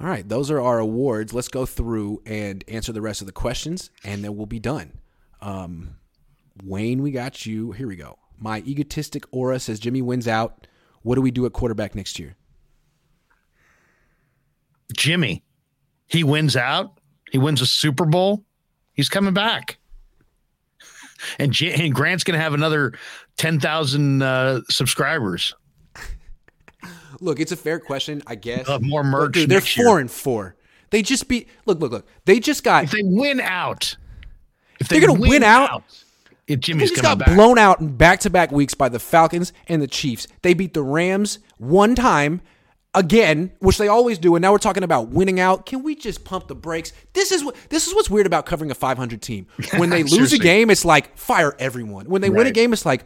All 0.00 0.06
right, 0.08 0.26
those 0.28 0.50
are 0.50 0.60
our 0.60 0.78
awards. 0.78 1.32
Let's 1.32 1.48
go 1.48 1.64
through 1.64 2.22
and 2.26 2.64
answer 2.66 2.92
the 2.92 3.02
rest 3.02 3.20
of 3.20 3.26
the 3.26 3.32
questions, 3.32 3.90
and 4.04 4.24
then 4.24 4.36
we'll 4.36 4.46
be 4.46 4.58
done. 4.58 4.98
Um, 5.40 5.96
Wayne, 6.64 7.02
we 7.02 7.12
got 7.12 7.46
you. 7.46 7.72
Here 7.72 7.86
we 7.86 7.96
go. 7.96 8.18
My 8.38 8.58
egotistic 8.66 9.24
aura 9.30 9.60
says 9.60 9.78
Jimmy 9.78 10.02
wins 10.02 10.26
out. 10.26 10.66
What 11.02 11.16
do 11.16 11.20
we 11.20 11.30
do 11.30 11.46
at 11.46 11.52
quarterback 11.52 11.94
next 11.94 12.18
year? 12.18 12.36
Jimmy, 14.96 15.42
he 16.06 16.22
wins 16.24 16.56
out. 16.56 16.98
He 17.30 17.38
wins 17.38 17.60
a 17.60 17.66
Super 17.66 18.04
Bowl. 18.04 18.44
He's 18.92 19.08
coming 19.08 19.32
back. 19.34 19.78
And, 21.38 21.52
J- 21.52 21.72
and 21.72 21.94
Grant's 21.94 22.24
going 22.24 22.36
to 22.36 22.42
have 22.42 22.52
another 22.52 22.92
10,000 23.38 24.22
uh, 24.22 24.60
subscribers. 24.68 25.54
Look, 27.20 27.38
it's 27.38 27.52
a 27.52 27.56
fair 27.56 27.78
question, 27.78 28.22
I 28.26 28.34
guess. 28.34 28.66
They'll 28.66 28.80
more 28.80 29.04
merch. 29.04 29.32
Dude, 29.34 29.48
they're 29.48 29.58
next 29.58 29.76
year. 29.76 29.86
four 29.86 30.00
and 30.00 30.10
four. 30.10 30.56
They 30.90 31.00
just 31.02 31.28
beat. 31.28 31.48
Look, 31.64 31.80
look, 31.80 31.92
look. 31.92 32.06
They 32.24 32.40
just 32.40 32.64
got. 32.64 32.84
If 32.84 32.90
they 32.90 33.02
win 33.04 33.40
out, 33.40 33.96
if 34.80 34.88
They're 34.88 35.00
gonna 35.00 35.18
win 35.18 35.42
out? 35.44 35.84
if 35.88 36.04
They 36.46 36.56
Jimmy's 36.56 36.90
just 36.90 37.02
got 37.02 37.18
back. 37.18 37.34
blown 37.34 37.58
out 37.58 37.80
in 37.80 37.96
back-to-back 37.96 38.50
weeks 38.52 38.74
by 38.74 38.88
the 38.88 38.98
Falcons 38.98 39.52
and 39.68 39.80
the 39.80 39.86
Chiefs. 39.86 40.26
They 40.42 40.54
beat 40.54 40.74
the 40.74 40.82
Rams 40.82 41.38
one 41.58 41.94
time 41.94 42.40
again, 42.94 43.52
which 43.60 43.78
they 43.78 43.88
always 43.88 44.18
do, 44.18 44.34
and 44.34 44.42
now 44.42 44.52
we're 44.52 44.58
talking 44.58 44.82
about 44.82 45.08
winning 45.08 45.40
out. 45.40 45.66
Can 45.66 45.82
we 45.82 45.94
just 45.94 46.24
pump 46.24 46.48
the 46.48 46.54
brakes? 46.54 46.92
This 47.12 47.32
is 47.32 47.44
what 47.44 47.56
this 47.68 47.86
is 47.86 47.94
what's 47.94 48.10
weird 48.10 48.26
about 48.26 48.46
covering 48.46 48.70
a 48.70 48.74
500 48.74 49.22
team. 49.22 49.46
When 49.76 49.90
they 49.90 50.02
lose 50.02 50.32
a 50.32 50.38
game, 50.38 50.70
it's 50.70 50.84
like 50.84 51.16
fire 51.16 51.54
everyone. 51.58 52.06
When 52.06 52.22
they 52.22 52.30
win 52.30 52.46
a 52.46 52.52
game, 52.52 52.72
it's 52.72 52.86
like, 52.86 53.04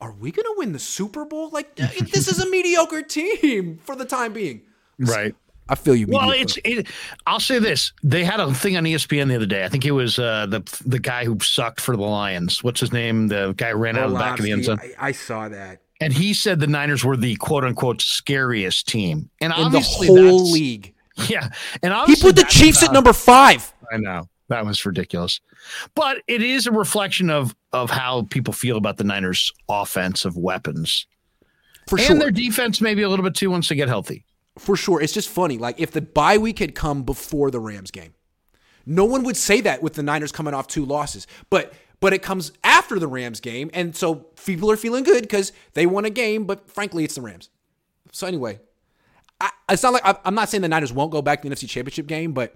are 0.00 0.12
we 0.12 0.30
going 0.30 0.46
to 0.46 0.54
win 0.56 0.72
the 0.72 0.78
Super 0.78 1.24
Bowl? 1.24 1.50
Like 1.50 1.74
this 1.76 2.28
is 2.28 2.40
a 2.40 2.48
mediocre 2.48 3.02
team 3.02 3.78
for 3.78 3.94
the 3.96 4.04
time 4.04 4.32
being. 4.32 4.62
right. 4.98 5.34
I 5.68 5.74
feel 5.74 5.94
you. 5.94 6.06
Well, 6.08 6.28
mediocre. 6.28 6.60
it's. 6.64 6.80
It, 6.80 6.86
I'll 7.26 7.40
say 7.40 7.58
this: 7.58 7.92
they 8.02 8.24
had 8.24 8.40
a 8.40 8.52
thing 8.54 8.76
on 8.76 8.84
ESPN 8.84 9.28
the 9.28 9.36
other 9.36 9.46
day. 9.46 9.64
I 9.64 9.68
think 9.68 9.84
it 9.84 9.90
was 9.92 10.18
uh, 10.18 10.46
the 10.46 10.60
the 10.86 10.98
guy 10.98 11.24
who 11.24 11.38
sucked 11.40 11.80
for 11.80 11.96
the 11.96 12.02
Lions. 12.02 12.64
What's 12.64 12.80
his 12.80 12.92
name? 12.92 13.28
The 13.28 13.52
guy 13.56 13.70
who 13.70 13.76
ran 13.76 13.96
out 13.96 14.04
of 14.06 14.12
the 14.12 14.18
back 14.18 14.38
of 14.38 14.44
the 14.44 14.52
end 14.52 14.64
zone. 14.64 14.78
I, 14.80 15.08
I 15.08 15.12
saw 15.12 15.48
that 15.48 15.82
And 16.00 16.12
he 16.12 16.32
said 16.34 16.60
the 16.60 16.66
Niners 16.66 17.04
were 17.04 17.16
the 17.16 17.36
quote 17.36 17.64
unquote 17.64 18.00
scariest 18.00 18.88
team. 18.88 19.28
And 19.40 19.52
in 19.52 19.72
the 19.72 19.80
whole 19.80 20.14
that's- 20.14 20.52
league. 20.52 20.94
Yeah. 21.28 21.48
And 21.82 21.92
He 22.06 22.14
put 22.14 22.36
the 22.36 22.42
that's 22.42 22.54
Chiefs 22.54 22.80
at 22.84 22.92
number 22.92 23.12
five. 23.12 23.74
I 23.92 23.96
know. 23.96 24.28
That 24.50 24.64
was 24.64 24.86
ridiculous. 24.86 25.40
But 25.96 26.22
it 26.28 26.42
is 26.42 26.68
a 26.68 26.70
reflection 26.72 27.28
of 27.28 27.56
of 27.72 27.90
how 27.90 28.22
people 28.30 28.54
feel 28.54 28.76
about 28.76 28.98
the 28.98 29.04
Niners 29.04 29.52
offensive 29.68 30.36
weapons. 30.36 31.06
For 31.88 31.98
sure. 31.98 32.06
and 32.06 32.06
sure. 32.06 32.18
their 32.18 32.30
defense 32.30 32.80
maybe 32.80 33.02
a 33.02 33.08
little 33.08 33.24
bit 33.24 33.34
too 33.34 33.50
once 33.50 33.68
they 33.68 33.74
get 33.74 33.88
healthy. 33.88 34.24
For 34.58 34.76
sure. 34.76 35.00
It's 35.00 35.12
just 35.12 35.28
funny. 35.28 35.58
Like 35.58 35.80
if 35.80 35.90
the 35.92 36.00
bye 36.00 36.38
week 36.38 36.58
had 36.58 36.74
come 36.74 37.02
before 37.02 37.50
the 37.50 37.60
Rams 37.60 37.90
game, 37.90 38.14
no 38.86 39.04
one 39.04 39.22
would 39.24 39.36
say 39.36 39.60
that 39.62 39.82
with 39.82 39.94
the 39.94 40.02
Niners 40.02 40.32
coming 40.32 40.54
off 40.54 40.66
two 40.66 40.84
losses. 40.84 41.26
But 41.50 41.72
but 42.00 42.12
it 42.12 42.22
comes 42.22 42.52
after 42.62 42.98
the 42.98 43.08
Rams 43.08 43.40
game, 43.40 43.70
and 43.74 43.94
so 43.96 44.14
people 44.44 44.70
are 44.70 44.76
feeling 44.76 45.04
good 45.04 45.22
because 45.22 45.52
they 45.74 45.86
won 45.86 46.04
a 46.04 46.10
game. 46.10 46.44
But 46.44 46.70
frankly, 46.70 47.04
it's 47.04 47.14
the 47.16 47.22
Rams. 47.22 47.50
So 48.12 48.26
anyway, 48.26 48.60
I, 49.40 49.50
it's 49.70 49.82
not 49.82 49.92
like 49.92 50.06
I- 50.06 50.18
I'm 50.24 50.34
not 50.34 50.48
saying 50.48 50.62
the 50.62 50.68
Niners 50.68 50.92
won't 50.92 51.10
go 51.10 51.22
back 51.22 51.42
to 51.42 51.48
the 51.48 51.54
NFC 51.54 51.68
Championship 51.68 52.06
game, 52.06 52.32
but 52.32 52.54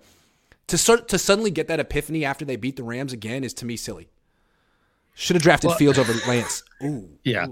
to 0.68 0.78
start 0.78 1.08
to 1.08 1.18
suddenly 1.18 1.50
get 1.50 1.66
that 1.68 1.80
epiphany 1.80 2.24
after 2.24 2.44
they 2.44 2.56
beat 2.56 2.76
the 2.76 2.84
Rams 2.84 3.12
again 3.12 3.42
is 3.44 3.52
to 3.54 3.64
me 3.66 3.76
silly. 3.76 4.08
Should 5.14 5.36
have 5.36 5.42
drafted 5.42 5.72
Fields 5.72 5.98
over 5.98 6.14
Lance. 6.26 6.62
Ooh. 6.82 7.10
Yeah. 7.22 7.46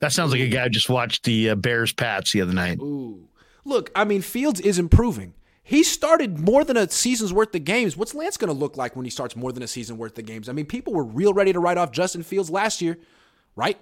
That 0.00 0.12
sounds 0.12 0.32
like 0.32 0.40
a 0.40 0.48
guy 0.48 0.64
who 0.64 0.70
just 0.70 0.88
watched 0.88 1.22
the 1.24 1.50
uh, 1.50 1.54
Bears 1.54 1.92
Pats 1.92 2.32
the 2.32 2.40
other 2.40 2.52
night. 2.52 2.78
Ooh. 2.80 3.27
Look, 3.64 3.90
I 3.94 4.04
mean, 4.04 4.22
Fields 4.22 4.60
is 4.60 4.78
improving. 4.78 5.34
He 5.62 5.82
started 5.82 6.38
more 6.38 6.64
than 6.64 6.76
a 6.78 6.88
season's 6.90 7.32
worth 7.32 7.54
of 7.54 7.64
games. 7.64 7.96
What's 7.96 8.14
Lance 8.14 8.38
going 8.38 8.48
to 8.48 8.58
look 8.58 8.76
like 8.78 8.96
when 8.96 9.04
he 9.04 9.10
starts 9.10 9.36
more 9.36 9.52
than 9.52 9.62
a 9.62 9.66
season 9.68 9.98
worth 9.98 10.18
of 10.18 10.24
games? 10.24 10.48
I 10.48 10.52
mean, 10.52 10.64
people 10.64 10.94
were 10.94 11.04
real 11.04 11.34
ready 11.34 11.52
to 11.52 11.60
write 11.60 11.76
off 11.76 11.92
Justin 11.92 12.22
Fields 12.22 12.48
last 12.48 12.80
year, 12.80 12.96
right? 13.54 13.78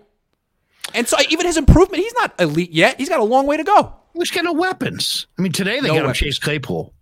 And 0.94 1.06
so 1.06 1.16
even 1.30 1.46
his 1.46 1.56
improvement, 1.56 2.02
he's 2.02 2.14
not 2.14 2.40
elite 2.40 2.72
yet. 2.72 2.98
He's 2.98 3.08
got 3.08 3.20
a 3.20 3.24
long 3.24 3.46
way 3.46 3.56
to 3.56 3.64
go. 3.64 3.92
He's 4.14 4.30
got 4.30 4.44
no 4.44 4.52
weapons. 4.52 5.26
I 5.38 5.42
mean, 5.42 5.52
today 5.52 5.78
they 5.80 5.88
No 5.88 5.94
got 5.96 6.06
him. 6.06 6.12
Chase 6.14 6.38
Claypool. 6.38 6.92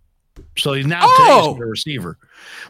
So 0.57 0.73
he's 0.73 0.85
now 0.85 1.01
Oh! 1.03 1.53
today's 1.53 1.61
a 1.63 1.65
receiver. 1.65 2.17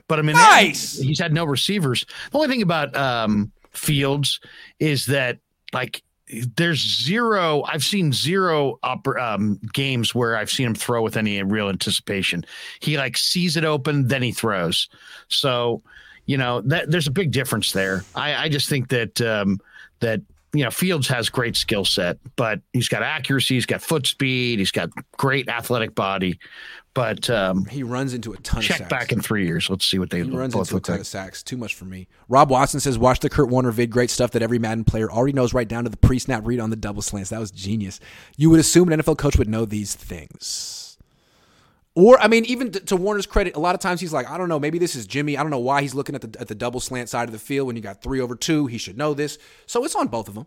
But 0.08 0.20
I 0.20 0.22
mean, 0.22 0.36
Nice. 0.36 0.98
he's 1.00 1.20
had 1.20 1.34
no 1.34 1.46
receivers. 1.46 2.06
The 2.32 2.38
only 2.38 2.48
thing 2.48 2.62
about 2.62 2.96
um, 2.96 3.52
Fields 3.72 4.40
is 4.80 5.08
that 5.08 5.40
like 5.74 6.02
there's 6.28 7.04
zero. 7.04 7.64
I've 7.64 7.84
seen 7.84 8.12
zero 8.12 8.80
upper 8.82 9.20
um, 9.20 9.60
games 9.74 10.16
where 10.16 10.36
I've 10.36 10.50
seen 10.50 10.68
him 10.68 10.76
throw 10.76 11.02
with 11.02 11.18
any 11.18 11.42
real 11.44 11.70
anticipation. 11.70 12.46
He 12.80 12.98
like 12.98 13.18
sees 13.18 13.58
it 13.58 13.66
open, 13.66 14.08
then 14.08 14.24
he 14.24 14.32
throws. 14.32 14.90
So 15.28 15.82
you 16.26 16.38
know 16.38 16.62
that 16.62 16.90
there's 16.90 17.08
a 17.08 17.12
big 17.12 17.32
difference 17.32 17.72
there. 17.72 18.04
I, 18.16 18.36
I 18.36 18.50
just 18.50 18.70
think 18.70 18.90
that 18.90 19.22
um, 19.22 19.60
that 20.00 20.22
you 20.54 20.64
know 20.64 20.72
Fields 20.72 21.08
has 21.08 21.30
great 21.30 21.56
skill 21.56 21.86
set, 21.86 22.18
but 22.36 22.60
he's 22.74 22.90
got 22.90 23.04
accuracy, 23.04 23.56
he's 23.56 23.68
got 23.68 23.82
foot 23.82 24.08
speed, 24.08 24.60
he's 24.60 24.72
got 24.72 24.90
great 25.18 25.48
athletic 25.48 25.94
body. 25.94 26.40
But 26.96 27.30
um, 27.30 27.66
He 27.66 27.84
runs 27.84 28.14
into 28.16 28.34
a 28.34 28.38
ton 28.38 28.60
of 28.60 28.66
sacks. 28.66 28.80
check 28.80 28.90
back 28.90 29.12
in 29.12 29.22
three 29.22 29.46
years. 29.46 29.70
Let's 29.70 29.86
see 29.86 30.00
what 30.00 30.10
they 30.10 30.24
He 30.24 30.30
runs 30.32 30.54
both 30.54 30.68
into 30.70 30.74
a 30.74 30.78
look 30.78 30.84
ton 30.86 30.94
like. 30.96 31.02
of 31.02 31.08
sacks. 31.08 31.44
Too 31.44 31.58
much 31.58 31.76
for 31.76 31.86
me. 31.86 32.08
Rob 32.30 32.50
Watson 32.50 32.80
says, 32.80 32.98
"Watch 32.98 33.20
the 33.20 33.30
Kurt 33.30 33.50
Warner 33.50 33.70
vid. 33.72 33.92
Great 33.92 34.10
stuff 34.10 34.32
that 34.32 34.42
every 34.42 34.58
Madden 34.58 34.86
player 34.86 35.12
already 35.12 35.34
knows, 35.34 35.54
right 35.54 35.68
down 35.68 35.84
to 35.84 35.90
the 35.92 35.98
pre-snap 35.98 36.42
read 36.46 36.60
on 36.60 36.72
the 36.72 36.76
double 36.76 37.04
slants. 37.04 37.30
That 37.30 37.40
was 37.40 37.52
genius. 37.52 38.00
You 38.38 38.50
would 38.50 38.60
assume 38.60 38.92
an 38.92 39.00
NFL 39.00 39.18
coach 39.20 39.38
would 39.38 39.50
know 39.50 39.66
these 39.66 39.94
things." 39.94 40.98
Or, 41.98 42.20
I 42.20 42.28
mean, 42.28 42.44
even 42.46 42.72
to, 42.72 42.80
to 42.82 42.96
Warner's 42.98 43.26
credit, 43.26 43.56
a 43.56 43.60
lot 43.60 43.74
of 43.74 43.80
times 43.80 44.02
he's 44.02 44.12
like, 44.12 44.30
I 44.30 44.38
don't 44.38 44.50
know, 44.50 44.60
maybe 44.60 44.80
this 44.80 44.96
is 44.98 45.08
Jimmy. 45.08 45.38
I 45.38 45.42
don't 45.44 45.50
know 45.50 45.60
why 45.60 45.82
he's 45.82 45.96
looking 45.96 46.14
at 46.14 46.20
the 46.22 46.42
at 46.42 46.50
the 46.50 46.56
double 46.56 46.82
slant 46.82 47.08
side 47.08 47.30
of 47.30 47.32
the 47.32 47.40
field 47.40 47.68
when 47.68 47.78
you 47.78 47.82
got 47.82 48.02
three 48.02 48.20
over 48.20 48.36
two. 48.36 48.68
He 48.68 48.78
should 48.78 48.98
know 48.98 49.14
this. 49.14 49.38
So 49.66 49.84
it's 49.86 49.96
on 49.96 50.08
both 50.08 50.28
of 50.28 50.36
them. 50.36 50.46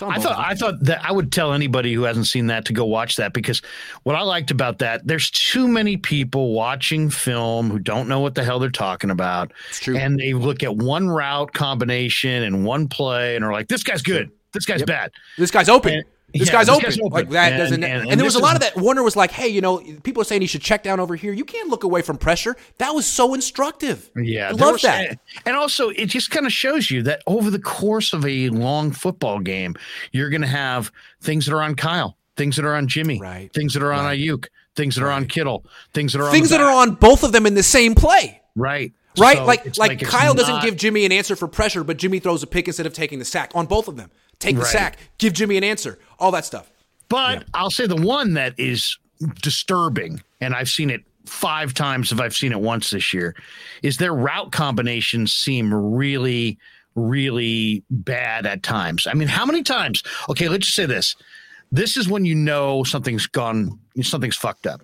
I 0.00 0.18
thought. 0.18 0.36
I 0.38 0.54
thought 0.54 0.80
that 0.80 1.04
I 1.04 1.12
would 1.12 1.30
tell 1.30 1.52
anybody 1.52 1.92
who 1.94 2.02
hasn't 2.02 2.26
seen 2.26 2.48
that 2.48 2.64
to 2.66 2.72
go 2.72 2.84
watch 2.84 3.16
that 3.16 3.32
because 3.32 3.62
what 4.02 4.16
I 4.16 4.22
liked 4.22 4.50
about 4.50 4.80
that, 4.80 5.06
there's 5.06 5.30
too 5.30 5.68
many 5.68 5.96
people 5.96 6.52
watching 6.52 7.10
film 7.10 7.70
who 7.70 7.78
don't 7.78 8.08
know 8.08 8.20
what 8.20 8.34
the 8.34 8.42
hell 8.44 8.58
they're 8.58 8.70
talking 8.70 9.10
about. 9.10 9.52
It's 9.68 9.80
true. 9.80 9.96
And 9.96 10.18
they 10.18 10.32
look 10.34 10.62
at 10.62 10.76
one 10.76 11.08
route 11.08 11.52
combination 11.52 12.42
and 12.42 12.64
one 12.64 12.88
play 12.88 13.36
and 13.36 13.44
are 13.44 13.52
like, 13.52 13.68
this 13.68 13.82
guy's 13.82 14.02
good. 14.02 14.30
This 14.52 14.66
guy's 14.66 14.82
bad. 14.82 15.10
This 15.38 15.50
guy's 15.50 15.68
open. 15.68 15.94
And- 15.94 16.04
this, 16.34 16.48
yeah, 16.48 16.52
guy's, 16.52 16.66
this 16.66 16.76
open. 16.76 16.84
guy's 16.90 16.98
open. 16.98 17.10
Like 17.12 17.30
that 17.30 17.52
And- 17.52 17.58
doesn't. 17.60 17.84
and- 17.84 18.00
And, 18.02 18.10
and 18.10 18.20
there 18.20 18.24
was 18.24 18.34
a 18.34 18.38
lot 18.40 18.50
is- 18.60 18.66
of 18.68 18.74
that. 18.74 18.82
Warner 18.82 19.02
was 19.02 19.16
like, 19.16 19.30
"Hey, 19.30 19.48
you 19.48 19.60
know, 19.60 19.78
people 20.02 20.20
are 20.20 20.24
saying 20.24 20.40
he 20.40 20.46
should 20.46 20.62
check 20.62 20.82
down 20.82 21.00
over 21.00 21.14
here. 21.16 21.32
You 21.32 21.44
can't 21.44 21.68
look 21.70 21.84
away 21.84 22.02
from 22.02 22.16
pressure." 22.18 22.56
That 22.78 22.94
was 22.94 23.06
so 23.06 23.34
instructive. 23.34 24.10
Yeah, 24.16 24.48
I 24.48 24.50
love 24.52 24.72
was- 24.74 24.82
that. 24.82 25.18
And 25.46 25.56
also, 25.56 25.88
it 25.90 26.06
just 26.06 26.30
kind 26.30 26.44
of 26.46 26.52
shows 26.52 26.90
you 26.90 27.02
that 27.04 27.22
over 27.26 27.50
the 27.50 27.58
course 27.58 28.12
of 28.12 28.26
a 28.26 28.48
long 28.50 28.90
football 28.92 29.38
game, 29.40 29.76
you're 30.12 30.30
going 30.30 30.42
to 30.42 30.46
have 30.48 30.90
things 31.22 31.46
that 31.46 31.54
are 31.54 31.62
on 31.62 31.74
Kyle, 31.76 32.16
things 32.36 32.56
that 32.56 32.64
are 32.64 32.74
on 32.74 32.88
Jimmy, 32.88 33.20
Right, 33.20 33.52
things 33.52 33.74
that 33.74 33.82
are 33.82 33.92
on 33.92 34.04
right. 34.04 34.18
Aiyuk, 34.18 34.46
things 34.76 34.96
that 34.96 35.04
are 35.04 35.10
on 35.12 35.26
Kittle, 35.26 35.64
things 35.92 36.12
that 36.14 36.20
are 36.20 36.30
Things 36.32 36.50
on 36.52 36.58
that 36.58 36.64
are 36.64 36.72
on 36.72 36.94
both 36.96 37.22
of 37.22 37.32
them 37.32 37.46
in 37.46 37.54
the 37.54 37.62
same 37.62 37.94
play. 37.94 38.40
right, 38.56 38.92
Right, 39.16 39.36
So 39.36 39.44
like 39.44 39.78
like, 39.78 40.02
it's 40.02 40.10
Kyle 40.10 40.34
doesn't 40.34 40.54
not- 40.56 40.64
give 40.64 40.76
Jimmy 40.76 41.04
an 41.04 41.12
answer 41.12 41.36
for 41.36 41.46
pressure, 41.46 41.84
but 41.84 41.96
Jimmy 41.98 42.18
throws 42.18 42.42
a 42.42 42.48
pick 42.48 42.66
instead 42.66 42.84
of 42.86 42.92
taking 42.92 43.20
the 43.20 43.24
sack 43.24 43.52
on 43.54 43.66
both 43.66 43.86
of 43.86 43.96
them. 43.96 44.10
Take 44.44 44.56
the 44.56 44.62
Right. 44.62 44.70
sack, 44.70 44.98
give 45.18 45.32
Jimmy 45.32 45.56
an 45.56 45.64
answer, 45.64 45.98
all 46.18 46.30
that 46.32 46.44
stuff. 46.44 46.70
But 47.08 47.44
I'll 47.54 47.70
say 47.70 47.86
the 47.86 47.96
one 47.96 48.34
that 48.34 48.54
is 48.58 48.98
disturbing, 49.42 50.22
and 50.40 50.54
I've 50.54 50.68
seen 50.68 50.90
it 50.90 51.02
five 51.26 51.74
times 51.74 52.12
if 52.12 52.20
I've 52.20 52.34
seen 52.34 52.52
it 52.52 52.60
once 52.60 52.90
this 52.90 53.14
year, 53.14 53.34
is 53.82 53.96
their 53.96 54.12
route 54.14 54.52
combinations 54.52 55.32
seem 55.32 55.72
really, 55.72 56.58
really 56.94 57.82
bad 57.90 58.46
at 58.46 58.62
times. 58.62 59.06
I 59.06 59.14
mean, 59.14 59.28
how 59.28 59.46
many 59.46 59.62
times? 59.62 60.02
Okay, 60.28 60.48
let's 60.48 60.66
just 60.66 60.76
say 60.76 60.86
this. 60.86 61.16
This 61.72 61.96
is 61.96 62.08
when 62.08 62.24
you 62.24 62.34
know 62.34 62.84
something's 62.84 63.26
gone, 63.26 63.78
something's 64.02 64.36
fucked 64.36 64.66
up. 64.66 64.82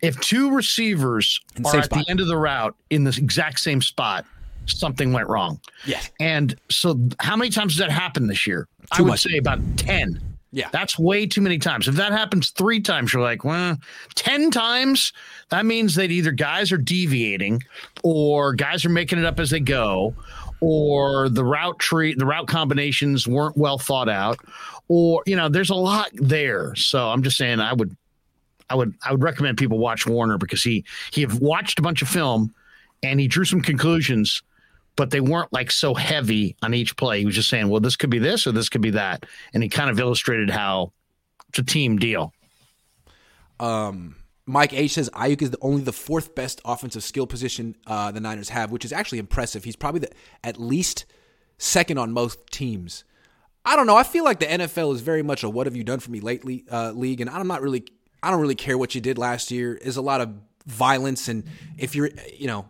If 0.00 0.18
two 0.20 0.50
receivers 0.54 1.40
are 1.64 1.76
at 1.76 1.84
spot. 1.84 2.00
the 2.00 2.10
end 2.10 2.20
of 2.20 2.26
the 2.26 2.36
route 2.36 2.74
in 2.90 3.04
the 3.04 3.16
exact 3.16 3.60
same 3.60 3.80
spot, 3.80 4.26
something 4.66 5.12
went 5.12 5.28
wrong. 5.28 5.60
Yes. 5.86 6.10
And 6.20 6.54
so, 6.70 6.98
how 7.20 7.36
many 7.36 7.50
times 7.50 7.74
does 7.74 7.80
that 7.80 7.90
happen 7.90 8.26
this 8.26 8.46
year? 8.46 8.68
I 8.92 9.02
would 9.02 9.08
much. 9.08 9.22
say 9.22 9.38
about 9.38 9.60
10. 9.76 10.20
Yeah. 10.54 10.68
That's 10.70 10.98
way 10.98 11.26
too 11.26 11.40
many 11.40 11.58
times. 11.58 11.88
If 11.88 11.94
that 11.94 12.12
happens 12.12 12.50
three 12.50 12.80
times, 12.80 13.12
you're 13.12 13.22
like, 13.22 13.42
well, 13.42 13.78
10 14.16 14.50
times, 14.50 15.12
that 15.48 15.64
means 15.64 15.94
that 15.94 16.10
either 16.10 16.30
guys 16.30 16.70
are 16.72 16.78
deviating 16.78 17.62
or 18.02 18.52
guys 18.52 18.84
are 18.84 18.90
making 18.90 19.18
it 19.18 19.24
up 19.24 19.40
as 19.40 19.48
they 19.48 19.60
go, 19.60 20.14
or 20.60 21.30
the 21.30 21.44
route 21.44 21.78
tree, 21.78 22.14
the 22.14 22.26
route 22.26 22.48
combinations 22.48 23.26
weren't 23.26 23.56
well 23.56 23.78
thought 23.78 24.10
out, 24.10 24.38
or, 24.88 25.22
you 25.26 25.36
know, 25.36 25.48
there's 25.48 25.70
a 25.70 25.74
lot 25.74 26.10
there. 26.12 26.74
So 26.74 27.08
I'm 27.08 27.22
just 27.22 27.38
saying 27.38 27.58
I 27.58 27.72
would 27.72 27.96
I 28.68 28.74
would 28.74 28.94
I 29.04 29.12
would 29.12 29.22
recommend 29.22 29.58
people 29.58 29.78
watch 29.78 30.06
Warner 30.06 30.38
because 30.38 30.62
he 30.62 30.84
he 31.12 31.20
have 31.22 31.40
watched 31.40 31.78
a 31.78 31.82
bunch 31.82 32.02
of 32.02 32.08
film 32.08 32.54
and 33.02 33.20
he 33.20 33.26
drew 33.26 33.44
some 33.44 33.60
conclusions, 33.60 34.42
but 34.96 35.10
they 35.10 35.20
weren't 35.20 35.52
like 35.52 35.70
so 35.70 35.94
heavy 35.94 36.56
on 36.62 36.74
each 36.74 36.96
play. 36.96 37.20
He 37.20 37.26
was 37.26 37.34
just 37.34 37.48
saying, 37.48 37.68
well, 37.68 37.80
this 37.80 37.96
could 37.96 38.10
be 38.10 38.18
this 38.18 38.46
or 38.46 38.52
this 38.52 38.68
could 38.68 38.82
be 38.82 38.90
that. 38.90 39.24
And 39.54 39.62
he 39.62 39.68
kind 39.68 39.90
of 39.90 39.98
illustrated 39.98 40.50
how 40.50 40.92
it's 41.48 41.58
a 41.58 41.62
team 41.62 41.98
deal. 41.98 42.32
Um, 43.58 44.16
Mike 44.46 44.72
H 44.72 44.92
says 44.92 45.08
Aiyuk 45.10 45.40
is 45.40 45.50
the, 45.50 45.58
only 45.60 45.82
the 45.82 45.92
fourth 45.92 46.34
best 46.34 46.60
offensive 46.64 47.04
skill 47.04 47.26
position 47.26 47.76
uh, 47.86 48.10
the 48.10 48.20
Niners 48.20 48.48
have, 48.48 48.70
which 48.70 48.84
is 48.84 48.92
actually 48.92 49.18
impressive. 49.18 49.64
He's 49.64 49.76
probably 49.76 50.00
the, 50.00 50.10
at 50.42 50.60
least 50.60 51.04
second 51.58 51.98
on 51.98 52.12
most 52.12 52.38
teams. 52.50 53.04
I 53.64 53.76
don't 53.76 53.86
know. 53.86 53.96
I 53.96 54.02
feel 54.02 54.24
like 54.24 54.40
the 54.40 54.46
NFL 54.46 54.92
is 54.94 55.00
very 55.00 55.22
much 55.22 55.44
a 55.44 55.48
"What 55.48 55.68
have 55.68 55.76
you 55.76 55.84
done 55.84 56.00
for 56.00 56.10
me 56.10 56.18
lately?" 56.18 56.64
Uh, 56.70 56.90
league, 56.90 57.20
and 57.20 57.30
I'm 57.30 57.46
not 57.46 57.62
really. 57.62 57.84
I 58.20 58.30
don't 58.30 58.40
really 58.40 58.56
care 58.56 58.76
what 58.76 58.94
you 58.94 59.00
did 59.00 59.18
last 59.18 59.52
year. 59.52 59.78
There's 59.80 59.96
a 59.96 60.02
lot 60.02 60.20
of 60.20 60.34
violence, 60.66 61.28
and 61.28 61.44
if 61.78 61.94
you're, 61.94 62.10
you 62.36 62.48
know, 62.48 62.68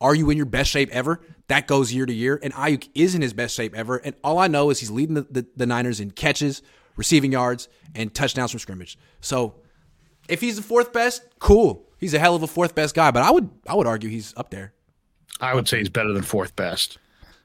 are 0.00 0.14
you 0.14 0.30
in 0.30 0.36
your 0.36 0.46
best 0.46 0.70
shape 0.70 0.90
ever? 0.90 1.20
That 1.48 1.66
goes 1.66 1.92
year 1.92 2.06
to 2.06 2.12
year, 2.12 2.38
and 2.42 2.52
Aiyuk 2.54 2.88
is 2.94 3.14
in 3.14 3.22
his 3.22 3.32
best 3.32 3.54
shape 3.54 3.74
ever. 3.74 3.96
And 3.98 4.14
all 4.22 4.38
I 4.38 4.48
know 4.48 4.70
is 4.70 4.80
he's 4.80 4.90
leading 4.90 5.14
the, 5.14 5.26
the, 5.30 5.46
the 5.56 5.66
Niners 5.66 6.00
in 6.00 6.10
catches, 6.10 6.62
receiving 6.96 7.32
yards, 7.32 7.68
and 7.94 8.14
touchdowns 8.14 8.52
from 8.52 8.60
scrimmage. 8.60 8.96
So 9.20 9.56
if 10.28 10.40
he's 10.40 10.56
the 10.56 10.62
fourth 10.62 10.92
best, 10.92 11.22
cool. 11.38 11.88
He's 11.98 12.14
a 12.14 12.18
hell 12.18 12.34
of 12.34 12.42
a 12.42 12.46
fourth 12.46 12.74
best 12.74 12.94
guy, 12.94 13.10
but 13.10 13.22
I 13.22 13.30
would 13.30 13.50
I 13.66 13.74
would 13.74 13.86
argue 13.86 14.08
he's 14.08 14.34
up 14.36 14.50
there. 14.50 14.72
I 15.40 15.54
would 15.54 15.68
say 15.68 15.78
he's 15.78 15.88
better 15.88 16.12
than 16.12 16.22
fourth 16.22 16.56
best. 16.56 16.98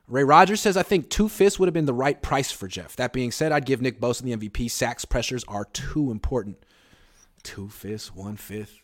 Ray 0.07 0.23
Rogers 0.23 0.61
says, 0.61 0.77
I 0.77 0.83
think 0.83 1.09
two 1.09 1.27
fifths 1.27 1.59
would 1.59 1.67
have 1.67 1.73
been 1.73 1.85
the 1.85 1.93
right 1.93 2.21
price 2.21 2.49
for 2.49 2.67
Jeff. 2.67 2.95
That 2.95 3.11
being 3.11 3.31
said, 3.31 3.51
I'd 3.51 3.65
give 3.65 3.81
Nick 3.81 3.99
Bosa 3.99 4.21
the 4.21 4.37
MVP. 4.37 4.71
Sacks 4.71 5.03
pressures 5.03 5.43
are 5.49 5.65
too 5.65 6.11
important. 6.11 6.57
Two 7.43 7.67
fifths, 7.67 8.15
one 8.15 8.37
fifth. 8.37 8.79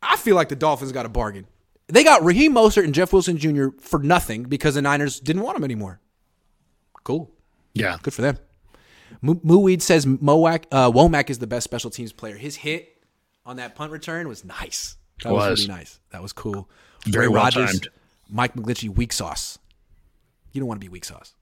I 0.00 0.16
feel 0.16 0.36
like 0.36 0.48
the 0.48 0.56
Dolphins 0.56 0.92
got 0.92 1.06
a 1.06 1.08
bargain. 1.08 1.46
They 1.92 2.04
got 2.04 2.24
Raheem 2.24 2.54
Mostert 2.54 2.84
and 2.84 2.94
Jeff 2.94 3.12
Wilson 3.12 3.36
Jr. 3.36 3.66
for 3.78 3.98
nothing 3.98 4.44
because 4.44 4.76
the 4.76 4.82
Niners 4.82 5.20
didn't 5.20 5.42
want 5.42 5.58
him 5.58 5.64
anymore. 5.64 6.00
Cool. 7.04 7.30
Yeah. 7.74 7.98
Good 8.02 8.14
for 8.14 8.22
them. 8.22 8.38
Mooweed 9.22 9.82
says 9.82 10.06
Mowack, 10.06 10.64
uh, 10.72 10.90
Womack 10.90 11.28
is 11.28 11.38
the 11.38 11.46
best 11.46 11.64
special 11.64 11.90
teams 11.90 12.10
player. 12.10 12.38
His 12.38 12.56
hit 12.56 12.96
on 13.44 13.56
that 13.56 13.74
punt 13.74 13.92
return 13.92 14.26
was 14.26 14.42
nice. 14.42 14.96
That 15.22 15.34
was, 15.34 15.50
was 15.50 15.68
really 15.68 15.80
nice. 15.80 16.00
That 16.12 16.22
was 16.22 16.32
cool. 16.32 16.70
Very 17.04 17.26
Ray 17.26 17.34
well 17.34 17.44
Rogers, 17.44 17.72
timed. 17.72 17.88
Mike 18.30 18.54
McGlinchey, 18.54 18.88
weak 18.88 19.12
sauce. 19.12 19.58
You 20.52 20.62
don't 20.62 20.68
want 20.68 20.80
to 20.80 20.84
be 20.86 20.88
weak 20.88 21.04
sauce. 21.04 21.34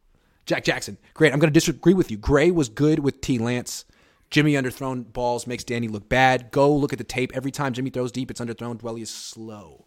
Jack 0.47 0.65
Jackson, 0.65 0.99
great. 1.15 1.33
I'm 1.33 1.39
going 1.39 1.53
to 1.53 1.55
disagree 1.55 1.95
with 1.95 2.11
you. 2.11 2.17
Gray 2.17 2.51
was 2.51 2.69
good 2.69 2.99
with 2.99 3.21
T. 3.21 3.39
Lance. 3.39 3.85
Jimmy 4.31 4.55
underthrown 4.55 5.13
balls 5.13 5.47
makes 5.47 5.63
Danny 5.63 5.87
look 5.87 6.09
bad. 6.09 6.51
Go 6.51 6.75
look 6.75 6.93
at 6.93 6.99
the 6.99 7.05
tape. 7.05 7.31
Every 7.37 7.53
time 7.53 7.73
Jimmy 7.73 7.91
throws 7.91 8.11
deep, 8.11 8.33
it's 8.33 8.41
underthrown. 8.41 8.81
Dwelley 8.81 9.03
is 9.03 9.11
slow. 9.11 9.87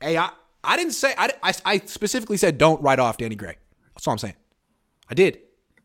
Hey, 0.00 0.16
I, 0.18 0.30
I 0.62 0.76
didn't 0.76 0.92
say, 0.92 1.14
I, 1.16 1.30
I, 1.42 1.54
I 1.64 1.78
specifically 1.78 2.36
said 2.36 2.58
don't 2.58 2.80
write 2.82 2.98
off 2.98 3.16
Danny 3.16 3.34
Gray. 3.34 3.56
That's 3.94 4.06
all 4.06 4.12
I'm 4.12 4.18
saying. 4.18 4.36
I 5.08 5.14
did. 5.14 5.38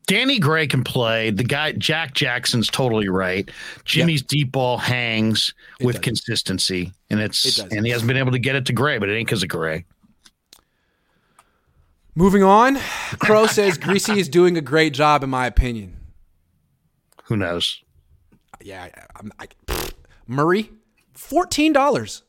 Danny 0.07 0.39
Gray 0.39 0.65
can 0.65 0.83
play. 0.83 1.29
The 1.29 1.43
guy 1.43 1.73
Jack 1.73 2.15
Jackson's 2.15 2.67
totally 2.67 3.09
right. 3.09 3.47
Jimmy's 3.85 4.21
yep. 4.21 4.27
deep 4.27 4.51
ball 4.51 4.79
hangs 4.79 5.53
it 5.79 5.85
with 5.85 5.97
does. 5.97 6.03
consistency, 6.03 6.91
and 7.11 7.19
it's 7.19 7.59
it 7.59 7.71
and 7.71 7.85
he 7.85 7.91
hasn't 7.91 8.07
been 8.07 8.17
able 8.17 8.31
to 8.31 8.39
get 8.39 8.55
it 8.55 8.65
to 8.65 8.73
Gray, 8.73 8.97
but 8.97 9.07
it 9.07 9.15
ain't 9.15 9.27
because 9.27 9.43
of 9.43 9.49
Gray. 9.49 9.85
Moving 12.15 12.41
on, 12.41 12.79
Crow 13.19 13.45
says 13.45 13.77
Greasy 13.77 14.19
is 14.19 14.27
doing 14.27 14.57
a 14.57 14.61
great 14.61 14.95
job, 14.95 15.23
in 15.23 15.29
my 15.29 15.45
opinion. 15.45 15.95
Who 17.25 17.37
knows? 17.37 17.83
Yeah, 18.61 18.89
I'm, 19.15 19.31
I, 19.39 19.47
Murray, 20.25 20.71
fourteen 21.13 21.71
dollars. 21.71 22.23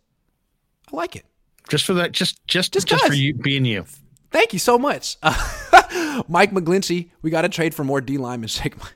I 0.92 0.96
like 0.96 1.16
it. 1.16 1.24
Just 1.68 1.84
for 1.84 1.94
that, 1.94 2.12
just 2.12 2.44
just 2.46 2.72
just, 2.72 2.88
just 2.88 3.04
for 3.06 3.14
you 3.14 3.34
being 3.34 3.64
you. 3.64 3.84
Thank 4.30 4.52
you 4.52 4.58
so 4.58 4.78
much, 4.78 5.16
uh, 5.22 6.22
Mike 6.28 6.52
McGlinchey. 6.52 7.10
We 7.22 7.30
got 7.30 7.42
to 7.42 7.48
trade 7.48 7.74
for 7.74 7.84
more 7.84 8.00
D 8.00 8.16
linemen. 8.16 8.48
Shake 8.48 8.78
my. 8.78 8.86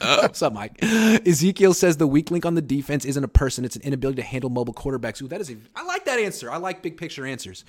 What's 0.00 0.42
up, 0.42 0.52
Mike? 0.52 0.82
Ezekiel 0.82 1.72
says 1.72 1.96
the 1.96 2.06
weak 2.06 2.30
link 2.30 2.44
on 2.44 2.54
the 2.54 2.62
defense 2.62 3.04
isn't 3.04 3.22
a 3.22 3.28
person; 3.28 3.64
it's 3.64 3.76
an 3.76 3.82
inability 3.82 4.16
to 4.16 4.26
handle 4.26 4.50
mobile 4.50 4.74
quarterbacks. 4.74 5.22
Ooh, 5.22 5.28
that 5.28 5.40
is 5.40 5.50
a. 5.50 5.56
I 5.76 5.84
like 5.84 6.04
that 6.06 6.18
answer. 6.18 6.50
I 6.50 6.56
like 6.56 6.82
big 6.82 6.96
picture 6.96 7.24
answers. 7.24 7.64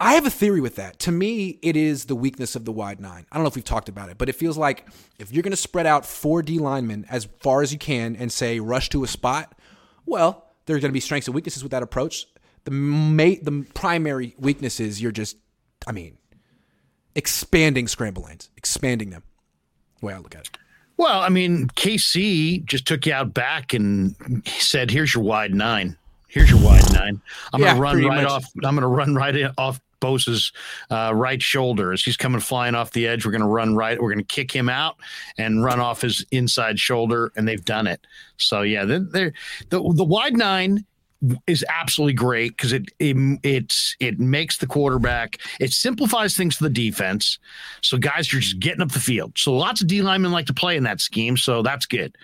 I 0.00 0.14
have 0.14 0.26
a 0.26 0.30
theory 0.30 0.60
with 0.60 0.76
that. 0.76 1.00
To 1.00 1.12
me, 1.12 1.58
it 1.60 1.76
is 1.76 2.04
the 2.04 2.14
weakness 2.14 2.54
of 2.54 2.64
the 2.64 2.70
wide 2.70 3.00
nine. 3.00 3.26
I 3.32 3.36
don't 3.36 3.42
know 3.42 3.48
if 3.48 3.56
we've 3.56 3.64
talked 3.64 3.88
about 3.88 4.10
it, 4.10 4.18
but 4.18 4.28
it 4.28 4.36
feels 4.36 4.56
like 4.56 4.86
if 5.18 5.32
you're 5.32 5.42
going 5.42 5.50
to 5.50 5.56
spread 5.56 5.86
out 5.86 6.06
four 6.06 6.42
D 6.42 6.58
linemen 6.58 7.04
as 7.10 7.26
far 7.40 7.62
as 7.62 7.72
you 7.72 7.78
can 7.78 8.14
and 8.14 8.30
say 8.30 8.60
rush 8.60 8.90
to 8.90 9.02
a 9.02 9.08
spot, 9.08 9.58
well, 10.06 10.47
there 10.68 10.76
are 10.76 10.80
going 10.80 10.90
to 10.90 10.94
be 10.94 11.00
strengths 11.00 11.26
and 11.26 11.34
weaknesses 11.34 11.62
with 11.62 11.72
that 11.72 11.82
approach. 11.82 12.26
The 12.64 12.70
ma- 12.70 13.40
the 13.42 13.66
primary 13.72 14.34
weaknesses 14.38 15.00
you're 15.00 15.12
just, 15.12 15.38
I 15.86 15.92
mean, 15.92 16.18
expanding 17.14 17.88
scramble 17.88 18.24
lanes, 18.24 18.50
expanding 18.56 19.08
them. 19.08 19.22
The 20.00 20.06
way 20.06 20.12
I 20.12 20.18
look 20.18 20.34
at 20.36 20.42
it. 20.42 20.50
Well, 20.98 21.20
I 21.20 21.30
mean, 21.30 21.68
KC 21.68 22.64
just 22.66 22.86
took 22.86 23.06
you 23.06 23.14
out 23.14 23.32
back 23.32 23.72
and 23.72 24.14
said, 24.46 24.90
"Here's 24.90 25.14
your 25.14 25.24
wide 25.24 25.54
nine. 25.54 25.96
Here's 26.28 26.50
your 26.50 26.60
wide 26.60 26.92
nine. 26.92 27.22
I'm 27.54 27.62
yeah, 27.62 27.68
going 27.68 27.76
to 27.76 27.82
run 27.82 28.04
right 28.04 28.22
much. 28.24 28.30
off. 28.30 28.44
I'm 28.56 28.74
going 28.74 28.82
to 28.82 28.86
run 28.88 29.14
right 29.14 29.50
off 29.56 29.80
Bosa's 30.00 30.52
uh, 30.90 31.12
right 31.14 31.42
shoulder 31.42 31.92
as 31.92 32.02
he's 32.02 32.16
coming 32.16 32.40
flying 32.40 32.74
off 32.74 32.92
the 32.92 33.06
edge. 33.06 33.24
We're 33.24 33.32
going 33.32 33.42
to 33.42 33.48
run 33.48 33.74
right. 33.74 34.00
We're 34.00 34.12
going 34.12 34.24
to 34.24 34.34
kick 34.34 34.50
him 34.50 34.68
out 34.68 34.96
and 35.36 35.64
run 35.64 35.80
off 35.80 36.00
his 36.00 36.24
inside 36.30 36.78
shoulder, 36.78 37.32
and 37.36 37.46
they've 37.46 37.64
done 37.64 37.86
it. 37.86 38.06
So 38.36 38.62
yeah, 38.62 38.84
they're, 38.84 39.00
they're, 39.00 39.32
the 39.70 39.80
the 39.94 40.04
wide 40.04 40.36
nine 40.36 40.84
is 41.46 41.64
absolutely 41.68 42.12
great 42.12 42.56
because 42.56 42.72
it, 42.72 42.88
it 43.00 43.74
it 43.98 44.20
makes 44.20 44.58
the 44.58 44.66
quarterback 44.66 45.38
it 45.58 45.72
simplifies 45.72 46.36
things 46.36 46.56
for 46.56 46.64
the 46.64 46.70
defense. 46.70 47.38
So 47.82 47.98
guys 47.98 48.32
are 48.32 48.38
just 48.38 48.60
getting 48.60 48.82
up 48.82 48.92
the 48.92 49.00
field. 49.00 49.32
So 49.36 49.52
lots 49.52 49.80
of 49.80 49.88
D 49.88 50.00
linemen 50.00 50.30
like 50.30 50.46
to 50.46 50.54
play 50.54 50.76
in 50.76 50.84
that 50.84 51.00
scheme, 51.00 51.36
so 51.36 51.62
that's 51.62 51.86
good. 51.86 52.16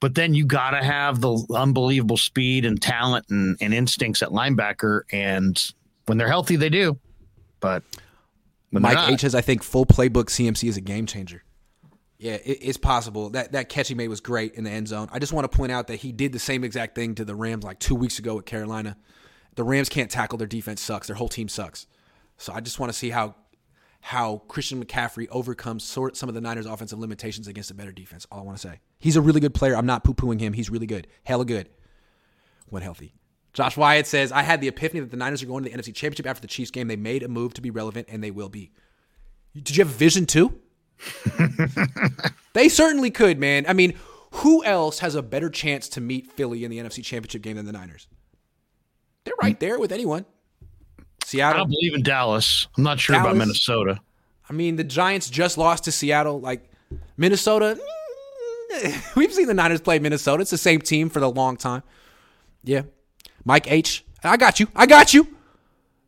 But 0.00 0.14
then 0.14 0.32
you 0.32 0.46
got 0.46 0.70
to 0.70 0.82
have 0.82 1.20
the 1.20 1.44
unbelievable 1.54 2.16
speed 2.16 2.64
and 2.64 2.80
talent 2.80 3.26
and, 3.30 3.56
and 3.60 3.74
instincts 3.74 4.22
at 4.22 4.30
linebacker, 4.30 5.02
and 5.12 5.72
when 6.06 6.16
they're 6.18 6.28
healthy, 6.28 6.56
they 6.56 6.70
do. 6.70 6.98
But 7.60 8.82
Mike 8.82 9.08
H 9.08 9.20
says, 9.20 9.34
I 9.34 9.40
think 9.40 9.62
full 9.62 9.86
playbook 9.86 10.26
CMC 10.26 10.68
is 10.68 10.76
a 10.76 10.80
game 10.80 11.06
changer. 11.06 11.42
Yeah, 12.18 12.34
it, 12.34 12.58
it's 12.60 12.78
possible. 12.78 13.30
That 13.30 13.52
that 13.52 13.68
catch 13.68 13.88
he 13.88 13.94
made 13.94 14.08
was 14.08 14.20
great 14.20 14.54
in 14.54 14.64
the 14.64 14.70
end 14.70 14.88
zone. 14.88 15.08
I 15.12 15.18
just 15.18 15.32
want 15.32 15.50
to 15.50 15.56
point 15.56 15.72
out 15.72 15.86
that 15.86 15.96
he 15.96 16.12
did 16.12 16.32
the 16.32 16.38
same 16.38 16.64
exact 16.64 16.94
thing 16.94 17.14
to 17.16 17.24
the 17.24 17.34
Rams 17.34 17.64
like 17.64 17.78
two 17.78 17.94
weeks 17.94 18.18
ago 18.18 18.38
at 18.38 18.46
Carolina. 18.46 18.96
The 19.54 19.64
Rams 19.64 19.88
can't 19.88 20.10
tackle. 20.10 20.38
Their 20.38 20.46
defense 20.46 20.80
sucks. 20.80 21.06
Their 21.06 21.16
whole 21.16 21.28
team 21.28 21.48
sucks. 21.48 21.86
So 22.36 22.52
I 22.52 22.60
just 22.60 22.78
want 22.78 22.92
to 22.92 22.98
see 22.98 23.10
how 23.10 23.36
how 24.00 24.42
Christian 24.48 24.84
McCaffrey 24.84 25.28
overcomes 25.30 25.84
sort 25.84 26.16
some 26.16 26.28
of 26.28 26.34
the 26.34 26.40
Niners' 26.40 26.66
offensive 26.66 26.98
limitations 26.98 27.48
against 27.48 27.70
a 27.70 27.74
better 27.74 27.92
defense. 27.92 28.26
All 28.30 28.40
I 28.40 28.42
want 28.42 28.58
to 28.58 28.68
say. 28.68 28.80
He's 28.98 29.16
a 29.16 29.20
really 29.20 29.40
good 29.40 29.54
player. 29.54 29.76
I'm 29.76 29.86
not 29.86 30.04
poo 30.04 30.14
pooing 30.14 30.40
him. 30.40 30.52
He's 30.52 30.70
really 30.70 30.86
good. 30.86 31.06
Hella 31.24 31.44
good. 31.44 31.68
When 32.68 32.82
healthy. 32.82 33.14
Josh 33.58 33.76
Wyatt 33.76 34.06
says, 34.06 34.30
I 34.30 34.42
had 34.42 34.60
the 34.60 34.68
epiphany 34.68 35.00
that 35.00 35.10
the 35.10 35.16
Niners 35.16 35.42
are 35.42 35.46
going 35.46 35.64
to 35.64 35.68
the 35.68 35.76
NFC 35.76 35.92
Championship 35.92 36.28
after 36.28 36.40
the 36.40 36.46
Chiefs 36.46 36.70
game. 36.70 36.86
They 36.86 36.94
made 36.94 37.24
a 37.24 37.28
move 37.28 37.54
to 37.54 37.60
be 37.60 37.72
relevant, 37.72 38.06
and 38.08 38.22
they 38.22 38.30
will 38.30 38.48
be. 38.48 38.70
Did 39.52 39.76
you 39.76 39.84
have 39.84 39.92
a 39.92 39.96
vision 39.96 40.26
too? 40.26 40.60
they 42.52 42.68
certainly 42.68 43.10
could, 43.10 43.40
man. 43.40 43.64
I 43.66 43.72
mean, 43.72 43.94
who 44.30 44.62
else 44.62 45.00
has 45.00 45.16
a 45.16 45.22
better 45.22 45.50
chance 45.50 45.88
to 45.88 46.00
meet 46.00 46.30
Philly 46.30 46.62
in 46.62 46.70
the 46.70 46.78
NFC 46.78 47.02
Championship 47.02 47.42
game 47.42 47.56
than 47.56 47.66
the 47.66 47.72
Niners? 47.72 48.06
They're 49.24 49.34
right 49.42 49.56
mm. 49.56 49.58
there 49.58 49.80
with 49.80 49.90
anyone. 49.90 50.24
Seattle. 51.24 51.56
I 51.56 51.58
don't 51.64 51.70
believe 51.70 51.94
in 51.94 52.04
Dallas. 52.04 52.68
I'm 52.76 52.84
not 52.84 53.00
sure 53.00 53.14
Dallas, 53.16 53.26
about 53.26 53.38
Minnesota. 53.38 54.00
I 54.48 54.52
mean, 54.52 54.76
the 54.76 54.84
Giants 54.84 55.28
just 55.28 55.58
lost 55.58 55.82
to 55.82 55.90
Seattle. 55.90 56.38
Like 56.40 56.70
Minnesota, 57.16 57.76
we've 59.16 59.34
seen 59.34 59.48
the 59.48 59.54
Niners 59.54 59.80
play 59.80 59.98
Minnesota. 59.98 60.42
It's 60.42 60.52
the 60.52 60.58
same 60.58 60.80
team 60.80 61.10
for 61.10 61.18
the 61.18 61.28
long 61.28 61.56
time. 61.56 61.82
Yeah, 62.62 62.82
Mike 63.48 63.70
H. 63.72 64.04
I 64.22 64.36
got 64.36 64.60
you. 64.60 64.68
I 64.76 64.84
got 64.84 65.14
you. 65.14 65.26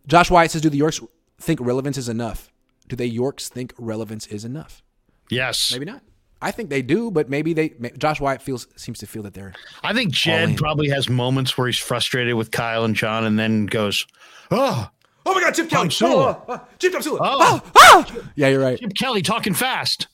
Josh 0.06 0.30
Wyatt 0.30 0.50
says, 0.50 0.60
"Do 0.60 0.68
the 0.68 0.76
Yorks 0.76 1.00
think 1.40 1.58
relevance 1.58 1.96
is 1.96 2.06
enough? 2.06 2.52
Do 2.86 2.96
they 2.96 3.06
Yorks 3.06 3.48
think 3.48 3.72
relevance 3.78 4.26
is 4.26 4.44
enough? 4.44 4.82
Yes. 5.30 5.72
Maybe 5.72 5.86
not. 5.86 6.02
I 6.42 6.50
think 6.50 6.68
they 6.68 6.82
do, 6.82 7.10
but 7.10 7.30
maybe 7.30 7.54
they. 7.54 7.70
Josh 7.96 8.20
Wyatt 8.20 8.42
feels 8.42 8.66
seems 8.76 8.98
to 8.98 9.06
feel 9.06 9.22
that 9.22 9.32
they're. 9.32 9.54
I 9.82 9.94
think 9.94 10.12
Jed 10.12 10.58
probably 10.58 10.90
has 10.90 11.08
moments 11.08 11.56
where 11.56 11.66
he's 11.66 11.78
frustrated 11.78 12.34
with 12.34 12.50
Kyle 12.50 12.84
and 12.84 12.94
John, 12.94 13.24
and 13.24 13.38
then 13.38 13.64
goes, 13.64 14.06
"Oh, 14.50 14.90
oh 15.24 15.34
my 15.34 15.40
God, 15.40 15.54
Chip 15.54 15.70
Kelly, 15.70 15.90
oh, 16.02 16.20
oh, 16.20 16.44
oh, 16.46 16.66
Chip 16.78 16.92
Tomsula, 16.92 17.18
oh, 17.22 17.62
oh, 17.64 17.72
oh, 17.76 18.22
yeah, 18.36 18.48
you're 18.48 18.60
right. 18.60 18.78
Chip 18.78 18.94
Kelly 18.94 19.22
talking 19.22 19.54
fast. 19.54 20.08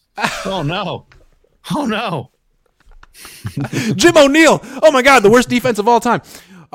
oh 0.45 0.62
no, 0.64 1.07
oh 1.74 1.87
no, 1.87 2.31
Jim 3.97 4.16
O'Neil. 4.16 4.61
Oh 4.83 4.93
my 4.93 5.03
God, 5.03 5.20
the 5.24 5.31
worst 5.31 5.49
defense 5.49 5.79
of 5.81 5.89
all 5.89 6.01
time. 6.01 6.22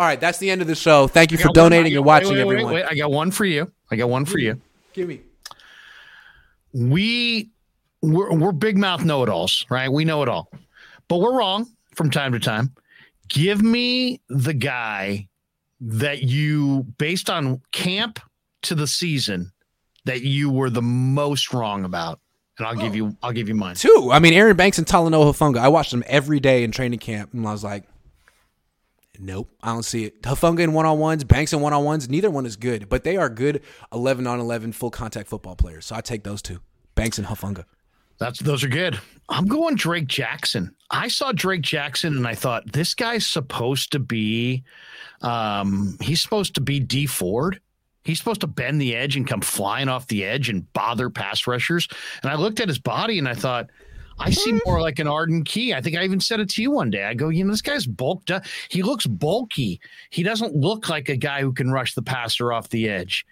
All 0.01 0.07
right, 0.07 0.19
that's 0.19 0.39
the 0.39 0.49
end 0.49 0.61
of 0.61 0.67
the 0.67 0.73
show. 0.73 1.07
Thank 1.07 1.31
you 1.31 1.37
for 1.37 1.49
donating 1.49 1.95
and 1.95 2.03
watching, 2.03 2.29
wait, 2.29 2.43
wait, 2.43 2.53
everyone. 2.53 2.73
Wait, 2.73 2.85
I 2.89 2.95
got 2.95 3.11
one 3.11 3.29
for 3.29 3.45
you. 3.45 3.71
I 3.91 3.95
got 3.95 4.09
one 4.09 4.25
for 4.25 4.39
you. 4.39 4.59
Give 4.93 5.07
me. 5.07 5.21
We 6.73 7.51
we're, 8.01 8.33
we're 8.33 8.51
big 8.51 8.79
mouth 8.79 9.05
know 9.05 9.21
it 9.21 9.29
alls, 9.29 9.63
right? 9.69 9.91
We 9.91 10.03
know 10.03 10.23
it 10.23 10.27
all, 10.27 10.49
but 11.07 11.17
we're 11.17 11.37
wrong 11.37 11.67
from 11.93 12.09
time 12.09 12.31
to 12.31 12.39
time. 12.39 12.73
Give 13.27 13.61
me 13.61 14.19
the 14.27 14.55
guy 14.55 15.27
that 15.81 16.23
you, 16.23 16.81
based 16.97 17.29
on 17.29 17.61
camp 17.71 18.19
to 18.63 18.73
the 18.73 18.87
season 18.87 19.51
that 20.05 20.23
you 20.23 20.49
were 20.49 20.71
the 20.71 20.81
most 20.81 21.53
wrong 21.53 21.85
about? 21.85 22.19
And 22.57 22.65
I'll 22.65 22.73
give 22.73 22.93
oh. 22.93 22.95
you 22.95 23.17
I'll 23.21 23.33
give 23.33 23.47
you 23.47 23.53
mine. 23.53 23.75
Two. 23.75 24.09
I 24.11 24.17
mean, 24.17 24.33
Aaron 24.33 24.57
Banks 24.57 24.79
and 24.79 24.87
Talanoa 24.87 25.31
Hufanga. 25.31 25.59
I 25.59 25.67
watched 25.67 25.91
them 25.91 26.03
every 26.07 26.39
day 26.39 26.63
in 26.63 26.71
training 26.71 26.97
camp, 26.97 27.35
and 27.35 27.47
I 27.47 27.51
was 27.51 27.63
like, 27.63 27.83
nope, 29.21 29.49
I 29.61 29.73
don't 29.73 29.83
see 29.83 30.05
it. 30.05 30.21
Hufanga 30.23 30.59
in 30.59 30.73
one 30.73 30.85
on 30.85 30.99
ones, 30.99 31.23
Banks 31.23 31.53
in 31.53 31.61
one 31.61 31.73
on 31.73 31.83
ones. 31.83 32.09
Neither 32.09 32.29
one 32.29 32.45
is 32.45 32.55
good, 32.55 32.89
but 32.89 33.03
they 33.03 33.17
are 33.17 33.29
good 33.29 33.61
eleven 33.93 34.27
on 34.27 34.39
eleven 34.39 34.71
full 34.71 34.91
contact 34.91 35.29
football 35.29 35.55
players. 35.55 35.85
So 35.85 35.95
I 35.95 36.01
take 36.01 36.23
those 36.23 36.41
two, 36.41 36.59
Banks 36.95 37.17
and 37.17 37.27
Hufanga. 37.27 37.65
That's 38.19 38.39
those 38.39 38.63
are 38.63 38.69
good. 38.69 38.99
I'm 39.29 39.47
going 39.47 39.75
Drake 39.75 40.07
Jackson. 40.07 40.75
I 40.91 41.07
saw 41.07 41.31
Drake 41.31 41.61
Jackson 41.61 42.17
and 42.17 42.27
I 42.27 42.35
thought 42.35 42.71
this 42.71 42.93
guy's 42.93 43.25
supposed 43.25 43.91
to 43.93 43.99
be 43.99 44.63
um 45.21 45.97
he's 46.01 46.21
supposed 46.21 46.53
to 46.55 46.61
be 46.61 46.79
Dee 46.79 47.07
Ford. 47.07 47.59
He's 48.03 48.19
supposed 48.19 48.41
to 48.41 48.47
bend 48.47 48.81
the 48.81 48.95
edge 48.95 49.15
and 49.15 49.27
come 49.27 49.41
flying 49.41 49.87
off 49.87 50.07
the 50.07 50.23
edge 50.23 50.49
and 50.49 50.71
bother 50.73 51.09
pass 51.09 51.47
rushers. 51.47 51.87
And 52.21 52.31
I 52.31 52.35
looked 52.35 52.59
at 52.59 52.67
his 52.67 52.79
body 52.79 53.19
and 53.19 53.27
I 53.27 53.35
thought, 53.35 53.69
I 54.21 54.29
see 54.31 54.51
mm. 54.51 54.59
more 54.65 54.81
like 54.81 54.99
an 54.99 55.07
Arden 55.07 55.43
Key. 55.43 55.73
I 55.73 55.81
think 55.81 55.97
I 55.97 56.03
even 56.03 56.19
said 56.19 56.39
it 56.39 56.49
to 56.49 56.61
you 56.61 56.71
one 56.71 56.89
day. 56.89 57.03
I 57.03 57.13
go, 57.13 57.29
you 57.29 57.43
know, 57.43 57.51
this 57.51 57.61
guy's 57.61 57.85
bulked 57.85 58.31
up. 58.31 58.45
He 58.69 58.83
looks 58.83 59.05
bulky. 59.05 59.81
He 60.09 60.23
doesn't 60.23 60.55
look 60.55 60.89
like 60.89 61.09
a 61.09 61.17
guy 61.17 61.41
who 61.41 61.53
can 61.53 61.71
rush 61.71 61.95
the 61.95 62.01
passer 62.01 62.53
off 62.53 62.69
the 62.69 62.87
edge, 62.87 63.25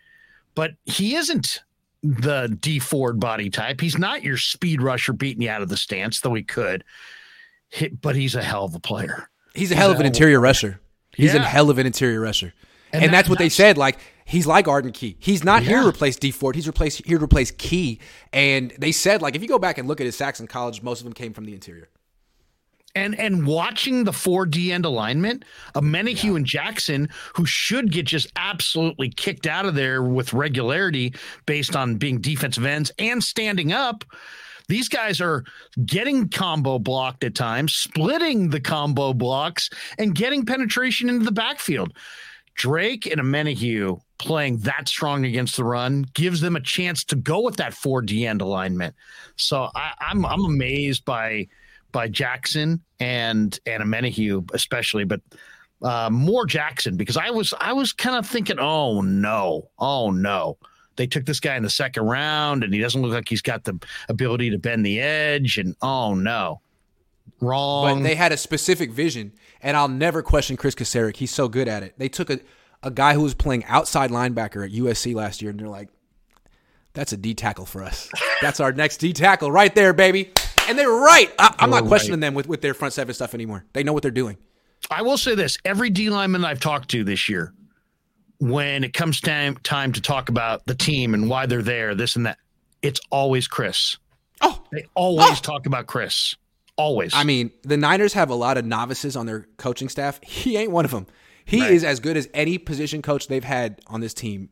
but 0.56 0.72
he 0.86 1.16
isn't 1.16 1.62
the 2.02 2.56
Dee 2.60 2.80
Ford 2.80 3.20
body 3.20 3.50
type. 3.50 3.82
He's 3.82 3.98
not 3.98 4.24
your 4.24 4.38
speed 4.38 4.82
rusher 4.82 5.14
beating 5.14 5.44
you 5.44 5.50
out 5.50 5.62
of 5.62 5.70
the 5.70 5.78
stance, 5.78 6.22
though 6.22 6.34
he 6.34 6.44
could. 6.44 6.84
but 8.02 8.16
he's 8.16 8.36
a 8.36 8.44
hell 8.44 8.66
of 8.66 8.76
a 8.76 8.80
player. 8.80 9.30
He's 9.54 9.72
a 9.72 9.76
he's 9.76 9.82
hell 9.82 9.92
of 9.92 10.00
an 10.00 10.06
interior 10.06 10.40
rusher. 10.40 10.80
He's 11.16 11.34
yeah. 11.34 11.42
a 11.42 11.46
hell 11.46 11.70
of 11.70 11.78
an 11.78 11.86
interior 11.86 12.22
rusher. 12.22 12.54
And, 12.92 13.04
and 13.04 13.14
that, 13.14 13.18
that's 13.18 13.30
what 13.30 13.40
that's, 13.40 13.56
they 13.56 13.64
said. 13.64 13.78
Like 13.78 13.98
he's 14.26 14.48
like 14.48 14.68
Arden 14.68 14.92
Key. 14.92 15.16
He's 15.20 15.44
not 15.44 15.64
yeah. 15.64 15.70
here 15.70 15.82
to 15.82 15.88
replace 15.90 16.16
Dee 16.16 16.32
Ford. 16.32 16.56
He's 16.56 16.68
replaced 16.68 17.06
here 17.06 17.18
to 17.18 17.24
replace 17.24 17.52
Key. 17.52 18.00
And 18.34 18.72
they 18.78 18.92
said 18.92 19.22
like 19.22 19.36
if 19.36 19.42
you 19.42 19.48
go 19.48 19.60
back 19.60 19.78
and 19.78 19.88
look 19.88 20.00
at 20.02 20.06
his 20.06 20.16
sacks 20.16 20.40
in 20.40 20.48
college, 20.48 20.82
most 20.82 21.00
of 21.00 21.06
them 21.06 21.14
came 21.14 21.34
from 21.34 21.46
the 21.46 21.54
interior. 21.54 21.90
And 22.96 23.18
and 23.20 23.46
watching 23.46 24.04
the 24.04 24.12
four 24.12 24.48
D 24.48 24.72
end 24.72 24.84
alignment, 24.84 25.46
of 25.76 25.84
Omenihu 25.84 26.24
yeah. 26.24 26.36
and 26.38 26.46
Jackson, 26.46 27.10
who 27.36 27.46
should 27.46 27.92
get 27.92 28.08
just 28.08 28.28
absolutely 28.36 29.10
kicked 29.10 29.46
out 29.46 29.66
of 29.66 29.76
there 29.76 30.02
with 30.02 30.34
regularity 30.34 31.14
based 31.46 31.76
on 31.76 31.98
being 31.98 32.20
defensive 32.20 32.66
ends 32.66 32.92
and 32.98 33.24
standing 33.24 33.72
up. 33.72 34.04
These 34.70 34.90
guys 34.90 35.22
are 35.22 35.46
getting 35.86 36.30
combo 36.30 36.78
blocked 36.80 37.24
at 37.24 37.36
times, 37.36 37.74
splitting 37.74 38.50
the 38.50 38.60
combo 38.60 39.14
blocks, 39.14 39.70
and 39.98 40.14
getting 40.14 40.46
penetration 40.46 41.10
into 41.10 41.26
the 41.26 41.32
backfield. 41.32 41.94
Drake 42.60 43.06
and 43.06 43.22
Omenihu 43.22 44.02
playing 44.18 44.58
that 44.58 44.90
strong 44.90 45.24
against 45.24 45.56
the 45.56 45.64
run 45.64 46.06
gives 46.14 46.42
them 46.42 46.58
a 46.58 46.60
chance 46.60 47.06
to 47.06 47.16
go 47.16 47.40
with 47.40 47.56
that 47.56 47.74
four 47.74 48.02
D 48.02 48.28
end 48.28 48.42
alignment. 48.42 48.94
So 49.38 49.70
I, 49.74 49.94
I'm 50.02 50.26
I'm 50.26 50.44
amazed 50.44 51.06
by 51.06 51.48
by 51.94 52.10
Jackson 52.10 52.84
and 53.00 53.58
and 53.66 53.82
Omenihu 53.82 54.54
especially, 54.54 55.06
but 55.06 55.22
uh, 55.82 56.10
more 56.12 56.46
Jackson 56.46 56.98
because 56.98 57.16
I 57.16 57.30
was 57.30 57.54
I 57.62 57.72
was 57.72 57.94
kind 57.94 58.18
of 58.18 58.28
thinking, 58.28 58.60
oh 58.60 59.02
no, 59.02 59.70
oh 59.80 60.12
no. 60.12 60.58
They 60.98 61.08
took 61.08 61.26
this 61.26 61.40
guy 61.40 61.56
in 61.56 61.64
the 61.64 61.70
second 61.70 62.04
round, 62.04 62.66
and 62.66 62.74
he 62.74 62.82
doesn't 62.82 63.02
look 63.02 63.14
like 63.14 63.30
he's 63.30 63.42
got 63.42 63.64
the 63.64 63.80
ability 64.10 64.50
to 64.50 64.60
bend 64.60 64.86
the 64.86 65.00
edge. 65.00 65.58
And 65.58 65.78
oh 65.82 66.14
no, 66.14 66.60
wrong. 67.42 68.00
But 68.00 68.04
they 68.04 68.16
had 68.16 68.32
a 68.32 68.38
specific 68.38 68.92
vision, 68.92 69.34
and 69.62 69.76
I'll 69.76 69.88
never 69.88 70.22
question 70.22 70.58
Chris 70.58 70.76
Kocurek. 70.76 71.18
He's 71.18 71.32
so 71.32 71.48
good 71.48 71.68
at 71.68 71.84
it. 71.84 71.96
They 71.98 72.10
took 72.10 72.30
a 72.30 72.40
a 72.82 72.92
guy 72.92 73.14
who 73.14 73.22
was 73.22 73.34
playing 73.34 73.66
outside 73.66 74.10
linebacker 74.10 74.64
at 74.64 74.72
USC 74.72 75.14
last 75.14 75.42
year, 75.42 75.52
and 75.52 75.60
they're 75.60 75.68
like, 75.68 75.90
"That's 76.94 77.14
a 77.14 77.18
D 77.18 77.34
tackle 77.34 77.66
for 77.66 77.84
us. 77.84 78.10
That's 78.42 78.60
our 78.60 78.72
next 78.72 78.98
D 78.98 79.14
tackle 79.14 79.52
right 79.52 79.74
there, 79.74 79.94
baby." 79.94 80.32
and 80.70 80.78
they're 80.78 80.90
right. 80.90 81.34
I, 81.40 81.56
am 81.60 81.72
not 81.72 81.86
questioning 81.86 82.20
right. 82.20 82.28
them 82.28 82.34
with, 82.36 82.48
with 82.48 82.62
their 82.62 82.76
front 82.76 82.94
seven 82.94 83.14
stuff 83.16 83.34
anymore. 83.34 83.66
They 83.74 83.84
know 83.84 83.92
what 83.92 84.04
they're 84.04 84.12
doing. 84.12 84.38
I 84.92 85.02
will 85.02 85.18
say 85.18 85.36
this: 85.36 85.58
every 85.66 85.90
D 85.90 86.10
lineman 86.10 86.46
I've 86.46 86.60
talked 86.60 86.90
to 86.92 87.04
this 87.04 87.28
year, 87.28 87.54
when 88.40 88.84
it 88.84 88.94
comes 88.94 89.20
time 89.20 89.58
time 89.58 89.92
to 89.94 90.02
talk 90.02 90.30
about 90.30 90.66
the 90.68 90.76
team 90.76 91.14
and 91.14 91.30
why 91.30 91.48
they're 91.48 91.64
there, 91.64 91.96
this 91.96 92.16
and 92.16 92.26
that, 92.28 92.38
it's 92.82 93.02
always 93.10 93.48
Chris. 93.48 93.98
Oh, 94.42 94.62
they 94.72 94.86
always 94.94 95.40
oh. 95.40 95.42
talk 95.42 95.66
about 95.66 95.88
Chris. 95.88 96.36
Always. 96.80 97.14
I 97.14 97.26
mean, 97.26 97.52
the 97.64 97.76
Niners 97.76 98.14
have 98.14 98.30
a 98.30 98.36
lot 98.36 98.58
of 98.58 98.66
novices 98.66 99.18
on 99.18 99.26
their 99.26 99.48
coaching 99.58 99.90
staff. 99.90 100.20
He 100.24 100.56
ain't 100.56 100.72
one 100.72 100.86
of 100.86 100.92
them. 100.92 101.08
He 101.44 101.62
right. 101.62 101.72
is 101.72 101.84
as 101.84 102.00
good 102.00 102.16
as 102.16 102.30
any 102.34 102.58
position 102.58 103.02
coach 103.02 103.28
they've 103.28 103.44
had 103.44 103.82
on 103.88 104.00
this 104.00 104.14
team 104.14 104.50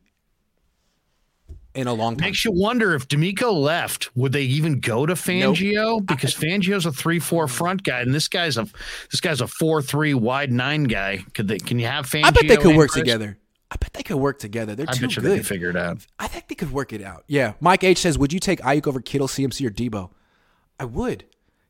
in 1.74 1.86
a 1.86 1.94
long 1.94 2.16
time. 2.16 2.26
Makes 2.26 2.44
you 2.44 2.52
wonder 2.52 2.94
if 2.94 3.08
DeMeco 3.08 3.54
left, 3.54 4.14
would 4.16 4.32
they 4.32 4.42
even 4.42 4.80
go 4.80 5.06
to 5.06 5.14
Fangio? 5.14 5.74
Nope. 5.74 6.06
Because 6.06 6.34
Fangio's 6.34 6.84
a 6.84 6.92
three 6.92 7.18
four 7.18 7.46
mm. 7.46 7.50
front 7.50 7.82
guy, 7.84 8.00
and 8.00 8.14
this 8.14 8.28
guy's 8.28 8.58
a 8.58 8.66
this 9.10 9.20
guy's 9.20 9.40
a 9.40 9.46
four 9.46 9.80
three 9.80 10.12
wide 10.12 10.52
nine 10.52 10.84
guy. 10.84 11.24
Could 11.34 11.48
they? 11.48 11.58
Can 11.58 11.78
you 11.78 11.86
have 11.86 12.06
Fangio? 12.06 12.24
I 12.26 12.30
bet 12.30 12.48
they 12.48 12.56
could 12.56 12.76
work 12.76 12.90
Chris? 12.90 13.02
together. 13.02 13.38
I 13.70 13.76
bet 13.76 13.92
they 13.92 14.02
could 14.02 14.16
work 14.16 14.38
together. 14.38 14.74
They're 14.74 14.86
I 14.88 14.92
too 14.92 15.08
good. 15.08 15.22
They 15.22 15.34
can 15.36 15.44
figure 15.44 15.70
it 15.70 15.76
out. 15.76 16.04
I 16.18 16.26
think 16.26 16.48
they 16.48 16.54
could 16.54 16.72
work 16.72 16.92
it 16.92 17.02
out. 17.02 17.24
Yeah. 17.26 17.52
Mike 17.60 17.84
H 17.84 17.98
says, 17.98 18.18
"Would 18.18 18.32
you 18.32 18.40
take 18.40 18.60
Aiyuk 18.60 18.86
over 18.86 19.00
Kittle, 19.00 19.28
CMC, 19.28 19.66
or 19.66 19.70
Deebo?" 19.70 20.10
I 20.80 20.84
would. 20.84 21.24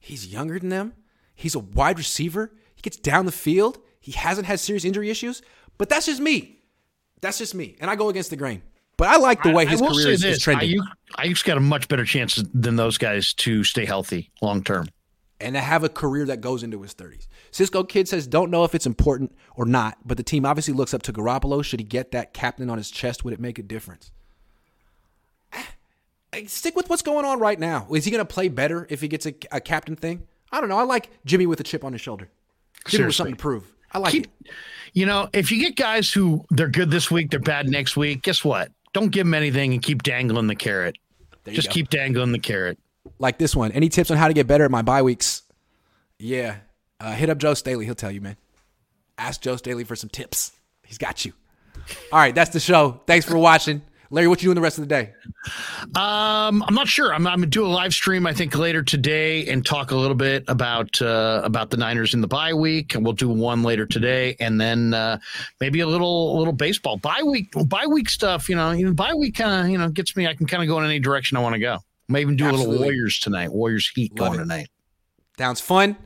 He's 0.09 0.27
younger 0.27 0.59
than 0.59 0.71
them. 0.71 0.95
He's 1.35 1.55
a 1.55 1.59
wide 1.59 1.99
receiver. 1.99 2.51
He 2.75 2.81
gets 2.81 2.97
down 2.97 3.27
the 3.27 3.33
field. 3.33 3.79
He 4.01 4.13
hasn't 4.13 4.47
had 4.47 4.59
serious 4.59 4.87
injury 4.87 5.11
issues. 5.11 5.43
But 5.77 5.91
that's 5.91 6.07
just 6.07 6.21
me. 6.21 6.61
That's 7.21 7.37
just 7.37 7.55
me, 7.55 7.77
and 7.81 7.91
I 7.91 7.97
go 7.97 8.09
against 8.09 8.31
the 8.31 8.37
grain. 8.37 8.63
But 8.97 9.09
I 9.09 9.17
like 9.17 9.43
the 9.43 9.51
way 9.51 9.67
his 9.67 9.81
career 9.81 10.09
is, 10.09 10.25
is, 10.25 10.41
trending. 10.41 10.81
Aiyuk's 11.19 11.43
got 11.43 11.59
a 11.59 11.61
much 11.61 11.89
better 11.89 12.05
chance 12.05 12.43
than 12.55 12.77
those 12.77 12.97
guys 12.97 13.35
to 13.35 13.63
stay 13.65 13.85
healthy 13.85 14.31
long 14.41 14.65
term. 14.65 14.89
And 15.41 15.55
to 15.55 15.61
have 15.61 15.85
a 15.85 15.89
career 15.89 16.25
that 16.27 16.41
goes 16.41 16.63
into 16.63 16.81
his 16.83 16.95
30s. 16.95 17.29
Cisco 17.51 17.85
Kid 17.85 18.09
says, 18.09 18.27
don't 18.27 18.51
know 18.51 18.65
if 18.65 18.75
it's 18.75 18.87
important 18.87 19.37
or 19.55 19.67
not, 19.67 19.99
but 20.05 20.17
the 20.17 20.25
team 20.25 20.45
obviously 20.45 20.75
looks 20.75 20.95
up 20.95 21.03
to 21.03 21.13
Garoppolo. 21.13 21.63
Should 21.63 21.81
he 21.81 21.85
get 21.85 22.11
that 22.13 22.33
captain 22.33 22.71
on 22.71 22.79
his 22.79 22.91
chest? 22.91 23.25
Would 23.25 23.35
it 23.35 23.41
make 23.41 23.59
a 23.59 23.63
difference? 23.63 24.11
Stick 26.47 26.77
with 26.77 26.91
what's 26.91 27.03
going 27.03 27.25
on 27.25 27.39
right 27.39 27.59
now. 27.59 27.87
Is 27.91 28.05
he 28.05 28.11
going 28.11 28.25
to 28.25 28.33
play 28.33 28.49
better 28.49 28.87
if 28.91 29.01
he 29.01 29.09
gets 29.09 29.27
a, 29.27 29.35
a, 29.51 29.61
captain 29.61 29.97
thing? 29.97 30.27
I 30.53 30.61
don't 30.61 30.69
know. 30.69 30.79
I 30.79 30.83
like 30.83 31.11
Jimmy 31.25 31.47
with 31.47 31.59
a 31.61 31.65
chip 31.65 31.85
on 31.85 31.93
his 31.93 32.03
shoulder. 32.03 32.29
Jimmy 32.87 32.91
Seriously. 32.91 33.07
with 33.07 33.15
something 33.15 33.35
to 33.35 33.41
prove. 33.41 33.75
I 33.93 33.99
like 33.99 34.13
Keep, 34.13 34.27
it. 34.27 34.53
You 34.93 35.07
know, 35.07 35.29
if 35.33 35.51
you 35.51 35.61
get 35.61 35.77
guys 35.77 36.13
who 36.13 36.45
they're 36.51 36.69
good 36.69 36.91
this 36.91 37.11
week, 37.11 37.31
they're 37.31 37.41
bad 37.41 37.69
next 37.69 37.97
week, 37.97 38.23
guess 38.23 38.45
what? 38.45 38.71
Don't 38.93 39.11
give 39.11 39.27
them 39.27 39.35
anything 39.35 39.73
and 39.73 39.83
keep 39.83 40.03
dangling 40.03 40.47
the 40.47 40.55
carrot. 40.55 40.97
Just 41.47 41.69
go. 41.69 41.75
keep 41.75 41.89
dangling 41.89 42.33
the 42.33 42.39
carrot. 42.39 42.79
Like 43.19 43.39
this 43.39 43.57
one. 43.57 43.73
Any 43.73 43.89
tips 43.89 44.11
on 44.11 44.17
how 44.19 44.29
to 44.29 44.35
get 44.35 44.47
better 44.47 44.65
at 44.65 44.71
my 44.71 44.83
bye 44.83 45.03
weeks? 45.03 45.43
Yeah. 46.19 46.57
Uh, 47.01 47.13
hit 47.13 47.31
up 47.31 47.39
Joe 47.39 47.55
Staley. 47.55 47.85
He'll 47.85 47.95
tell 47.95 48.11
you, 48.11 48.21
man. 48.21 48.37
Ask 49.17 49.41
Joe 49.41 49.57
Staley 49.57 49.85
for 49.85 49.97
some 49.97 50.11
tips. 50.11 50.53
He's 50.85 50.99
got 50.99 51.25
you. 51.25 51.33
All 52.13 52.19
right, 52.19 52.35
that's 52.35 52.51
the 52.51 52.61
show. 52.61 53.01
Thanks 53.07 53.27
for 53.27 53.39
watching. 53.39 53.83
Larry, 54.11 54.29
what 54.29 54.43
you 54.43 54.47
doing 54.47 54.55
the 54.55 54.63
rest 54.63 54.79
of 54.79 54.83
the 54.83 54.89
day? 54.89 55.13
Um, 55.95 56.63
I'm 56.63 56.75
not 56.75 56.89
sure. 56.89 57.13
I'm, 57.13 57.27
I'm, 57.27 57.41
gonna 57.41 57.47
do 57.47 57.67
a 57.67 57.69
live 57.69 57.93
stream 57.93 58.27
I 58.27 58.33
think 58.33 58.57
later 58.57 58.83
today 58.83 59.47
and 59.47 59.65
talk 59.65 59.91
a 59.91 59.97
little 59.97 60.15
bit 60.15 60.45
about 60.49 61.01
uh, 61.03 61.43
about 61.45 61.71
the 61.71 61.77
Niners 61.77 62.15
in 62.15 62.23
the 62.23 62.29
bye 62.29 62.55
week, 62.55 62.95
and 62.95 63.05
we'll 63.05 63.13
do 63.13 63.29
one 63.29 63.63
later 63.63 63.85
today, 63.85 64.35
and 64.41 64.59
then 64.59 64.95
uh, 64.95 65.19
maybe 65.61 65.81
a 65.81 65.87
little 65.87 66.37
a 66.37 66.39
little 66.39 66.55
baseball 66.55 66.97
bye 66.97 67.23
week 67.23 67.53
bye 67.67 67.87
week 67.87 68.09
stuff. 68.09 68.49
You 68.49 68.57
know, 68.57 68.71
you 68.71 68.87
know, 68.87 68.95
bye 68.95 69.15
week 69.15 69.37
kind 69.37 69.67
of 69.67 69.71
you 69.71 69.77
know 69.77 69.91
gets 69.91 70.17
me. 70.17 70.27
I 70.27 70.35
can 70.35 70.47
kind 70.47 70.63
of 70.63 70.69
go 70.69 70.79
in 70.79 70.87
any 70.87 71.01
direction 71.01 71.37
I 71.37 71.43
want 71.43 71.55
to 71.55 71.61
go. 71.61 71.79
Maybe 72.09 72.23
even 72.23 72.37
do 72.37 72.47
Absolutely. 72.47 72.67
a 72.67 72.71
little 72.71 72.85
Warriors 72.87 73.19
tonight. 73.19 73.53
Warriors 73.53 73.89
Heat 73.89 74.19
Love 74.19 74.29
going 74.29 74.41
it. 74.41 74.43
tonight. 74.45 74.69
Sounds 75.37 75.61
fun. 75.61 75.97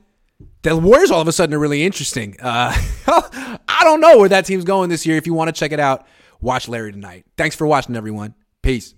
The 0.63 0.77
Warriors 0.77 1.13
all 1.13 1.21
of 1.21 1.29
a 1.29 1.33
sudden 1.33 1.55
are 1.55 1.61
really 1.61 1.85
interesting. 1.85 2.37
Uh, 2.41 2.75
I 3.07 3.81
don't 3.83 4.01
know 4.01 4.19
where 4.19 4.29
that 4.29 4.45
team's 4.45 4.65
going 4.65 4.91
this 4.91 5.07
year. 5.07 5.17
If 5.17 5.27
you 5.27 5.35
want 5.35 5.49
to 5.49 5.53
check 5.53 5.71
it 5.71 5.79
out 5.79 6.07
watch 6.43 6.69
Larry 6.69 6.93
tonight. 6.93 7.25
Thanks 7.37 7.57
for 7.57 7.67
watching, 7.67 7.97
everyone. 7.97 8.35
Peace. 8.61 8.95